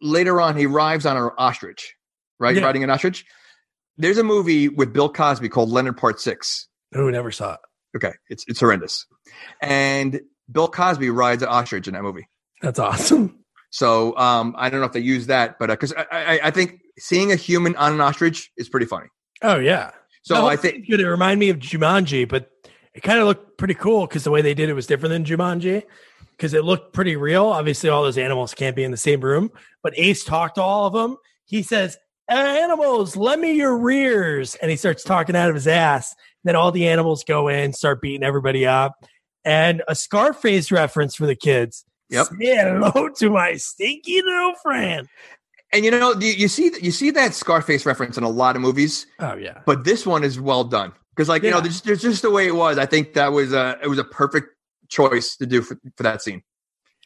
later 0.00 0.40
on 0.40 0.56
he 0.56 0.66
arrives 0.66 1.04
on 1.04 1.16
an 1.16 1.30
ostrich, 1.38 1.96
right? 2.38 2.54
Yeah. 2.54 2.62
Riding 2.62 2.84
an 2.84 2.90
ostrich. 2.90 3.24
There's 3.96 4.18
a 4.18 4.22
movie 4.22 4.68
with 4.68 4.92
Bill 4.92 5.08
Cosby 5.12 5.48
called 5.48 5.70
Leonard 5.70 5.96
Part 5.96 6.20
Six. 6.20 6.67
Who 6.92 7.10
never 7.10 7.30
saw 7.30 7.54
it? 7.54 7.60
Okay, 7.96 8.12
it's 8.28 8.44
it's 8.48 8.60
horrendous, 8.60 9.06
and 9.62 10.20
Bill 10.50 10.68
Cosby 10.68 11.10
rides 11.10 11.42
an 11.42 11.48
ostrich 11.48 11.88
in 11.88 11.94
that 11.94 12.02
movie. 12.02 12.28
That's 12.62 12.78
awesome. 12.78 13.38
So 13.70 14.16
um, 14.16 14.54
I 14.56 14.70
don't 14.70 14.80
know 14.80 14.86
if 14.86 14.92
they 14.92 15.00
use 15.00 15.26
that, 15.26 15.58
but 15.58 15.68
because 15.68 15.92
I, 15.92 16.06
I 16.10 16.40
I 16.44 16.50
think 16.50 16.80
seeing 16.98 17.32
a 17.32 17.36
human 17.36 17.76
on 17.76 17.92
an 17.92 18.00
ostrich 18.00 18.50
is 18.56 18.68
pretty 18.68 18.86
funny. 18.86 19.08
Oh 19.42 19.58
yeah. 19.58 19.90
So 20.22 20.46
I 20.46 20.56
think 20.56 20.88
good. 20.88 21.00
It 21.00 21.08
reminded 21.08 21.38
me 21.38 21.48
of 21.48 21.58
Jumanji, 21.58 22.28
but 22.28 22.50
it 22.94 23.02
kind 23.02 23.18
of 23.18 23.26
looked 23.26 23.58
pretty 23.58 23.74
cool 23.74 24.06
because 24.06 24.24
the 24.24 24.30
way 24.30 24.42
they 24.42 24.54
did 24.54 24.68
it 24.68 24.74
was 24.74 24.86
different 24.86 25.12
than 25.12 25.24
Jumanji. 25.24 25.84
Because 26.36 26.54
it 26.54 26.64
looked 26.64 26.92
pretty 26.92 27.16
real. 27.16 27.46
Obviously, 27.46 27.88
all 27.88 28.02
those 28.02 28.18
animals 28.18 28.54
can't 28.54 28.76
be 28.76 28.84
in 28.84 28.90
the 28.92 28.96
same 28.96 29.20
room, 29.20 29.50
but 29.82 29.92
Ace 29.96 30.22
talked 30.22 30.54
to 30.54 30.62
all 30.62 30.86
of 30.86 30.92
them. 30.92 31.16
He 31.46 31.62
says, 31.62 31.96
"Animals, 32.28 33.16
lend 33.16 33.42
me 33.42 33.52
your 33.52 33.76
rears," 33.76 34.54
and 34.56 34.70
he 34.70 34.76
starts 34.76 35.02
talking 35.02 35.34
out 35.34 35.48
of 35.48 35.56
his 35.56 35.66
ass. 35.66 36.14
Then 36.44 36.56
all 36.56 36.70
the 36.72 36.88
animals 36.88 37.24
go 37.24 37.48
in, 37.48 37.72
start 37.72 38.00
beating 38.00 38.22
everybody 38.22 38.66
up, 38.66 38.94
and 39.44 39.82
a 39.88 39.94
Scarface 39.94 40.70
reference 40.70 41.14
for 41.14 41.26
the 41.26 41.34
kids. 41.36 41.84
Yep. 42.10 42.26
Say 42.40 42.56
hello 42.56 43.08
to 43.18 43.30
my 43.30 43.56
stinky 43.56 44.22
little 44.22 44.54
friend. 44.62 45.06
and 45.72 45.84
you 45.84 45.90
know 45.90 46.14
you, 46.14 46.30
you 46.32 46.48
see 46.48 46.70
you 46.80 46.90
see 46.90 47.10
that 47.10 47.34
Scarface 47.34 47.84
reference 47.84 48.16
in 48.16 48.24
a 48.24 48.28
lot 48.30 48.56
of 48.56 48.62
movies, 48.62 49.06
Oh 49.18 49.34
yeah. 49.36 49.60
but 49.66 49.84
this 49.84 50.06
one 50.06 50.24
is 50.24 50.40
well 50.40 50.64
done 50.64 50.92
because 51.14 51.28
like 51.28 51.42
you 51.42 51.50
know 51.50 51.56
Yeah. 51.58 51.62
there's, 51.64 51.80
there's 51.82 52.00
just 52.02 52.22
the 52.22 52.30
way 52.30 52.46
it 52.46 52.54
was. 52.54 52.78
I 52.78 52.86
think 52.86 53.12
that 53.14 53.32
was 53.32 53.52
a 53.52 53.78
it 53.82 53.88
was 53.88 53.98
a 53.98 54.04
perfect 54.04 54.48
choice 54.88 55.36
to 55.36 55.44
do 55.46 55.60
for, 55.60 55.76
for 55.96 56.02
that 56.04 56.22
scene. 56.22 56.42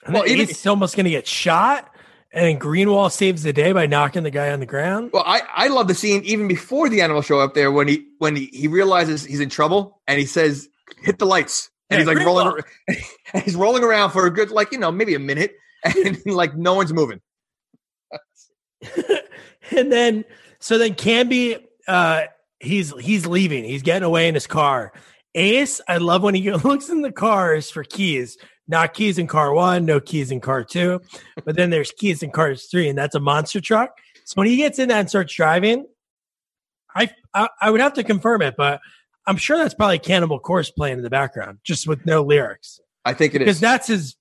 And 0.04 0.14
Well, 0.14 0.26
even- 0.28 0.48
Ace 0.48 0.66
almost 0.66 0.94
going 0.94 1.04
to 1.04 1.10
get 1.10 1.26
shot, 1.26 1.91
and 2.32 2.46
then 2.46 2.58
Greenwall 2.58 3.12
saves 3.12 3.42
the 3.42 3.52
day 3.52 3.72
by 3.72 3.86
knocking 3.86 4.22
the 4.22 4.30
guy 4.30 4.50
on 4.50 4.60
the 4.60 4.66
ground. 4.66 5.10
Well, 5.12 5.24
I, 5.26 5.42
I 5.54 5.68
love 5.68 5.86
the 5.86 5.94
scene 5.94 6.22
even 6.24 6.48
before 6.48 6.88
the 6.88 7.02
animals 7.02 7.26
show 7.26 7.40
up 7.40 7.54
there 7.54 7.70
when 7.70 7.88
he 7.88 8.06
when 8.18 8.36
he, 8.36 8.46
he 8.46 8.68
realizes 8.68 9.24
he's 9.24 9.40
in 9.40 9.50
trouble 9.50 10.00
and 10.06 10.18
he 10.18 10.24
says, 10.24 10.68
"Hit 11.02 11.18
the 11.18 11.26
lights," 11.26 11.70
and 11.90 11.98
Yeah, 11.98 12.06
he's 12.06 12.16
like 12.16 12.26
rolling, 12.26 12.62
he's 13.44 13.54
rolling 13.54 13.84
around 13.84 14.10
for 14.10 14.26
a 14.26 14.30
good 14.30 14.50
like 14.50 14.72
you 14.72 14.78
know 14.78 14.90
maybe 14.90 15.14
a 15.14 15.18
minute, 15.18 15.54
and 15.84 16.18
like 16.26 16.56
no 16.56 16.74
one's 16.74 16.92
moving. 16.92 17.20
and 19.70 19.92
then, 19.92 20.24
so 20.58 20.78
then 20.78 20.94
Cadby, 20.94 21.58
uh, 21.86 22.22
he's 22.60 22.92
he's 22.98 23.26
leaving. 23.26 23.64
He's 23.64 23.82
getting 23.82 24.04
away 24.04 24.28
in 24.28 24.34
his 24.34 24.46
car. 24.46 24.92
Ace, 25.34 25.80
I 25.88 25.98
love 25.98 26.22
when 26.22 26.34
he 26.34 26.50
looks 26.52 26.88
in 26.88 27.02
the 27.02 27.12
cars 27.12 27.70
for 27.70 27.84
keys. 27.84 28.38
Not 28.72 28.94
keys 28.94 29.18
in 29.18 29.26
car 29.26 29.52
one, 29.52 29.84
no 29.84 30.00
keys 30.00 30.30
in 30.30 30.40
car 30.40 30.64
two, 30.64 31.00
but 31.44 31.56
then 31.56 31.70
there's 31.70 31.92
keys 31.92 32.22
in 32.22 32.30
car 32.30 32.54
three, 32.54 32.88
and 32.88 32.98
that's 32.98 33.14
a 33.14 33.20
monster 33.20 33.60
truck. 33.60 33.90
So 34.24 34.34
when 34.36 34.48
he 34.48 34.56
gets 34.56 34.78
in 34.78 34.88
that 34.88 34.98
and 34.98 35.08
starts 35.08 35.34
driving, 35.34 35.86
I, 36.96 37.10
I 37.34 37.48
I 37.60 37.70
would 37.70 37.80
have 37.80 37.92
to 37.94 38.02
confirm 38.02 38.42
it, 38.42 38.54
but 38.56 38.80
I'm 39.26 39.36
sure 39.36 39.58
that's 39.58 39.74
probably 39.74 39.98
Cannibal 39.98 40.40
Corpse 40.40 40.70
playing 40.70 40.96
in 40.96 41.02
the 41.04 41.10
background, 41.10 41.58
just 41.62 41.86
with 41.86 42.04
no 42.06 42.22
lyrics. 42.22 42.80
I 43.04 43.12
think 43.12 43.34
it 43.34 43.40
because 43.40 43.56
is. 43.56 43.60
that's 43.60 43.86
his 43.86 44.16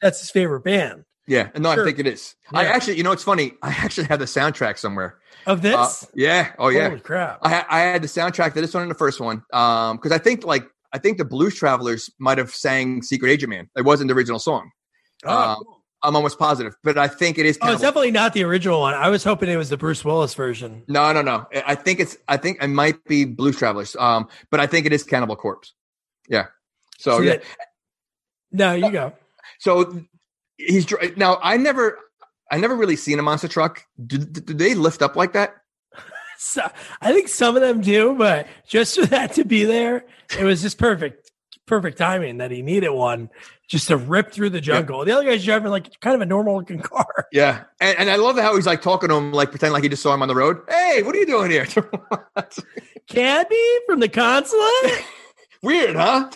that's 0.00 0.20
his 0.20 0.30
favorite 0.30 0.64
band 0.64 1.04
yeah, 1.30 1.48
no, 1.56 1.72
Sure. 1.74 1.84
I 1.84 1.86
think 1.86 2.00
it 2.00 2.08
is. 2.08 2.34
I 2.52 2.66
actually, 2.66 2.96
you 2.96 3.04
know, 3.04 3.12
it's 3.12 3.22
funny. 3.22 3.52
I 3.62 3.68
actually 3.68 4.08
have 4.08 4.18
the 4.18 4.24
soundtrack 4.24 4.78
somewhere. 4.78 5.18
of 5.46 5.62
this. 5.62 5.74
Uh, 5.76 6.06
yeah. 6.16 6.52
Oh 6.58 6.68
yeah. 6.70 6.88
Holy 6.88 7.00
crap! 7.00 7.38
I, 7.42 7.64
I 7.70 7.80
had 7.80 8.02
the 8.02 8.08
soundtrack 8.08 8.52
to 8.54 8.60
this 8.60 8.74
one 8.74 8.82
and 8.82 8.90
the 8.90 8.96
first 8.96 9.20
one 9.20 9.44
um 9.52 9.96
because 9.96 10.10
I 10.10 10.18
think 10.18 10.44
like 10.44 10.68
I 10.92 10.98
think 10.98 11.18
the 11.18 11.24
Blues 11.24 11.54
Travelers 11.54 12.10
might 12.18 12.38
have 12.38 12.50
sang 12.54 13.02
Secret 13.02 13.30
Agent 13.30 13.50
Man. 13.50 13.68
It 13.76 13.84
wasn't 13.84 14.08
the 14.08 14.14
original 14.14 14.38
song. 14.38 14.70
oh, 15.24 15.36
um, 15.50 15.56
cool. 15.64 15.76
I'm 16.02 16.16
almost 16.16 16.38
positive, 16.38 16.74
but 16.82 16.96
I 16.96 17.08
think 17.08 17.36
it 17.36 17.44
is. 17.44 17.58
Oh, 17.60 17.72
it's 17.72 17.82
definitely 17.82 18.10
not 18.10 18.32
the 18.32 18.42
original 18.44 18.80
one. 18.80 18.94
I 18.94 19.10
was 19.10 19.22
hoping 19.22 19.50
it 19.50 19.56
was 19.56 19.68
the 19.68 19.76
Bruce 19.76 20.02
Willis 20.02 20.32
version. 20.32 20.82
No, 20.88 21.12
no, 21.12 21.20
no. 21.20 21.46
I- 21.54 21.64
I 21.66 21.74
think 21.74 22.00
it's. 22.00 22.16
I 22.26 22.38
think 22.38 22.62
it 22.62 22.68
might 22.68 23.04
be 23.04 23.26
Blues 23.26 23.58
Travelers. 23.58 23.94
Um, 23.96 24.26
but 24.50 24.60
I 24.60 24.66
think 24.66 24.86
it 24.86 24.94
is 24.94 25.02
Cannibal 25.02 25.36
Corpse. 25.36 25.74
Yeah. 26.28 26.46
So 26.98 27.18
So 27.18 27.22
yeah. 27.22 27.32
that- 27.32 27.42
No, 28.50 28.72
you 28.74 28.90
go. 28.90 29.12
So 29.58 30.00
he's 30.56 30.86
now. 31.16 31.38
I 31.42 31.58
never. 31.58 31.98
I 32.50 32.56
never 32.56 32.74
really 32.74 32.96
seen 32.96 33.18
a 33.18 33.22
monster 33.22 33.46
truck. 33.46 33.84
Do, 34.04 34.18
do 34.18 34.54
they 34.54 34.74
lift 34.74 35.02
up 35.02 35.14
like 35.16 35.34
that? 35.34 35.54
So, 36.42 36.66
I 37.02 37.12
think 37.12 37.28
some 37.28 37.54
of 37.54 37.60
them 37.60 37.82
do, 37.82 38.14
but 38.14 38.46
just 38.66 38.98
for 38.98 39.04
that 39.08 39.34
to 39.34 39.44
be 39.44 39.64
there, 39.64 40.06
it 40.38 40.42
was 40.42 40.62
just 40.62 40.78
perfect, 40.78 41.30
perfect 41.66 41.98
timing 41.98 42.38
that 42.38 42.50
he 42.50 42.62
needed 42.62 42.88
one 42.88 43.28
just 43.68 43.88
to 43.88 43.98
rip 43.98 44.32
through 44.32 44.48
the 44.48 44.60
jungle. 44.62 45.04
The 45.04 45.12
other 45.12 45.24
guy's 45.24 45.44
driving 45.44 45.70
like 45.70 46.00
kind 46.00 46.14
of 46.14 46.22
a 46.22 46.26
normal 46.26 46.56
looking 46.56 46.78
car. 46.80 47.26
Yeah. 47.30 47.64
And, 47.78 47.98
and 47.98 48.10
I 48.10 48.16
love 48.16 48.38
how 48.38 48.56
he's 48.56 48.64
like 48.64 48.80
talking 48.80 49.10
to 49.10 49.16
him, 49.16 49.32
like 49.32 49.50
pretend 49.50 49.74
like 49.74 49.82
he 49.82 49.90
just 49.90 50.02
saw 50.02 50.14
him 50.14 50.22
on 50.22 50.28
the 50.28 50.34
road. 50.34 50.62
Hey, 50.66 51.02
what 51.02 51.14
are 51.14 51.18
you 51.18 51.26
doing 51.26 51.50
here? 51.50 51.66
Cadby 53.06 53.74
from 53.86 54.00
the 54.00 54.08
consulate. 54.08 55.04
Weird, 55.62 55.94
huh? 55.94 56.30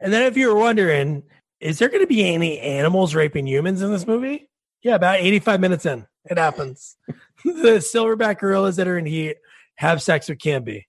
And 0.00 0.12
then, 0.12 0.22
if 0.22 0.36
you 0.36 0.48
were 0.48 0.58
wondering, 0.58 1.22
is 1.60 1.78
there 1.78 1.88
going 1.88 2.02
to 2.02 2.08
be 2.08 2.28
any 2.34 2.58
animals 2.58 3.14
raping 3.14 3.46
humans 3.46 3.82
in 3.82 3.92
this 3.92 4.04
movie? 4.04 4.50
Yeah, 4.82 4.96
about 4.96 5.20
85 5.20 5.60
minutes 5.60 5.86
in, 5.86 6.08
it 6.24 6.38
happens. 6.38 6.96
the 7.44 7.78
silverback 7.78 8.38
gorillas 8.38 8.76
that 8.76 8.88
are 8.88 8.98
in 8.98 9.06
heat 9.06 9.36
have 9.76 10.02
sex 10.02 10.28
with 10.28 10.38
Cadby. 10.38 10.86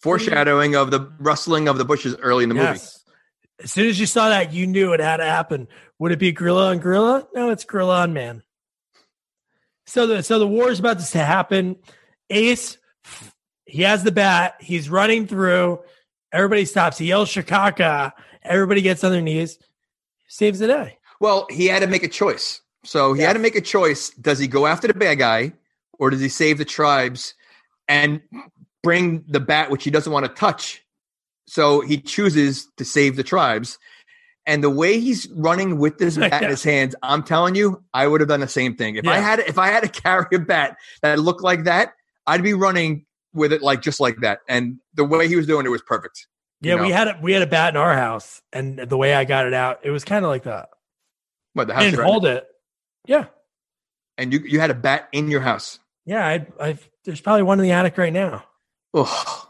Foreshadowing 0.00 0.76
of 0.76 0.90
the 0.90 1.00
mm-hmm. 1.00 1.22
rustling 1.22 1.68
of 1.68 1.78
the 1.78 1.84
bushes 1.84 2.16
early 2.16 2.44
in 2.44 2.48
the 2.48 2.54
movie. 2.54 2.78
As 3.60 3.72
soon 3.72 3.88
as 3.88 3.98
you 3.98 4.06
saw 4.06 4.28
that, 4.28 4.52
you 4.52 4.66
knew 4.66 4.92
it 4.92 5.00
had 5.00 5.16
to 5.16 5.24
happen. 5.24 5.66
Would 5.98 6.12
it 6.12 6.18
be 6.18 6.30
gorilla 6.30 6.70
on 6.70 6.78
gorilla? 6.78 7.26
No, 7.34 7.50
it's 7.50 7.64
gorilla 7.64 8.02
on 8.02 8.12
man. 8.12 8.42
So 9.86 10.06
the 10.06 10.22
so 10.22 10.38
the 10.38 10.46
war 10.46 10.70
is 10.70 10.78
about 10.78 11.00
to 11.00 11.18
happen. 11.18 11.76
Ace, 12.30 12.78
he 13.64 13.82
has 13.82 14.04
the 14.04 14.12
bat. 14.12 14.56
He's 14.60 14.88
running 14.88 15.26
through. 15.26 15.80
Everybody 16.32 16.66
stops. 16.66 16.98
He 16.98 17.06
yells 17.06 17.30
Shikaka. 17.30 18.12
Everybody 18.42 18.82
gets 18.82 19.02
on 19.02 19.12
their 19.12 19.22
knees. 19.22 19.58
Saves 20.28 20.58
the 20.58 20.66
day. 20.66 20.98
Well, 21.20 21.46
he 21.50 21.66
had 21.66 21.80
to 21.80 21.88
make 21.88 22.02
a 22.02 22.08
choice. 22.08 22.60
So 22.84 23.12
he 23.12 23.22
had 23.22 23.32
to 23.34 23.38
make 23.38 23.56
a 23.56 23.60
choice. 23.60 24.10
Does 24.10 24.38
he 24.38 24.46
go 24.46 24.66
after 24.66 24.86
the 24.86 24.94
bad 24.94 25.18
guy 25.18 25.52
or 25.98 26.10
does 26.10 26.20
he 26.20 26.28
save 26.28 26.58
the 26.58 26.64
tribes 26.64 27.34
and 27.88 28.20
bring 28.82 29.24
the 29.28 29.40
bat, 29.40 29.70
which 29.70 29.84
he 29.84 29.90
doesn't 29.90 30.12
want 30.12 30.26
to 30.26 30.32
touch? 30.32 30.84
So 31.46 31.80
he 31.80 31.98
chooses 32.00 32.68
to 32.76 32.84
save 32.84 33.16
the 33.16 33.22
tribes. 33.24 33.78
And 34.46 34.64
the 34.64 34.70
way 34.70 34.98
he's 35.00 35.28
running 35.34 35.78
with 35.78 35.98
this 35.98 36.16
bat 36.30 36.42
in 36.42 36.48
his 36.48 36.62
hands, 36.62 36.94
I'm 37.02 37.22
telling 37.22 37.54
you, 37.54 37.82
I 37.92 38.06
would 38.06 38.20
have 38.20 38.28
done 38.28 38.40
the 38.40 38.48
same 38.48 38.76
thing. 38.76 38.96
If 38.96 39.06
I 39.06 39.16
Yeah. 39.16 39.22
had 39.22 39.38
if 39.40 39.58
I 39.58 39.68
had 39.68 39.82
to 39.82 39.88
carry 40.02 40.26
a 40.34 40.38
bat 40.38 40.76
that 41.02 41.18
looked 41.18 41.42
like 41.42 41.64
that, 41.64 41.94
I'd 42.26 42.42
be 42.42 42.54
running 42.54 43.04
with 43.34 43.52
it 43.52 43.62
like 43.62 43.82
just 43.82 44.00
like 44.00 44.18
that. 44.20 44.40
And 44.48 44.78
the 44.94 45.04
way 45.04 45.28
he 45.28 45.36
was 45.36 45.46
doing 45.46 45.66
it 45.66 45.70
was 45.70 45.82
perfect. 45.82 46.26
Yeah, 46.60 46.76
You 46.76 46.82
we 46.82 46.90
had 46.90 47.08
a, 47.08 47.18
we 47.22 47.32
had 47.32 47.42
a 47.42 47.46
bat 47.46 47.74
in 47.74 47.76
our 47.80 47.94
house, 47.94 48.42
and 48.52 48.78
the 48.78 48.96
way 48.96 49.14
I 49.14 49.24
got 49.24 49.46
it 49.46 49.54
out, 49.54 49.80
it 49.84 49.90
was 49.90 50.04
kind 50.04 50.24
of 50.24 50.30
like 50.30 50.44
that. 50.44 50.70
What 51.52 51.68
the 51.68 51.74
I 51.74 51.76
house 51.76 51.84
didn't 51.84 51.96
you're 51.98 52.04
hold 52.04 52.26
it. 52.26 52.46
Yeah, 53.06 53.26
and 54.16 54.32
you 54.32 54.40
you 54.40 54.60
had 54.60 54.70
a 54.70 54.74
bat 54.74 55.08
in 55.12 55.28
your 55.30 55.40
house. 55.40 55.78
yeah. 56.04 56.26
I, 56.26 56.46
I've 56.60 56.88
there's 57.04 57.20
probably 57.20 57.42
one 57.44 57.58
in 57.58 57.64
the 57.64 57.72
attic 57.72 57.96
right 57.98 58.12
now. 58.12 58.44
Oh. 58.94 59.44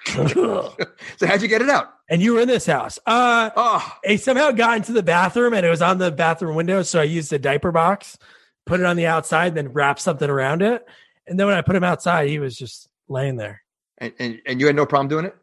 so 0.06 1.26
how'd 1.26 1.42
you 1.42 1.48
get 1.48 1.62
it 1.62 1.68
out? 1.68 1.90
and 2.08 2.20
you 2.22 2.34
were 2.34 2.40
in 2.40 2.48
this 2.48 2.66
house. 2.66 2.98
Uh, 3.06 3.50
Oh, 3.56 3.92
I 4.06 4.16
somehow 4.16 4.50
got 4.50 4.76
into 4.76 4.92
the 4.92 5.02
bathroom 5.02 5.54
and 5.54 5.64
it 5.64 5.70
was 5.70 5.82
on 5.82 5.98
the 5.98 6.10
bathroom 6.10 6.54
window. 6.54 6.82
So 6.82 7.00
I 7.00 7.04
used 7.04 7.32
a 7.32 7.38
diaper 7.38 7.72
box, 7.72 8.18
put 8.66 8.80
it 8.80 8.86
on 8.86 8.96
the 8.96 9.06
outside, 9.06 9.54
then 9.54 9.72
wrapped 9.72 10.00
something 10.00 10.28
around 10.28 10.62
it. 10.62 10.86
And 11.26 11.38
then 11.40 11.46
when 11.46 11.56
I 11.56 11.62
put 11.62 11.76
him 11.76 11.84
outside, 11.84 12.28
he 12.28 12.38
was 12.38 12.56
just 12.56 12.88
laying 13.08 13.36
there. 13.36 13.62
and, 13.98 14.12
and 14.18 14.40
and 14.46 14.60
you 14.60 14.66
had 14.66 14.76
no 14.76 14.86
problem 14.86 15.08
doing 15.08 15.24
it, 15.24 15.34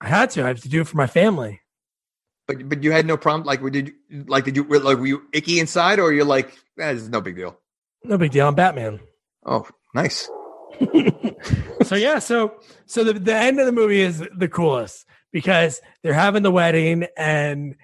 I 0.00 0.08
had 0.08 0.30
to. 0.30 0.44
I 0.44 0.48
have 0.48 0.60
to 0.62 0.68
do 0.68 0.80
it 0.80 0.88
for 0.88 0.96
my 0.96 1.06
family. 1.06 1.60
But 2.50 2.68
but 2.68 2.82
you 2.82 2.90
had 2.92 3.06
no 3.06 3.16
problem. 3.16 3.46
Like, 3.46 3.62
did 3.72 3.92
you 4.08 4.24
like 4.26 4.44
did 4.44 4.56
you 4.56 4.64
were, 4.64 4.80
like 4.80 4.98
were 4.98 5.06
you 5.06 5.22
icky 5.32 5.60
inside, 5.60 5.98
or 5.98 6.12
you're 6.12 6.24
like, 6.24 6.48
eh, 6.78 6.92
this 6.92 7.02
is 7.02 7.08
no 7.08 7.20
big 7.20 7.36
deal? 7.36 7.56
No 8.04 8.18
big 8.18 8.32
deal. 8.32 8.48
I'm 8.48 8.54
Batman. 8.54 9.00
Oh, 9.46 9.66
nice. 9.94 10.28
so 11.82 11.94
yeah, 11.94 12.18
so 12.18 12.54
so 12.86 13.04
the, 13.04 13.14
the 13.14 13.34
end 13.34 13.60
of 13.60 13.66
the 13.66 13.72
movie 13.72 14.00
is 14.00 14.22
the 14.36 14.48
coolest 14.48 15.06
because 15.32 15.80
they're 16.02 16.12
having 16.12 16.42
the 16.42 16.50
wedding 16.50 17.06
and 17.16 17.76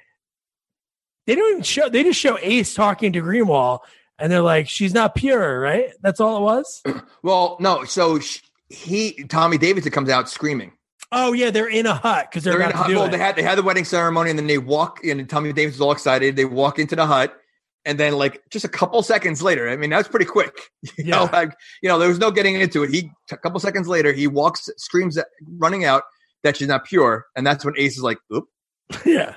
they 1.27 1.35
don't 1.35 1.51
even 1.51 1.63
show 1.63 1.89
they 1.89 2.03
just 2.03 2.21
show 2.21 2.39
Ace 2.41 2.75
talking 2.75 3.13
to 3.13 3.23
Greenwall 3.23 3.81
and 4.19 4.33
they're 4.33 4.41
like, 4.41 4.69
she's 4.69 4.95
not 4.95 5.15
pure, 5.15 5.61
right? 5.61 5.91
That's 6.01 6.21
all 6.21 6.39
it 6.39 6.41
was. 6.41 6.83
Well, 7.23 7.57
no. 7.59 7.83
So 7.83 8.21
sh- 8.21 8.41
he 8.69 9.25
Tommy 9.25 9.59
Davidson 9.59 9.91
comes 9.91 10.09
out 10.09 10.29
screaming. 10.29 10.73
Oh 11.13 11.33
yeah, 11.33 11.51
they're 11.51 11.69
in 11.69 11.87
a 11.87 11.95
hut 11.95 12.29
because 12.31 12.45
they're, 12.45 12.55
They're 12.55 12.63
in 12.63 12.71
about 12.71 12.71
a 12.71 12.73
to 12.73 12.79
hut. 12.79 12.89
do 12.89 12.97
Well, 12.97 13.05
it. 13.07 13.11
they 13.13 13.19
had 13.19 13.37
they 13.37 13.43
had 13.43 13.57
the 13.59 13.63
wedding 13.63 13.85
ceremony, 13.85 14.31
and 14.31 14.39
then 14.39 14.47
they 14.47 14.59
walk 14.59 15.05
in, 15.05 15.21
and 15.21 15.29
Tommy 15.29 15.53
Davidson's 15.53 15.81
all 15.81 15.93
excited. 15.93 16.37
They 16.37 16.45
walk 16.45 16.79
into 16.79 16.97
the 16.97 17.07
hut, 17.07 17.37
and 17.85 17.99
then 17.99 18.15
like 18.15 18.43
just 18.51 18.65
a 18.65 18.69
couple 18.69 19.03
seconds 19.03 19.43
later, 19.43 19.69
I 19.69 19.77
mean, 19.77 19.91
that's 19.91 20.09
pretty 20.09 20.27
quick. 20.27 20.55
You 20.99 21.05
Yeah. 21.05 21.17
know, 21.17 21.31
like 21.33 21.53
you 21.83 21.89
know, 21.89 21.99
there 21.99 22.09
was 22.09 22.19
no 22.19 22.31
getting 22.31 22.55
into 22.61 22.83
it. 22.83 22.91
He 22.91 23.11
a 23.31 23.37
couple 23.37 23.61
seconds 23.61 23.87
later, 23.89 24.13
he 24.13 24.27
walks, 24.27 24.69
screams, 24.79 25.17
at, 25.17 25.27
running 25.59 25.85
out. 25.85 26.03
that 26.43 26.57
she's 26.57 26.69
not 26.69 26.85
pure, 26.85 27.27
and 27.37 27.47
that's 27.47 27.65
when 27.65 27.75
Ace 27.79 27.97
is 27.97 28.03
like, 28.03 28.19
"Oop." 28.35 28.45
yeah. 29.07 29.35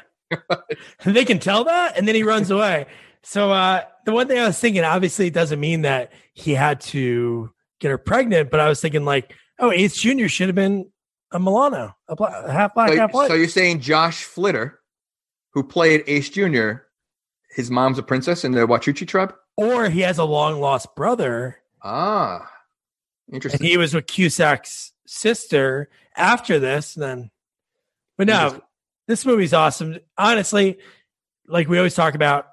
they 1.05 1.25
can 1.25 1.39
tell 1.39 1.63
that, 1.65 1.97
and 1.97 2.07
then 2.07 2.15
he 2.15 2.23
runs 2.23 2.51
away. 2.57 2.85
So 3.23 3.51
uh, 3.51 3.83
the 4.05 4.11
one 4.11 4.27
thing 4.27 4.39
I 4.39 4.47
was 4.47 4.59
thinking, 4.59 4.83
obviously, 4.83 5.27
it 5.27 5.33
doesn't 5.33 5.59
mean 5.59 5.81
that 5.83 6.11
he 6.33 6.53
had 6.53 6.81
to 6.81 7.51
get 7.79 7.89
her 7.89 7.97
pregnant, 7.97 8.49
but 8.49 8.59
I 8.59 8.69
was 8.69 8.79
thinking 8.81 9.05
like, 9.05 9.35
oh, 9.59 9.71
Ace 9.71 9.95
Junior 9.95 10.29
should 10.29 10.47
have 10.47 10.55
been 10.55 10.89
a 11.31 11.39
Milano, 11.39 11.95
a, 12.07 12.15
black, 12.15 12.33
a 12.45 12.51
half 12.51 12.73
black, 12.73 12.89
So, 12.89 12.95
half 12.97 13.13
white. 13.13 13.27
so 13.27 13.33
you're 13.35 13.47
saying 13.47 13.81
Josh 13.81 14.23
Flitter, 14.23 14.79
who 15.53 15.63
played 15.63 16.03
Ace 16.07 16.29
Jr., 16.29 16.71
his 17.51 17.69
mom's 17.71 17.97
a 17.97 18.03
princess 18.03 18.43
in 18.43 18.51
the 18.51 18.61
Wachuchi 18.67 19.07
tribe? 19.07 19.33
or 19.57 19.89
he 19.89 19.99
has 20.01 20.17
a 20.17 20.23
long 20.23 20.61
lost 20.61 20.95
brother, 20.95 21.57
Ah, 21.83 22.49
and 23.27 23.35
interesting. 23.35 23.65
he 23.67 23.75
was 23.77 23.93
with 23.93 24.05
Cusack's 24.07 24.93
sister 25.05 25.89
after 26.15 26.59
this. 26.59 26.93
Then, 26.93 27.29
but 28.17 28.27
no, 28.27 28.61
this 29.07 29.25
movie's 29.25 29.53
awesome. 29.53 29.97
Honestly, 30.17 30.77
like 31.47 31.67
we 31.67 31.77
always 31.77 31.93
talk 31.95 32.15
about, 32.15 32.47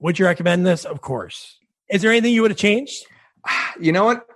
would 0.00 0.18
you 0.18 0.24
recommend 0.26 0.66
this? 0.66 0.84
Of 0.84 1.00
course. 1.00 1.58
Is 1.88 2.02
there 2.02 2.10
anything 2.10 2.32
you 2.34 2.42
would 2.42 2.50
have 2.50 2.58
changed? 2.58 3.04
you 3.80 3.92
know 3.92 4.04
what? 4.04 4.26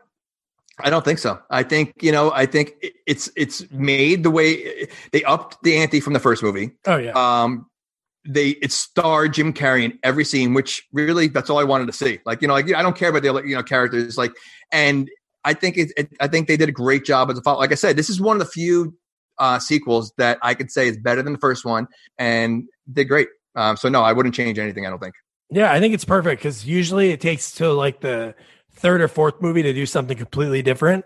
I 0.79 0.91
don't 0.91 1.05
think 1.05 1.18
so. 1.18 1.39
I 1.51 1.62
think 1.62 1.95
you 2.03 2.12
know. 2.12 2.31
I 2.33 2.47
think 2.47 2.72
it's 3.07 3.31
it's 3.37 3.64
made 3.70 4.22
the 4.22 4.31
way 4.31 4.89
they 5.12 5.24
upped 5.24 5.57
the 5.62 5.77
ante 5.77 6.01
from 6.01 6.12
the 6.12 6.20
first 6.20 6.43
movie. 6.43 6.72
Oh 6.87 6.97
yeah, 6.97 7.12
Um, 7.12 7.66
they 8.29 8.51
it 8.51 8.72
starred 8.72 9.33
Jim 9.35 9.53
Carrey 9.53 9.85
in 9.85 9.99
every 10.03 10.24
scene, 10.24 10.53
which 10.53 10.87
really 10.93 11.29
that's 11.29 11.49
all 11.49 11.59
I 11.59 11.64
wanted 11.64 11.87
to 11.87 11.93
see. 11.93 12.18
Like 12.27 12.43
you 12.43 12.49
know, 12.49 12.55
like 12.55 12.72
I 12.74 12.83
don't 12.83 12.97
care 12.97 13.09
about 13.09 13.22
the 13.22 13.33
you 13.49 13.55
know 13.57 13.62
characters. 13.62 14.18
Like, 14.18 14.33
and 14.70 15.09
I 15.45 15.55
think 15.55 15.79
it, 15.79 15.93
it 15.97 16.09
I 16.20 16.29
think 16.29 16.47
they 16.49 16.57
did 16.59 16.68
a 16.68 16.72
great 16.72 17.05
job 17.05 17.31
as 17.31 17.39
a 17.39 17.43
follow. 17.43 17.59
Like 17.59 17.72
I 17.72 17.77
said, 17.77 17.97
this 17.97 18.11
is 18.11 18.20
one 18.20 18.37
of 18.37 18.41
the 18.41 18.51
few 18.53 18.95
uh, 19.39 19.59
sequels 19.59 20.12
that 20.18 20.39
I 20.43 20.53
could 20.55 20.70
say 20.70 20.89
is 20.89 20.99
better 20.99 21.22
than 21.22 21.33
the 21.33 21.39
first 21.39 21.64
one, 21.64 21.87
and 22.18 22.64
did 22.93 23.05
great. 23.07 23.29
Um, 23.55 23.79
so 23.79 23.89
no, 23.89 24.03
I 24.03 24.12
wouldn't 24.12 24.35
change 24.35 24.59
anything. 24.59 24.85
I 24.87 24.91
don't 24.91 24.99
think. 24.99 25.14
yeah. 25.49 25.72
I 25.72 25.81
think 25.81 25.95
it's 25.95 26.05
perfect 26.05 26.43
because 26.43 26.66
usually 26.66 27.12
it 27.12 27.20
takes 27.22 27.53
to 27.53 27.72
like 27.72 28.01
the 28.01 28.35
third 28.77 29.01
or 29.01 29.09
fourth 29.09 29.41
movie 29.41 29.62
to 29.62 29.72
do 29.72 29.87
something 29.87 30.16
completely 30.16 30.62
different. 30.62 31.05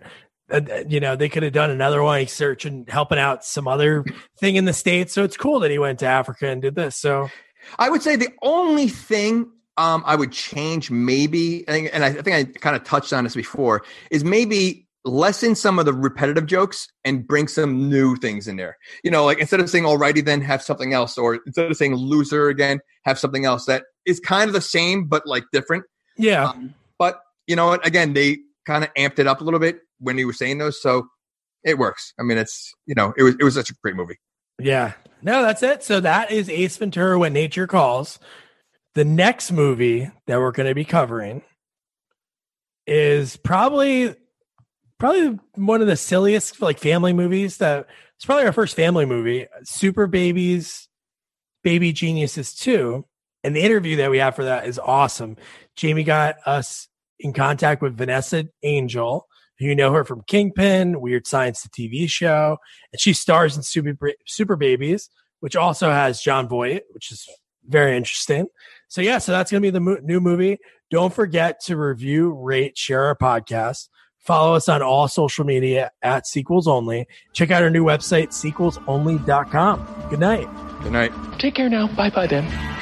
Uh, 0.50 0.60
uh, 0.70 0.84
you 0.88 1.00
know, 1.00 1.16
they 1.16 1.28
could 1.28 1.42
have 1.42 1.52
done 1.52 1.70
another 1.70 2.02
one, 2.02 2.20
he's 2.20 2.40
and 2.40 2.88
helping 2.90 3.18
out 3.18 3.44
some 3.44 3.68
other 3.68 4.04
thing 4.38 4.56
in 4.56 4.64
the 4.64 4.72
states. 4.72 5.12
So 5.12 5.22
it's 5.24 5.36
cool 5.36 5.60
that 5.60 5.70
he 5.70 5.78
went 5.78 6.00
to 6.00 6.06
Africa 6.06 6.48
and 6.48 6.60
did 6.60 6.74
this. 6.74 6.96
So 6.96 7.30
I 7.78 7.88
would 7.88 8.02
say 8.02 8.16
the 8.16 8.32
only 8.42 8.88
thing 8.88 9.50
um, 9.76 10.02
I 10.04 10.16
would 10.16 10.32
change, 10.32 10.90
maybe, 10.90 11.66
and 11.68 12.04
I- 12.04 12.12
think 12.12 12.36
I 12.36 12.44
kind 12.58 12.76
of 12.76 12.84
touched 12.84 13.12
on 13.12 13.24
this 13.24 13.34
before, 13.34 13.82
is 14.10 14.24
maybe 14.24 14.86
lessen 15.06 15.54
some 15.54 15.78
of 15.78 15.86
the 15.86 15.94
repetitive 15.94 16.44
jokes 16.44 16.86
and 17.04 17.26
bring 17.26 17.48
some 17.48 17.88
new 17.88 18.16
things 18.16 18.46
in 18.46 18.56
there. 18.56 18.76
You 19.02 19.10
know, 19.10 19.24
like 19.24 19.38
instead 19.38 19.60
of 19.60 19.70
saying 19.70 19.84
"alrighty," 19.84 20.22
then 20.22 20.42
have 20.42 20.62
something 20.62 20.92
else, 20.92 21.16
or 21.16 21.38
instead 21.46 21.70
of 21.70 21.76
saying 21.76 21.94
"loser" 21.94 22.48
again, 22.48 22.80
have 23.04 23.18
something 23.18 23.46
else 23.46 23.64
that 23.66 23.84
is 24.04 24.20
kind 24.20 24.48
of 24.48 24.52
the 24.54 24.60
same 24.60 25.06
but 25.06 25.26
like 25.26 25.44
different. 25.52 25.84
yeah, 26.18 26.48
Um, 26.50 26.74
you 27.50 27.56
know, 27.56 27.66
what? 27.66 27.84
again, 27.84 28.12
they 28.12 28.38
kind 28.64 28.84
of 28.84 28.94
amped 28.94 29.18
it 29.18 29.26
up 29.26 29.40
a 29.40 29.44
little 29.44 29.58
bit 29.58 29.80
when 29.98 30.16
he 30.16 30.24
was 30.24 30.38
saying 30.38 30.58
those, 30.58 30.80
so 30.80 31.08
it 31.64 31.78
works. 31.78 32.14
I 32.18 32.22
mean, 32.22 32.38
it's 32.38 32.72
you 32.86 32.94
know, 32.94 33.12
it 33.16 33.24
was 33.24 33.34
it 33.34 33.42
was 33.42 33.54
such 33.54 33.70
a 33.70 33.74
great 33.82 33.96
movie. 33.96 34.18
Yeah. 34.60 34.92
No, 35.20 35.42
that's 35.42 35.62
it. 35.62 35.82
So 35.82 35.98
that 36.00 36.30
is 36.30 36.48
Ace 36.48 36.76
Ventura 36.76 37.18
When 37.18 37.32
Nature 37.32 37.66
Calls. 37.66 38.20
The 38.94 39.04
next 39.04 39.50
movie 39.50 40.10
that 40.26 40.38
we're 40.38 40.52
going 40.52 40.68
to 40.68 40.74
be 40.74 40.84
covering 40.84 41.42
is 42.86 43.36
probably 43.36 44.14
probably 44.98 45.38
one 45.54 45.80
of 45.80 45.88
the 45.88 45.96
silliest 45.96 46.62
like 46.62 46.78
family 46.78 47.12
movies 47.12 47.56
that 47.56 47.86
it's 48.14 48.24
probably 48.26 48.44
our 48.44 48.52
first 48.52 48.76
family 48.76 49.06
movie, 49.06 49.46
Superbabies 49.64 50.86
Baby 51.64 51.92
Geniuses 51.92 52.54
2. 52.54 53.04
And 53.42 53.56
the 53.56 53.62
interview 53.62 53.96
that 53.96 54.10
we 54.10 54.18
have 54.18 54.36
for 54.36 54.44
that 54.44 54.66
is 54.66 54.78
awesome. 54.78 55.36
Jamie 55.74 56.04
got 56.04 56.36
us 56.46 56.88
in 57.20 57.32
contact 57.32 57.82
with 57.82 57.96
Vanessa 57.96 58.44
Angel. 58.62 59.26
You 59.58 59.74
know 59.74 59.92
her 59.92 60.04
from 60.04 60.22
Kingpin, 60.26 61.00
Weird 61.02 61.26
Science, 61.26 61.62
the 61.62 61.68
TV 61.68 62.08
show, 62.08 62.56
and 62.92 63.00
she 63.00 63.12
stars 63.12 63.56
in 63.56 63.62
Super, 63.62 63.94
Superbabies, 64.26 65.08
which 65.40 65.54
also 65.54 65.90
has 65.90 66.22
Jon 66.22 66.48
Voight, 66.48 66.82
which 66.92 67.12
is 67.12 67.28
very 67.68 67.94
interesting. 67.94 68.46
So 68.88 69.02
yeah, 69.02 69.18
so 69.18 69.32
that's 69.32 69.50
gonna 69.50 69.60
be 69.60 69.70
the 69.70 69.80
mo- 69.80 69.98
new 70.02 70.18
movie. 70.20 70.58
Don't 70.90 71.12
forget 71.12 71.60
to 71.66 71.76
review, 71.76 72.32
rate, 72.32 72.76
share 72.76 73.04
our 73.04 73.16
podcast. 73.16 73.88
Follow 74.18 74.54
us 74.54 74.68
on 74.68 74.82
all 74.82 75.08
social 75.08 75.44
media 75.44 75.90
at 76.02 76.26
Sequels 76.26 76.66
Only. 76.66 77.06
Check 77.32 77.50
out 77.50 77.62
our 77.62 77.70
new 77.70 77.84
website, 77.84 78.28
sequelsonly.com. 78.28 80.06
Good 80.10 80.20
night. 80.20 80.48
Good 80.82 80.92
night. 80.92 81.12
Take 81.38 81.54
care 81.54 81.68
now. 81.68 81.86
Bye 81.88 82.10
bye 82.10 82.26
then. 82.26 82.79